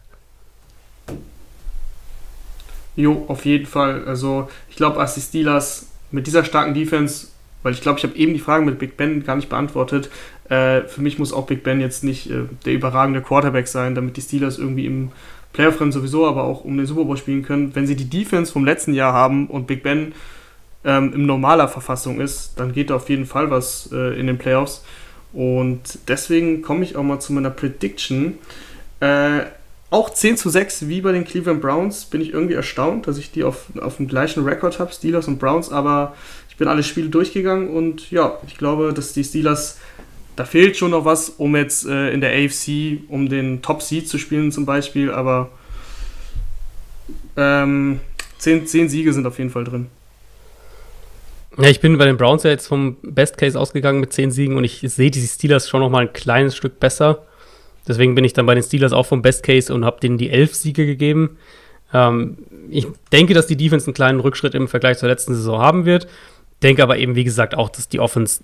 Jo, 2.96 3.24
auf 3.28 3.44
jeden 3.44 3.66
Fall. 3.66 4.04
Also, 4.06 4.48
ich 4.70 4.76
glaube, 4.76 5.00
als 5.00 5.14
die 5.14 5.20
Steelers 5.20 5.88
mit 6.12 6.26
dieser 6.26 6.44
starken 6.44 6.74
Defense, 6.74 7.28
weil 7.64 7.72
ich 7.72 7.80
glaube, 7.80 7.98
ich 7.98 8.04
habe 8.04 8.14
eben 8.14 8.34
die 8.34 8.38
Fragen 8.38 8.66
mit 8.66 8.78
Big 8.78 8.96
Ben 8.96 9.24
gar 9.24 9.34
nicht 9.36 9.48
beantwortet. 9.48 10.10
Äh, 10.48 10.82
für 10.82 11.00
mich 11.00 11.18
muss 11.18 11.32
auch 11.32 11.46
Big 11.46 11.64
Ben 11.64 11.80
jetzt 11.80 12.04
nicht 12.04 12.30
äh, 12.30 12.44
der 12.64 12.74
überragende 12.74 13.20
Quarterback 13.20 13.66
sein, 13.66 13.94
damit 13.94 14.16
die 14.16 14.20
Steelers 14.22 14.58
irgendwie 14.58 14.86
im 14.86 15.10
Playoff-Rennen 15.54 15.92
sowieso, 15.92 16.26
aber 16.26 16.44
auch 16.44 16.64
um 16.64 16.76
den 16.76 16.86
Super 16.86 17.04
Bowl 17.04 17.16
spielen 17.16 17.42
können. 17.42 17.74
Wenn 17.74 17.86
sie 17.86 17.96
die 17.96 18.08
Defense 18.08 18.52
vom 18.52 18.64
letzten 18.64 18.92
Jahr 18.92 19.12
haben 19.12 19.46
und 19.46 19.66
Big 19.66 19.82
Ben 19.82 20.12
ähm, 20.84 21.12
in 21.14 21.26
normaler 21.26 21.68
Verfassung 21.68 22.20
ist, 22.20 22.54
dann 22.56 22.72
geht 22.72 22.90
da 22.90 22.96
auf 22.96 23.08
jeden 23.08 23.26
Fall 23.26 23.50
was 23.50 23.90
äh, 23.92 24.18
in 24.18 24.26
den 24.26 24.38
Playoffs. 24.38 24.84
Und 25.32 25.98
deswegen 26.08 26.62
komme 26.62 26.84
ich 26.84 26.96
auch 26.96 27.02
mal 27.02 27.18
zu 27.18 27.32
meiner 27.32 27.50
Prediction. 27.50 28.38
Äh, 29.00 29.40
auch 29.90 30.10
10 30.10 30.36
zu 30.36 30.50
6 30.50 30.88
wie 30.88 31.00
bei 31.00 31.12
den 31.12 31.24
Cleveland 31.24 31.60
Browns 31.60 32.04
bin 32.04 32.20
ich 32.20 32.32
irgendwie 32.32 32.54
erstaunt, 32.54 33.06
dass 33.06 33.18
ich 33.18 33.30
die 33.30 33.44
auf, 33.44 33.66
auf 33.80 33.98
dem 33.98 34.08
gleichen 34.08 34.44
Rekord 34.44 34.78
habe, 34.78 34.92
Steelers 34.92 35.28
und 35.28 35.38
Browns, 35.38 35.70
aber 35.70 36.14
ich 36.48 36.56
bin 36.56 36.68
alle 36.68 36.82
Spiele 36.82 37.08
durchgegangen 37.08 37.68
und 37.68 38.10
ja, 38.10 38.38
ich 38.46 38.56
glaube, 38.58 38.92
dass 38.92 39.12
die 39.12 39.24
Steelers 39.24 39.78
da 40.36 40.44
fehlt 40.44 40.76
schon 40.76 40.90
noch 40.90 41.04
was, 41.04 41.28
um 41.28 41.54
jetzt 41.54 41.86
äh, 41.86 42.10
in 42.10 42.20
der 42.20 42.32
AFC 42.32 43.08
um 43.08 43.28
den 43.28 43.62
Top 43.62 43.82
Seed 43.82 44.08
zu 44.08 44.18
spielen 44.18 44.50
zum 44.50 44.66
Beispiel, 44.66 45.12
aber 45.12 45.50
ähm, 47.36 48.00
zehn, 48.38 48.66
zehn 48.66 48.88
Siege 48.88 49.12
sind 49.12 49.26
auf 49.26 49.38
jeden 49.38 49.50
Fall 49.50 49.64
drin. 49.64 49.86
Ja, 51.58 51.68
ich 51.68 51.80
bin 51.80 51.98
bei 51.98 52.04
den 52.04 52.16
Browns 52.16 52.42
ja 52.42 52.50
jetzt 52.50 52.66
vom 52.66 52.96
Best 53.02 53.38
Case 53.38 53.58
ausgegangen 53.58 54.00
mit 54.00 54.12
zehn 54.12 54.30
Siegen 54.30 54.56
und 54.56 54.64
ich 54.64 54.80
sehe 54.80 55.10
die 55.10 55.20
Steelers 55.20 55.68
schon 55.68 55.80
noch 55.80 55.90
mal 55.90 56.02
ein 56.02 56.12
kleines 56.12 56.56
Stück 56.56 56.80
besser. 56.80 57.24
Deswegen 57.86 58.14
bin 58.14 58.24
ich 58.24 58.32
dann 58.32 58.46
bei 58.46 58.54
den 58.54 58.62
Steelers 58.62 58.92
auch 58.92 59.06
vom 59.06 59.22
Best 59.22 59.42
Case 59.42 59.72
und 59.72 59.84
habe 59.84 60.00
denen 60.00 60.18
die 60.18 60.30
elf 60.30 60.54
Siege 60.54 60.86
gegeben. 60.86 61.36
Ähm, 61.92 62.38
ich 62.70 62.86
denke, 63.12 63.34
dass 63.34 63.46
die 63.46 63.56
Defense 63.56 63.86
einen 63.86 63.94
kleinen 63.94 64.20
Rückschritt 64.20 64.54
im 64.54 64.68
Vergleich 64.68 64.98
zur 64.98 65.08
letzten 65.08 65.34
Saison 65.34 65.60
haben 65.60 65.84
wird. 65.84 66.08
Denke 66.62 66.82
aber 66.82 66.96
eben, 66.96 67.14
wie 67.14 67.24
gesagt, 67.24 67.54
auch, 67.54 67.68
dass 67.68 67.88
die 67.88 68.00
Offense 68.00 68.42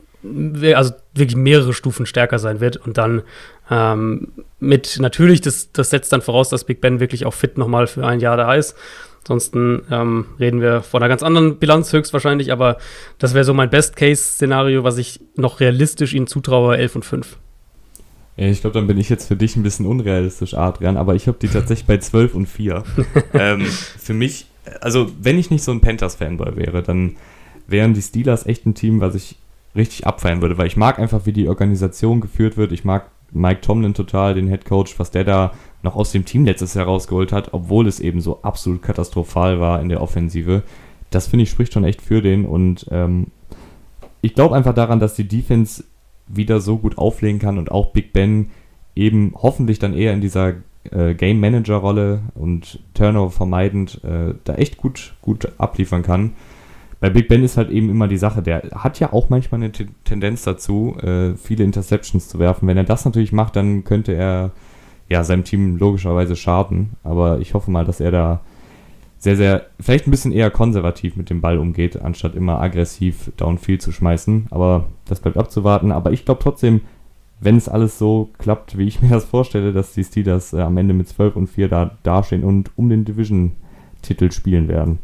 also 0.75 0.93
wirklich 1.15 1.37
mehrere 1.37 1.73
Stufen 1.73 2.07
stärker 2.07 2.39
sein 2.39 2.61
wird 2.61 2.77
und 2.77 2.99
dann 2.99 3.23
ähm, 3.71 4.33
mit 4.59 4.99
natürlich, 5.01 5.41
das, 5.41 5.73
das 5.73 5.91
setzt 5.91 6.13
dann 6.13 6.21
voraus, 6.21 6.51
dass 6.51 6.65
Big 6.65 6.81
Ben 6.81 7.01
wirklich 7.01 7.25
auch 7.25 7.35
fit 7.35 7.57
nochmal 7.57 7.87
für 7.87 8.07
ein 8.07 8.21
Jahr 8.21 8.37
da 8.37 8.55
ist. 8.55 8.77
Ansonsten 9.23 9.83
ähm, 9.91 10.27
reden 10.39 10.61
wir 10.61 10.83
von 10.83 11.03
einer 11.03 11.09
ganz 11.09 11.23
anderen 11.23 11.59
Bilanz 11.59 11.93
höchstwahrscheinlich, 11.93 12.53
aber 12.53 12.79
das 13.19 13.35
wäre 13.35 13.45
so 13.45 13.55
mein 13.55 13.71
Best-Case-Szenario, 13.71 14.83
was 14.83 14.99
ich 14.99 15.21
noch 15.37 15.61
realistisch 15.61 16.15
ihnen 16.15 16.27
zutraue, 16.27 16.77
11 16.77 16.97
und 16.97 17.05
5. 17.05 17.37
Ich 18.37 18.63
glaube, 18.63 18.75
dann 18.75 18.87
bin 18.87 18.97
ich 18.97 19.11
jetzt 19.11 19.29
für 19.29 19.37
dich 19.37 19.57
ein 19.57 19.63
bisschen 19.63 19.85
unrealistisch, 19.85 20.55
Adrian, 20.55 20.97
aber 20.97 21.15
ich 21.15 21.29
habe 21.29 21.37
die 21.41 21.49
tatsächlich 21.49 21.87
bei 21.87 21.99
12 21.99 22.35
und 22.35 22.47
4. 22.47 22.83
ähm, 23.35 23.67
für 23.67 24.15
mich, 24.15 24.47
also 24.81 25.11
wenn 25.21 25.39
ich 25.39 25.51
nicht 25.51 25.63
so 25.63 25.73
ein 25.73 25.83
Panthers-Fanboy 25.83 26.57
wäre, 26.57 26.83
dann 26.83 27.17
wären 27.67 27.93
die 27.93 28.03
Steelers 28.03 28.47
echt 28.47 28.65
ein 28.65 28.75
Team, 28.75 29.01
was 29.01 29.15
ich 29.15 29.37
richtig 29.77 30.07
abfeiern 30.07 30.41
würde, 30.41 30.57
weil 30.57 30.67
ich 30.67 30.77
mag 30.77 30.99
einfach, 30.99 31.27
wie 31.27 31.33
die 31.33 31.49
Organisation 31.49 32.21
geführt 32.21 32.57
wird. 32.57 32.73
Ich 32.73 32.85
mag 32.85 33.11
Mike 33.33 33.61
Tomlin 33.61 33.95
total, 33.95 34.35
den 34.35 34.49
Head 34.49 34.65
Coach, 34.65 34.99
was 34.99 35.11
der 35.11 35.25
da 35.25 35.53
noch 35.83 35.97
aus 35.97 36.13
dem 36.13 36.25
Team 36.25 36.45
letztes 36.45 36.75
Jahr 36.75 36.87
rausgeholt 36.87 37.33
hat, 37.33 37.53
obwohl 37.53 37.87
es 37.87 38.01
eben 38.01 38.21
so 38.21 38.43
absolut 38.43 38.83
katastrophal 38.83 39.61
war 39.61 39.81
in 39.81 39.89
der 39.89 40.03
Offensive. 40.03 40.63
Das 41.11 41.27
finde 41.27 41.45
ich 41.45 41.51
spricht 41.51 41.73
schon 41.73 41.85
echt 41.85 42.03
für 42.03 42.23
den 42.23 42.45
und 42.45 42.87
ähm, 42.91 43.29
ich 44.21 44.35
glaube 44.35 44.55
einfach 44.55 44.75
daran, 44.75 45.01
dass 45.01 45.15
die 45.15 45.27
Defense 45.27 45.85
wieder 46.27 46.61
so 46.61 46.79
gut 46.79 46.99
auflegen 46.99 47.41
kann 47.41 47.59
und 47.59 47.71
auch 47.71 47.93
Big 47.93 48.13
Ben 48.13 48.51
eben 48.95 49.35
hoffentlich 49.37 49.79
dann 49.79 49.95
eher 49.95 50.13
in 50.13 50.21
dieser 50.21 50.55
äh, 50.91 51.15
Game 51.15 51.41
Manager 51.41 51.77
Rolle 51.77 52.23
und 52.35 52.81
Turnover 52.95 53.31
vermeidend 53.31 54.03
äh, 54.05 54.35
da 54.45 54.55
echt 54.55 54.77
gut, 54.77 55.15
gut 55.23 55.53
abliefern 55.59 56.03
kann. 56.03 56.33
Bei 57.01 57.09
Big 57.09 57.29
Ben 57.29 57.43
ist 57.43 57.57
halt 57.57 57.71
eben 57.71 57.89
immer 57.89 58.09
die 58.09 58.19
Sache, 58.19 58.43
der 58.43 58.63
hat 58.75 59.01
ja 59.01 59.13
auch 59.13 59.31
manchmal 59.31 59.63
eine 59.63 59.73
T 59.73 59.87
Tendenz 60.05 60.43
dazu, 60.43 60.97
äh, 61.03 61.35
viele 61.35 61.65
Interceptions 61.65 62.29
zu 62.29 62.39
werfen. 62.39 62.69
Wenn 62.69 62.77
er 62.77 62.85
das 62.85 63.07
natürlich 63.07 63.33
macht, 63.33 63.57
dann 63.57 63.85
könnte 63.85 64.13
er 64.13 64.51
ja 65.11 65.25
seinem 65.25 65.45
Team 65.45 65.77
logischerweise 65.77 66.37
schaden. 66.37 66.91
Aber 67.03 67.41
ich 67.41 67.53
hoffe 67.53 67.71
mal, 67.71 67.85
dass 67.85 68.01
er 68.01 68.11
da 68.11 68.41
sehr, 69.19 69.37
sehr, 69.37 69.67
vielleicht 69.79 70.07
ein 70.07 70.11
bisschen 70.11 70.33
eher 70.33 70.51
konservativ 70.51 71.17
mit 71.17 71.29
dem 71.29 71.43
Ball 71.43 71.59
umgeht, 71.59 72.01
anstatt 72.01 72.35
immer 72.35 72.61
aggressiv 72.61 73.31
downfield 73.37 73.83
zu 73.83 73.93
schmeißen. 73.93 74.47
Aber 74.51 74.87
das 75.07 75.21
bleibt 75.21 75.37
abzuwarten. 75.37 75.93
Aber 75.93 76.13
ich 76.13 76.25
glaube 76.25 76.43
trotzdem, 76.43 76.81
wenn 77.41 77.57
es 77.57 77.69
alles 77.69 77.99
so 77.99 78.31
klappt, 78.39 78.79
wie 78.79 78.87
ich 78.87 79.03
mir 79.03 79.11
das 79.11 79.25
vorstelle, 79.25 79.73
dass 79.73 79.93
die 79.93 80.05
Steelers 80.05 80.53
äh, 80.55 80.61
am 80.61 80.79
Ende 80.79 80.95
mit 80.95 81.09
12 81.09 81.37
und 81.37 81.47
4 81.49 81.69
da 81.69 81.99
dastehen 82.03 82.45
und 82.45 82.71
um 82.77 82.89
den 82.89 83.05
Division-Titel 83.05 84.31
spielen 84.31 84.69
werden. 84.69 85.01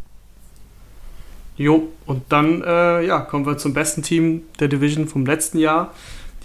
Jo, 1.59 1.89
und 2.05 2.23
dann 2.29 2.63
äh, 2.63 3.07
ja, 3.07 3.21
kommen 3.21 3.47
wir 3.47 3.57
zum 3.57 3.73
besten 3.73 4.03
Team 4.03 4.43
der 4.61 4.69
Division 4.69 5.09
vom 5.09 5.25
letzten 5.25 5.59
Jahr, 5.59 5.93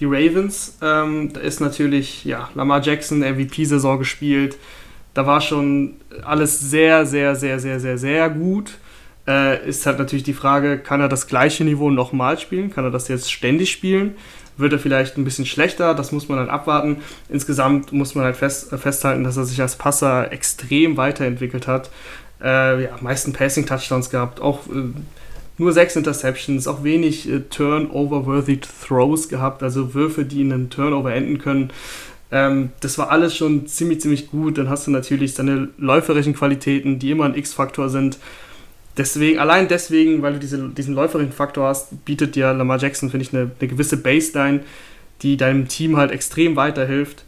die 0.02 0.06
Ravens. 0.06 0.78
Ähm, 0.82 1.32
da 1.32 1.40
ist 1.40 1.62
natürlich 1.62 2.26
ja, 2.26 2.50
Lamar 2.56 2.82
Jackson 2.82 3.20
MVP-Saison 3.20 4.00
gespielt. 4.00 4.58
Da 5.14 5.26
war 5.26 5.42
schon 5.42 5.96
alles 6.24 6.60
sehr, 6.60 7.06
sehr, 7.06 7.36
sehr, 7.36 7.60
sehr, 7.60 7.80
sehr, 7.80 7.98
sehr 7.98 8.30
gut. 8.30 8.78
Äh, 9.28 9.68
ist 9.68 9.86
halt 9.86 10.00
natürlich 10.00 10.24
die 10.24 10.34
Frage, 10.34 10.80
kann 10.80 11.00
er 11.00 11.08
das 11.08 11.28
gleiche 11.28 11.64
Niveau 11.64 11.90
nochmal 11.90 12.40
spielen? 12.40 12.72
Kann 12.74 12.84
er 12.84 12.92
das 12.92 13.08
jetzt 13.08 13.32
ständig 13.32 13.72
spielen? 13.72 14.16
Wird 14.58 14.74
er 14.74 14.80
vielleicht 14.80 15.18
ein 15.18 15.24
bisschen 15.24 15.46
schlechter? 15.46 15.94
Das 15.94 16.12
muss 16.12 16.28
man 16.28 16.38
dann 16.40 16.50
abwarten. 16.50 16.98
Insgesamt 17.30 17.94
muss 17.94 18.16
man 18.16 18.26
halt 18.26 18.36
fest, 18.36 18.74
äh, 18.74 18.78
festhalten, 18.78 19.24
dass 19.24 19.38
er 19.38 19.46
sich 19.46 19.62
als 19.62 19.76
Passer 19.76 20.32
extrem 20.32 20.98
weiterentwickelt 20.98 21.68
hat 21.68 21.90
äh, 22.44 22.84
ja, 22.84 22.90
meisten 23.02 23.34
Passing-Touchdowns 23.34 24.10
gehabt, 24.10 24.42
auch 24.42 24.68
äh, 24.68 24.90
nur 25.62 25.72
sechs 25.72 25.96
Interceptions, 25.96 26.68
auch 26.68 26.84
wenig 26.84 27.30
äh, 27.30 27.40
Turnover-worthy 27.42 28.60
Throws 28.60 29.30
gehabt, 29.30 29.64
also 29.64 29.94
Würfe, 29.94 30.26
die 30.26 30.42
in 30.42 30.52
einem 30.52 30.70
Turnover 30.70 31.14
enden 31.14 31.38
können. 31.38 31.70
Ähm, 32.32 32.70
das 32.80 32.98
war 32.98 33.12
alles 33.12 33.36
schon 33.36 33.68
ziemlich, 33.68 34.02
ziemlich 34.02 34.30
gut. 34.30 34.58
Dann 34.58 34.70
hast 34.70 34.88
du 34.88 34.92
natürlich 34.92 35.34
seine 35.34 35.70
läuferischen 35.78 36.34
Qualitäten, 36.34 37.00
die 37.00 37.12
immer 37.12 37.26
ein 37.26 37.36
X-Faktor 37.36 37.90
sind. 37.90 38.18
Deswegen, 38.98 39.40
allein 39.40 39.68
deswegen, 39.68 40.22
weil 40.22 40.34
du 40.34 40.40
diese, 40.40 40.70
diesen 40.70 40.96
läuferischen 40.96 41.32
Faktor 41.32 41.68
hast, 41.68 42.04
bietet 42.04 42.36
dir 42.36 42.54
Lamar 42.54 42.80
Jackson, 42.80 43.10
finde 43.10 43.26
ich, 43.26 43.34
eine, 43.34 43.52
eine 43.60 43.70
gewisse 43.70 43.98
Baseline, 43.98 44.62
die 45.22 45.38
deinem 45.38 45.68
Team 45.68 45.96
halt 45.96 46.12
extrem 46.12 46.56
weiterhilft. 46.56 47.24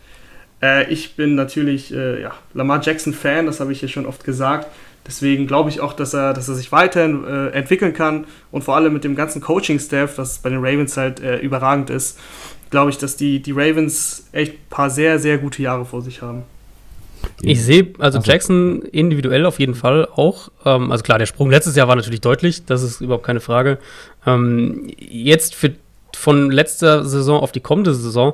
Äh, 0.62 0.92
ich 0.92 1.16
bin 1.16 1.36
natürlich 1.36 1.94
äh, 1.94 2.22
ja, 2.22 2.34
Lamar 2.54 2.82
Jackson-Fan, 2.82 3.46
das 3.46 3.60
habe 3.60 3.72
ich 3.72 3.82
ja 3.82 3.88
schon 3.88 4.06
oft 4.06 4.24
gesagt. 4.24 4.68
Deswegen 5.06 5.48
glaube 5.48 5.70
ich 5.70 5.82
auch, 5.82 5.94
dass 5.94 6.14
er, 6.14 6.34
dass 6.34 6.48
er 6.48 6.56
sich 6.56 6.72
weiterhin 6.72 7.26
äh, 7.26 7.48
entwickeln 7.50 7.94
kann 7.94 8.26
und 8.52 8.64
vor 8.64 8.76
allem 8.76 8.94
mit 8.94 9.04
dem 9.04 9.16
ganzen 9.16 9.42
Coaching-Staff, 9.42 10.16
das 10.16 10.40
bei 10.40 10.50
den 10.50 10.60
Ravens 10.60 10.96
halt 10.96 11.20
äh, 11.20 11.38
überragend 11.38 11.90
ist, 11.90 12.20
glaube 12.70 12.90
ich, 12.90 12.98
dass 12.98 13.16
die, 13.18 13.42
die 13.42 13.52
Ravens 13.52 14.28
echt 14.32 14.54
ein 14.54 14.70
paar 14.70 14.90
sehr, 14.90 15.20
sehr 15.20 15.38
gute 15.38 15.62
Jahre 15.62 15.86
vor 15.86 16.02
sich 16.02 16.22
haben. 16.22 16.44
Ich 17.42 17.64
sehe 17.64 17.94
also 18.00 18.20
Jackson 18.20 18.82
individuell 18.84 19.46
auf 19.46 19.60
jeden 19.60 19.76
Fall 19.76 20.08
auch. 20.16 20.50
Ähm, 20.66 20.92
also 20.92 21.04
klar, 21.04 21.20
der 21.20 21.26
Sprung 21.26 21.50
letztes 21.50 21.76
Jahr 21.76 21.88
war 21.88 21.96
natürlich 21.96 22.22
deutlich, 22.22 22.66
das 22.66 22.84
ist 22.84 23.02
überhaupt 23.02 23.26
keine 23.26 23.42
Frage. 23.42 23.80
Ähm, 24.26 24.90
jetzt 24.98 25.56
für, 25.56 25.74
von 26.16 26.52
letzter 26.52 27.06
Saison 27.06 27.42
auf 27.42 27.52
die 27.52 27.60
kommende 27.60 27.94
Saison 27.94 28.34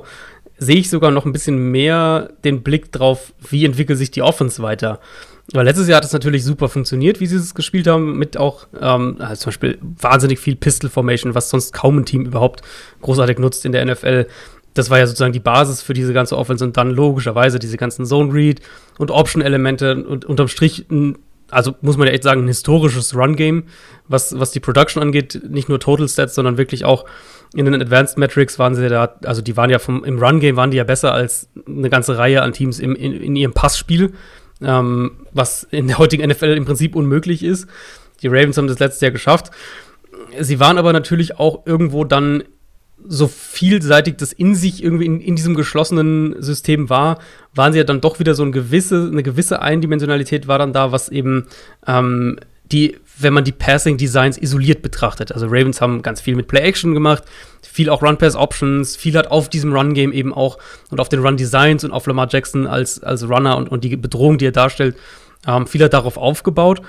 sehe 0.58 0.76
ich 0.76 0.90
sogar 0.90 1.10
noch 1.10 1.24
ein 1.24 1.32
bisschen 1.32 1.70
mehr 1.70 2.30
den 2.44 2.62
Blick 2.62 2.92
drauf, 2.92 3.32
wie 3.48 3.64
entwickelt 3.64 3.98
sich 3.98 4.10
die 4.10 4.22
Offense 4.22 4.62
weiter. 4.62 5.00
Weil 5.52 5.64
letztes 5.64 5.88
Jahr 5.88 5.96
hat 5.96 6.04
es 6.04 6.12
natürlich 6.12 6.44
super 6.44 6.68
funktioniert, 6.68 7.18
wie 7.18 7.26
sie 7.26 7.36
es 7.36 7.54
gespielt 7.54 7.88
haben, 7.88 8.16
mit 8.16 8.36
auch 8.36 8.68
ähm, 8.80 9.16
also 9.18 9.34
zum 9.34 9.50
Beispiel 9.50 9.78
wahnsinnig 9.80 10.38
viel 10.38 10.54
Pistol 10.54 10.90
Formation, 10.90 11.34
was 11.34 11.50
sonst 11.50 11.72
kaum 11.72 11.98
ein 11.98 12.04
Team 12.04 12.24
überhaupt 12.24 12.62
großartig 13.02 13.38
nutzt 13.38 13.64
in 13.64 13.72
der 13.72 13.84
NFL. 13.84 14.26
Das 14.74 14.90
war 14.90 14.98
ja 14.98 15.06
sozusagen 15.06 15.32
die 15.32 15.40
Basis 15.40 15.82
für 15.82 15.92
diese 15.92 16.12
ganze 16.12 16.36
Offense 16.36 16.64
und 16.64 16.76
dann 16.76 16.90
logischerweise 16.90 17.58
diese 17.58 17.76
ganzen 17.76 18.06
Zone 18.06 18.32
Read 18.32 18.60
und 18.98 19.10
Option 19.10 19.42
Elemente 19.42 20.04
und 20.04 20.24
unterm 20.24 20.46
Strich 20.46 20.86
ein, 20.88 21.18
also 21.50 21.74
muss 21.80 21.96
man 21.96 22.06
ja 22.06 22.12
echt 22.12 22.22
sagen, 22.22 22.44
ein 22.44 22.48
historisches 22.48 23.16
Run 23.16 23.34
Game, 23.34 23.64
was, 24.06 24.38
was 24.38 24.52
die 24.52 24.60
Production 24.60 25.02
angeht, 25.02 25.42
nicht 25.48 25.68
nur 25.68 25.80
Total 25.80 26.08
Stats, 26.08 26.36
sondern 26.36 26.58
wirklich 26.58 26.84
auch 26.84 27.06
in 27.54 27.64
den 27.64 27.74
Advanced 27.74 28.18
Metrics 28.18 28.60
waren 28.60 28.76
sie 28.76 28.88
da, 28.88 29.16
also 29.24 29.42
die 29.42 29.56
waren 29.56 29.70
ja 29.70 29.80
vom, 29.80 30.04
im 30.04 30.20
Run 30.20 30.38
Game 30.38 30.54
waren 30.54 30.70
die 30.70 30.76
ja 30.76 30.84
besser 30.84 31.12
als 31.12 31.48
eine 31.66 31.90
ganze 31.90 32.16
Reihe 32.16 32.42
an 32.42 32.52
Teams 32.52 32.78
im, 32.78 32.94
in, 32.94 33.12
in 33.12 33.34
ihrem 33.34 33.52
Passspiel 33.52 34.12
ähm, 34.62 35.19
was 35.32 35.64
in 35.70 35.88
der 35.88 35.98
heutigen 35.98 36.28
NFL 36.28 36.56
im 36.56 36.64
Prinzip 36.64 36.94
unmöglich 36.94 37.42
ist. 37.42 37.66
Die 38.22 38.28
Ravens 38.28 38.56
haben 38.56 38.66
das 38.66 38.78
letztes 38.78 39.00
Jahr 39.00 39.10
geschafft. 39.10 39.50
Sie 40.38 40.60
waren 40.60 40.78
aber 40.78 40.92
natürlich 40.92 41.38
auch 41.38 41.66
irgendwo 41.66 42.04
dann 42.04 42.44
so 43.06 43.28
vielseitig 43.28 44.16
das 44.16 44.32
in 44.32 44.54
sich 44.54 44.82
irgendwie 44.82 45.06
in, 45.06 45.20
in, 45.20 45.36
diesem 45.36 45.54
geschlossenen 45.54 46.40
System 46.42 46.90
war, 46.90 47.18
waren 47.54 47.72
sie 47.72 47.78
ja 47.78 47.84
dann 47.84 48.00
doch 48.00 48.18
wieder 48.18 48.34
so 48.34 48.42
eine 48.42 48.52
gewisse, 48.52 49.08
eine 49.10 49.22
gewisse 49.22 49.62
Eindimensionalität 49.62 50.48
war 50.48 50.58
dann 50.58 50.72
da, 50.72 50.92
was 50.92 51.08
eben 51.08 51.46
ähm, 51.86 52.38
die, 52.72 52.96
wenn 53.18 53.32
man 53.32 53.44
die 53.44 53.52
Passing 53.52 53.96
Designs 53.96 54.38
isoliert 54.38 54.82
betrachtet. 54.82 55.32
Also 55.32 55.46
Ravens 55.46 55.80
haben 55.80 56.02
ganz 56.02 56.20
viel 56.20 56.36
mit 56.36 56.46
Play 56.46 56.60
Action 56.60 56.94
gemacht, 56.94 57.24
viel 57.62 57.90
auch 57.90 58.02
Run 58.02 58.18
Pass 58.18 58.36
Options, 58.36 58.96
viel 58.96 59.16
hat 59.16 59.28
auf 59.28 59.48
diesem 59.48 59.72
Run 59.72 59.94
Game 59.94 60.12
eben 60.12 60.32
auch 60.32 60.58
und 60.90 61.00
auf 61.00 61.08
den 61.08 61.20
Run 61.20 61.36
Designs 61.36 61.84
und 61.84 61.92
auf 61.92 62.06
Lamar 62.06 62.28
Jackson 62.30 62.66
als, 62.66 63.02
als 63.02 63.28
Runner 63.28 63.56
und, 63.56 63.70
und 63.70 63.82
die 63.82 63.96
Bedrohung, 63.96 64.38
die 64.38 64.46
er 64.46 64.52
darstellt, 64.52 64.96
ähm, 65.46 65.66
viel 65.66 65.82
hat 65.82 65.92
darauf 65.92 66.16
aufgebaut. 66.16 66.82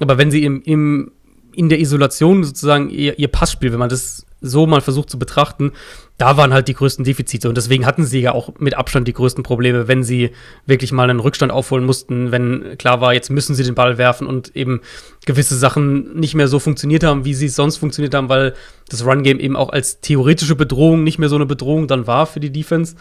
Aber 0.00 0.18
wenn 0.18 0.30
sie 0.30 0.44
im, 0.44 0.62
im, 0.62 1.12
in 1.54 1.68
der 1.68 1.80
Isolation 1.80 2.44
sozusagen 2.44 2.90
ihr, 2.90 3.18
ihr 3.18 3.28
Passspiel, 3.28 3.72
wenn 3.72 3.78
man 3.78 3.88
das 3.88 4.26
so 4.42 4.66
mal 4.66 4.80
versucht 4.80 5.08
zu 5.08 5.18
betrachten, 5.18 5.72
da 6.18 6.36
waren 6.36 6.52
halt 6.52 6.68
die 6.68 6.74
größten 6.74 7.04
Defizite. 7.04 7.48
Und 7.48 7.56
deswegen 7.56 7.86
hatten 7.86 8.04
sie 8.04 8.20
ja 8.20 8.32
auch 8.32 8.50
mit 8.58 8.74
Abstand 8.74 9.08
die 9.08 9.12
größten 9.12 9.44
Probleme, 9.44 9.88
wenn 9.88 10.02
sie 10.02 10.30
wirklich 10.66 10.92
mal 10.92 11.08
einen 11.08 11.20
Rückstand 11.20 11.52
aufholen 11.52 11.84
mussten, 11.84 12.32
wenn 12.32 12.76
klar 12.76 13.00
war, 13.00 13.14
jetzt 13.14 13.30
müssen 13.30 13.54
sie 13.54 13.62
den 13.62 13.74
Ball 13.74 13.98
werfen 13.98 14.26
und 14.26 14.54
eben 14.56 14.80
gewisse 15.24 15.56
Sachen 15.56 16.18
nicht 16.18 16.34
mehr 16.34 16.48
so 16.48 16.58
funktioniert 16.58 17.04
haben, 17.04 17.24
wie 17.24 17.34
sie 17.34 17.46
es 17.46 17.54
sonst 17.54 17.76
funktioniert 17.76 18.14
haben, 18.14 18.28
weil 18.28 18.54
das 18.88 19.06
Run-Game 19.06 19.38
eben 19.38 19.56
auch 19.56 19.70
als 19.70 20.00
theoretische 20.00 20.56
Bedrohung 20.56 21.04
nicht 21.04 21.18
mehr 21.18 21.28
so 21.28 21.36
eine 21.36 21.46
Bedrohung 21.46 21.86
dann 21.86 22.06
war 22.06 22.26
für 22.26 22.40
die 22.40 22.50
Defense. 22.50 22.96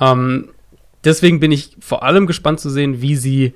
Ähm, 0.00 0.48
deswegen 1.04 1.40
bin 1.40 1.52
ich 1.52 1.76
vor 1.80 2.02
allem 2.02 2.26
gespannt 2.26 2.60
zu 2.60 2.70
sehen, 2.70 3.02
wie 3.02 3.16
sie 3.16 3.54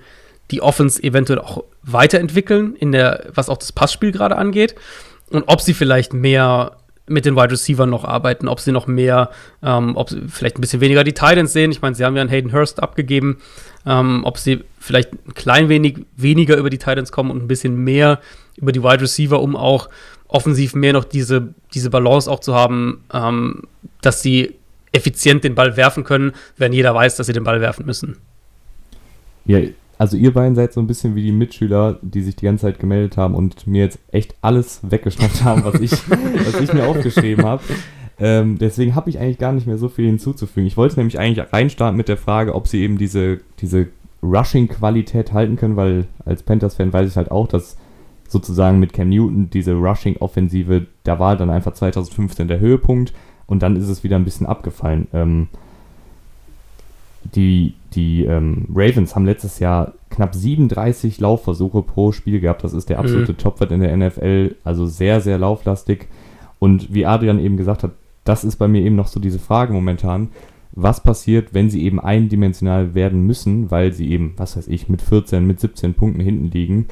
die 0.50 0.62
Offense 0.62 1.02
eventuell 1.02 1.38
auch 1.38 1.64
weiterentwickeln, 1.82 2.74
in 2.76 2.92
der, 2.92 3.30
was 3.34 3.48
auch 3.48 3.58
das 3.58 3.72
Passspiel 3.72 4.12
gerade 4.12 4.36
angeht. 4.36 4.74
Und 5.30 5.44
ob 5.46 5.60
sie 5.60 5.74
vielleicht 5.74 6.12
mehr 6.12 6.76
mit 7.06 7.24
den 7.24 7.34
Wide 7.34 7.50
Receivers 7.50 7.88
noch 7.88 8.04
arbeiten, 8.04 8.46
ob 8.46 8.60
sie 8.60 8.70
noch 8.72 8.86
mehr, 8.86 9.30
ähm, 9.62 9.96
ob 9.96 10.10
sie 10.10 10.22
vielleicht 10.28 10.58
ein 10.58 10.60
bisschen 10.60 10.80
weniger 10.80 11.02
die 11.02 11.12
Titans 11.12 11.52
sehen. 11.52 11.72
Ich 11.72 11.82
meine, 11.82 11.96
sie 11.96 12.04
haben 12.04 12.14
ja 12.14 12.20
einen 12.20 12.30
Hayden 12.30 12.52
Hurst 12.52 12.80
abgegeben, 12.80 13.38
ähm, 13.84 14.22
ob 14.24 14.38
sie 14.38 14.62
vielleicht 14.78 15.12
ein 15.12 15.34
klein 15.34 15.68
wenig 15.68 16.06
weniger 16.16 16.56
über 16.56 16.70
die 16.70 16.78
Titans 16.78 17.10
kommen 17.10 17.32
und 17.32 17.42
ein 17.42 17.48
bisschen 17.48 17.76
mehr 17.76 18.20
über 18.56 18.70
die 18.70 18.82
Wide 18.82 19.00
Receiver, 19.00 19.40
um 19.42 19.56
auch 19.56 19.88
offensiv 20.28 20.74
mehr 20.74 20.92
noch 20.92 21.04
diese, 21.04 21.52
diese 21.74 21.90
Balance 21.90 22.30
auch 22.30 22.40
zu 22.40 22.54
haben, 22.54 23.04
ähm, 23.12 23.62
dass 24.02 24.22
sie 24.22 24.54
effizient 24.92 25.42
den 25.42 25.56
Ball 25.56 25.76
werfen 25.76 26.04
können, 26.04 26.32
wenn 26.56 26.72
jeder 26.72 26.94
weiß, 26.94 27.16
dass 27.16 27.26
sie 27.26 27.32
den 27.32 27.44
Ball 27.44 27.60
werfen 27.60 27.86
müssen. 27.86 28.18
Ja, 29.46 29.58
also 30.00 30.16
ihr 30.16 30.32
beiden 30.32 30.54
seid 30.54 30.72
so 30.72 30.80
ein 30.80 30.86
bisschen 30.86 31.14
wie 31.14 31.22
die 31.22 31.30
Mitschüler, 31.30 31.98
die 32.00 32.22
sich 32.22 32.34
die 32.34 32.46
ganze 32.46 32.62
Zeit 32.62 32.78
gemeldet 32.78 33.18
haben 33.18 33.34
und 33.34 33.66
mir 33.66 33.82
jetzt 33.82 33.98
echt 34.10 34.34
alles 34.40 34.80
weggeschnappt 34.82 35.44
haben, 35.44 35.62
was 35.62 35.78
ich, 35.78 35.92
was 36.10 36.58
ich 36.58 36.72
mir 36.72 36.86
aufgeschrieben 36.88 37.44
habe. 37.44 37.62
Ähm, 38.18 38.56
deswegen 38.56 38.94
habe 38.94 39.10
ich 39.10 39.18
eigentlich 39.18 39.36
gar 39.36 39.52
nicht 39.52 39.66
mehr 39.66 39.76
so 39.76 39.90
viel 39.90 40.06
hinzuzufügen. 40.06 40.66
Ich 40.66 40.78
wollte 40.78 40.96
nämlich 40.96 41.18
eigentlich 41.18 41.52
reinstarten 41.52 41.98
mit 41.98 42.08
der 42.08 42.16
Frage, 42.16 42.54
ob 42.54 42.66
sie 42.66 42.80
eben 42.80 42.96
diese, 42.96 43.40
diese 43.60 43.88
Rushing-Qualität 44.22 45.34
halten 45.34 45.56
können, 45.56 45.76
weil 45.76 46.06
als 46.24 46.44
Panthers-Fan 46.44 46.94
weiß 46.94 47.10
ich 47.10 47.16
halt 47.18 47.30
auch, 47.30 47.46
dass 47.46 47.76
sozusagen 48.26 48.80
mit 48.80 48.94
Cam 48.94 49.10
Newton 49.10 49.50
diese 49.50 49.74
Rushing-Offensive, 49.74 50.86
da 51.04 51.18
war 51.18 51.36
dann 51.36 51.50
einfach 51.50 51.74
2015 51.74 52.48
der 52.48 52.60
Höhepunkt 52.60 53.12
und 53.46 53.62
dann 53.62 53.76
ist 53.76 53.90
es 53.90 54.02
wieder 54.02 54.16
ein 54.16 54.24
bisschen 54.24 54.46
abgefallen. 54.46 55.08
Ähm, 55.12 55.48
die 57.34 57.74
die 57.94 58.24
ähm, 58.24 58.66
Ravens 58.72 59.14
haben 59.14 59.26
letztes 59.26 59.58
Jahr 59.58 59.94
knapp 60.10 60.34
37 60.34 61.20
Laufversuche 61.20 61.82
pro 61.82 62.12
Spiel 62.12 62.40
gehabt. 62.40 62.64
Das 62.64 62.72
ist 62.72 62.88
der 62.88 62.98
absolute 62.98 63.32
mhm. 63.32 63.38
Topwert 63.38 63.72
in 63.72 63.80
der 63.80 63.96
NFL. 63.96 64.56
Also 64.64 64.86
sehr, 64.86 65.20
sehr 65.20 65.38
lauflastig. 65.38 66.08
Und 66.58 66.92
wie 66.94 67.06
Adrian 67.06 67.40
eben 67.40 67.56
gesagt 67.56 67.82
hat, 67.82 67.92
das 68.24 68.44
ist 68.44 68.56
bei 68.56 68.68
mir 68.68 68.82
eben 68.82 68.96
noch 68.96 69.08
so 69.08 69.18
diese 69.18 69.38
Frage 69.38 69.72
momentan. 69.72 70.28
Was 70.72 71.02
passiert, 71.02 71.52
wenn 71.52 71.68
sie 71.68 71.82
eben 71.82 71.98
eindimensional 71.98 72.94
werden 72.94 73.26
müssen, 73.26 73.70
weil 73.70 73.92
sie 73.92 74.10
eben, 74.10 74.34
was 74.36 74.56
weiß 74.56 74.68
ich, 74.68 74.88
mit 74.88 75.02
14, 75.02 75.44
mit 75.44 75.58
17 75.58 75.94
Punkten 75.94 76.20
hinten 76.20 76.50
liegen 76.50 76.86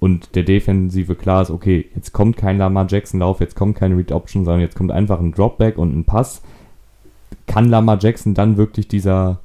und 0.00 0.34
der 0.34 0.42
Defensive 0.42 1.14
klar 1.14 1.42
ist, 1.42 1.50
okay, 1.50 1.86
jetzt 1.94 2.12
kommt 2.12 2.36
kein 2.36 2.58
Lamar 2.58 2.86
Jackson 2.88 3.20
Lauf, 3.20 3.38
jetzt 3.40 3.54
kommt 3.54 3.76
keine 3.76 3.96
Read 3.96 4.10
Option, 4.10 4.44
sondern 4.44 4.62
jetzt 4.62 4.74
kommt 4.74 4.90
einfach 4.90 5.20
ein 5.20 5.32
Dropback 5.32 5.78
und 5.78 5.96
ein 5.96 6.04
Pass. 6.04 6.42
Kann 7.46 7.68
Lamar 7.68 7.98
Jackson 8.00 8.34
dann 8.34 8.56
wirklich 8.56 8.88
dieser, 8.88 9.38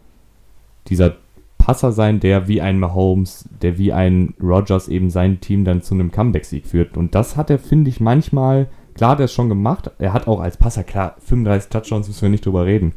dieser 0.88 1.16
Passer 1.58 1.92
sein, 1.92 2.20
der 2.20 2.48
wie 2.48 2.62
ein 2.62 2.80
Mahomes, 2.80 3.50
der 3.62 3.78
wie 3.78 3.92
ein 3.92 4.34
Rogers 4.42 4.88
eben 4.88 5.10
sein 5.10 5.42
Team 5.42 5.66
dann 5.66 5.82
zu 5.82 5.94
einem 5.94 6.12
Comeback-Sieg 6.12 6.68
führt? 6.68 6.98
Und 6.98 7.16
das 7.16 7.36
hat 7.38 7.50
er, 7.50 7.60
finde 7.60 7.90
ich, 7.90 8.00
manchmal 8.00 8.68
Klar 8.96 9.12
hat 9.12 9.20
er 9.20 9.26
es 9.26 9.34
schon 9.34 9.50
gemacht. 9.50 9.92
Er 10.00 10.14
hat 10.14 10.28
auch 10.28 10.40
als 10.40 10.58
Passer, 10.58 10.84
klar, 10.84 11.16
35 11.20 11.70
Touchdowns 11.70 12.08
müssen 12.08 12.22
wir 12.24 12.30
nicht 12.30 12.46
drüber 12.46 12.66
reden. 12.66 12.94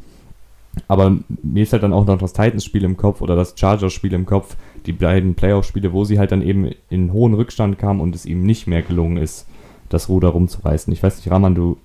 Aber 0.87 1.17
mir 1.43 1.63
ist 1.63 1.73
halt 1.73 1.83
dann 1.83 1.93
auch 1.93 2.05
noch 2.05 2.17
das 2.17 2.31
Titans-Spiel 2.31 2.85
im 2.85 2.95
Kopf 2.95 3.21
oder 3.21 3.35
das 3.35 3.53
Chargers-Spiel 3.57 4.13
im 4.13 4.25
Kopf, 4.25 4.55
die 4.85 4.93
beiden 4.93 5.35
Playoff-Spiele, 5.35 5.91
wo 5.91 6.05
sie 6.05 6.17
halt 6.17 6.31
dann 6.31 6.41
eben 6.41 6.71
in 6.89 7.11
hohen 7.11 7.33
Rückstand 7.33 7.77
kamen 7.77 7.99
und 7.99 8.15
es 8.15 8.25
ihm 8.25 8.43
nicht 8.43 8.65
mehr 8.65 8.81
gelungen 8.81 9.17
ist, 9.17 9.45
das 9.89 10.07
Ruder 10.07 10.29
rumzureißen. 10.29 10.93
Ich 10.93 11.03
weiß 11.03 11.17
nicht, 11.17 11.29
Raman, 11.29 11.55
du 11.55 11.77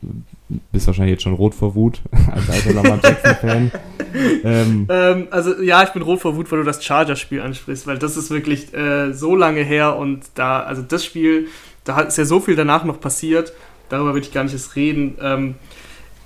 bist 0.73 0.87
wahrscheinlich 0.87 1.15
jetzt 1.15 1.23
schon 1.23 1.35
rot 1.35 1.55
vor 1.55 1.75
Wut 1.75 2.01
als 2.33 2.51
alter 2.51 2.73
Lamar 2.73 3.01
Jackson-Fan. 3.03 3.73
ähm, 4.45 4.87
ähm, 4.89 5.29
also 5.31 5.61
ja, 5.63 5.83
ich 5.83 5.91
bin 5.91 6.03
rot 6.03 6.21
vor 6.21 6.37
Wut, 6.37 6.51
weil 6.53 6.59
du 6.59 6.65
das 6.65 6.85
Chargers-Spiel 6.85 7.41
ansprichst, 7.41 7.87
weil 7.87 7.99
das 7.99 8.17
ist 8.17 8.31
wirklich 8.31 8.73
äh, 8.75 9.13
so 9.13 9.35
lange 9.35 9.63
her 9.63 9.97
und 9.97 10.25
da, 10.35 10.61
also 10.61 10.83
das 10.83 11.05
Spiel, 11.05 11.49
da 11.85 12.01
ist 12.01 12.19
ja 12.19 12.25
so 12.25 12.41
viel 12.41 12.57
danach 12.57 12.85
noch 12.85 13.01
passiert 13.01 13.53
darüber 13.89 14.15
will 14.15 14.23
ich 14.23 14.33
gar 14.33 14.45
nicht 14.45 14.53
erst 14.53 14.77
reden. 14.77 15.17
Ähm, 15.21 15.55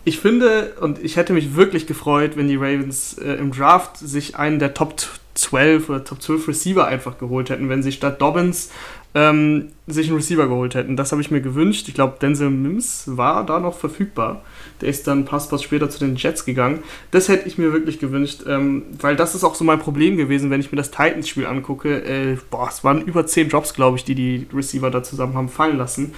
ich 0.05 0.21
finde, 0.21 0.75
und 0.81 1.03
ich 1.03 1.17
hätte 1.17 1.33
mich 1.33 1.55
wirklich 1.55 1.87
gefreut, 1.87 2.37
wenn 2.37 2.49
die 2.49 2.57
Ravens 2.57 3.19
äh, 3.19 3.35
im 3.35 3.53
Draft 3.53 3.99
sich 3.99 4.37
einen 4.37 4.59
der 4.59 4.75
Top 4.75 4.95
12 5.39 5.89
oder 5.89 6.05
Top 6.05 6.21
12 6.21 6.49
Receiver 6.49 6.87
einfach 6.87 7.19
geholt 7.19 7.51
hätten, 7.51 7.69
wenn 7.69 7.83
sie 7.83 7.93
statt 7.93 8.21
Dobbins 8.21 8.71
ähm, 9.15 9.69
sich 9.87 10.09
einen 10.09 10.17
Receiver 10.17 10.49
geholt 10.49 10.75
hätten. 10.75 10.97
Das 10.97 11.13
habe 11.13 11.23
ich 11.23 11.31
mir 11.31 11.41
gewünscht. 11.41 11.89
Ich 11.89 11.95
glaube, 11.95 12.19
Denzel 12.21 12.51
Mims 12.51 13.05
war 13.07 13.47
da 13.47 13.59
noch 13.59 13.79
verfügbar. 13.79 14.43
Der 14.81 14.89
ist 14.89 15.07
dann 15.07 15.25
Passpass 15.25 15.63
später 15.63 15.89
zu 15.89 16.01
den 16.01 16.17
Jets 16.17 16.45
gegangen. 16.45 16.83
Das 17.11 17.29
hätte 17.29 17.49
ich 17.49 17.57
mir 17.57 17.73
wirklich 17.73 17.99
gewünscht, 17.99 18.43
ähm, 18.47 18.83
weil 19.01 19.17
das 19.17 19.35
ist 19.35 19.45
auch 19.45 19.55
so 19.55 19.65
mein 19.65 19.79
Problem 19.79 20.17
gewesen, 20.17 20.51
wenn 20.51 20.61
ich 20.61 20.73
mir 20.73 20.77
das 20.77 20.91
Titans-Spiel 20.91 21.47
angucke. 21.47 22.03
Äh, 22.05 22.37
boah, 22.51 22.69
es 22.69 22.85
waren 22.85 23.03
über 23.03 23.27
10 23.27 23.49
Drops, 23.49 23.75
glaube 23.75 23.97
ich, 23.97 24.05
die 24.05 24.15
die 24.15 24.47
Receiver 24.53 24.91
da 24.91 25.03
zusammen 25.03 25.35
haben 25.35 25.49
fallen 25.49 25.79
lassen. 25.79 26.15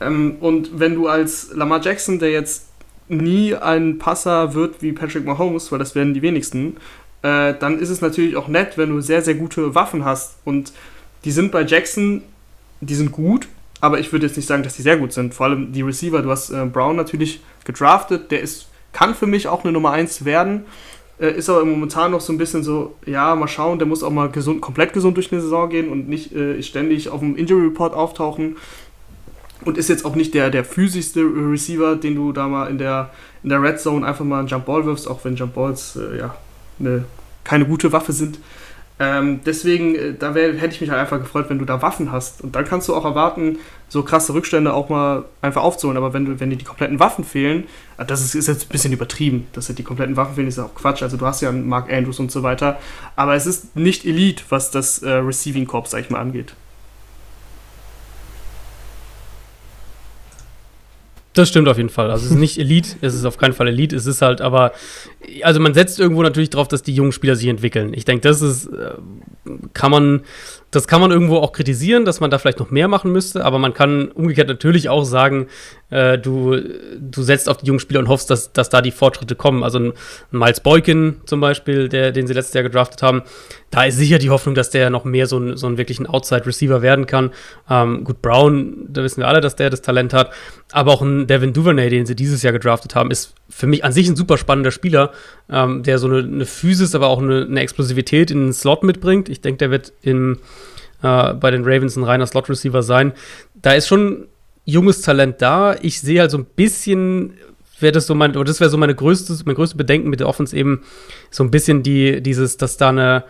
Ähm, 0.00 0.36
und 0.40 0.78
wenn 0.78 0.94
du 0.94 1.06
als 1.06 1.52
Lamar 1.54 1.82
Jackson, 1.82 2.18
der 2.18 2.30
jetzt 2.30 2.68
nie 3.08 3.54
ein 3.54 3.98
Passer 3.98 4.54
wird 4.54 4.82
wie 4.82 4.92
Patrick 4.92 5.24
Mahomes, 5.24 5.70
weil 5.70 5.78
das 5.78 5.94
werden 5.94 6.14
die 6.14 6.22
wenigsten, 6.22 6.76
äh, 7.22 7.54
dann 7.58 7.78
ist 7.78 7.88
es 7.88 8.00
natürlich 8.00 8.36
auch 8.36 8.48
nett, 8.48 8.76
wenn 8.76 8.90
du 8.90 9.00
sehr, 9.00 9.22
sehr 9.22 9.34
gute 9.34 9.74
Waffen 9.74 10.04
hast. 10.04 10.38
Und 10.44 10.72
die 11.24 11.30
sind 11.30 11.52
bei 11.52 11.62
Jackson, 11.62 12.22
die 12.80 12.94
sind 12.94 13.12
gut, 13.12 13.48
aber 13.80 14.00
ich 14.00 14.12
würde 14.12 14.26
jetzt 14.26 14.36
nicht 14.36 14.46
sagen, 14.46 14.62
dass 14.62 14.76
die 14.76 14.82
sehr 14.82 14.96
gut 14.96 15.12
sind. 15.12 15.34
Vor 15.34 15.46
allem 15.46 15.72
die 15.72 15.82
Receiver, 15.82 16.22
du 16.22 16.30
hast 16.30 16.50
äh, 16.50 16.64
Brown 16.66 16.96
natürlich 16.96 17.40
gedraftet, 17.64 18.30
der 18.30 18.40
ist, 18.40 18.68
kann 18.92 19.14
für 19.14 19.26
mich 19.26 19.48
auch 19.48 19.64
eine 19.64 19.72
Nummer 19.72 19.92
1 19.92 20.24
werden. 20.24 20.64
Äh, 21.20 21.36
ist 21.36 21.48
aber 21.48 21.64
momentan 21.64 22.10
noch 22.10 22.20
so 22.20 22.32
ein 22.32 22.38
bisschen 22.38 22.64
so, 22.64 22.96
ja, 23.06 23.34
mal 23.36 23.48
schauen, 23.48 23.78
der 23.78 23.86
muss 23.86 24.02
auch 24.02 24.10
mal 24.10 24.28
gesund, 24.28 24.60
komplett 24.60 24.92
gesund 24.92 25.16
durch 25.16 25.30
eine 25.32 25.40
Saison 25.40 25.68
gehen 25.68 25.88
und 25.88 26.08
nicht 26.08 26.32
äh, 26.34 26.60
ständig 26.62 27.08
auf 27.08 27.20
dem 27.20 27.36
Injury 27.36 27.66
Report 27.66 27.94
auftauchen 27.94 28.56
und 29.64 29.78
ist 29.78 29.88
jetzt 29.88 30.04
auch 30.04 30.16
nicht 30.16 30.34
der, 30.34 30.50
der 30.50 30.64
physischste 30.64 31.20
Receiver, 31.22 31.96
den 31.96 32.16
du 32.16 32.32
da 32.32 32.48
mal 32.48 32.68
in 32.68 32.78
der, 32.78 33.10
in 33.42 33.50
der 33.50 33.62
Red 33.62 33.80
Zone 33.80 34.06
einfach 34.06 34.24
mal 34.24 34.40
einen 34.40 34.48
Jump 34.48 34.66
Ball 34.66 34.84
wirfst, 34.84 35.08
auch 35.08 35.24
wenn 35.24 35.36
Jump 35.36 35.54
Balls 35.54 35.96
äh, 35.96 36.18
ja, 36.18 36.34
eine, 36.78 37.04
keine 37.44 37.66
gute 37.66 37.92
Waffe 37.92 38.12
sind. 38.12 38.38
Ähm, 38.98 39.40
deswegen, 39.44 39.94
äh, 39.96 40.14
da 40.14 40.34
wär, 40.34 40.54
hätte 40.54 40.74
ich 40.74 40.80
mich 40.80 40.90
halt 40.90 41.00
einfach 41.00 41.18
gefreut, 41.18 41.46
wenn 41.48 41.58
du 41.58 41.64
da 41.64 41.82
Waffen 41.82 42.12
hast. 42.12 42.42
Und 42.42 42.54
dann 42.54 42.64
kannst 42.64 42.88
du 42.88 42.94
auch 42.94 43.04
erwarten, 43.04 43.58
so 43.88 44.02
krasse 44.02 44.32
Rückstände 44.32 44.72
auch 44.72 44.90
mal 44.90 45.24
einfach 45.40 45.62
aufzuholen. 45.62 45.96
Aber 45.96 46.12
wenn, 46.12 46.24
du, 46.24 46.40
wenn 46.40 46.50
dir 46.50 46.56
die 46.56 46.64
kompletten 46.64 47.00
Waffen 47.00 47.24
fehlen, 47.24 47.64
äh, 47.98 48.04
das 48.04 48.22
ist, 48.22 48.34
ist 48.34 48.48
jetzt 48.48 48.66
ein 48.66 48.68
bisschen 48.68 48.92
übertrieben, 48.92 49.48
dass 49.54 49.66
dir 49.66 49.74
die 49.74 49.82
kompletten 49.82 50.16
Waffen 50.16 50.34
fehlen, 50.36 50.46
ist 50.46 50.58
auch 50.58 50.74
Quatsch. 50.74 51.02
Also 51.02 51.16
du 51.16 51.26
hast 51.26 51.40
ja 51.40 51.48
einen 51.48 51.68
Mark 51.68 51.92
Andrews 51.92 52.20
und 52.20 52.30
so 52.30 52.42
weiter. 52.42 52.78
Aber 53.16 53.34
es 53.34 53.46
ist 53.46 53.74
nicht 53.74 54.04
Elite, 54.04 54.44
was 54.50 54.70
das 54.70 55.02
äh, 55.02 55.10
Receiving 55.10 55.66
Corps, 55.66 55.90
sag 55.90 56.00
ich 56.02 56.10
mal, 56.10 56.20
angeht. 56.20 56.54
Das 61.34 61.48
stimmt 61.48 61.68
auf 61.68 61.78
jeden 61.78 61.88
Fall. 61.88 62.10
Also 62.10 62.26
es 62.26 62.32
ist 62.32 62.38
nicht 62.38 62.58
Elite, 62.58 62.96
es 63.00 63.14
ist 63.14 63.24
auf 63.24 63.38
keinen 63.38 63.54
Fall 63.54 63.68
Elite, 63.68 63.96
es 63.96 64.06
ist 64.06 64.20
halt 64.20 64.40
aber, 64.40 64.72
also 65.42 65.60
man 65.60 65.72
setzt 65.72 65.98
irgendwo 65.98 66.22
natürlich 66.22 66.50
drauf, 66.50 66.68
dass 66.68 66.82
die 66.82 66.94
jungen 66.94 67.12
Spieler 67.12 67.36
sich 67.36 67.48
entwickeln. 67.48 67.94
Ich 67.94 68.04
denke, 68.04 68.28
das 68.28 68.42
ist, 68.42 68.66
äh, 68.66 68.94
kann 69.72 69.90
man 69.90 70.22
das 70.72 70.88
kann 70.88 71.02
man 71.02 71.10
irgendwo 71.10 71.36
auch 71.36 71.52
kritisieren, 71.52 72.06
dass 72.06 72.20
man 72.20 72.30
da 72.30 72.38
vielleicht 72.38 72.58
noch 72.58 72.70
mehr 72.70 72.88
machen 72.88 73.12
müsste, 73.12 73.44
aber 73.44 73.58
man 73.58 73.74
kann 73.74 74.08
umgekehrt 74.08 74.48
natürlich 74.48 74.88
auch 74.88 75.04
sagen, 75.04 75.46
äh, 75.90 76.18
du, 76.18 76.56
du 76.98 77.22
setzt 77.22 77.50
auf 77.50 77.58
die 77.58 77.66
jungen 77.66 77.78
Spieler 77.78 78.00
und 78.00 78.08
hoffst, 78.08 78.30
dass, 78.30 78.54
dass 78.54 78.70
da 78.70 78.80
die 78.80 78.90
Fortschritte 78.90 79.36
kommen. 79.36 79.62
Also 79.64 79.78
ein 79.78 79.92
Miles 80.30 80.60
Boykin 80.60 81.16
zum 81.26 81.40
Beispiel, 81.40 81.90
der, 81.90 82.10
den 82.10 82.26
sie 82.26 82.32
letztes 82.32 82.54
Jahr 82.54 82.62
gedraftet 82.62 83.02
haben, 83.02 83.22
da 83.70 83.84
ist 83.84 83.98
sicher 83.98 84.18
die 84.18 84.30
Hoffnung, 84.30 84.54
dass 84.54 84.70
der 84.70 84.88
noch 84.88 85.04
mehr 85.04 85.26
so 85.26 85.38
ein, 85.38 85.58
so 85.58 85.66
ein 85.66 85.76
wirklichen 85.76 86.06
Outside-Receiver 86.06 86.80
werden 86.80 87.04
kann. 87.04 87.32
Ähm, 87.68 88.04
gut, 88.04 88.22
Brown, 88.22 88.86
da 88.88 89.02
wissen 89.02 89.20
wir 89.20 89.28
alle, 89.28 89.42
dass 89.42 89.56
der 89.56 89.68
das 89.68 89.82
Talent 89.82 90.14
hat, 90.14 90.32
aber 90.72 90.92
auch 90.92 91.02
ein 91.02 91.26
Devin 91.26 91.52
Duvernay, 91.52 91.90
den 91.90 92.06
sie 92.06 92.16
dieses 92.16 92.42
Jahr 92.42 92.54
gedraftet 92.54 92.94
haben, 92.94 93.10
ist 93.10 93.34
für 93.50 93.66
mich 93.66 93.84
an 93.84 93.92
sich 93.92 94.08
ein 94.08 94.16
super 94.16 94.38
spannender 94.38 94.70
Spieler, 94.70 95.12
ähm, 95.50 95.82
der 95.82 95.98
so 95.98 96.06
eine, 96.06 96.20
eine 96.20 96.46
Physis, 96.46 96.94
aber 96.94 97.08
auch 97.08 97.20
eine, 97.20 97.42
eine 97.42 97.60
Explosivität 97.60 98.30
in 98.30 98.46
den 98.46 98.52
Slot 98.54 98.82
mitbringt. 98.82 99.28
Ich 99.28 99.42
denke, 99.42 99.58
der 99.58 99.70
wird 99.70 99.92
in 100.00 100.38
äh, 101.02 101.34
bei 101.34 101.50
den 101.50 101.64
Ravens 101.64 101.96
ein 101.96 102.04
reiner 102.04 102.26
Slot-Receiver 102.26 102.82
sein. 102.82 103.12
Da 103.54 103.72
ist 103.72 103.88
schon 103.88 104.26
junges 104.64 105.00
Talent 105.00 105.42
da. 105.42 105.76
Ich 105.82 106.00
sehe 106.00 106.20
halt 106.20 106.30
so 106.30 106.38
ein 106.38 106.44
bisschen, 106.44 107.34
wäre 107.80 107.92
das 107.92 108.06
so 108.06 108.14
mein, 108.14 108.32
oder 108.36 108.44
das 108.44 108.60
wäre 108.60 108.70
so 108.70 108.76
meine 108.76 108.94
größte, 108.94 109.36
mein 109.44 109.54
größtes 109.54 109.76
Bedenken 109.76 110.10
mit 110.10 110.20
der 110.20 110.28
Offense 110.28 110.56
eben 110.56 110.82
so 111.30 111.42
ein 111.42 111.50
bisschen 111.50 111.82
die, 111.82 112.22
dieses, 112.22 112.56
dass 112.56 112.76
da 112.76 112.90
eine, 112.90 113.24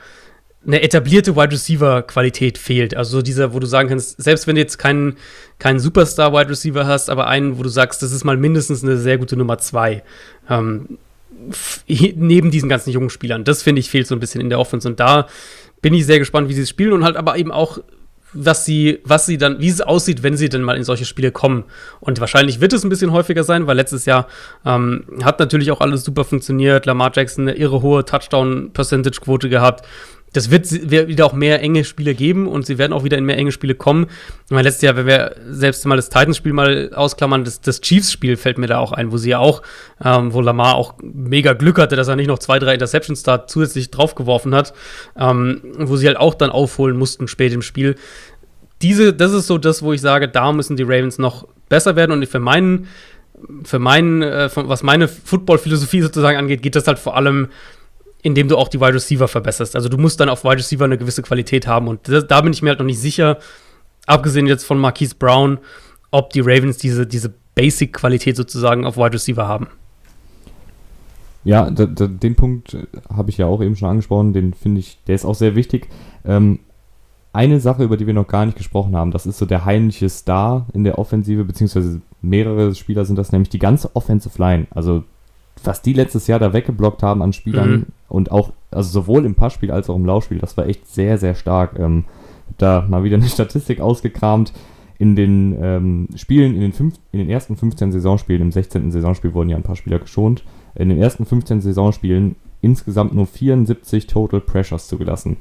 eine 0.66 0.83
etablierte 0.83 1.35
Wide 1.35 1.53
Receiver 1.53 2.03
Qualität 2.03 2.59
fehlt. 2.59 2.97
Also 2.97 3.18
so 3.18 3.23
dieser, 3.23 3.53
wo 3.53 3.59
du 3.59 3.66
sagen 3.66 3.89
kannst, 3.89 4.23
selbst 4.23 4.47
wenn 4.47 4.55
du 4.55 4.61
jetzt 4.61 4.79
keinen, 4.79 5.16
keinen 5.59 5.81
Superstar 5.81 6.33
Wide 6.33 6.51
Receiver 6.51 6.87
hast, 6.87 7.11
aber 7.11 7.27
einen, 7.27 7.59
wo 7.59 7.62
du 7.62 7.68
sagst, 7.68 8.03
das 8.03 8.12
ist 8.12 8.25
mal 8.25 8.37
mindestens 8.37 8.85
eine 8.85 8.97
sehr 8.97 9.18
gute 9.18 9.37
Nummer 9.37 9.59
zwei. 9.59 10.03
Ähm, 10.49 10.99
neben 11.89 12.51
diesen 12.51 12.68
ganzen 12.68 12.91
jungen 12.91 13.11
Spielern. 13.11 13.45
Das 13.45 13.62
finde 13.62 13.81
ich 13.81 13.91
fehlt 13.91 14.07
so 14.07 14.14
ein 14.14 14.20
bisschen 14.20 14.41
in 14.41 14.51
der 14.51 14.61
Offense. 14.61 14.89
Und 14.89 15.01
da 15.01 15.27
bin 15.83 15.93
ich 15.95 16.07
sehr 16.07 16.18
gespannt, 16.18 16.49
wie 16.49 16.55
sie 16.55 16.62
es 16.62 16.70
spielen 16.70 16.93
und 16.93 17.05
halt 17.05 17.16
aber 17.16 17.37
eben 17.37 17.53
auch, 17.53 17.78
was 18.33 18.64
sie, 18.64 19.01
was 19.05 19.26
sie 19.26 19.37
dann, 19.37 19.61
wie 19.61 19.68
es 19.68 19.83
aussieht, 19.83 20.22
wenn 20.22 20.37
sie 20.39 20.49
denn 20.49 20.62
mal 20.62 20.76
in 20.76 20.85
solche 20.85 21.05
Spiele 21.05 21.33
kommen. 21.33 21.64
Und 22.01 22.18
wahrscheinlich 22.18 22.61
wird 22.61 22.72
es 22.72 22.83
ein 22.83 22.89
bisschen 22.89 23.12
häufiger 23.12 23.45
sein, 23.45 23.66
weil 23.66 23.76
letztes 23.76 24.07
Jahr 24.07 24.26
ähm, 24.64 25.05
hat 25.22 25.39
natürlich 25.39 25.70
auch 25.70 25.83
alles 25.83 26.03
super 26.05 26.24
funktioniert. 26.24 26.87
Lamar 26.87 27.12
Jackson 27.14 27.47
eine 27.47 27.59
irre 27.59 27.83
hohe 27.83 28.07
Touchdown-Percentage-Quote 28.07 29.51
gehabt 29.51 29.85
das 30.33 30.51
wird 30.51 30.70
wieder 30.91 31.26
auch 31.26 31.35
mehr 31.35 31.61
enge 31.61 31.85
Spiele 31.85 32.14
geben 32.14 32.49
und 32.49 32.64
sie 32.64 32.78
werden 32.78 32.93
auch 32.93 33.05
wieder 33.05 33.18
in 33.18 33.24
mehr 33.24 33.37
enge 33.37 33.53
Spiele 33.53 33.74
kommen. 33.74 34.07
Ich 34.47 34.51
meine, 34.51 34.62
letztes 34.62 34.83
Jahr, 34.83 34.97
wenn 34.97 35.07
wir 35.07 35.37
selbst 35.51 35.85
mal 35.85 35.97
das 35.97 36.09
Titans-Spiel 36.09 36.55
mal 36.55 36.91
ausklammern, 36.95 37.45
das, 37.45 37.61
das 37.61 37.83
Chiefs-Spiel 37.83 38.37
fällt 38.37 38.57
mir 38.57 38.66
da 38.66 38.78
auch 38.78 38.93
ein, 38.93 39.12
wo 39.12 39.18
sie 39.18 39.30
ja 39.30 39.39
auch, 39.39 39.62
ähm, 40.03 40.33
wo 40.33 40.41
Lamar 40.41 40.76
auch 40.76 40.95
mega 41.03 41.53
Glück 41.53 41.78
hatte, 41.78 41.97
dass 41.97 42.09
er 42.09 42.16
nicht 42.16 42.28
noch 42.28 42.39
zwei, 42.39 42.59
drei 42.59 42.74
Interceptions 42.74 43.22
da 43.22 43.47
zusätzlich 43.47 43.91
draufgeworfen 43.91 44.55
hat, 44.55 44.72
ähm, 45.18 45.61
wo 45.78 45.97
sie 45.97 46.07
halt 46.07 46.16
auch 46.16 46.35
dann 46.35 46.51
aufholen 46.51 46.97
mussten 46.97 47.28
spät 47.28 47.53
im 47.53 47.62
Spiel. 47.62 47.97
Diese, 48.80 49.12
das 49.12 49.33
ist 49.33 49.47
so 49.47 49.59
das, 49.59 49.83
wo 49.83 49.93
ich 49.93 50.01
sage, 50.01 50.28
da 50.28 50.51
müssen 50.53 50.76
die 50.76 50.83
Ravens 50.83 51.18
noch 51.18 51.47
besser 51.68 51.95
werden 51.95 52.12
und 52.12 52.26
für 52.26 52.41
meinen, 52.41 52.89
für 53.64 53.78
meinen, 53.78 54.22
äh, 54.22 54.49
was 54.55 54.83
meine 54.83 55.09
Football-Philosophie 55.09 56.01
sozusagen 56.01 56.39
angeht, 56.39 56.62
geht 56.62 56.74
das 56.74 56.87
halt 56.87 56.99
vor 56.99 57.16
allem 57.16 57.49
indem 58.23 58.49
du 58.49 58.57
auch 58.57 58.68
die 58.68 58.81
Wide 58.81 58.95
Receiver 58.95 59.29
verbesserst. 59.29 59.77
Also 59.77 59.89
du 59.89 59.99
musst 59.99 60.20
dann 60.20 60.29
auf 60.29 60.45
Wide 60.45 60.59
Receiver 60.59 60.85
eine 60.85 60.99
gewisse 60.99 61.23
Qualität 61.23 61.66
haben. 61.66 61.89
Und 61.89 62.09
das, 62.09 62.27
da 62.27 62.41
bin 62.41 62.53
ich 62.53 62.62
mir 62.62 62.70
halt 62.70 62.79
noch 62.79 62.87
nicht 62.87 63.01
sicher, 63.01 63.39
abgesehen 64.07 64.47
jetzt 64.47 64.64
von 64.64 64.79
Marquise 64.79 65.16
Brown, 65.18 65.59
ob 66.11 66.31
die 66.31 66.41
Ravens 66.41 66.79
diese, 66.79 67.07
diese 67.07 67.35
Basic-Qualität 67.55 68.37
sozusagen 68.37 68.87
auf 68.87 68.97
Wide 68.97 69.14
Receiver 69.14 69.47
haben. 69.47 69.68
Ja, 71.45 71.70
da, 71.70 71.87
da, 71.87 72.07
den 72.07 72.37
Punkt 72.37 72.75
äh, 72.75 72.87
habe 73.12 73.31
ich 73.31 73.39
ja 73.39 73.47
auch 73.47 73.61
eben 73.61 73.75
schon 73.75 73.89
angesprochen, 73.89 74.33
den 74.33 74.55
finde 74.55 74.81
ich, 74.81 74.99
der 75.07 75.16
ist 75.16 75.25
auch 75.25 75.35
sehr 75.35 75.57
wichtig. 75.57 75.89
Ähm, 76.25 76.61
eine 77.33 77.61
Sache, 77.61 77.83
über 77.83 77.97
die 77.97 78.07
wir 78.07 78.14
noch 78.14 78.29
gar 78.29 78.47
nicht 78.47 78.59
gesprochen 78.59 78.95
haben, 78.95 79.11
das 79.11 79.27
ist 79.27 79.39
so 79.39 79.47
der 79.47 79.64
heimliche 79.64 80.09
Star 80.09 80.66
in 80.73 80.85
der 80.85 80.99
Offensive, 80.99 81.45
beziehungsweise 81.45 82.01
mehrere 82.20 82.75
Spieler 82.75 83.05
sind 83.05 83.16
das, 83.16 83.33
nämlich 83.33 83.49
die 83.49 83.59
ganze 83.59 83.97
Offensive 83.97 84.39
Line. 84.39 84.66
Also, 84.70 85.03
was 85.65 85.83
die 85.83 85.93
letztes 85.93 86.27
Jahr 86.27 86.39
da 86.39 86.53
weggeblockt 86.53 87.03
haben 87.03 87.23
an 87.23 87.33
Spielern 87.33 87.71
mhm. 87.71 87.87
und 88.09 88.31
auch, 88.31 88.53
also 88.71 88.91
sowohl 88.91 89.25
im 89.25 89.35
Passspiel 89.35 89.71
als 89.71 89.89
auch 89.89 89.97
im 89.97 90.07
Laufspiel, 90.07 90.39
das 90.39 90.57
war 90.57 90.67
echt 90.67 90.87
sehr, 90.87 91.19
sehr 91.19 91.35
stark. 91.35 91.79
Ähm, 91.79 92.05
da 92.59 92.85
mal 92.89 93.05
wieder 93.05 93.17
eine 93.17 93.27
Statistik 93.29 93.81
ausgekramt. 93.81 94.53
In 94.99 95.17
den 95.17 95.57
ähm, 95.61 96.09
Spielen, 96.15 96.55
in 96.55 96.61
den, 96.61 96.73
fünf, 96.73 96.95
in 97.11 97.19
den 97.19 97.29
ersten 97.29 97.57
15 97.57 97.91
Saisonspielen, 97.91 98.43
im 98.43 98.53
16. 98.53 98.93
Saisonspiel 98.93 99.35
wurden 99.35 99.49
ja 99.49 99.57
ein 99.57 99.65
paar 99.65 99.75
Spieler 99.75 99.99
geschont 99.99 100.45
in 100.75 100.89
den 100.89 100.99
ersten 100.99 101.27
15 101.27 101.61
Saisonspielen 101.61 102.37
insgesamt 102.61 103.15
nur 103.15 103.27
74 103.27 104.07
Total 104.07 104.41
Pressures 104.41 104.89
zugelassen. 104.89 105.37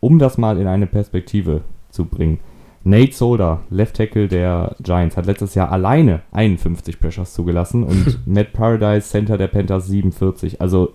Um 0.00 0.18
das 0.18 0.38
mal 0.38 0.58
in 0.58 0.66
eine 0.66 0.86
Perspektive 0.86 1.62
zu 1.90 2.04
bringen. 2.04 2.40
Nate 2.88 3.12
Solder, 3.12 3.60
Left 3.68 3.96
Tackle 3.96 4.28
der 4.28 4.74
Giants, 4.80 5.16
hat 5.16 5.26
letztes 5.26 5.54
Jahr 5.54 5.70
alleine 5.70 6.22
51 6.32 6.98
Pressures 6.98 7.34
zugelassen 7.34 7.84
und 7.84 8.18
Matt 8.26 8.52
Paradise, 8.54 9.08
Center 9.08 9.36
der 9.36 9.48
Panthers, 9.48 9.86
47. 9.88 10.60
Also, 10.60 10.94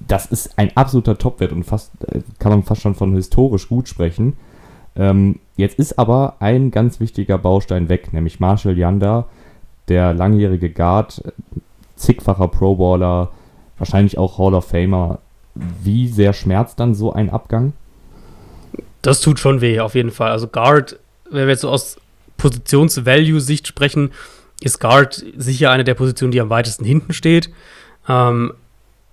das 0.00 0.26
ist 0.26 0.58
ein 0.58 0.74
absoluter 0.74 1.18
Topwert 1.18 1.52
und 1.52 1.64
fast 1.64 1.92
äh, 2.06 2.22
kann 2.38 2.50
man 2.52 2.62
fast 2.62 2.80
schon 2.80 2.94
von 2.94 3.14
historisch 3.14 3.68
gut 3.68 3.88
sprechen. 3.88 4.38
Ähm, 4.96 5.38
jetzt 5.56 5.78
ist 5.78 5.98
aber 5.98 6.36
ein 6.40 6.70
ganz 6.70 6.98
wichtiger 6.98 7.36
Baustein 7.36 7.88
weg, 7.90 8.12
nämlich 8.12 8.40
Marshall 8.40 8.78
Yanda, 8.78 9.26
der 9.88 10.14
langjährige 10.14 10.70
Guard, 10.70 11.22
zigfacher 11.96 12.48
Pro 12.48 12.76
Baller, 12.76 13.30
wahrscheinlich 13.76 14.16
auch 14.16 14.38
Hall 14.38 14.54
of 14.54 14.64
Famer. 14.64 15.18
Wie 15.54 16.08
sehr 16.08 16.32
schmerzt 16.32 16.80
dann 16.80 16.94
so 16.94 17.12
ein 17.12 17.28
Abgang? 17.28 17.74
Das 19.02 19.20
tut 19.20 19.38
schon 19.38 19.60
weh, 19.60 19.80
auf 19.80 19.94
jeden 19.94 20.12
Fall. 20.12 20.30
Also 20.30 20.46
Guard, 20.46 20.98
wenn 21.32 21.46
wir 21.46 21.52
jetzt 21.52 21.62
so 21.62 21.70
aus 21.70 21.96
Positions-Value-Sicht 22.36 23.66
sprechen, 23.66 24.12
ist 24.60 24.80
Guard 24.80 25.24
sicher 25.36 25.70
eine 25.70 25.84
der 25.84 25.94
Positionen, 25.94 26.32
die 26.32 26.40
am 26.40 26.50
weitesten 26.50 26.84
hinten 26.84 27.12
steht. 27.12 27.50
Ähm, 28.08 28.52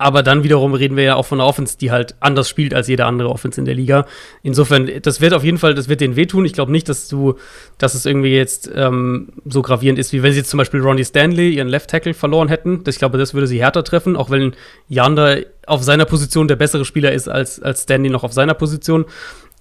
aber 0.01 0.23
dann 0.23 0.43
wiederum 0.43 0.73
reden 0.73 0.95
wir 0.95 1.03
ja 1.03 1.15
auch 1.15 1.25
von 1.25 1.41
einer 1.41 1.47
Offense, 1.47 1.77
die 1.77 1.91
halt 1.91 2.15
anders 2.21 2.47
spielt 2.47 2.73
als 2.73 2.87
jede 2.87 3.05
andere 3.05 3.29
Offense 3.29 3.59
in 3.59 3.65
der 3.65 3.75
Liga. 3.75 4.05
Insofern, 4.43 4.89
das 5.01 5.19
wird 5.19 5.33
auf 5.33 5.43
jeden 5.43 5.57
Fall, 5.57 5.75
das 5.75 5.89
wird 5.89 5.99
denen 5.99 6.15
wehtun. 6.15 6.45
Ich 6.45 6.53
glaube 6.53 6.71
nicht, 6.71 6.87
dass 6.87 7.09
du, 7.09 7.35
dass 7.77 7.95
es 7.95 8.05
irgendwie 8.05 8.33
jetzt 8.33 8.71
ähm, 8.73 9.27
so 9.45 9.61
gravierend 9.61 9.99
ist, 9.99 10.13
wie 10.13 10.23
wenn 10.23 10.31
sie 10.31 10.39
jetzt 10.39 10.51
zum 10.51 10.57
Beispiel 10.57 10.79
Ronnie 10.79 11.03
Stanley, 11.03 11.53
ihren 11.53 11.67
Left 11.67 11.89
Tackle, 11.89 12.13
verloren 12.13 12.47
hätten. 12.47 12.85
Das, 12.85 12.95
ich 12.95 12.99
glaube, 12.99 13.17
das 13.17 13.33
würde 13.33 13.45
sie 13.45 13.59
härter 13.59 13.83
treffen, 13.83 14.15
auch 14.15 14.29
wenn 14.29 14.53
Yander 14.87 15.39
auf 15.67 15.83
seiner 15.83 16.05
Position 16.05 16.47
der 16.47 16.55
bessere 16.55 16.85
Spieler 16.85 17.11
ist 17.11 17.27
als, 17.27 17.61
als 17.61 17.81
Stanley 17.81 18.09
noch 18.09 18.23
auf 18.23 18.31
seiner 18.31 18.53
Position. 18.53 19.03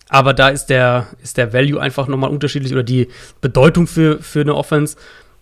Aber 0.09 0.33
da 0.33 0.49
ist 0.49 0.67
der, 0.67 1.09
ist 1.23 1.37
der 1.37 1.53
Value 1.53 1.81
einfach 1.81 2.09
nochmal 2.09 2.31
unterschiedlich 2.31 2.73
oder 2.73 2.83
die 2.83 3.09
Bedeutung 3.41 3.87
für, 3.87 4.23
für 4.23 4.41
eine 4.41 4.55
Offense. 4.55 4.97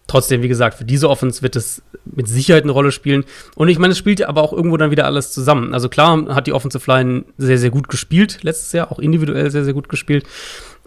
Trotzdem, 0.09 0.43
wie 0.43 0.49
gesagt, 0.49 0.79
für 0.79 0.85
diese 0.85 1.09
Offense 1.09 1.43
wird 1.43 1.57
es 1.57 1.83
mit 2.05 2.29
Sicherheit 2.29 2.62
eine 2.62 2.73
Rolle 2.73 2.93
spielen. 2.93 3.25
Und 3.57 3.69
ich 3.69 3.79
meine, 3.79 3.93
es 3.93 3.99
spielt 3.99 4.21
ja 4.21 4.29
aber 4.29 4.43
auch 4.43 4.53
irgendwo 4.53 4.77
dann 4.77 4.91
wieder 4.91 5.05
alles 5.05 5.33
zusammen. 5.33 5.75
Also 5.75 5.89
klar 5.89 6.35
hat 6.35 6.47
die 6.47 6.53
Offensive 6.53 6.91
Line 6.91 7.25
sehr, 7.39 7.59
sehr 7.59 7.71
gut 7.71 7.89
gespielt 7.89 8.39
letztes 8.43 8.73
Jahr, 8.73 8.93
auch 8.93 8.99
individuell 8.99 9.51
sehr, 9.51 9.64
sehr 9.64 9.75
gut 9.75 9.89
gespielt. 9.89 10.25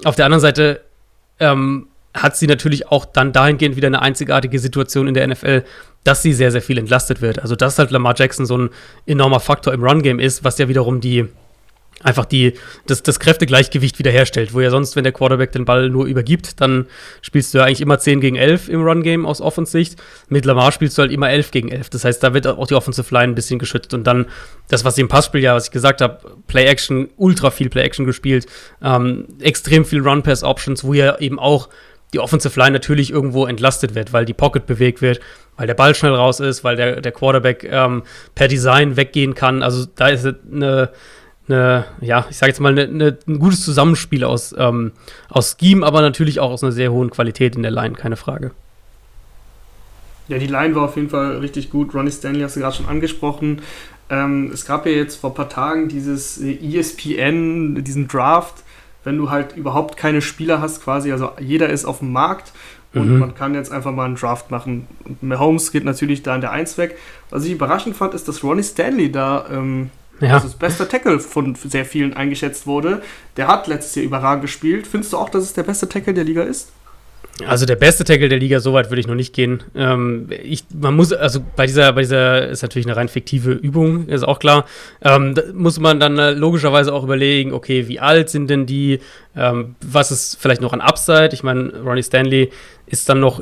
Auf 0.06 0.16
der 0.16 0.26
anderen 0.26 0.42
Seite 0.42 0.82
ähm, 1.40 1.88
hat 2.14 2.38
sie 2.38 2.48
natürlich 2.48 2.88
auch 2.88 3.06
dann 3.06 3.34
dahingehend 3.34 3.76
wieder 3.76 3.88
eine 3.88 4.02
einzigartige 4.02 4.60
Situation 4.60 5.08
in 5.08 5.14
der 5.14 5.28
NFL, 5.28 5.64
dass 6.04 6.22
sie 6.22 6.34
sehr, 6.34 6.52
sehr 6.52 6.62
viel 6.62 6.78
entlastet 6.78 7.22
wird. 7.22 7.40
Also 7.40 7.56
dass 7.56 7.78
halt 7.78 7.92
Lamar 7.92 8.16
Jackson 8.18 8.46
so 8.46 8.58
ein 8.58 8.70
enormer 9.06 9.40
Faktor 9.40 9.74
im 9.74 9.84
Run-Game 9.84 10.20
ist, 10.20 10.44
was 10.44 10.58
ja 10.58 10.70
wiederum 10.70 11.02
die 11.02 11.28
einfach 12.04 12.26
die, 12.26 12.54
das, 12.88 13.04
das 13.04 13.20
Kräftegleichgewicht 13.20 14.00
wiederherstellt, 14.00 14.54
wo 14.54 14.62
ja 14.62 14.70
sonst, 14.70 14.96
wenn 14.96 15.04
der 15.04 15.14
Quarterback 15.14 15.52
den 15.52 15.66
Ball 15.66 15.90
nur 15.90 16.06
übergibt, 16.06 16.62
dann 16.62 16.86
spielst 17.22 17.54
du 17.54 17.58
ja 17.60 17.66
eigentlich 17.66 17.82
immer 17.82 18.00
10 18.00 18.22
gegen 18.22 18.36
11 18.36 18.70
im 18.70 18.84
Run-Game 18.84 19.26
aus 19.26 19.42
Offensicht. 19.42 20.02
Mit 20.30 20.46
Lamar 20.46 20.72
spielst 20.72 20.98
du 20.98 21.02
halt 21.02 21.12
immer 21.12 21.30
11 21.30 21.52
gegen 21.52 21.70
11. 21.70 21.90
Das 21.90 22.06
heißt, 22.06 22.24
da 22.24 22.34
wird 22.34 22.48
auch 22.48 22.68
die 22.68 22.76
Offensive 22.76 23.14
Line 23.14 23.34
ein 23.34 23.36
bisschen 23.36 23.60
geschützt 23.60 23.94
und 23.94 24.06
dann 24.06 24.28
das, 24.70 24.86
was 24.86 24.96
sie 24.96 25.02
im 25.02 25.08
Passspiel 25.08 25.42
ja, 25.42 25.56
was 25.56 25.66
ich 25.66 25.72
gesagt 25.72 26.02
habe, 26.02 26.20
Play-Action, 26.48 27.10
ultra 27.18 27.52
viel 27.52 27.70
Play-Action 27.70 28.06
gespielt, 28.06 28.46
ähm, 28.82 29.26
extrem 29.42 29.84
viel 29.84 30.02
Run-Pass-Options, 30.02 30.84
wo 30.84 30.94
ja 30.94 31.18
eben 31.20 31.40
auch 31.40 31.70
die 32.14 32.20
Offensive 32.20 32.60
Line 32.60 32.72
natürlich 32.72 33.12
irgendwo 33.12 33.46
entlastet 33.46 33.94
wird, 33.94 34.14
weil 34.14 34.26
die 34.26 34.34
Pocket 34.34 34.66
bewegt 34.66 35.02
wird, 35.02 35.20
weil 35.58 35.68
der 35.68 35.76
Ball 35.76 35.94
schnell 35.94 36.14
raus 36.14 36.40
ist, 36.40 36.64
weil 36.64 36.76
der, 36.76 37.02
der 37.02 37.12
Quarterback 37.12 37.64
ähm, 37.70 38.04
per 38.34 38.48
Design 38.48 38.96
weggehen 38.98 39.36
kann. 39.36 39.62
Also 39.62 39.86
da 39.96 40.08
ist 40.08 40.26
eine 40.26 40.90
eine, 41.50 41.86
ja, 42.02 42.26
ich 42.30 42.38
sage 42.38 42.52
jetzt 42.52 42.60
mal, 42.60 42.72
eine, 42.72 42.84
eine, 42.84 43.18
ein 43.28 43.40
gutes 43.40 43.64
Zusammenspiel 43.64 44.24
aus, 44.24 44.56
ähm, 44.58 44.92
aus 45.30 45.58
Scheme, 45.60 45.86
aber 45.86 46.02
natürlich 46.02 46.40
auch 46.40 46.52
aus 46.52 46.64
einer 46.64 46.72
sehr 46.72 46.92
hohen 46.92 47.10
Qualität 47.10 47.56
in 47.56 47.64
der 47.64 47.72
Line, 47.72 47.96
keine 47.96 48.16
Frage. 48.16 48.52
Ja, 50.28 50.38
die 50.38 50.48
Line 50.48 50.76
war 50.76 50.84
auf 50.84 50.96
jeden 50.96 51.10
Fall 51.10 51.38
richtig 51.38 51.72
gut. 51.72 51.94
Ronnie 51.94 52.12
Stanley 52.12 52.42
hast 52.42 52.56
du 52.56 52.60
gerade 52.60 52.76
schon 52.76 52.88
angesprochen. 52.88 53.62
Ähm, 54.10 54.52
es 54.54 54.66
gab 54.66 54.86
ja 54.86 54.92
jetzt 54.92 55.16
vor 55.16 55.32
ein 55.32 55.36
paar 55.36 55.50
Tagen 55.50 55.88
dieses 55.88 56.40
ESPN, 56.40 57.84
diesen 57.84 58.08
Draft, 58.08 58.64
wenn 59.04 59.18
du 59.18 59.30
halt 59.30 59.56
überhaupt 59.56 59.98
keine 59.98 60.22
Spieler 60.22 60.62
hast, 60.62 60.84
quasi, 60.84 61.12
also 61.12 61.32
jeder 61.40 61.70
ist 61.70 61.86
auf 61.86 62.00
dem 62.00 62.12
Markt 62.12 62.52
und 62.94 63.14
mhm. 63.14 63.20
man 63.20 63.36
kann 63.36 63.54
jetzt 63.54 63.72
einfach 63.72 63.92
mal 63.92 64.06
einen 64.06 64.16
Draft 64.16 64.50
machen. 64.50 64.88
Mahomes 65.22 65.72
geht 65.72 65.84
natürlich 65.84 66.24
da 66.24 66.36
in 66.36 66.42
der 66.42 66.52
1 66.52 66.78
weg. 66.78 66.98
Was 67.30 67.46
ich 67.46 67.52
überraschend 67.52 67.96
fand, 67.96 68.14
ist, 68.14 68.28
dass 68.28 68.44
Ronnie 68.44 68.64
Stanley 68.64 69.12
da 69.12 69.46
ähm, 69.52 69.92
ja. 70.20 70.34
Also 70.34 70.48
das 70.48 70.58
beste 70.58 70.88
Tackle 70.88 71.20
von 71.20 71.56
sehr 71.56 71.86
vielen 71.86 72.14
eingeschätzt 72.14 72.68
wurde. 72.68 73.02
Der 73.38 73.48
hat 73.48 73.68
letztes 73.68 73.96
Jahr 73.96 74.06
überragend 74.06 74.42
gespielt. 74.42 74.88
Findest 74.88 75.14
du 75.14 75.18
auch, 75.18 75.30
dass 75.30 75.44
es 75.44 75.54
der 75.54 75.64
beste 75.64 75.88
Tackle 75.88 76.14
der 76.14 76.24
Liga 76.24 76.44
ist? 76.44 76.72
Also 77.46 77.66
der 77.66 77.76
beste 77.76 78.04
Tackle 78.04 78.28
der 78.28 78.40
Liga, 78.40 78.60
so 78.60 78.74
weit 78.74 78.90
würde 78.90 79.00
ich 79.00 79.08
noch 79.08 79.16
nicht 79.16 79.34
gehen. 79.34 79.64
Ähm, 79.76 80.28
ich, 80.44 80.66
man 80.74 80.96
muss, 80.96 81.14
also 81.14 81.40
bei 81.56 81.66
dieser, 81.66 81.94
bei 81.94 82.02
dieser 82.02 82.50
ist 82.50 82.62
natürlich 82.62 82.86
eine 82.86 82.98
rein 82.98 83.08
fiktive 83.08 83.52
Übung, 83.52 84.08
ist 84.08 84.24
auch 84.24 84.40
klar. 84.40 84.66
Ähm, 85.02 85.36
muss 85.54 85.80
man 85.80 86.00
dann 86.00 86.18
äh, 86.18 86.32
logischerweise 86.32 86.94
auch 86.94 87.04
überlegen, 87.04 87.54
okay, 87.54 87.88
wie 87.88 88.00
alt 88.00 88.30
sind 88.30 88.50
denn 88.50 88.66
die? 88.66 89.00
Ähm, 89.36 89.76
was 89.82 90.12
ist 90.12 90.38
vielleicht 90.40 90.62
noch 90.62 90.74
an 90.74 90.82
Upside? 90.82 91.30
Ich 91.32 91.44
meine, 91.44 91.72
Ronnie 91.82 92.04
Stanley 92.04 92.52
ist 92.88 93.08
dann 93.08 93.22
noch 93.22 93.42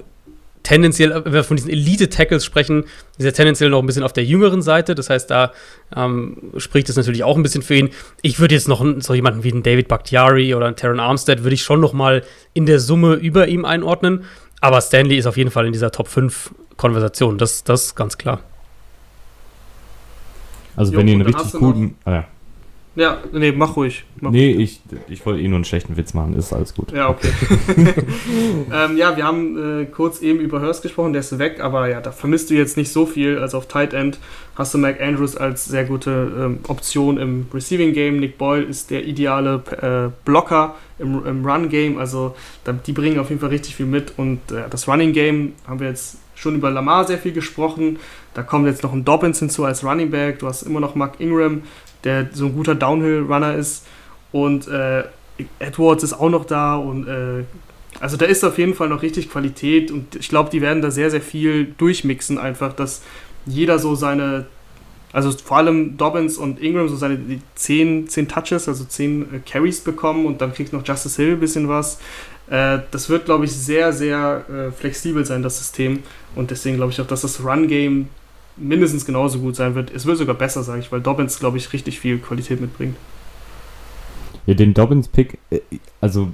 tendenziell, 0.67 1.23
wenn 1.23 1.31
wir 1.31 1.45
von 1.45 1.55
diesen 1.55 1.71
Elite-Tackles 1.71 2.43
sprechen, 2.43 2.83
ist 3.17 3.23
er 3.23 3.31
tendenziell 3.31 3.69
noch 3.69 3.79
ein 3.79 3.85
bisschen 3.85 4.03
auf 4.03 4.11
der 4.11 4.25
jüngeren 4.25 4.61
Seite. 4.61 4.95
Das 4.95 5.09
heißt, 5.09 5.31
da 5.31 5.53
ähm, 5.95 6.51
spricht 6.57 6.89
es 6.89 6.97
natürlich 6.97 7.23
auch 7.23 7.37
ein 7.37 7.43
bisschen 7.43 7.61
für 7.61 7.75
ihn. 7.75 7.89
Ich 8.21 8.41
würde 8.41 8.53
jetzt 8.53 8.67
noch 8.67 8.85
so 8.99 9.13
jemanden 9.13 9.45
wie 9.45 9.51
einen 9.53 9.63
David 9.63 9.87
Bakhtiari 9.87 10.53
oder 10.53 10.65
einen 10.65 10.75
Terran 10.75 10.99
Armstead 10.99 11.43
würde 11.43 11.53
ich 11.53 11.63
schon 11.63 11.79
noch 11.79 11.93
mal 11.93 12.21
in 12.53 12.65
der 12.65 12.81
Summe 12.81 13.13
über 13.13 13.47
ihm 13.47 13.63
einordnen. 13.63 14.25
Aber 14.59 14.81
Stanley 14.81 15.17
ist 15.17 15.25
auf 15.25 15.37
jeden 15.37 15.51
Fall 15.51 15.65
in 15.67 15.71
dieser 15.71 15.91
Top 15.91 16.09
5 16.09 16.51
Konversation. 16.75 17.37
Das, 17.37 17.63
das 17.63 17.85
ist 17.85 17.95
ganz 17.95 18.17
klar. 18.17 18.41
Also, 20.75 20.91
jo, 20.91 20.99
wenn 20.99 21.07
ihr 21.07 21.13
einen 21.13 21.21
richtig 21.21 21.53
guten. 21.53 21.95
Ah, 22.03 22.11
ja. 22.11 22.25
Ja, 22.97 23.19
nee, 23.31 23.51
mach 23.51 23.75
ruhig. 23.75 24.05
Mach 24.21 24.31
nee, 24.31 24.55
ruhig. 24.55 24.81
ich, 24.89 24.99
ich 25.13 25.25
wollte 25.25 25.39
eh 25.39 25.47
nur 25.47 25.57
einen 25.57 25.65
schlechten 25.65 25.97
Witz 25.97 26.15
machen, 26.15 26.33
ist 26.33 26.51
alles 26.51 26.73
gut. 26.73 26.91
Ja, 26.91 27.09
okay. 27.09 27.29
ähm, 28.73 28.97
ja, 28.97 29.15
wir 29.15 29.23
haben 29.23 29.81
äh, 29.81 29.85
kurz 29.85 30.19
eben 30.23 30.39
über 30.39 30.61
Hurst 30.61 30.81
gesprochen, 30.81 31.13
der 31.13 31.19
ist 31.19 31.37
weg, 31.37 31.59
aber 31.59 31.87
ja, 31.89 32.01
da 32.01 32.11
vermisst 32.11 32.49
du 32.49 32.55
jetzt 32.55 32.75
nicht 32.75 32.91
so 32.91 33.05
viel. 33.05 33.37
Also 33.37 33.59
auf 33.59 33.67
Tight 33.67 33.93
End 33.93 34.17
hast 34.55 34.73
du 34.73 34.79
Mac 34.79 34.99
Andrews 34.99 35.37
als 35.37 35.65
sehr 35.65 35.85
gute 35.85 36.31
ähm, 36.39 36.59
Option 36.67 37.19
im 37.19 37.45
Receiving 37.53 37.93
Game. 37.93 38.19
Nick 38.19 38.39
Boyle 38.39 38.63
ist 38.63 38.89
der 38.89 39.05
ideale 39.05 39.61
äh, 39.79 40.11
Blocker 40.25 40.73
im, 40.97 41.23
im 41.23 41.45
Run 41.45 41.69
Game. 41.69 41.99
Also 41.99 42.35
da, 42.63 42.73
die 42.73 42.93
bringen 42.93 43.19
auf 43.19 43.29
jeden 43.29 43.41
Fall 43.41 43.51
richtig 43.51 43.75
viel 43.75 43.85
mit. 43.85 44.13
Und 44.17 44.39
äh, 44.51 44.63
das 44.71 44.87
Running 44.87 45.13
Game 45.13 45.53
haben 45.67 45.79
wir 45.79 45.87
jetzt 45.87 46.17
schon 46.33 46.55
über 46.55 46.71
Lamar 46.71 47.05
sehr 47.05 47.19
viel 47.19 47.33
gesprochen. 47.33 47.99
Da 48.33 48.43
kommt 48.43 48.67
jetzt 48.67 48.83
noch 48.83 48.93
ein 48.93 49.03
Dobbins 49.03 49.39
hinzu 49.39 49.65
als 49.65 49.83
Running 49.83 50.11
Back. 50.11 50.39
Du 50.39 50.47
hast 50.47 50.63
immer 50.63 50.79
noch 50.79 50.95
Mark 50.95 51.19
Ingram 51.19 51.63
der 52.03 52.27
so 52.33 52.45
ein 52.45 52.53
guter 52.53 52.75
Downhill-Runner 52.75 53.55
ist. 53.55 53.85
Und 54.31 54.67
äh, 54.67 55.03
Edwards 55.59 56.03
ist 56.03 56.13
auch 56.13 56.29
noch 56.29 56.45
da 56.45 56.75
und 56.75 57.07
äh, 57.07 57.43
also 57.99 58.17
da 58.17 58.25
ist 58.25 58.43
auf 58.43 58.57
jeden 58.57 58.73
Fall 58.73 58.89
noch 58.89 59.01
richtig 59.01 59.29
Qualität 59.29 59.91
und 59.91 60.15
ich 60.15 60.29
glaube, 60.29 60.49
die 60.49 60.61
werden 60.61 60.81
da 60.81 60.91
sehr, 60.91 61.09
sehr 61.09 61.21
viel 61.21 61.73
durchmixen, 61.77 62.37
einfach, 62.37 62.73
dass 62.73 63.01
jeder 63.45 63.79
so 63.79 63.95
seine, 63.95 64.45
also 65.13 65.31
vor 65.31 65.57
allem 65.57 65.97
Dobbins 65.97 66.37
und 66.37 66.61
Ingram 66.61 66.89
so 66.89 66.95
seine 66.95 67.19
10, 67.55 68.07
10 68.07 68.27
Touches, 68.27 68.67
also 68.67 68.83
10 68.83 69.21
äh, 69.21 69.39
Carries 69.39 69.81
bekommen 69.81 70.25
und 70.25 70.41
dann 70.41 70.53
kriegt 70.53 70.73
noch 70.73 70.85
Justice 70.85 71.21
Hill 71.21 71.33
ein 71.33 71.39
bisschen 71.39 71.69
was. 71.69 71.99
Äh, 72.49 72.79
das 72.91 73.09
wird, 73.09 73.25
glaube 73.25 73.45
ich, 73.45 73.51
sehr, 73.51 73.93
sehr 73.93 74.45
äh, 74.49 74.71
flexibel 74.71 75.25
sein, 75.25 75.41
das 75.41 75.57
System. 75.57 76.03
Und 76.35 76.51
deswegen 76.51 76.75
glaube 76.77 76.91
ich 76.91 77.01
auch, 77.01 77.07
dass 77.07 77.21
das 77.21 77.43
Run-Game 77.43 78.09
mindestens 78.57 79.05
genauso 79.05 79.39
gut 79.39 79.55
sein 79.55 79.75
wird. 79.75 79.91
Es 79.91 80.05
wird 80.05 80.17
sogar 80.17 80.35
besser, 80.35 80.63
sage 80.63 80.79
ich, 80.79 80.91
weil 80.91 81.01
Dobbins, 81.01 81.39
glaube 81.39 81.57
ich, 81.57 81.71
richtig 81.73 81.99
viel 81.99 82.17
Qualität 82.19 82.61
mitbringt. 82.61 82.95
Ja, 84.45 84.53
den 84.53 84.73
Dobbins-Pick, 84.73 85.37
äh, 85.49 85.59
also 86.01 86.29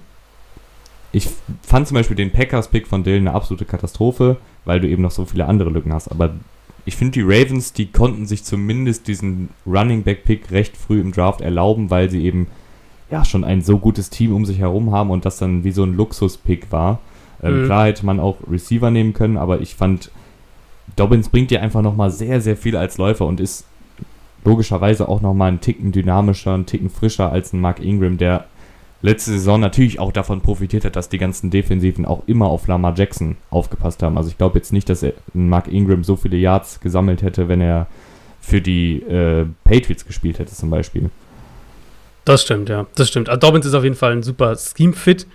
ich 1.11 1.29
fand 1.61 1.87
zum 1.87 1.95
Beispiel 1.95 2.15
den 2.15 2.31
Packers-Pick 2.31 2.87
von 2.87 3.03
Dylan 3.03 3.27
eine 3.27 3.35
absolute 3.35 3.65
Katastrophe, 3.65 4.37
weil 4.65 4.79
du 4.79 4.87
eben 4.87 5.03
noch 5.03 5.11
so 5.11 5.25
viele 5.25 5.45
andere 5.45 5.69
Lücken 5.69 5.93
hast. 5.93 6.09
Aber 6.09 6.33
ich 6.85 6.95
finde, 6.95 7.13
die 7.13 7.21
Ravens, 7.21 7.73
die 7.73 7.91
konnten 7.91 8.25
sich 8.25 8.43
zumindest 8.43 9.07
diesen 9.07 9.49
Running 9.65 10.03
Back-Pick 10.03 10.51
recht 10.51 10.75
früh 10.75 10.99
im 10.99 11.11
Draft 11.11 11.41
erlauben, 11.41 11.89
weil 11.89 12.09
sie 12.09 12.23
eben 12.23 12.47
ja 13.11 13.23
schon 13.23 13.43
ein 13.43 13.61
so 13.61 13.77
gutes 13.77 14.09
Team 14.09 14.33
um 14.33 14.45
sich 14.45 14.59
herum 14.59 14.91
haben 14.91 15.11
und 15.11 15.23
das 15.25 15.37
dann 15.37 15.63
wie 15.63 15.71
so 15.71 15.83
ein 15.83 15.95
Luxus-Pick 15.95 16.71
war. 16.71 16.99
Ähm, 17.41 17.61
mhm. 17.61 17.65
Klar 17.65 17.85
hätte 17.85 18.05
man 18.05 18.19
auch 18.19 18.37
Receiver 18.49 18.89
nehmen 18.89 19.13
können, 19.13 19.37
aber 19.37 19.61
ich 19.61 19.75
fand, 19.75 20.09
Dobbins 20.95 21.29
bringt 21.29 21.51
dir 21.51 21.61
einfach 21.61 21.81
nochmal 21.81 22.11
sehr, 22.11 22.41
sehr 22.41 22.57
viel 22.57 22.75
als 22.75 22.97
Läufer 22.97 23.25
und 23.25 23.39
ist 23.39 23.65
logischerweise 24.45 25.07
auch 25.07 25.21
nochmal 25.21 25.49
einen 25.49 25.61
Ticken 25.61 25.91
dynamischer, 25.91 26.53
einen 26.53 26.65
Ticken 26.65 26.89
frischer 26.89 27.31
als 27.31 27.53
ein 27.53 27.61
Mark 27.61 27.79
Ingram, 27.79 28.17
der 28.17 28.45
letzte 29.01 29.31
Saison 29.31 29.59
natürlich 29.59 29.99
auch 29.99 30.11
davon 30.11 30.41
profitiert 30.41 30.85
hat, 30.85 30.95
dass 30.95 31.09
die 31.09 31.17
ganzen 31.17 31.49
Defensiven 31.49 32.05
auch 32.05 32.23
immer 32.25 32.47
auf 32.47 32.67
Lamar 32.67 32.93
Jackson 32.95 33.37
aufgepasst 33.49 34.01
haben. 34.01 34.17
Also 34.17 34.29
ich 34.29 34.37
glaube 34.37 34.57
jetzt 34.57 34.73
nicht, 34.73 34.89
dass 34.89 35.05
Mark 35.33 35.67
Ingram 35.67 36.03
so 36.03 36.15
viele 36.15 36.37
Yards 36.37 36.79
gesammelt 36.79 37.21
hätte, 37.21 37.49
wenn 37.49 37.61
er 37.61 37.87
für 38.39 38.61
die 38.61 39.01
äh, 39.03 39.45
Patriots 39.63 40.05
gespielt 40.05 40.39
hätte 40.39 40.53
zum 40.53 40.69
Beispiel. 40.69 41.09
Das 42.25 42.43
stimmt, 42.43 42.69
ja. 42.69 42.87
Das 42.95 43.09
stimmt. 43.09 43.29
Also 43.29 43.39
Dobbins 43.39 43.65
ist 43.65 43.73
auf 43.73 43.83
jeden 43.83 43.95
Fall 43.95 44.13
ein 44.13 44.23
super 44.23 44.55
Scheme-Fit. 44.55 45.27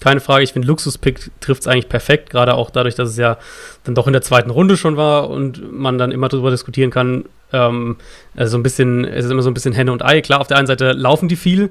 Keine 0.00 0.20
Frage, 0.20 0.44
ich 0.44 0.52
finde, 0.52 0.68
Luxus-Pick 0.68 1.30
trifft 1.40 1.62
es 1.62 1.66
eigentlich 1.66 1.88
perfekt, 1.88 2.30
gerade 2.30 2.54
auch 2.54 2.70
dadurch, 2.70 2.94
dass 2.94 3.10
es 3.10 3.16
ja 3.16 3.38
dann 3.84 3.94
doch 3.94 4.06
in 4.06 4.12
der 4.12 4.22
zweiten 4.22 4.50
Runde 4.50 4.76
schon 4.76 4.96
war 4.96 5.30
und 5.30 5.72
man 5.72 5.98
dann 5.98 6.10
immer 6.10 6.28
darüber 6.28 6.50
diskutieren 6.50 6.90
kann. 6.90 7.24
Ähm, 7.52 7.96
also 8.36 8.58
ein 8.58 8.62
bisschen, 8.62 9.04
es 9.04 9.24
ist 9.24 9.30
immer 9.30 9.42
so 9.42 9.50
ein 9.50 9.54
bisschen 9.54 9.72
Henne 9.72 9.92
und 9.92 10.04
Ei. 10.04 10.20
Klar, 10.20 10.40
auf 10.40 10.46
der 10.48 10.58
einen 10.58 10.66
Seite 10.66 10.92
laufen 10.92 11.28
die 11.28 11.36
viel, 11.36 11.70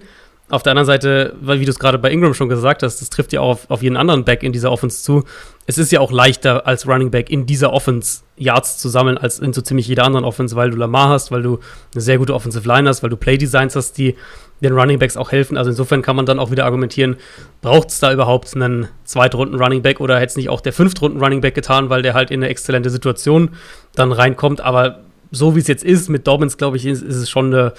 auf 0.54 0.64
der 0.64 0.72
anderen 0.72 0.86
Seite, 0.86 1.36
weil 1.42 1.60
wie 1.60 1.66
du 1.66 1.72
es 1.72 1.80
gerade 1.80 1.98
bei 1.98 2.12
Ingram 2.12 2.34
schon 2.34 2.48
gesagt 2.48 2.84
hast, 2.84 3.02
das 3.02 3.10
trifft 3.10 3.34
ja 3.34 3.42
auch 3.42 3.50
auf, 3.50 3.72
auf, 3.72 3.82
jeden 3.82 3.98
anderen 3.98 4.24
Back 4.24 4.44
in 4.44 4.54
dieser 4.54 4.72
Offense 4.72 5.02
zu. 5.02 5.24
Es 5.66 5.78
ist 5.78 5.92
ja 5.92 6.00
auch 6.00 6.12
leichter 6.12 6.68
als 6.68 6.88
Running 6.88 7.10
Back 7.10 7.30
in 7.30 7.46
dieser 7.46 7.74
Offense 7.74 8.22
Yards 8.38 8.78
zu 8.78 8.90
sammeln 8.90 9.18
als 9.18 9.40
in 9.40 9.52
so 9.54 9.62
ziemlich 9.62 9.88
jeder 9.88 10.04
anderen 10.04 10.26
Offense, 10.26 10.56
weil 10.56 10.70
du 10.70 10.78
Lamar 10.78 11.10
hast, 11.10 11.32
weil 11.32 11.42
du 11.42 11.60
eine 11.94 12.02
sehr 12.02 12.18
gute 12.20 12.36
Offensive 12.36 12.68
Line 12.68 12.88
hast, 12.88 13.02
weil 13.02 13.10
du 13.10 13.18
Play 13.18 13.38
Designs 13.38 13.76
hast, 13.76 13.98
die 13.98 14.16
den 14.62 14.74
Running 14.74 15.00
Backs 15.00 15.18
auch 15.18 15.32
helfen. 15.32 15.58
Also 15.58 15.72
insofern 15.72 16.02
kann 16.02 16.16
man 16.16 16.26
dann 16.26 16.40
auch 16.40 16.52
wieder 16.52 16.66
argumentieren, 16.66 17.18
braucht 17.62 17.90
es 17.90 18.00
da 18.00 18.14
überhaupt 18.14 18.56
einen 18.56 18.88
Zweitrunden 19.04 19.60
Running 19.60 19.82
Back 19.82 20.00
oder 20.00 20.16
hätte 20.16 20.28
es 20.28 20.36
nicht 20.38 20.50
auch 20.50 20.62
der 20.62 20.74
Fünftrunden 20.74 21.22
Running 21.22 21.42
Back 21.42 21.56
getan, 21.56 21.90
weil 21.90 22.02
der 22.02 22.14
halt 22.14 22.30
in 22.30 22.42
eine 22.42 22.50
exzellente 22.50 22.90
Situation 22.90 23.50
dann 23.96 24.12
reinkommt. 24.12 24.62
Aber 24.62 25.00
so 25.34 25.56
wie 25.56 25.60
es 25.60 25.68
jetzt 25.68 25.84
ist 25.84 26.10
mit 26.10 26.28
Dobbins, 26.28 26.58
glaube 26.58 26.78
ich, 26.78 26.86
ist, 26.86 27.02
ist, 27.02 27.16
es 27.16 27.30
schon 27.30 27.54
eine, 27.54 27.74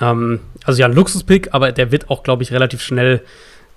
ähm, 0.00 0.40
also 0.64 0.80
ja, 0.80 0.86
ein 0.86 0.94
Luxuspick, 0.94 1.48
aber 1.52 1.72
der 1.72 1.92
wird 1.92 2.08
auch, 2.08 2.22
glaube 2.22 2.42
ich, 2.42 2.52
relativ 2.52 2.80
schnell 2.80 3.20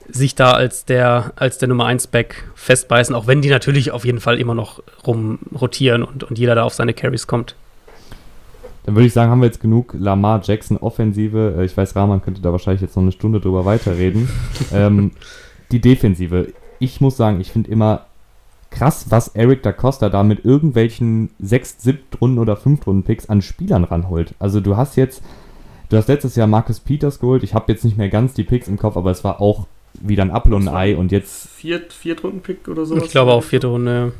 sich 0.07 0.35
da 0.35 0.51
als 0.51 0.85
der, 0.85 1.33
als 1.35 1.57
der 1.57 1.67
Nummer 1.67 1.85
1 1.85 2.07
Back 2.07 2.47
festbeißen, 2.55 3.15
auch 3.15 3.25
wenn 3.25 3.41
die 3.41 3.49
natürlich 3.49 3.91
auf 3.91 4.05
jeden 4.05 4.19
Fall 4.19 4.39
immer 4.39 4.53
noch 4.53 4.83
rumrotieren 5.05 6.03
und, 6.03 6.23
und 6.23 6.37
jeder 6.37 6.55
da 6.55 6.63
auf 6.63 6.73
seine 6.73 6.93
Carries 6.93 7.25
kommt. 7.25 7.55
Dann 8.85 8.95
würde 8.95 9.07
ich 9.07 9.13
sagen, 9.13 9.31
haben 9.31 9.39
wir 9.39 9.45
jetzt 9.45 9.61
genug 9.61 9.95
Lamar 9.97 10.41
Jackson 10.43 10.77
Offensive. 10.77 11.55
Äh, 11.57 11.65
ich 11.65 11.75
weiß, 11.75 11.95
Rahman 11.95 12.21
könnte 12.21 12.41
da 12.41 12.51
wahrscheinlich 12.51 12.81
jetzt 12.81 12.95
noch 12.95 13.03
eine 13.03 13.13
Stunde 13.13 13.39
drüber 13.39 13.65
weiterreden. 13.65 14.29
ähm, 14.73 15.11
die 15.71 15.79
Defensive. 15.79 16.53
Ich 16.79 17.01
muss 17.01 17.17
sagen, 17.17 17.39
ich 17.39 17.51
finde 17.51 17.71
immer, 17.71 18.05
krass, 18.73 19.05
was 19.09 19.29
Eric 19.29 19.63
da 19.63 19.71
Costa 19.71 20.09
da 20.09 20.23
mit 20.23 20.43
irgendwelchen 20.43 21.29
6, 21.39 21.77
7 21.79 21.99
Runden 22.19 22.39
oder 22.39 22.57
5 22.57 22.85
Runden 22.85 23.03
Picks 23.03 23.29
an 23.29 23.41
Spielern 23.41 23.83
ranholt. 23.83 24.33
Also 24.39 24.59
du 24.59 24.75
hast 24.75 24.97
jetzt, 24.97 25.23
du 25.89 25.97
hast 25.97 26.07
letztes 26.07 26.35
Jahr 26.35 26.47
Marcus 26.47 26.79
Peters 26.79 27.19
geholt. 27.19 27.43
Ich 27.43 27.53
habe 27.53 27.71
jetzt 27.71 27.85
nicht 27.85 27.97
mehr 27.97 28.09
ganz 28.09 28.33
die 28.33 28.43
Picks 28.43 28.67
im 28.67 28.77
Kopf, 28.77 28.97
aber 28.97 29.11
es 29.11 29.23
war 29.23 29.41
auch 29.41 29.67
wieder 30.01 30.23
ein 30.23 30.31
Apfel 30.31 30.53
und 30.53 30.67
ein 30.67 30.75
Ei 30.75 30.97
und 30.97 31.11
jetzt. 31.11 31.47
Viert, 31.49 31.93
Viertrunden-Pick 31.93 32.67
oder 32.67 32.85
so? 32.85 32.97
Ich 32.97 33.11
glaube 33.11 33.31
auch 33.31 33.43
vierte 33.43 33.67
Runde, 33.67 33.91
ja. 33.91 34.11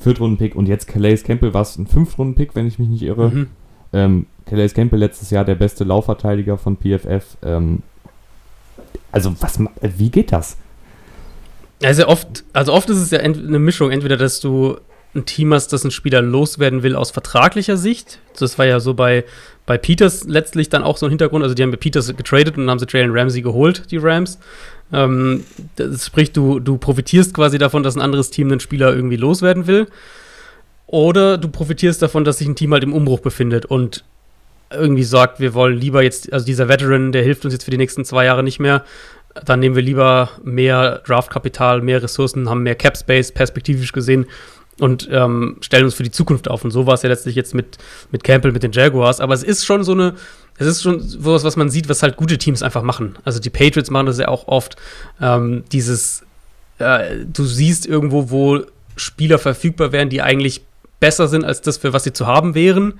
Viertrunden-Pick 0.00 0.54
und 0.54 0.66
jetzt 0.66 0.86
Calais 0.86 1.22
Campbell 1.22 1.54
war 1.54 1.62
es 1.62 1.76
ein 1.76 1.86
Fünftrunden-Pick, 1.86 2.54
wenn 2.54 2.66
ich 2.66 2.78
mich 2.78 2.88
nicht 2.88 3.02
irre. 3.02 3.30
Mhm. 3.30 3.46
Ähm, 3.92 4.26
Calais 4.46 4.72
Campbell 4.74 4.98
letztes 4.98 5.30
Jahr 5.30 5.44
der 5.44 5.54
beste 5.54 5.84
Laufverteidiger 5.84 6.56
von 6.56 6.76
PFF. 6.76 7.36
Ähm, 7.42 7.82
also 9.12 9.34
was, 9.40 9.58
wie 9.80 10.10
geht 10.10 10.32
das? 10.32 10.56
Also 11.82 12.08
oft, 12.08 12.44
also 12.52 12.72
oft 12.72 12.90
ist 12.90 12.98
es 12.98 13.10
ja 13.10 13.20
eine 13.20 13.58
Mischung, 13.58 13.90
entweder 13.90 14.16
dass 14.16 14.40
du 14.40 14.78
ein 15.14 15.24
Team 15.24 15.54
hast, 15.54 15.72
das 15.72 15.84
ein 15.84 15.90
Spieler 15.90 16.20
loswerden 16.22 16.82
will 16.82 16.96
aus 16.96 17.10
vertraglicher 17.10 17.76
Sicht. 17.76 18.18
Das 18.38 18.58
war 18.58 18.66
ja 18.66 18.80
so 18.80 18.94
bei, 18.94 19.24
bei 19.64 19.78
Peters 19.78 20.24
letztlich 20.24 20.68
dann 20.68 20.82
auch 20.82 20.96
so 20.96 21.06
ein 21.06 21.10
Hintergrund. 21.10 21.42
Also 21.42 21.54
die 21.54 21.62
haben 21.62 21.70
bei 21.70 21.76
Peters 21.76 22.14
getradet 22.16 22.56
und 22.56 22.64
dann 22.64 22.70
haben 22.70 22.78
sie 22.78 22.86
Jalen 22.88 23.16
Ramsey 23.16 23.42
geholt, 23.42 23.90
die 23.90 23.96
Rams. 23.96 24.38
Ähm, 24.92 25.44
das, 25.76 26.06
sprich, 26.06 26.32
du, 26.32 26.60
du 26.60 26.78
profitierst 26.78 27.34
quasi 27.34 27.58
davon, 27.58 27.82
dass 27.82 27.96
ein 27.96 28.02
anderes 28.02 28.30
Team 28.30 28.48
einen 28.48 28.60
Spieler 28.60 28.94
irgendwie 28.94 29.16
loswerden 29.16 29.66
will. 29.66 29.86
Oder 30.86 31.38
du 31.38 31.48
profitierst 31.48 32.00
davon, 32.00 32.24
dass 32.24 32.38
sich 32.38 32.48
ein 32.48 32.56
Team 32.56 32.72
halt 32.72 32.82
im 32.82 32.94
Umbruch 32.94 33.20
befindet 33.20 33.66
und 33.66 34.04
irgendwie 34.70 35.04
sagt, 35.04 35.40
wir 35.40 35.54
wollen 35.54 35.78
lieber 35.78 36.02
jetzt, 36.02 36.32
also 36.32 36.44
dieser 36.44 36.68
Veteran, 36.68 37.12
der 37.12 37.22
hilft 37.22 37.44
uns 37.44 37.54
jetzt 37.54 37.64
für 37.64 37.70
die 37.70 37.78
nächsten 37.78 38.04
zwei 38.04 38.24
Jahre 38.24 38.42
nicht 38.42 38.58
mehr, 38.58 38.84
dann 39.44 39.60
nehmen 39.60 39.74
wir 39.74 39.82
lieber 39.82 40.30
mehr 40.42 41.02
Draftkapital, 41.06 41.82
mehr 41.82 42.02
Ressourcen, 42.02 42.48
haben 42.48 42.62
mehr 42.62 42.74
Cap 42.74 42.96
Space, 42.96 43.32
perspektivisch 43.32 43.92
gesehen 43.92 44.26
und 44.80 45.08
ähm, 45.10 45.56
stellen 45.60 45.84
uns 45.84 45.94
für 45.94 46.02
die 46.02 46.10
Zukunft 46.10 46.48
auf. 46.48 46.64
Und 46.64 46.70
so 46.70 46.86
war 46.86 46.94
es 46.94 47.02
ja 47.02 47.08
letztlich 47.08 47.34
jetzt 47.34 47.54
mit, 47.54 47.78
mit 48.12 48.24
Campbell, 48.24 48.52
mit 48.52 48.62
den 48.62 48.72
Jaguars. 48.72 49.20
Aber 49.20 49.34
es 49.34 49.42
ist 49.42 49.64
schon 49.64 49.82
so 49.84 49.92
eine, 49.92 50.14
es 50.58 50.66
ist 50.66 50.82
schon 50.82 51.00
sowas, 51.00 51.44
was 51.44 51.56
man 51.56 51.68
sieht, 51.68 51.88
was 51.88 52.02
halt 52.02 52.16
gute 52.16 52.38
Teams 52.38 52.62
einfach 52.62 52.82
machen. 52.82 53.16
Also 53.24 53.40
die 53.40 53.50
Patriots 53.50 53.90
machen 53.90 54.06
das 54.06 54.18
ja 54.18 54.28
auch 54.28 54.46
oft. 54.46 54.76
Ähm, 55.20 55.64
dieses, 55.72 56.22
äh, 56.78 57.16
du 57.24 57.44
siehst 57.44 57.86
irgendwo, 57.86 58.30
wo 58.30 58.60
Spieler 58.96 59.38
verfügbar 59.38 59.92
wären, 59.92 60.10
die 60.10 60.22
eigentlich 60.22 60.62
besser 61.00 61.28
sind 61.28 61.44
als 61.44 61.60
das, 61.60 61.76
für 61.76 61.92
was 61.92 62.04
sie 62.04 62.12
zu 62.12 62.26
haben 62.26 62.54
wären. 62.54 62.94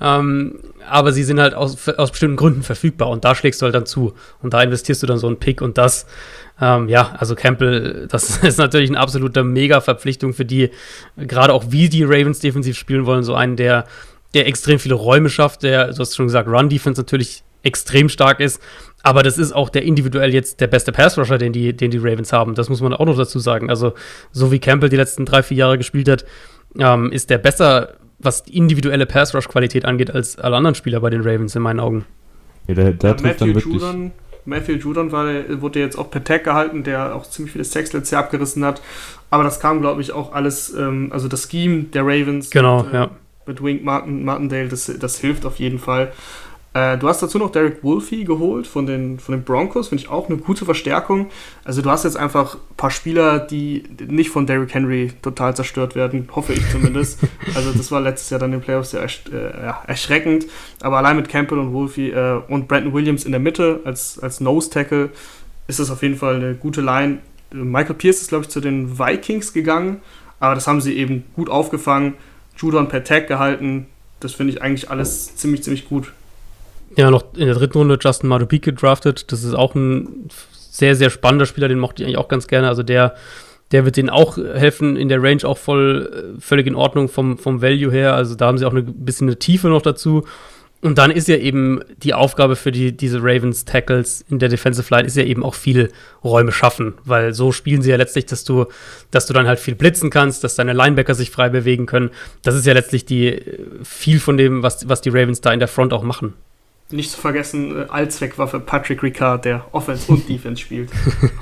Ähm, 0.00 0.60
aber 0.88 1.12
sie 1.12 1.24
sind 1.24 1.38
halt 1.40 1.54
aus, 1.54 1.88
aus 1.88 2.10
bestimmten 2.10 2.36
Gründen 2.36 2.62
verfügbar 2.62 3.08
und 3.10 3.24
da 3.24 3.34
schlägst 3.34 3.60
du 3.60 3.64
halt 3.64 3.74
dann 3.74 3.86
zu. 3.86 4.14
Und 4.42 4.54
da 4.54 4.62
investierst 4.62 5.02
du 5.02 5.06
dann 5.06 5.18
so 5.18 5.26
einen 5.26 5.38
Pick 5.38 5.60
und 5.60 5.78
das, 5.78 6.06
ähm, 6.60 6.88
ja, 6.88 7.14
also 7.18 7.34
Campbell, 7.34 8.06
das 8.10 8.38
ist 8.42 8.58
natürlich 8.58 8.90
eine 8.90 8.98
absolute 8.98 9.44
Mega-Verpflichtung 9.44 10.32
für 10.32 10.44
die, 10.44 10.70
gerade 11.16 11.52
auch 11.52 11.64
wie 11.68 11.88
die 11.88 12.04
Ravens 12.04 12.40
defensiv 12.40 12.78
spielen 12.78 13.06
wollen, 13.06 13.22
so 13.22 13.34
einen, 13.34 13.56
der, 13.56 13.86
der 14.34 14.46
extrem 14.46 14.78
viele 14.78 14.94
Räume 14.94 15.28
schafft, 15.28 15.62
der, 15.62 15.92
du 15.92 15.98
hast 15.98 16.16
schon 16.16 16.26
gesagt, 16.26 16.48
Run-Defense 16.48 17.00
natürlich 17.00 17.42
extrem 17.62 18.08
stark 18.08 18.40
ist, 18.40 18.60
aber 19.02 19.22
das 19.22 19.38
ist 19.38 19.52
auch 19.52 19.68
der 19.68 19.82
individuell 19.82 20.32
jetzt 20.32 20.60
der 20.60 20.66
beste 20.66 20.92
Pass-Rusher, 20.92 21.38
den 21.38 21.52
die, 21.52 21.74
den 21.74 21.90
die 21.90 21.98
Ravens 21.98 22.32
haben. 22.32 22.54
Das 22.54 22.68
muss 22.68 22.80
man 22.80 22.94
auch 22.94 23.04
noch 23.04 23.16
dazu 23.16 23.38
sagen. 23.38 23.70
Also, 23.70 23.94
so 24.32 24.52
wie 24.52 24.58
Campbell 24.58 24.88
die 24.88 24.96
letzten 24.96 25.24
drei, 25.24 25.42
vier 25.42 25.58
Jahre 25.58 25.78
gespielt 25.78 26.08
hat, 26.08 26.24
ähm, 26.78 27.10
ist 27.10 27.30
der 27.30 27.38
besser 27.38 27.94
was 28.22 28.44
die 28.44 28.56
individuelle 28.56 29.06
Pass-Rush-Qualität 29.06 29.84
angeht, 29.84 30.10
als 30.10 30.38
alle 30.38 30.56
anderen 30.56 30.74
Spieler 30.74 31.00
bei 31.00 31.10
den 31.10 31.22
Ravens 31.22 31.54
in 31.56 31.62
meinen 31.62 31.80
Augen. 31.80 32.04
Ja, 32.68 32.74
der, 32.74 32.92
der 32.92 33.10
ja, 33.10 33.16
trifft 33.16 33.40
dann 33.40 33.54
wirklich. 33.54 33.74
Judon, 33.74 34.12
Matthew 34.44 34.74
Judon 34.74 35.12
war, 35.12 35.26
wurde 35.60 35.80
jetzt 35.80 35.98
auch 35.98 36.10
per 36.10 36.22
Tag 36.24 36.44
gehalten, 36.44 36.82
der 36.82 37.14
auch 37.14 37.28
ziemlich 37.28 37.52
viele 37.52 37.64
Sacks 37.64 37.92
letztes 37.92 38.10
Jahr 38.10 38.24
abgerissen 38.24 38.64
hat. 38.64 38.80
Aber 39.30 39.44
das 39.44 39.60
kam, 39.60 39.80
glaube 39.80 40.00
ich, 40.00 40.12
auch 40.12 40.32
alles, 40.32 40.74
ähm, 40.74 41.08
also 41.12 41.28
das 41.28 41.48
Scheme 41.50 41.84
der 41.84 42.02
Ravens. 42.02 42.50
Genau, 42.50 42.82
mit, 42.82 42.92
äh, 42.92 42.96
ja. 42.96 43.10
Mit 43.46 43.62
Wink 43.62 43.84
Martin, 43.84 44.24
Martindale, 44.24 44.68
das, 44.68 44.92
das 44.98 45.18
hilft 45.18 45.46
auf 45.46 45.56
jeden 45.56 45.78
Fall. 45.78 46.12
Äh, 46.72 46.98
du 46.98 47.08
hast 47.08 47.20
dazu 47.20 47.38
noch 47.38 47.50
Derek 47.50 47.82
Wolfe 47.82 48.24
geholt 48.24 48.66
von 48.66 48.86
den, 48.86 49.18
von 49.18 49.34
den 49.34 49.42
Broncos, 49.42 49.88
finde 49.88 50.04
ich 50.04 50.10
auch 50.10 50.28
eine 50.28 50.38
gute 50.38 50.64
Verstärkung. 50.64 51.28
Also 51.64 51.82
du 51.82 51.90
hast 51.90 52.04
jetzt 52.04 52.16
einfach 52.16 52.54
ein 52.54 52.76
paar 52.76 52.92
Spieler, 52.92 53.40
die 53.40 53.82
nicht 54.06 54.30
von 54.30 54.46
Derrick 54.46 54.72
Henry 54.72 55.12
total 55.20 55.56
zerstört 55.56 55.96
werden, 55.96 56.28
hoffe 56.34 56.52
ich 56.52 56.70
zumindest. 56.70 57.18
also 57.56 57.72
das 57.72 57.90
war 57.90 58.00
letztes 58.00 58.30
Jahr 58.30 58.38
dann 58.38 58.52
in 58.52 58.60
den 58.60 58.64
Playoffs 58.64 58.92
sehr 58.92 59.00
ersch 59.00 59.22
äh, 59.32 59.64
ja, 59.64 59.82
erschreckend. 59.86 60.46
Aber 60.80 60.98
allein 60.98 61.16
mit 61.16 61.28
Campbell 61.28 61.58
und 61.58 61.72
Wolfe 61.72 62.02
äh, 62.02 62.52
und 62.52 62.68
Brandon 62.68 62.92
Williams 62.92 63.24
in 63.24 63.32
der 63.32 63.40
Mitte 63.40 63.80
als, 63.84 64.20
als 64.20 64.40
Nose-Tackle 64.40 65.10
ist 65.66 65.80
das 65.80 65.90
auf 65.90 66.02
jeden 66.02 66.16
Fall 66.16 66.36
eine 66.36 66.54
gute 66.54 66.82
Line. 66.82 67.18
Michael 67.52 67.96
Pierce 67.96 68.22
ist, 68.22 68.28
glaube 68.28 68.44
ich, 68.44 68.50
zu 68.50 68.60
den 68.60 68.96
Vikings 68.96 69.52
gegangen, 69.52 70.02
aber 70.38 70.54
das 70.54 70.68
haben 70.68 70.80
sie 70.80 70.96
eben 70.96 71.24
gut 71.34 71.50
aufgefangen. 71.50 72.14
Judon 72.56 72.88
per 72.88 73.02
Tag 73.02 73.26
gehalten. 73.26 73.86
Das 74.20 74.34
finde 74.34 74.52
ich 74.52 74.62
eigentlich 74.62 74.90
alles 74.90 75.34
ziemlich, 75.34 75.64
ziemlich 75.64 75.88
gut. 75.88 76.12
Ja, 76.96 77.10
noch 77.10 77.34
in 77.34 77.46
der 77.46 77.54
dritten 77.54 77.78
Runde 77.78 77.98
Justin 78.00 78.28
Madubik 78.28 78.62
gedraftet. 78.62 79.30
Das 79.32 79.44
ist 79.44 79.54
auch 79.54 79.74
ein 79.74 80.28
sehr, 80.70 80.94
sehr 80.94 81.10
spannender 81.10 81.46
Spieler, 81.46 81.68
den 81.68 81.78
mochte 81.78 82.02
ich 82.02 82.06
eigentlich 82.06 82.18
auch 82.18 82.28
ganz 82.28 82.46
gerne. 82.46 82.68
Also 82.68 82.82
der, 82.82 83.14
der 83.72 83.84
wird 83.84 83.96
denen 83.96 84.10
auch 84.10 84.36
helfen, 84.36 84.96
in 84.96 85.08
der 85.08 85.22
Range 85.22 85.44
auch 85.44 85.58
voll, 85.58 86.34
äh, 86.36 86.40
völlig 86.40 86.66
in 86.66 86.74
Ordnung 86.74 87.08
vom, 87.08 87.38
vom 87.38 87.62
Value 87.62 87.92
her. 87.92 88.14
Also 88.14 88.34
da 88.34 88.46
haben 88.46 88.58
sie 88.58 88.66
auch 88.66 88.74
ein 88.74 89.04
bisschen 89.04 89.28
eine 89.28 89.38
Tiefe 89.38 89.68
noch 89.68 89.82
dazu. 89.82 90.24
Und 90.82 90.96
dann 90.96 91.10
ist 91.10 91.28
ja 91.28 91.36
eben 91.36 91.80
die 92.02 92.14
Aufgabe 92.14 92.56
für 92.56 92.72
die, 92.72 92.96
diese 92.96 93.18
Ravens 93.18 93.66
Tackles 93.66 94.24
in 94.30 94.38
der 94.38 94.48
Defensive 94.48 94.92
Line 94.94 95.06
ist 95.06 95.16
ja 95.16 95.24
eben 95.24 95.44
auch 95.44 95.54
viele 95.54 95.90
Räume 96.24 96.52
schaffen, 96.52 96.94
weil 97.04 97.34
so 97.34 97.52
spielen 97.52 97.82
sie 97.82 97.90
ja 97.90 97.96
letztlich, 97.96 98.24
dass 98.24 98.44
du, 98.44 98.64
dass 99.10 99.26
du 99.26 99.34
dann 99.34 99.46
halt 99.46 99.58
viel 99.58 99.74
blitzen 99.74 100.08
kannst, 100.08 100.42
dass 100.42 100.54
deine 100.54 100.72
Linebacker 100.72 101.14
sich 101.14 101.30
frei 101.30 101.50
bewegen 101.50 101.84
können. 101.84 102.10
Das 102.42 102.54
ist 102.54 102.66
ja 102.66 102.72
letztlich 102.72 103.04
die 103.04 103.42
viel 103.82 104.20
von 104.20 104.38
dem, 104.38 104.62
was, 104.62 104.88
was 104.88 105.02
die 105.02 105.10
Ravens 105.10 105.42
da 105.42 105.52
in 105.52 105.58
der 105.58 105.68
Front 105.68 105.92
auch 105.92 106.02
machen. 106.02 106.32
Nicht 106.90 107.12
zu 107.12 107.20
vergessen, 107.20 107.76
äh, 107.76 107.86
Allzweckwaffe 107.88 108.60
Patrick 108.60 109.02
Ricard, 109.02 109.44
der 109.44 109.64
Offense 109.72 110.10
und 110.10 110.28
Defense 110.28 110.60
spielt, 110.60 110.90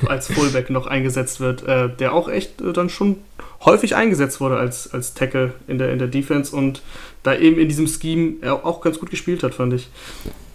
als 0.07 0.33
Fullback 0.33 0.71
noch 0.71 0.87
eingesetzt 0.87 1.41
wird, 1.41 1.67
äh, 1.67 1.89
der 1.89 2.13
auch 2.13 2.29
echt 2.29 2.61
äh, 2.61 2.73
dann 2.73 2.91
schon 2.91 3.17
häufig 3.65 3.97
eingesetzt 3.97 4.41
wurde 4.41 4.57
als, 4.57 4.93
als 4.93 5.15
Tackle 5.15 5.55
in 5.67 5.79
der, 5.79 5.93
in 5.93 5.99
der 5.99 6.09
Defense 6.09 6.55
und 6.55 6.83
da 7.23 7.35
eben 7.35 7.59
in 7.59 7.69
diesem 7.69 7.87
Scheme 7.87 8.35
er 8.41 8.65
auch 8.65 8.81
ganz 8.81 8.99
gut 8.99 9.11
gespielt 9.11 9.43
hat, 9.43 9.55
fand 9.55 9.73
ich. 9.73 9.89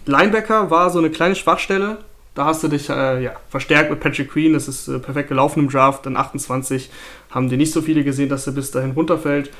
Linebacker 0.06 0.70
war 0.70 0.90
so 0.90 0.98
eine 0.98 1.10
kleine 1.10 1.34
Schwachstelle. 1.34 1.98
Da 2.34 2.46
hast 2.46 2.64
du 2.64 2.68
dich 2.68 2.90
äh, 2.90 3.22
ja, 3.22 3.32
verstärkt 3.48 3.90
mit 3.90 4.00
Patrick 4.00 4.32
Queen. 4.32 4.54
Das 4.54 4.66
ist 4.66 4.88
äh, 4.88 4.98
perfekt 4.98 5.28
gelaufen 5.28 5.60
im 5.60 5.70
Draft. 5.70 6.04
Dann 6.04 6.16
28 6.16 6.90
haben 7.30 7.48
die 7.48 7.56
nicht 7.56 7.72
so 7.72 7.80
viele 7.80 8.02
gesehen, 8.02 8.28
dass 8.28 8.46
er 8.46 8.54
bis 8.54 8.70
dahin 8.70 8.90
runterfällt. 8.92 9.50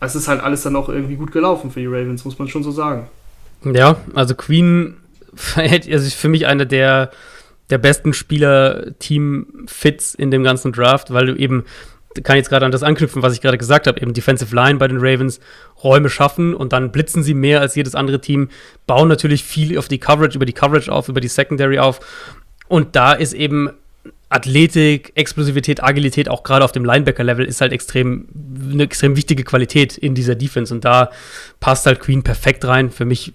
Es 0.00 0.14
ist 0.14 0.28
halt 0.28 0.42
alles 0.42 0.62
dann 0.62 0.76
auch 0.76 0.88
irgendwie 0.88 1.14
gut 1.14 1.32
gelaufen 1.32 1.70
für 1.70 1.80
die 1.80 1.86
Ravens, 1.86 2.24
muss 2.24 2.38
man 2.38 2.48
schon 2.48 2.62
so 2.62 2.72
sagen. 2.72 3.08
Ja, 3.64 3.96
also 4.14 4.34
Queen 4.34 4.96
also 5.56 6.10
für 6.10 6.28
mich 6.28 6.46
einer 6.46 6.64
der, 6.64 7.10
der 7.70 7.78
besten 7.78 8.12
Spieler-Team-Fits 8.12 10.14
in 10.14 10.30
dem 10.30 10.44
ganzen 10.44 10.72
Draft, 10.72 11.12
weil 11.12 11.26
du 11.26 11.34
eben 11.34 11.64
kann 12.22 12.36
jetzt 12.36 12.48
gerade 12.48 12.64
an 12.64 12.72
das 12.72 12.82
anknüpfen, 12.82 13.22
was 13.22 13.34
ich 13.34 13.42
gerade 13.42 13.58
gesagt 13.58 13.86
habe, 13.86 14.00
eben 14.00 14.14
Defensive 14.14 14.54
Line 14.54 14.78
bei 14.78 14.88
den 14.88 14.96
Ravens 14.98 15.38
Räume 15.84 16.08
schaffen 16.08 16.54
und 16.54 16.72
dann 16.72 16.90
blitzen 16.90 17.22
sie 17.22 17.34
mehr 17.34 17.60
als 17.60 17.74
jedes 17.74 17.94
andere 17.94 18.22
Team, 18.22 18.48
bauen 18.86 19.08
natürlich 19.08 19.44
viel 19.44 19.76
auf 19.76 19.88
die 19.88 19.98
Coverage, 19.98 20.36
über 20.36 20.46
die 20.46 20.54
Coverage 20.54 20.90
auf, 20.90 21.10
über 21.10 21.20
die 21.20 21.28
Secondary 21.28 21.78
auf. 21.78 22.00
Und 22.68 22.96
da 22.96 23.12
ist 23.12 23.34
eben 23.34 23.70
Athletik, 24.28 25.12
Explosivität, 25.14 25.82
Agilität, 25.84 26.28
auch 26.28 26.42
gerade 26.42 26.64
auf 26.64 26.72
dem 26.72 26.84
Linebacker-Level, 26.84 27.44
ist 27.46 27.60
halt 27.60 27.72
extrem, 27.72 28.26
eine 28.72 28.82
extrem 28.82 29.16
wichtige 29.16 29.44
Qualität 29.44 29.96
in 29.96 30.16
dieser 30.16 30.34
Defense. 30.34 30.74
Und 30.74 30.84
da 30.84 31.10
passt 31.60 31.86
halt 31.86 32.00
Queen 32.00 32.24
perfekt 32.24 32.64
rein. 32.64 32.90
Für 32.90 33.04
mich, 33.04 33.34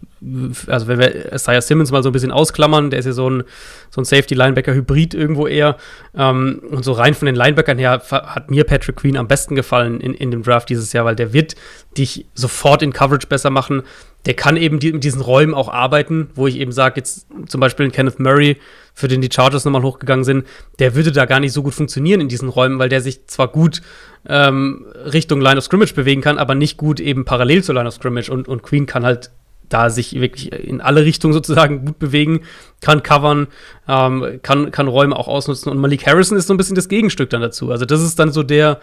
also 0.67 0.87
wenn 0.87 0.99
wir 0.99 1.31
Isaiah 1.33 1.61
Simmons 1.61 1.91
mal 1.91 2.03
so 2.03 2.09
ein 2.09 2.11
bisschen 2.11 2.31
ausklammern, 2.31 2.89
der 2.89 2.99
ist 2.99 3.05
ja 3.05 3.13
so 3.13 3.29
ein, 3.29 3.43
so 3.91 4.01
ein 4.01 4.05
Safety-Linebacker-Hybrid 4.05 5.13
irgendwo 5.13 5.45
eher. 5.45 5.77
Ähm, 6.15 6.61
und 6.71 6.83
so 6.83 6.93
rein 6.93 7.13
von 7.13 7.25
den 7.25 7.35
Linebackern 7.35 7.77
her 7.77 8.01
hat 8.09 8.49
mir 8.49 8.63
Patrick 8.63 8.95
Queen 8.95 9.17
am 9.17 9.27
besten 9.27 9.53
gefallen 9.55 9.99
in, 9.99 10.13
in 10.13 10.31
dem 10.31 10.43
Draft 10.43 10.69
dieses 10.69 10.93
Jahr, 10.93 11.05
weil 11.05 11.15
der 11.15 11.33
wird 11.33 11.55
dich 11.97 12.25
sofort 12.33 12.81
in 12.81 12.93
Coverage 12.93 13.27
besser 13.27 13.49
machen. 13.49 13.83
Der 14.25 14.33
kann 14.33 14.55
eben 14.55 14.79
die, 14.79 14.93
mit 14.93 15.03
diesen 15.03 15.21
Räumen 15.21 15.53
auch 15.53 15.67
arbeiten, 15.67 16.29
wo 16.35 16.47
ich 16.47 16.57
eben 16.57 16.71
sage, 16.71 16.95
jetzt 16.97 17.27
zum 17.47 17.59
Beispiel 17.59 17.89
Kenneth 17.91 18.19
Murray, 18.19 18.57
für 18.93 19.07
den 19.07 19.21
die 19.21 19.29
Chargers 19.31 19.65
nochmal 19.65 19.83
hochgegangen 19.83 20.23
sind, 20.23 20.45
der 20.79 20.95
würde 20.95 21.11
da 21.11 21.25
gar 21.25 21.39
nicht 21.39 21.53
so 21.53 21.63
gut 21.63 21.73
funktionieren 21.73 22.21
in 22.21 22.27
diesen 22.27 22.49
Räumen, 22.49 22.79
weil 22.79 22.89
der 22.89 23.01
sich 23.01 23.25
zwar 23.27 23.47
gut 23.47 23.81
ähm, 24.27 24.85
Richtung 25.11 25.41
Line 25.41 25.57
of 25.57 25.63
Scrimmage 25.63 25.93
bewegen 25.93 26.21
kann, 26.21 26.37
aber 26.37 26.55
nicht 26.55 26.77
gut 26.77 26.99
eben 26.99 27.25
parallel 27.25 27.63
zur 27.63 27.75
Line 27.75 27.87
of 27.87 27.95
Scrimmage 27.95 28.29
und, 28.29 28.47
und 28.47 28.63
Queen 28.63 28.85
kann 28.85 29.03
halt 29.03 29.31
da 29.73 29.89
sich 29.89 30.19
wirklich 30.19 30.51
in 30.51 30.81
alle 30.81 31.03
Richtungen 31.03 31.33
sozusagen 31.33 31.85
gut 31.85 31.99
bewegen, 31.99 32.41
kann 32.81 33.03
covern, 33.03 33.47
ähm, 33.87 34.39
kann, 34.41 34.71
kann 34.71 34.87
Räume 34.87 35.15
auch 35.15 35.27
ausnutzen. 35.27 35.71
Und 35.71 35.79
Malik 35.79 36.05
Harrison 36.05 36.37
ist 36.37 36.47
so 36.47 36.53
ein 36.53 36.57
bisschen 36.57 36.75
das 36.75 36.87
Gegenstück 36.87 37.29
dann 37.29 37.41
dazu. 37.41 37.71
Also, 37.71 37.85
das 37.85 38.01
ist 38.01 38.19
dann 38.19 38.31
so 38.31 38.43
der, 38.43 38.79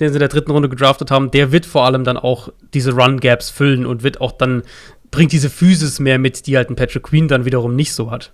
den 0.00 0.08
sie 0.08 0.16
in 0.16 0.20
der 0.20 0.28
dritten 0.28 0.50
Runde 0.50 0.68
gedraftet 0.68 1.10
haben, 1.10 1.30
der 1.30 1.52
wird 1.52 1.66
vor 1.66 1.84
allem 1.84 2.04
dann 2.04 2.16
auch 2.16 2.48
diese 2.74 2.92
Run-Gaps 2.92 3.50
füllen 3.50 3.86
und 3.86 4.02
wird 4.02 4.20
auch 4.20 4.32
dann, 4.32 4.62
bringt 5.10 5.32
diese 5.32 5.50
Physis 5.50 6.00
mehr 6.00 6.18
mit, 6.18 6.46
die 6.46 6.56
halt 6.56 6.70
ein 6.70 6.76
Patrick 6.76 7.04
Queen 7.04 7.28
dann 7.28 7.44
wiederum 7.44 7.76
nicht 7.76 7.92
so 7.92 8.10
hat. 8.10 8.32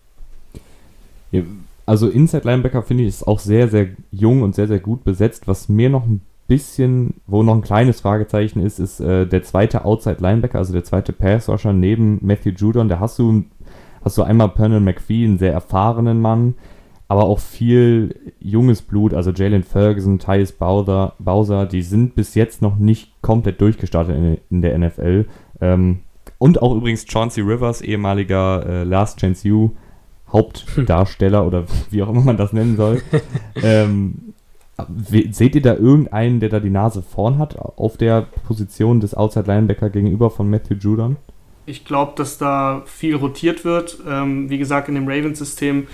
Also 1.84 2.08
Inside 2.08 2.46
Linebacker 2.46 2.82
finde 2.82 3.04
ich 3.04 3.08
ist 3.08 3.26
auch 3.26 3.40
sehr, 3.40 3.68
sehr 3.68 3.88
jung 4.12 4.42
und 4.42 4.54
sehr, 4.54 4.68
sehr 4.68 4.78
gut 4.78 5.04
besetzt. 5.04 5.48
Was 5.48 5.68
mir 5.68 5.90
noch 5.90 6.06
ein 6.06 6.20
bisschen, 6.48 7.20
wo 7.26 7.42
noch 7.42 7.54
ein 7.54 7.62
kleines 7.62 8.00
Fragezeichen 8.00 8.60
ist, 8.60 8.80
ist 8.80 9.00
äh, 9.00 9.26
der 9.26 9.44
zweite 9.44 9.84
Outside 9.84 10.16
Linebacker, 10.20 10.58
also 10.58 10.72
der 10.72 10.82
zweite 10.82 11.12
Pass 11.12 11.48
Rusher 11.48 11.72
neben 11.72 12.18
Matthew 12.22 12.50
Judon. 12.56 12.88
Da 12.88 12.98
hast 12.98 13.18
du, 13.18 13.44
hast 14.02 14.18
du 14.18 14.22
einmal 14.22 14.48
Pernell 14.48 14.80
McPhee, 14.80 15.24
einen 15.24 15.38
sehr 15.38 15.52
erfahrenen 15.52 16.20
Mann, 16.20 16.54
aber 17.06 17.24
auch 17.24 17.38
viel 17.38 18.14
junges 18.40 18.82
Blut, 18.82 19.14
also 19.14 19.30
Jalen 19.30 19.62
Ferguson, 19.62 20.18
Tyus 20.18 20.52
Bowser, 20.52 21.14
Bowser, 21.18 21.66
die 21.66 21.82
sind 21.82 22.14
bis 22.14 22.34
jetzt 22.34 22.62
noch 22.62 22.76
nicht 22.76 23.12
komplett 23.22 23.60
durchgestartet 23.60 24.16
in, 24.16 24.38
in 24.50 24.62
der 24.62 24.76
NFL. 24.78 25.26
Ähm, 25.60 26.00
und 26.38 26.62
auch 26.62 26.74
übrigens 26.74 27.06
Chauncey 27.06 27.42
Rivers, 27.42 27.82
ehemaliger 27.82 28.64
äh, 28.66 28.84
Last 28.84 29.20
Chance 29.20 29.48
U 29.50 29.70
Hauptdarsteller 30.32 31.46
oder 31.46 31.64
wie 31.90 32.02
auch 32.02 32.08
immer 32.08 32.22
man 32.22 32.36
das 32.36 32.52
nennen 32.52 32.76
soll. 32.76 33.02
ähm, 33.62 34.34
seht 35.30 35.54
ihr 35.54 35.62
da 35.62 35.74
irgendeinen, 35.74 36.40
der 36.40 36.48
da 36.48 36.60
die 36.60 36.70
Nase 36.70 37.02
vorn 37.02 37.38
hat 37.38 37.56
auf 37.56 37.96
der 37.96 38.22
Position 38.46 39.00
des 39.00 39.14
Outside 39.14 39.46
Linebacker 39.46 39.90
gegenüber 39.90 40.30
von 40.30 40.48
Matthew 40.48 40.74
Judon? 40.74 41.16
Ich 41.66 41.84
glaube, 41.84 42.12
dass 42.16 42.38
da 42.38 42.82
viel 42.86 43.14
rotiert 43.14 43.64
wird. 43.64 43.98
Ähm, 44.08 44.48
wie 44.48 44.58
gesagt, 44.58 44.88
in 44.88 44.94
dem 44.94 45.06
Ravens-System 45.06 45.86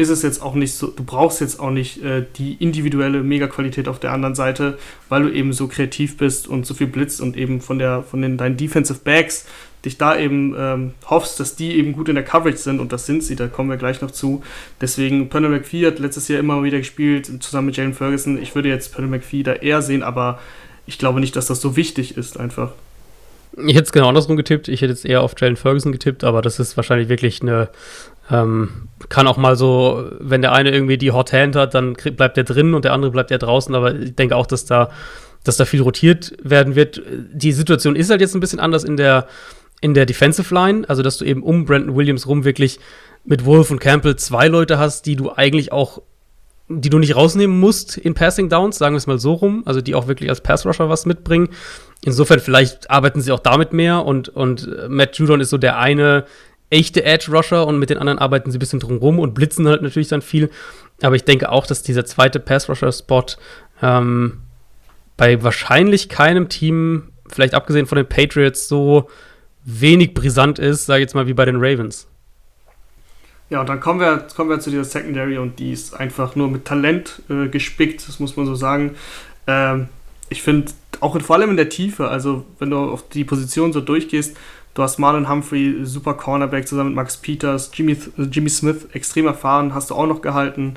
ist 0.00 0.08
es 0.08 0.22
jetzt 0.22 0.42
auch 0.42 0.54
nicht 0.54 0.74
so, 0.74 0.88
du 0.88 1.04
brauchst 1.04 1.40
jetzt 1.40 1.60
auch 1.60 1.70
nicht 1.70 2.02
äh, 2.02 2.24
die 2.36 2.54
individuelle 2.54 3.22
Mega-Qualität 3.22 3.86
auf 3.86 4.00
der 4.00 4.12
anderen 4.12 4.34
Seite, 4.34 4.78
weil 5.08 5.22
du 5.22 5.32
eben 5.32 5.52
so 5.52 5.68
kreativ 5.68 6.16
bist 6.16 6.48
und 6.48 6.66
so 6.66 6.74
viel 6.74 6.86
blitzt 6.86 7.20
und 7.20 7.36
eben 7.36 7.60
von 7.60 7.78
der 7.78 8.02
von 8.02 8.22
den 8.22 8.36
deinen 8.36 8.56
Defensive 8.56 9.00
Backs 9.04 9.46
dich 9.84 9.96
da 9.96 10.18
eben 10.18 10.54
ähm, 10.58 10.92
hoffst, 11.06 11.40
dass 11.40 11.56
die 11.56 11.76
eben 11.76 11.92
gut 11.92 12.08
in 12.08 12.14
der 12.14 12.24
Coverage 12.24 12.58
sind 12.58 12.80
und 12.80 12.92
das 12.92 13.06
sind 13.06 13.22
sie, 13.22 13.36
da 13.36 13.48
kommen 13.48 13.70
wir 13.70 13.76
gleich 13.76 14.02
noch 14.02 14.10
zu. 14.10 14.42
Deswegen, 14.80 15.28
Pernell 15.28 15.50
McPhee 15.50 15.86
hat 15.86 15.98
letztes 15.98 16.28
Jahr 16.28 16.38
immer 16.38 16.62
wieder 16.62 16.78
gespielt, 16.78 17.42
zusammen 17.42 17.66
mit 17.66 17.76
Jalen 17.76 17.94
Ferguson. 17.94 18.40
Ich 18.40 18.54
würde 18.54 18.68
jetzt 18.68 18.92
Pernell 18.92 19.10
McPhee 19.10 19.42
da 19.42 19.54
eher 19.54 19.80
sehen, 19.80 20.02
aber 20.02 20.38
ich 20.86 20.98
glaube 20.98 21.20
nicht, 21.20 21.34
dass 21.36 21.46
das 21.46 21.60
so 21.60 21.76
wichtig 21.76 22.16
ist 22.16 22.38
einfach. 22.38 22.72
Ich 23.56 23.74
hätte 23.74 23.84
es 23.84 23.92
genau 23.92 24.08
andersrum 24.08 24.36
getippt. 24.36 24.68
Ich 24.68 24.80
hätte 24.80 24.92
jetzt 24.92 25.04
eher 25.04 25.22
auf 25.22 25.34
Jalen 25.38 25.56
Ferguson 25.56 25.92
getippt, 25.92 26.24
aber 26.24 26.40
das 26.40 26.60
ist 26.60 26.76
wahrscheinlich 26.76 27.08
wirklich 27.08 27.42
eine. 27.42 27.68
Ähm, 28.30 28.88
kann 29.08 29.26
auch 29.26 29.36
mal 29.36 29.56
so, 29.56 30.10
wenn 30.20 30.42
der 30.42 30.52
eine 30.52 30.70
irgendwie 30.70 30.98
die 30.98 31.12
Hot 31.12 31.32
Hand 31.32 31.56
hat, 31.56 31.74
dann 31.74 31.94
bleibt 31.94 32.36
der 32.36 32.44
drin 32.44 32.74
und 32.74 32.84
der 32.84 32.92
andere 32.92 33.10
bleibt 33.10 33.30
ja 33.30 33.38
draußen. 33.38 33.74
Aber 33.74 33.94
ich 33.94 34.14
denke 34.14 34.36
auch, 34.36 34.46
dass 34.46 34.66
da, 34.66 34.90
dass 35.44 35.56
da 35.56 35.64
viel 35.64 35.80
rotiert 35.80 36.34
werden 36.42 36.74
wird. 36.74 37.02
Die 37.32 37.52
Situation 37.52 37.96
ist 37.96 38.10
halt 38.10 38.20
jetzt 38.20 38.34
ein 38.34 38.40
bisschen 38.40 38.60
anders 38.60 38.84
in 38.84 38.96
der, 38.96 39.26
in 39.80 39.94
der 39.94 40.06
Defensive 40.06 40.54
Line, 40.54 40.84
also 40.88 41.02
dass 41.02 41.18
du 41.18 41.24
eben 41.24 41.42
um 41.42 41.64
Brandon 41.64 41.96
Williams 41.96 42.26
rum 42.26 42.44
wirklich 42.44 42.78
mit 43.24 43.44
Wolf 43.44 43.70
und 43.70 43.80
Campbell 43.80 44.16
zwei 44.16 44.48
Leute 44.48 44.78
hast, 44.78 45.06
die 45.06 45.16
du 45.16 45.32
eigentlich 45.32 45.72
auch, 45.72 46.02
die 46.68 46.90
du 46.90 46.98
nicht 46.98 47.16
rausnehmen 47.16 47.58
musst 47.58 47.96
in 47.96 48.14
Passing 48.14 48.48
Downs, 48.48 48.78
sagen 48.78 48.94
wir 48.94 48.98
es 48.98 49.06
mal 49.06 49.18
so 49.18 49.34
rum, 49.34 49.62
also 49.66 49.80
die 49.80 49.94
auch 49.94 50.06
wirklich 50.06 50.30
als 50.30 50.40
Pass 50.40 50.64
Rusher 50.64 50.88
was 50.88 51.06
mitbringen. 51.06 51.48
Insofern 52.04 52.40
vielleicht 52.40 52.90
arbeiten 52.90 53.20
sie 53.20 53.32
auch 53.32 53.40
damit 53.40 53.72
mehr 53.72 54.04
und, 54.04 54.28
und 54.28 54.68
Matt 54.88 55.16
Judon 55.16 55.40
ist 55.40 55.50
so 55.50 55.58
der 55.58 55.78
eine 55.78 56.24
echte 56.70 57.04
Edge 57.04 57.30
Rusher 57.32 57.66
und 57.66 57.78
mit 57.78 57.90
den 57.90 57.98
anderen 57.98 58.18
arbeiten 58.18 58.50
sie 58.50 58.58
ein 58.58 58.60
bisschen 58.60 58.80
drumrum 58.80 59.18
und 59.18 59.34
blitzen 59.34 59.68
halt 59.68 59.82
natürlich 59.82 60.08
dann 60.08 60.22
viel. 60.22 60.50
Aber 61.02 61.16
ich 61.16 61.24
denke 61.24 61.50
auch, 61.50 61.66
dass 61.66 61.82
dieser 61.82 62.04
zweite 62.04 62.40
Pass 62.40 62.68
Rusher 62.68 62.92
Spot 62.92 63.26
ähm, 63.82 64.40
bei 65.16 65.42
wahrscheinlich 65.42 66.08
keinem 66.08 66.48
Team, 66.48 67.12
vielleicht 67.28 67.54
abgesehen 67.54 67.86
von 67.86 67.96
den 67.96 68.06
Patriots, 68.06 68.68
so 68.68 69.08
wenig 69.64 70.14
brisant 70.14 70.58
ist, 70.58 70.86
sage 70.86 71.00
ich 71.00 71.04
jetzt 71.04 71.14
mal, 71.14 71.26
wie 71.26 71.34
bei 71.34 71.44
den 71.44 71.56
Ravens. 71.56 72.06
Ja, 73.50 73.60
und 73.60 73.68
dann 73.68 73.80
kommen 73.80 73.98
wir, 73.98 74.28
kommen 74.34 74.48
wir 74.48 74.60
zu 74.60 74.70
dieser 74.70 74.84
Secondary 74.84 75.36
und 75.36 75.58
die 75.58 75.72
ist 75.72 75.94
einfach 75.94 76.36
nur 76.36 76.48
mit 76.48 76.64
Talent 76.64 77.22
äh, 77.28 77.48
gespickt, 77.48 78.06
das 78.06 78.20
muss 78.20 78.36
man 78.36 78.46
so 78.46 78.54
sagen. 78.54 78.94
Ähm, 79.46 79.88
ich 80.28 80.42
finde, 80.42 80.70
auch 81.00 81.20
vor 81.20 81.36
allem 81.36 81.50
in 81.50 81.56
der 81.56 81.68
Tiefe, 81.68 82.08
also 82.08 82.46
wenn 82.60 82.70
du 82.70 82.78
auf 82.78 83.08
die 83.08 83.24
Position 83.24 83.72
so 83.72 83.80
durchgehst, 83.80 84.36
du 84.80 84.84
hast 84.84 84.98
Marlon 84.98 85.28
Humphrey, 85.28 85.84
super 85.84 86.14
Cornerback 86.14 86.66
zusammen 86.66 86.90
mit 86.90 86.96
Max 86.96 87.16
Peters, 87.16 87.70
Jimmy, 87.72 87.96
Jimmy 88.16 88.48
Smith, 88.48 88.88
extrem 88.92 89.26
erfahren, 89.26 89.74
hast 89.74 89.90
du 89.90 89.94
auch 89.94 90.06
noch 90.06 90.22
gehalten 90.22 90.74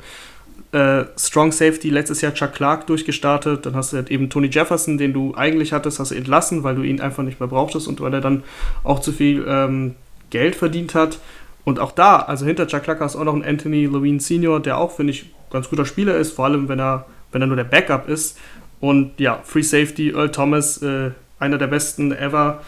äh, 0.74 1.04
Strong 1.16 1.52
Safety 1.52 1.88
letztes 1.88 2.20
Jahr 2.20 2.34
Chuck 2.34 2.52
Clark 2.52 2.86
durchgestartet. 2.88 3.64
Dann 3.64 3.76
hast 3.76 3.92
du 3.92 3.96
halt 3.96 4.10
eben 4.10 4.28
Tony 4.28 4.48
Jefferson, 4.48 4.98
den 4.98 5.12
du 5.12 5.34
eigentlich 5.36 5.72
hattest, 5.72 6.00
hast 6.00 6.10
du 6.10 6.16
entlassen, 6.16 6.64
weil 6.64 6.74
du 6.74 6.82
ihn 6.82 7.00
einfach 7.00 7.22
nicht 7.22 7.38
mehr 7.40 7.48
brauchtest 7.48 7.86
und 7.86 8.00
weil 8.00 8.12
er 8.12 8.20
dann 8.20 8.42
auch 8.82 9.00
zu 9.00 9.12
viel 9.12 9.44
ähm, 9.48 9.94
Geld 10.30 10.56
verdient 10.56 10.94
hat. 10.94 11.18
Und 11.64 11.78
auch 11.78 11.92
da, 11.92 12.16
also 12.16 12.44
hinter 12.44 12.66
Chuck 12.66 12.82
Clark 12.82 13.00
hast 13.00 13.14
du 13.14 13.20
auch 13.20 13.24
noch 13.24 13.34
einen 13.34 13.44
Anthony 13.44 13.86
Levine 13.86 14.20
Senior, 14.20 14.60
der 14.60 14.76
auch, 14.76 14.90
finde 14.90 15.12
ich, 15.12 15.32
ganz 15.50 15.70
guter 15.70 15.86
Spieler 15.86 16.16
ist, 16.16 16.32
vor 16.32 16.44
allem 16.44 16.68
wenn 16.68 16.80
er, 16.80 17.06
wenn 17.32 17.40
er 17.40 17.46
nur 17.46 17.56
der 17.56 17.64
Backup 17.64 18.08
ist. 18.08 18.38
Und 18.80 19.18
ja, 19.18 19.40
Free 19.44 19.62
Safety, 19.62 20.10
Earl 20.10 20.30
Thomas, 20.30 20.82
äh, 20.82 21.12
einer 21.38 21.56
der 21.56 21.68
besten 21.68 22.12
ever. 22.12 22.60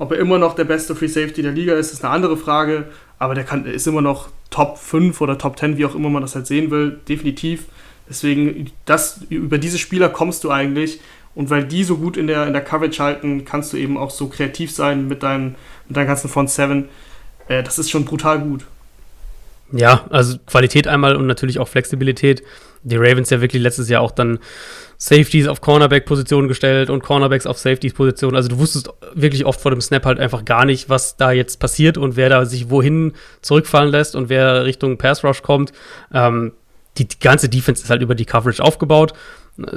Ob 0.00 0.12
er 0.12 0.18
immer 0.18 0.38
noch 0.38 0.54
der 0.54 0.64
beste 0.64 0.96
Free 0.96 1.08
Safety 1.08 1.42
der 1.42 1.52
Liga 1.52 1.74
ist, 1.74 1.92
ist 1.92 2.02
eine 2.02 2.14
andere 2.14 2.38
Frage. 2.38 2.86
Aber 3.18 3.34
der 3.34 3.44
kann, 3.44 3.66
ist 3.66 3.86
immer 3.86 4.00
noch 4.00 4.30
Top 4.48 4.78
5 4.78 5.20
oder 5.20 5.36
Top 5.36 5.58
10, 5.58 5.76
wie 5.76 5.84
auch 5.84 5.94
immer 5.94 6.08
man 6.08 6.22
das 6.22 6.34
halt 6.34 6.46
sehen 6.46 6.70
will, 6.70 6.98
definitiv. 7.06 7.66
Deswegen, 8.08 8.70
das, 8.86 9.20
über 9.28 9.58
diese 9.58 9.76
Spieler 9.76 10.08
kommst 10.08 10.42
du 10.42 10.50
eigentlich. 10.50 11.00
Und 11.34 11.50
weil 11.50 11.64
die 11.64 11.84
so 11.84 11.98
gut 11.98 12.16
in 12.16 12.28
der, 12.28 12.46
in 12.46 12.54
der 12.54 12.64
Coverage 12.64 13.02
halten, 13.02 13.44
kannst 13.44 13.74
du 13.74 13.76
eben 13.76 13.98
auch 13.98 14.08
so 14.08 14.28
kreativ 14.28 14.72
sein 14.72 15.06
mit 15.06 15.22
deinen, 15.22 15.54
mit 15.86 15.98
deinen 15.98 16.06
ganzen 16.06 16.30
Front 16.30 16.48
7. 16.48 16.88
äh, 17.48 17.62
das 17.62 17.78
ist 17.78 17.90
schon 17.90 18.06
brutal 18.06 18.38
gut. 18.40 18.64
Ja, 19.70 20.06
also 20.08 20.38
Qualität 20.46 20.88
einmal 20.88 21.14
und 21.14 21.26
natürlich 21.26 21.58
auch 21.58 21.68
Flexibilität. 21.68 22.42
Die 22.84 22.96
Ravens 22.96 23.28
ja 23.28 23.42
wirklich 23.42 23.62
letztes 23.62 23.90
Jahr 23.90 24.00
auch 24.00 24.12
dann 24.12 24.38
Safeties 25.02 25.48
auf 25.48 25.62
Cornerback-Positionen 25.62 26.46
gestellt 26.46 26.90
und 26.90 27.02
Cornerbacks 27.02 27.46
auf 27.46 27.56
Safeties-Positionen. 27.56 28.36
Also 28.36 28.50
du 28.50 28.58
wusstest 28.58 28.90
wirklich 29.14 29.46
oft 29.46 29.58
vor 29.58 29.70
dem 29.70 29.80
Snap 29.80 30.04
halt 30.04 30.20
einfach 30.20 30.44
gar 30.44 30.66
nicht, 30.66 30.90
was 30.90 31.16
da 31.16 31.32
jetzt 31.32 31.58
passiert 31.58 31.96
und 31.96 32.16
wer 32.16 32.28
da 32.28 32.44
sich 32.44 32.68
wohin 32.68 33.14
zurückfallen 33.40 33.90
lässt 33.90 34.14
und 34.14 34.28
wer 34.28 34.66
Richtung 34.66 34.98
Pass 34.98 35.24
Rush 35.24 35.40
kommt. 35.40 35.72
Ähm, 36.12 36.52
die, 36.98 37.08
die, 37.08 37.18
ganze 37.18 37.48
Defense 37.48 37.82
ist 37.82 37.88
halt 37.88 38.02
über 38.02 38.14
die 38.14 38.26
Coverage 38.26 38.62
aufgebaut. 38.62 39.14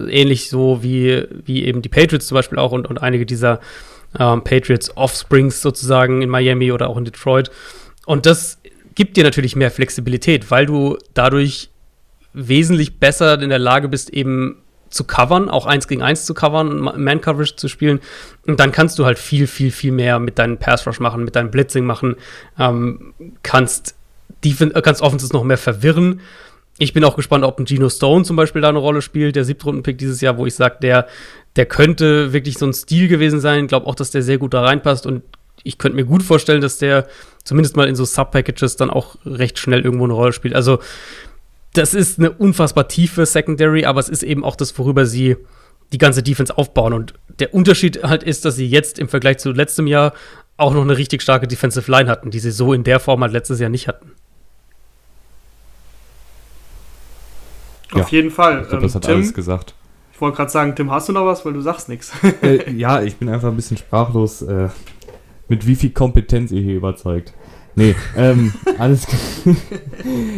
Ähnlich 0.10 0.50
so 0.50 0.84
wie, 0.84 1.26
wie 1.46 1.64
eben 1.64 1.82
die 1.82 1.90
Patriots 1.90 2.28
zum 2.28 2.36
Beispiel 2.36 2.60
auch 2.60 2.74
und, 2.74 2.86
und 2.86 3.02
einige 3.02 3.26
dieser 3.26 3.62
ähm, 4.20 4.44
Patriots 4.44 4.98
Offsprings 4.98 5.62
sozusagen 5.62 6.22
in 6.22 6.30
Miami 6.30 6.74
oder 6.74 6.90
auch 6.90 6.98
in 6.98 7.06
Detroit. 7.06 7.50
Und 8.06 8.26
das 8.26 8.60
gibt 8.94 9.16
dir 9.16 9.24
natürlich 9.24 9.56
mehr 9.56 9.72
Flexibilität, 9.72 10.52
weil 10.52 10.66
du 10.66 10.98
dadurch 11.14 11.70
wesentlich 12.34 13.00
besser 13.00 13.42
in 13.42 13.50
der 13.50 13.60
Lage 13.60 13.88
bist, 13.88 14.10
eben 14.10 14.63
zu 14.94 15.04
covern, 15.04 15.50
auch 15.50 15.66
eins 15.66 15.88
gegen 15.88 16.02
eins 16.02 16.26
zu 16.26 16.34
covern, 16.34 16.80
Man-Coverage 16.80 17.56
zu 17.56 17.68
spielen. 17.68 18.00
Und 18.46 18.60
dann 18.60 18.72
kannst 18.72 19.00
du 19.00 19.06
halt 19.06 19.18
viel, 19.18 19.48
viel, 19.48 19.72
viel 19.72 19.92
mehr 19.92 20.20
mit 20.20 20.40
deinem 20.40 20.58
Pass-Rush 20.58 21.00
machen, 21.00 21.24
mit 21.24 21.36
deinem 21.36 21.52
Blitzing 21.52 21.86
machen, 21.86 22.16
ähm, 22.60 23.14
kannst, 23.42 23.96
Defense, 24.44 24.80
kannst 24.82 25.02
Offenses 25.02 25.34
noch 25.34 25.44
mehr 25.44 25.58
verwirren. 25.58 26.22
Ich 26.78 26.94
bin 26.94 27.04
auch 27.04 27.16
gespannt, 27.16 27.44
ob 27.44 27.60
ein 27.60 27.66
Geno 27.66 27.90
Stone 27.90 28.24
zum 28.24 28.36
Beispiel 28.36 28.62
da 28.62 28.70
eine 28.70 28.80
Rolle 28.80 29.02
spielt, 29.02 29.36
der 29.36 29.46
Siebtrunden-Pick 29.46 29.98
dieses 29.98 30.22
Jahr, 30.22 30.38
wo 30.38 30.46
ich 30.46 30.56
sage, 30.56 30.78
der, 30.82 31.08
der 31.56 31.66
könnte 31.66 32.34
wirklich 32.34 32.58
so 32.58 32.66
ein 32.66 32.74
Stil 32.74 33.08
gewesen 33.08 33.40
sein. 33.40 33.64
Ich 33.64 33.70
glaube 33.70 33.88
auch, 33.88 33.96
dass 33.96 34.12
der 34.12 34.22
sehr 34.22 34.38
gut 34.38 34.54
da 34.54 34.62
reinpasst 34.62 35.06
und 35.06 35.24
ich 35.64 35.78
könnte 35.78 35.96
mir 35.96 36.06
gut 36.06 36.24
vorstellen, 36.24 36.62
dass 36.62 36.78
der 36.78 37.08
zumindest 37.44 37.76
mal 37.76 37.88
in 37.88 37.96
so 37.96 38.06
Sub-Packages 38.06 38.76
dann 38.76 38.90
auch 38.90 39.16
recht 39.26 39.60
schnell 39.60 39.82
irgendwo 39.82 40.04
eine 40.06 40.14
Rolle 40.14 40.34
spielt. 40.34 40.56
Also, 40.56 40.80
das 41.74 41.94
ist 41.94 42.20
eine 42.20 42.32
unfassbar 42.32 42.88
tiefe 42.88 43.26
Secondary, 43.26 43.86
aber 43.86 44.00
es 44.00 44.10
ist 44.10 44.24
eben 44.24 44.44
auch 44.44 44.56
das, 44.56 44.78
worüber 44.78 45.06
sie 45.06 45.38
die 45.92 45.98
ganze 45.98 46.24
Defense 46.24 46.56
aufbauen. 46.58 46.94
Und 46.94 47.14
der 47.40 47.54
Unterschied 47.54 48.04
halt 48.04 48.24
ist, 48.24 48.46
dass 48.46 48.56
sie 48.56 48.68
jetzt 48.68 49.00
im 49.00 49.10
Vergleich 49.10 49.40
zu 49.40 49.52
letztem 49.52 49.88
Jahr 49.88 50.14
auch 50.58 50.74
noch 50.74 50.82
eine 50.82 50.98
richtig 50.98 51.22
starke 51.22 51.48
Defensive 51.48 51.90
Line 51.90 52.10
hatten, 52.10 52.32
die 52.32 52.40
sie 52.40 52.52
so 52.52 52.74
in 52.74 52.84
der 52.84 53.00
Form 53.00 53.22
halt 53.22 53.34
letztes 53.34 53.60
Jahr 53.60 53.70
nicht 53.70 53.88
hatten. 53.88 54.12
Auf 57.92 58.10
jeden 58.10 58.32
Fall. 58.32 58.62
Ich 58.62 58.70
glaube, 58.70 58.84
das 58.84 58.94
ähm, 58.94 58.96
hat 58.96 59.06
Tim, 59.06 59.16
alles 59.16 59.34
gesagt. 59.34 59.76
Ich 60.14 60.22
wollte 60.22 60.38
gerade 60.38 60.52
sagen, 60.52 60.76
Tim, 60.76 60.92
hast 60.92 61.10
du 61.10 61.14
noch 61.14 61.26
was, 61.26 61.46
weil 61.46 61.54
du 61.54 61.62
sagst 61.62 61.90
nichts. 61.90 62.12
Äh, 62.42 62.72
ja, 62.72 63.02
ich 63.02 63.18
bin 63.18 63.30
einfach 63.30 63.50
ein 63.50 63.56
bisschen 63.56 63.78
sprachlos, 63.78 64.42
äh, 64.42 64.70
mit 65.48 65.66
wie 65.68 65.76
viel 65.76 65.92
Kompetenz 65.92 66.52
ihr 66.52 66.62
hier 66.62 66.76
überzeugt. 66.76 67.34
Nee, 67.76 67.96
ähm, 68.16 68.54
alles. 68.78 69.08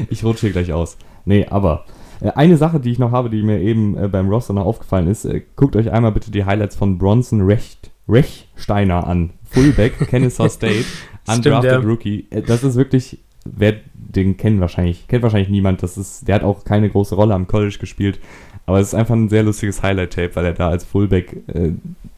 ich 0.10 0.24
rutsche 0.24 0.42
hier 0.42 0.52
gleich 0.52 0.72
aus. 0.72 0.98
Nee, 1.26 1.46
aber 1.50 1.86
äh, 2.22 2.32
eine 2.32 2.58
Sache, 2.58 2.80
die 2.80 2.92
ich 2.92 3.00
noch 3.00 3.12
habe, 3.12 3.30
die 3.30 3.44
mir 3.44 3.60
eben 3.60 3.98
äh, 3.98 4.08
beim 4.08 4.30
Roster 4.30 4.54
noch 4.54 4.66
aufgefallen 4.66 5.08
ist, 5.08 5.26
äh, 5.26 5.42
guckt 5.56 5.76
euch 5.76 5.92
einmal 5.92 6.12
bitte 6.12 6.32
die 6.32 6.46
Highlights 6.46 6.76
von 6.76 6.98
Bronson 6.98 7.42
Recht, 7.42 7.92
Rechsteiner 8.08 9.08
an. 9.08 9.32
Fullback, 9.44 9.98
Kennesaw 10.10 10.50
State, 10.50 10.86
undrafted 11.28 11.44
Stimmt, 11.44 11.64
ja. 11.64 11.78
Rookie. 11.78 12.28
Das 12.48 12.64
ist 12.64 12.76
wirklich, 12.76 13.20
wer 13.46 13.76
den 13.94 14.38
kennt 14.38 14.60
wahrscheinlich, 14.60 15.08
kennt 15.08 15.24
wahrscheinlich 15.24 15.50
niemand. 15.50 15.84
Das 15.84 15.98
ist, 15.98 16.28
der 16.28 16.36
hat 16.36 16.44
auch 16.44 16.64
keine 16.64 16.90
große 16.90 17.16
Rolle 17.16 17.34
am 17.34 17.48
College 17.48 17.78
gespielt. 17.80 18.20
Aber 18.66 18.80
es 18.80 18.88
ist 18.88 18.94
einfach 18.96 19.16
ein 19.16 19.30
sehr 19.30 19.44
lustiges 19.44 19.84
Highlight-Tape, 19.84 20.36
weil 20.36 20.46
er 20.46 20.54
da 20.54 20.70
als 20.70 20.84
Fullback 20.84 21.38
äh, 21.48 21.72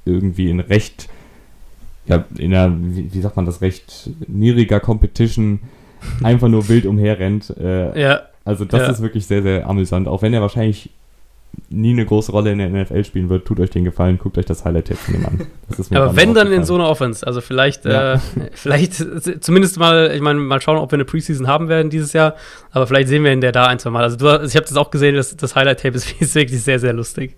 irgendwie 0.06 0.50
in 0.50 0.62
recht, 0.62 1.10
ja, 2.06 2.24
in 2.38 2.54
einer, 2.54 2.74
wie, 2.80 3.14
wie, 3.14 3.22
sagt 3.22 3.36
man 3.36 3.46
das, 3.46 3.62
recht 3.62 4.10
niedriger 4.28 4.80
Competition 4.80 5.60
einfach 6.24 6.48
nur 6.48 6.70
wild 6.70 6.86
umherrennt. 6.86 7.54
Äh, 7.58 8.00
ja. 8.00 8.22
Also 8.48 8.64
das 8.66 8.82
ja. 8.82 8.90
ist 8.90 9.02
wirklich 9.02 9.26
sehr, 9.26 9.42
sehr 9.42 9.68
amüsant. 9.68 10.08
Auch 10.08 10.22
wenn 10.22 10.34
er 10.34 10.42
wahrscheinlich 10.42 10.90
nie 11.70 11.92
eine 11.92 12.06
große 12.06 12.32
Rolle 12.32 12.52
in 12.52 12.60
der 12.60 12.70
NFL 12.70 13.04
spielen 13.04 13.30
wird, 13.30 13.46
tut 13.46 13.60
euch 13.60 13.70
den 13.70 13.84
Gefallen, 13.84 14.18
guckt 14.18 14.38
euch 14.38 14.46
das 14.46 14.64
Highlight-Tape 14.64 15.00
von 15.00 15.16
ihm 15.16 15.26
an. 15.26 15.48
Aber 15.92 16.16
wenn, 16.16 16.34
dann 16.34 16.52
in 16.52 16.64
so 16.64 16.76
einer 16.76 16.88
Offense. 16.88 17.26
Also 17.28 17.42
vielleicht, 17.42 17.84
ja. 17.84 18.14
äh, 18.14 18.20
vielleicht 18.54 19.06
zumindest 19.44 19.78
mal, 19.80 20.12
ich 20.14 20.22
meine, 20.22 20.40
mal 20.40 20.62
schauen, 20.62 20.78
ob 20.78 20.92
wir 20.92 20.96
eine 20.96 21.06
Preseason 21.06 21.48
haben 21.48 21.68
werden 21.68 21.90
dieses 21.90 22.14
Jahr, 22.14 22.36
aber 22.72 22.88
vielleicht 22.88 23.10
sehen 23.10 23.24
wir 23.24 23.34
ihn 23.34 23.42
der 23.42 23.52
da 23.52 23.66
ein, 23.66 23.80
zwei 23.80 23.90
Mal. 23.90 24.04
Also 24.04 24.16
du, 24.16 24.26
ich 24.46 24.56
habe 24.56 24.66
das 24.66 24.78
auch 24.78 24.92
gesehen, 24.92 25.16
das, 25.16 25.36
das 25.36 25.56
Highlight-Tape 25.56 25.96
ist, 25.96 26.10
ist, 26.22 26.36
wirklich 26.36 26.62
sehr, 26.62 26.80
sehr 26.80 26.94
lustig. 26.94 27.36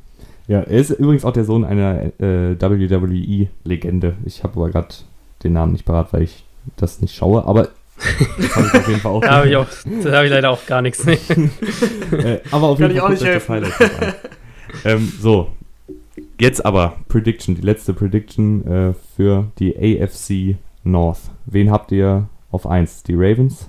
Ja, 0.47 0.59
er 0.59 0.79
ist 0.79 0.91
übrigens 0.91 1.25
auch 1.25 1.33
der 1.33 1.45
Sohn 1.45 1.65
einer 1.65 2.05
äh, 2.19 2.55
WWE-Legende. 2.59 4.15
Ich 4.25 4.43
habe 4.43 4.53
aber 4.57 4.69
gerade 4.69 4.89
den 5.43 5.53
Namen 5.53 5.71
nicht 5.71 5.85
parat, 5.85 6.13
weil 6.13 6.23
ich 6.23 6.43
das 6.77 7.01
nicht 7.01 7.15
schaue, 7.15 7.45
aber 7.45 7.69
das 8.37 8.55
habe 8.55 8.67
ich 8.67 8.73
auf 8.73 8.87
jeden 8.87 8.99
Fall 9.01 9.11
auch. 9.11 9.21
da 9.21 9.31
habe 9.31 9.49
ich, 9.49 9.55
auch, 9.55 9.67
hab 9.67 10.23
ich 10.23 10.29
leider 10.29 10.51
auch 10.51 10.65
gar 10.65 10.81
nichts. 10.81 11.05
äh, 11.07 11.17
aber 12.51 12.67
auf 12.67 12.79
Kann 12.79 12.91
jeden 12.91 12.99
Fall. 12.99 12.99
Kann 12.99 13.01
ich 13.01 13.01
auch 13.01 13.09
nicht 13.09 13.23
helfen. 13.25 13.65
ähm, 14.85 15.11
so, 15.19 15.51
jetzt 16.39 16.65
aber 16.65 16.95
Prediction, 17.07 17.55
die 17.55 17.61
letzte 17.61 17.93
Prediction 17.93 18.65
äh, 18.65 18.93
für 19.15 19.51
die 19.59 19.75
AFC 19.77 20.57
North. 20.83 21.19
Wen 21.45 21.71
habt 21.71 21.91
ihr 21.91 22.27
auf 22.51 22.65
1? 22.65 23.03
Die 23.03 23.15
Ravens? 23.15 23.67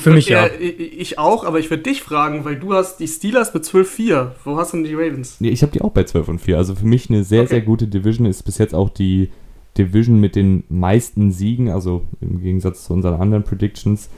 Für 0.00 0.10
mich 0.10 0.28
ja. 0.28 0.48
Ich 0.58 1.18
auch, 1.18 1.44
aber 1.44 1.60
ich 1.60 1.70
würde 1.70 1.84
dich 1.84 2.02
fragen, 2.02 2.44
weil 2.44 2.56
du 2.56 2.74
hast 2.74 2.98
die 2.98 3.06
Steelers 3.06 3.54
mit 3.54 3.64
12-4. 3.64 4.30
Wo 4.44 4.56
hast 4.56 4.72
du 4.72 4.78
denn 4.78 4.84
die 4.84 4.94
Ravens? 4.94 5.36
Nee, 5.40 5.50
ich 5.50 5.62
habe 5.62 5.72
die 5.72 5.80
auch 5.80 5.92
bei 5.92 6.04
12 6.04 6.28
und 6.28 6.38
4. 6.40 6.56
Also 6.56 6.74
für 6.74 6.86
mich 6.86 7.08
eine 7.08 7.22
sehr, 7.22 7.42
okay. 7.42 7.50
sehr 7.50 7.60
gute 7.60 7.86
Division. 7.86 8.26
Ist 8.26 8.42
bis 8.42 8.58
jetzt 8.58 8.74
auch 8.74 8.90
die 8.90 9.30
Division 9.78 10.20
mit 10.20 10.36
den 10.36 10.64
meisten 10.68 11.30
Siegen, 11.30 11.70
also 11.70 12.02
im 12.20 12.40
Gegensatz 12.40 12.84
zu 12.84 12.92
unseren 12.92 13.20
anderen 13.20 13.44
Predictions. 13.44 14.08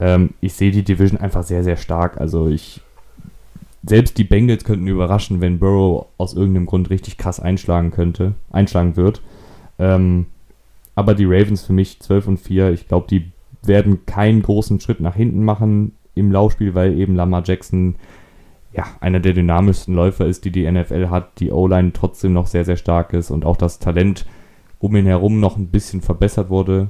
Ähm, 0.00 0.30
ich 0.40 0.54
sehe 0.54 0.70
die 0.70 0.82
Division 0.82 1.20
einfach 1.20 1.42
sehr, 1.42 1.64
sehr 1.64 1.76
stark. 1.76 2.20
Also 2.20 2.48
ich 2.48 2.80
selbst 3.86 4.16
die 4.16 4.24
Bengals 4.24 4.64
könnten 4.64 4.86
überraschen, 4.86 5.40
wenn 5.40 5.58
Burrow 5.58 6.06
aus 6.16 6.34
irgendeinem 6.34 6.66
Grund 6.66 6.90
richtig 6.90 7.18
krass 7.18 7.38
einschlagen 7.38 7.90
könnte, 7.90 8.34
einschlagen 8.50 8.96
wird. 8.96 9.20
Ähm, 9.78 10.26
aber 10.94 11.14
die 11.14 11.26
Ravens 11.26 11.64
für 11.64 11.72
mich 11.72 12.00
12 12.00 12.28
und 12.28 12.36
4, 12.38 12.72
ich 12.72 12.88
glaube, 12.88 13.06
die 13.10 13.30
werden 13.62 14.06
keinen 14.06 14.42
großen 14.42 14.80
Schritt 14.80 15.00
nach 15.00 15.16
hinten 15.16 15.44
machen 15.44 15.92
im 16.14 16.30
Laufspiel, 16.32 16.74
weil 16.74 16.98
eben 16.98 17.14
Lamar 17.14 17.42
Jackson 17.44 17.96
ja, 18.72 18.84
einer 19.00 19.20
der 19.20 19.34
dynamischsten 19.34 19.94
Läufer 19.94 20.26
ist, 20.26 20.44
die 20.44 20.50
die 20.50 20.70
NFL 20.70 21.08
hat, 21.08 21.38
die 21.38 21.52
O-Line 21.52 21.92
trotzdem 21.92 22.32
noch 22.32 22.46
sehr, 22.46 22.64
sehr 22.64 22.76
stark 22.76 23.12
ist 23.12 23.30
und 23.30 23.44
auch 23.44 23.56
das 23.56 23.78
Talent 23.78 24.26
um 24.78 24.96
ihn 24.96 25.06
herum 25.06 25.40
noch 25.40 25.56
ein 25.56 25.68
bisschen 25.68 26.00
verbessert 26.00 26.50
wurde. 26.50 26.88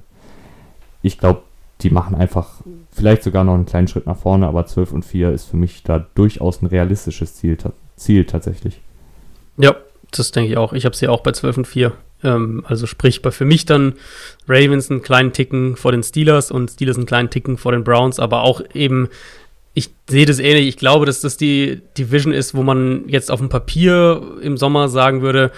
Ich 1.02 1.18
glaube, 1.18 1.42
die 1.80 1.90
machen 1.90 2.14
einfach 2.14 2.60
vielleicht 2.90 3.22
sogar 3.22 3.44
noch 3.44 3.54
einen 3.54 3.66
kleinen 3.66 3.88
Schritt 3.88 4.06
nach 4.06 4.16
vorne, 4.16 4.46
aber 4.46 4.66
12 4.66 4.92
und 4.92 5.04
4 5.04 5.32
ist 5.32 5.44
für 5.44 5.56
mich 5.56 5.82
da 5.82 6.06
durchaus 6.14 6.62
ein 6.62 6.66
realistisches 6.66 7.34
Ziel, 7.34 7.58
Ziel 7.96 8.24
tatsächlich. 8.24 8.80
Ja, 9.56 9.76
das 10.10 10.30
denke 10.30 10.50
ich 10.50 10.56
auch. 10.56 10.72
Ich 10.72 10.84
habe 10.84 10.96
sie 10.96 11.08
auch 11.08 11.22
bei 11.22 11.32
12 11.32 11.58
und 11.58 11.66
4. 11.66 11.92
Ähm, 12.22 12.64
also 12.66 12.86
sprich, 12.86 13.22
bei 13.22 13.30
für 13.30 13.44
mich 13.44 13.66
dann 13.66 13.94
Ravens 14.48 14.90
einen 14.90 15.02
kleinen 15.02 15.32
Ticken 15.32 15.76
vor 15.76 15.92
den 15.92 16.02
Steelers 16.02 16.50
und 16.50 16.70
Steelers 16.70 16.96
einen 16.96 17.06
kleinen 17.06 17.30
Ticken 17.30 17.58
vor 17.58 17.72
den 17.72 17.84
Browns, 17.84 18.18
aber 18.18 18.42
auch 18.42 18.62
eben 18.72 19.08
ich 19.74 19.90
sehe 20.08 20.24
das 20.24 20.38
ähnlich. 20.38 20.68
Ich 20.68 20.76
glaube, 20.76 21.04
dass 21.04 21.20
das 21.20 21.36
die 21.36 21.82
Division 21.98 22.32
ist, 22.32 22.54
wo 22.54 22.62
man 22.62 23.08
jetzt 23.08 23.30
auf 23.30 23.40
dem 23.40 23.48
Papier 23.48 24.22
im 24.40 24.56
Sommer 24.56 24.88
sagen 24.88 25.20
würde, 25.20 25.50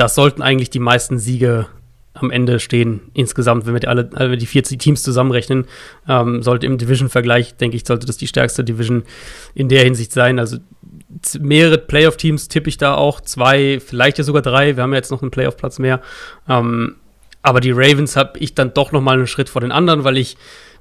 das 0.00 0.14
sollten 0.14 0.40
eigentlich 0.40 0.70
die 0.70 0.78
meisten 0.78 1.18
Siege 1.18 1.66
am 2.14 2.30
Ende 2.30 2.58
stehen. 2.58 3.02
Insgesamt, 3.12 3.66
wenn 3.66 3.74
wir 3.74 3.80
die, 3.80 3.86
alle, 3.86 4.10
wenn 4.12 4.30
wir 4.30 4.38
die 4.38 4.46
40 4.46 4.78
Teams 4.78 5.02
zusammenrechnen, 5.02 5.66
ähm, 6.08 6.42
sollte 6.42 6.64
im 6.64 6.78
Division-Vergleich, 6.78 7.56
denke 7.56 7.76
ich, 7.76 7.84
sollte 7.86 8.06
das 8.06 8.16
die 8.16 8.26
stärkste 8.26 8.64
Division 8.64 9.04
in 9.54 9.68
der 9.68 9.84
Hinsicht 9.84 10.12
sein. 10.12 10.38
Also 10.38 10.56
mehrere 11.38 11.76
Playoff-Teams 11.76 12.48
tippe 12.48 12.70
ich 12.70 12.78
da 12.78 12.94
auch, 12.94 13.20
zwei, 13.20 13.78
vielleicht 13.78 14.16
ja 14.16 14.24
sogar 14.24 14.40
drei. 14.40 14.74
Wir 14.76 14.82
haben 14.82 14.92
ja 14.92 14.96
jetzt 14.96 15.10
noch 15.10 15.20
einen 15.20 15.30
Playoff-Platz 15.30 15.78
mehr. 15.78 16.00
Ähm, 16.48 16.96
aber 17.42 17.60
die 17.60 17.72
Ravens 17.72 18.16
habe 18.16 18.38
ich 18.38 18.54
dann 18.54 18.72
doch 18.72 18.92
noch 18.92 19.02
mal 19.02 19.18
einen 19.18 19.26
Schritt 19.26 19.50
vor 19.50 19.60
den 19.60 19.70
anderen, 19.70 20.02
weil 20.02 20.16
ich 20.16 20.38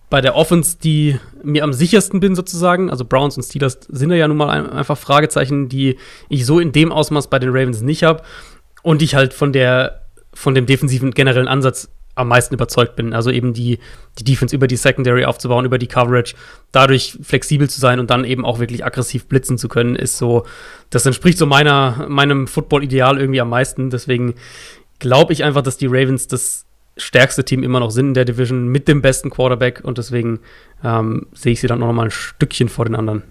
bei 0.10 0.22
der 0.22 0.36
Offense, 0.36 0.78
die 0.82 1.20
mir 1.44 1.64
am 1.64 1.74
sichersten 1.74 2.20
bin 2.20 2.36
sozusagen, 2.36 2.90
also 2.90 3.06
Browns 3.06 3.38
und 3.38 3.44
Steelers 3.44 3.80
sind 3.90 4.12
ja 4.12 4.28
nun 4.28 4.38
mal 4.38 4.50
ein, 4.50 4.70
einfach 4.70 4.98
Fragezeichen, 4.98 5.70
die 5.70 5.98
ich 6.30 6.46
so 6.46 6.60
in 6.60 6.72
dem 6.72 6.92
Ausmaß 6.92 7.30
bei 7.30 7.38
den 7.38 7.50
Ravens 7.50 7.82
nicht 7.82 8.04
habe 8.04 8.24
und 8.82 9.02
ich 9.02 9.16
halt 9.16 9.34
von 9.34 9.54
der 9.54 10.02
von 10.34 10.56
dem 10.56 10.66
defensiven 10.66 11.12
generellen 11.12 11.48
Ansatz 11.48 11.90
am 12.20 12.28
meisten 12.28 12.54
überzeugt 12.54 12.96
bin. 12.96 13.14
Also 13.14 13.32
eben 13.32 13.54
die, 13.54 13.80
die 14.20 14.24
Defense 14.24 14.56
über 14.56 14.68
die 14.68 14.76
Secondary 14.76 15.26
aufzubauen, 15.26 15.66
über 15.66 15.78
die 15.78 15.88
Coverage, 15.88 16.36
dadurch 16.72 17.18
flexibel 17.22 17.70
zu 17.70 17.80
sein 17.80 18.00
und 18.00 18.10
dann 18.10 18.26
eben 18.26 18.46
auch 18.46 18.60
wirklich 18.60 18.86
aggressiv 18.86 19.26
blitzen 19.26 19.58
zu 19.58 19.70
können, 19.70 19.96
ist 19.96 20.18
so, 20.18 20.46
das 20.90 21.06
entspricht 21.06 21.38
so 21.38 21.46
meiner, 21.46 22.06
meinem 22.10 22.48
Football-Ideal 22.48 23.20
irgendwie 23.20 23.42
am 23.42 23.50
meisten. 23.50 23.90
Deswegen 23.90 24.36
glaube 25.00 25.34
ich 25.34 25.44
einfach, 25.44 25.62
dass 25.62 25.78
die 25.78 25.88
Ravens 25.88 26.28
das 26.28 26.66
stärkste 26.98 27.46
Team 27.46 27.64
immer 27.64 27.80
noch 27.80 27.92
sind 27.92 28.10
in 28.10 28.14
der 28.14 28.26
Division 28.26 28.68
mit 28.68 28.90
dem 28.90 29.02
besten 29.02 29.30
Quarterback 29.30 29.82
und 29.84 29.98
deswegen 29.98 30.40
ähm, 30.84 31.28
sehe 31.34 31.54
ich 31.54 31.62
sie 31.62 31.68
dann 31.68 31.80
noch 31.80 31.92
mal 31.94 32.06
ein 32.06 32.12
Stückchen 32.12 32.68
vor 32.68 32.84
den 32.84 32.96
anderen. 32.96 33.24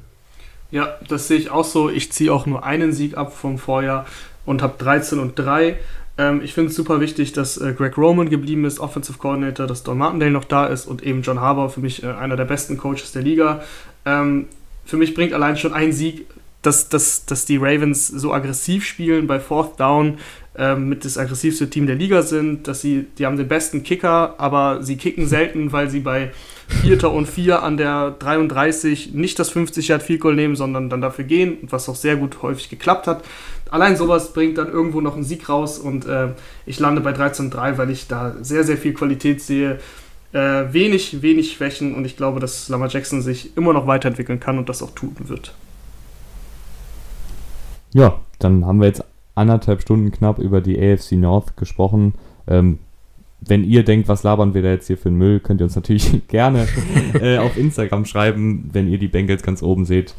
Ja, 0.70 0.97
das 1.07 1.29
sehe 1.29 1.39
ich 1.39 1.51
auch 1.51 1.65
so. 1.65 1.91
Ich 1.91 2.12
ziehe 2.12 2.33
auch 2.33 2.47
nur 2.47 2.65
einen 2.65 2.93
Sieg 2.93 3.16
ab 3.16 3.35
vom 3.35 3.59
Vorjahr 3.59 4.07
und 4.49 4.62
habe 4.62 4.75
13 4.79 5.19
und 5.19 5.39
3. 5.39 5.77
Ähm, 6.16 6.41
ich 6.43 6.55
finde 6.55 6.70
es 6.70 6.77
super 6.77 7.01
wichtig, 7.01 7.33
dass 7.35 7.59
äh, 7.59 7.75
Greg 7.77 7.99
Roman 7.99 8.31
geblieben 8.31 8.65
ist, 8.65 8.81
Offensive 8.81 9.19
Coordinator, 9.19 9.66
dass 9.66 9.83
Don 9.83 9.99
Martindale 9.99 10.31
noch 10.33 10.45
da 10.45 10.66
ist 10.66 10.87
und 10.87 11.03
eben 11.03 11.20
John 11.20 11.41
Harbour, 11.41 11.69
für 11.69 11.81
mich 11.81 12.03
äh, 12.03 12.07
einer 12.07 12.37
der 12.37 12.47
besten 12.47 12.79
Coaches 12.79 13.12
der 13.12 13.23
Liga. 13.23 13.62
Ähm, 14.07 14.47
für 14.87 14.97
mich 14.97 15.15
bringt 15.15 15.35
allein 15.35 15.59
schon 15.59 15.75
ein 15.75 15.93
Sieg, 15.93 16.27
dass, 16.62 16.89
dass, 16.89 17.27
dass 17.27 17.45
die 17.45 17.59
Ravens 17.59 18.09
so 18.09 18.33
aggressiv 18.33 18.85
spielen 18.85 19.27
bei 19.27 19.39
Fourth 19.39 19.79
Down, 19.79 20.19
ähm, 20.57 20.89
mit 20.89 21.05
das 21.05 21.19
aggressivste 21.19 21.70
Team 21.70 21.87
der 21.87 21.95
Liga 21.95 22.23
sind, 22.23 22.66
dass 22.66 22.81
sie, 22.81 23.07
die 23.16 23.27
haben 23.27 23.37
den 23.37 23.47
besten 23.47 23.85
Kicker, 23.85 24.35
aber 24.39 24.83
sie 24.83 24.97
kicken 24.97 25.29
selten, 25.29 25.73
weil 25.73 25.89
sie 25.89 26.01
bei 26.01 26.33
Vierter 26.66 27.12
und 27.12 27.27
Vier 27.27 27.62
an 27.62 27.77
der 27.77 28.11
33 28.19 29.15
nicht 29.15 29.39
das 29.39 29.51
50 29.51 29.89
Yard 29.89 30.03
Field 30.03 30.20
Goal 30.20 30.35
nehmen, 30.35 30.57
sondern 30.57 30.91
dann 30.91 31.01
dafür 31.01 31.25
gehen, 31.25 31.59
was 31.62 31.89
auch 31.89 31.95
sehr 31.95 32.16
gut 32.16 32.43
häufig 32.43 32.69
geklappt 32.69 33.07
hat 33.07 33.23
allein 33.70 33.97
sowas 33.97 34.32
bringt 34.32 34.59
dann 34.59 34.69
irgendwo 34.69 35.01
noch 35.01 35.15
einen 35.15 35.24
Sieg 35.24 35.49
raus 35.49 35.78
und 35.78 36.07
äh, 36.07 36.28
ich 36.66 36.78
lande 36.81 37.01
bei 37.01 37.12
13-3, 37.12 37.78
weil 37.78 37.90
ich 37.90 38.09
da 38.09 38.35
sehr, 38.40 38.65
sehr 38.65 38.77
viel 38.77 38.95
Qualität 38.95 39.40
sehe. 39.40 39.78
Äh, 40.32 40.73
wenig, 40.73 41.23
wenig 41.23 41.53
Schwächen 41.53 41.95
und 41.95 42.05
ich 42.05 42.16
glaube, 42.16 42.39
dass 42.39 42.69
Lamar 42.69 42.89
Jackson 42.89 43.23
sich 43.23 43.57
immer 43.57 43.73
noch 43.73 43.86
weiterentwickeln 43.86 44.40
kann 44.40 44.59
und 44.59 44.69
das 44.69 44.82
auch 44.82 44.90
tun 44.90 45.16
wird. 45.20 45.55
Ja, 47.95 48.20
dann 48.39 48.66
haben 48.66 48.81
wir 48.81 48.89
jetzt 48.89 49.03
anderthalb 49.35 49.81
Stunden 49.81 50.11
knapp 50.11 50.39
über 50.39 50.61
die 50.61 50.78
AFC 50.78 51.12
North 51.12 51.57
gesprochen. 51.57 52.15
Ähm, 52.47 52.78
wenn 53.40 53.65
ihr 53.65 53.85
denkt, 53.85 54.09
was 54.09 54.23
labern 54.23 54.53
wir 54.53 54.62
da 54.62 54.70
jetzt 54.70 54.89
hier 54.89 54.99
für 54.99 55.09
einen 55.09 55.19
Müll, 55.19 55.40
könnt 55.40 55.61
ihr 55.61 55.65
uns 55.65 55.77
natürlich 55.77 56.27
gerne 56.28 56.66
äh, 57.20 57.39
auf 57.39 57.57
Instagram 57.57 58.05
schreiben, 58.05 58.69
wenn 58.73 58.89
ihr 58.89 58.99
die 58.99 59.09
Bengals 59.09 59.43
ganz 59.43 59.62
oben 59.62 59.85
seht. 59.85 60.15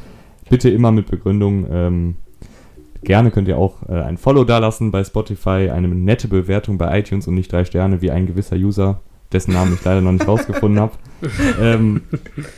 Bitte 0.48 0.70
immer 0.70 0.90
mit 0.90 1.06
Begründung. 1.08 1.66
Ähm, 1.70 2.16
Gerne 3.02 3.30
könnt 3.30 3.48
ihr 3.48 3.58
auch 3.58 3.88
äh, 3.88 3.94
ein 3.94 4.16
Follow 4.16 4.44
dalassen 4.44 4.90
bei 4.90 5.02
Spotify, 5.04 5.70
eine 5.70 5.88
nette 5.88 6.28
Bewertung 6.28 6.78
bei 6.78 6.98
iTunes 6.98 7.26
und 7.26 7.34
nicht 7.34 7.52
drei 7.52 7.64
Sterne 7.64 8.02
wie 8.02 8.10
ein 8.10 8.26
gewisser 8.26 8.56
User, 8.56 9.00
dessen 9.32 9.54
Namen 9.54 9.74
ich 9.74 9.84
leider 9.84 10.00
noch 10.00 10.12
nicht 10.12 10.26
rausgefunden 10.26 10.80
habe. 10.80 10.92
Ähm, 11.60 12.00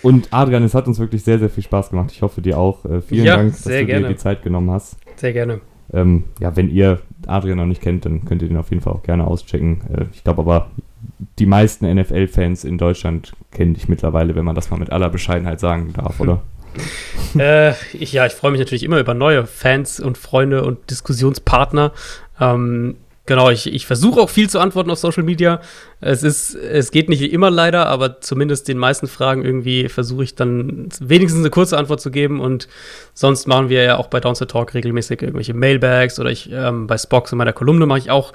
und 0.02 0.28
Adrian, 0.30 0.62
es 0.62 0.72
hat 0.72 0.86
uns 0.86 1.00
wirklich 1.00 1.24
sehr, 1.24 1.40
sehr 1.40 1.50
viel 1.50 1.64
Spaß 1.64 1.90
gemacht. 1.90 2.12
Ich 2.12 2.22
hoffe 2.22 2.40
dir 2.40 2.58
auch. 2.58 2.84
Äh, 2.84 3.00
vielen 3.00 3.24
ja, 3.24 3.36
Dank, 3.38 3.50
dass 3.50 3.64
du 3.64 3.84
gerne. 3.84 4.06
dir 4.06 4.14
die 4.14 4.16
Zeit 4.16 4.44
genommen 4.44 4.70
hast. 4.70 4.98
Sehr 5.16 5.32
gerne. 5.32 5.60
Ähm, 5.92 6.24
ja, 6.38 6.54
wenn 6.54 6.70
ihr 6.70 7.00
Adrian 7.26 7.58
noch 7.58 7.66
nicht 7.66 7.82
kennt, 7.82 8.04
dann 8.04 8.24
könnt 8.24 8.40
ihr 8.40 8.46
den 8.46 8.56
auf 8.56 8.70
jeden 8.70 8.80
Fall 8.80 8.92
auch 8.92 9.02
gerne 9.02 9.26
auschecken. 9.26 9.80
Äh, 9.92 10.04
ich 10.12 10.22
glaube 10.22 10.42
aber, 10.42 10.70
die 11.38 11.46
meisten 11.46 11.92
NFL-Fans 11.92 12.64
in 12.64 12.78
Deutschland 12.78 13.32
kennen 13.50 13.74
dich 13.74 13.88
mittlerweile, 13.88 14.34
wenn 14.34 14.44
man 14.44 14.54
das 14.54 14.70
mal 14.70 14.78
mit 14.78 14.90
aller 14.90 15.10
Bescheidenheit 15.10 15.60
sagen 15.60 15.92
darf, 15.92 16.20
oder? 16.20 16.42
Äh, 17.38 17.72
ich, 17.92 18.12
ja, 18.12 18.26
ich 18.26 18.32
freue 18.32 18.50
mich 18.50 18.60
natürlich 18.60 18.82
immer 18.82 18.98
über 18.98 19.14
neue 19.14 19.46
Fans 19.46 20.00
und 20.00 20.18
Freunde 20.18 20.64
und 20.64 20.90
Diskussionspartner. 20.90 21.92
Ähm, 22.40 22.96
genau, 23.26 23.50
ich, 23.50 23.72
ich 23.72 23.86
versuche 23.86 24.20
auch 24.20 24.30
viel 24.30 24.48
zu 24.50 24.58
antworten 24.58 24.90
auf 24.90 24.98
Social 24.98 25.22
Media. 25.22 25.60
Es 26.00 26.22
ist, 26.22 26.54
es 26.54 26.90
geht 26.90 27.08
nicht 27.08 27.22
immer 27.22 27.50
leider, 27.50 27.86
aber 27.86 28.20
zumindest 28.20 28.68
den 28.68 28.78
meisten 28.78 29.06
Fragen 29.06 29.44
irgendwie 29.44 29.88
versuche 29.88 30.24
ich 30.24 30.34
dann 30.34 30.88
wenigstens 31.00 31.40
eine 31.40 31.50
kurze 31.50 31.78
Antwort 31.78 32.00
zu 32.00 32.10
geben. 32.10 32.40
Und 32.40 32.68
sonst 33.14 33.46
machen 33.46 33.68
wir 33.68 33.82
ja 33.82 33.96
auch 33.96 34.08
bei 34.08 34.20
Downset 34.20 34.50
Talk 34.50 34.74
regelmäßig 34.74 35.22
irgendwelche 35.22 35.54
Mailbags 35.54 36.18
oder 36.18 36.30
ich 36.30 36.50
ähm, 36.52 36.86
bei 36.86 36.98
Spox 36.98 37.32
in 37.32 37.38
meiner 37.38 37.52
Kolumne 37.52 37.86
mache 37.86 37.98
ich 37.98 38.10
auch 38.10 38.32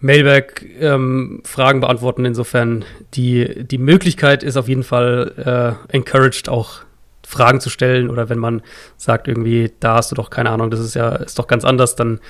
Mailbag-Fragen 0.00 1.76
ähm, 1.76 1.80
beantworten. 1.80 2.24
Insofern 2.24 2.84
die, 3.14 3.64
die 3.64 3.78
Möglichkeit 3.78 4.42
ist 4.42 4.56
auf 4.56 4.68
jeden 4.68 4.84
Fall 4.84 5.78
äh, 5.90 5.94
encouraged, 5.96 6.48
auch 6.48 6.82
Fragen 7.28 7.60
zu 7.60 7.68
stellen 7.68 8.08
oder 8.08 8.28
wenn 8.28 8.38
man 8.38 8.62
sagt, 8.96 9.28
irgendwie, 9.28 9.70
da 9.80 9.96
hast 9.96 10.10
du 10.10 10.14
doch 10.14 10.30
keine 10.30 10.50
Ahnung, 10.50 10.70
das 10.70 10.80
ist 10.80 10.94
ja, 10.94 11.10
ist 11.16 11.38
doch 11.38 11.46
ganz 11.46 11.64
anders, 11.64 11.94
dann, 11.94 12.20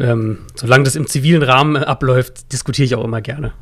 ähm, 0.00 0.38
solange 0.54 0.84
das 0.84 0.96
im 0.96 1.06
zivilen 1.06 1.42
Rahmen 1.42 1.76
abläuft, 1.76 2.52
diskutiere 2.52 2.86
ich 2.86 2.94
auch 2.94 3.04
immer 3.04 3.20
gerne. 3.20 3.52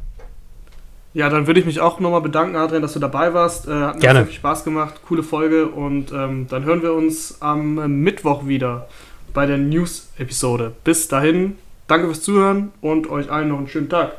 Ja, 1.12 1.28
dann 1.28 1.48
würde 1.48 1.58
ich 1.58 1.66
mich 1.66 1.80
auch 1.80 1.98
nochmal 1.98 2.20
bedanken, 2.20 2.54
Adrian, 2.54 2.82
dass 2.82 2.92
du 2.92 3.00
dabei 3.00 3.34
warst. 3.34 3.66
Äh, 3.66 3.72
hat 3.72 3.94
mir 3.96 4.00
Gerne. 4.00 4.20
wirklich 4.20 4.36
Spaß 4.36 4.62
gemacht, 4.62 5.00
coole 5.08 5.24
Folge 5.24 5.66
und 5.66 6.12
ähm, 6.12 6.46
dann 6.48 6.64
hören 6.64 6.82
wir 6.82 6.94
uns 6.94 7.42
am 7.42 8.02
Mittwoch 8.02 8.46
wieder 8.46 8.88
bei 9.34 9.46
der 9.46 9.58
News-Episode. 9.58 10.72
Bis 10.84 11.08
dahin, 11.08 11.56
danke 11.88 12.06
fürs 12.06 12.22
Zuhören 12.22 12.70
und 12.80 13.10
euch 13.10 13.28
allen 13.28 13.48
noch 13.48 13.58
einen 13.58 13.68
schönen 13.68 13.88
Tag. 13.88 14.12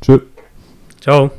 Tschüss. 0.00 0.20
Ciao. 1.00 1.32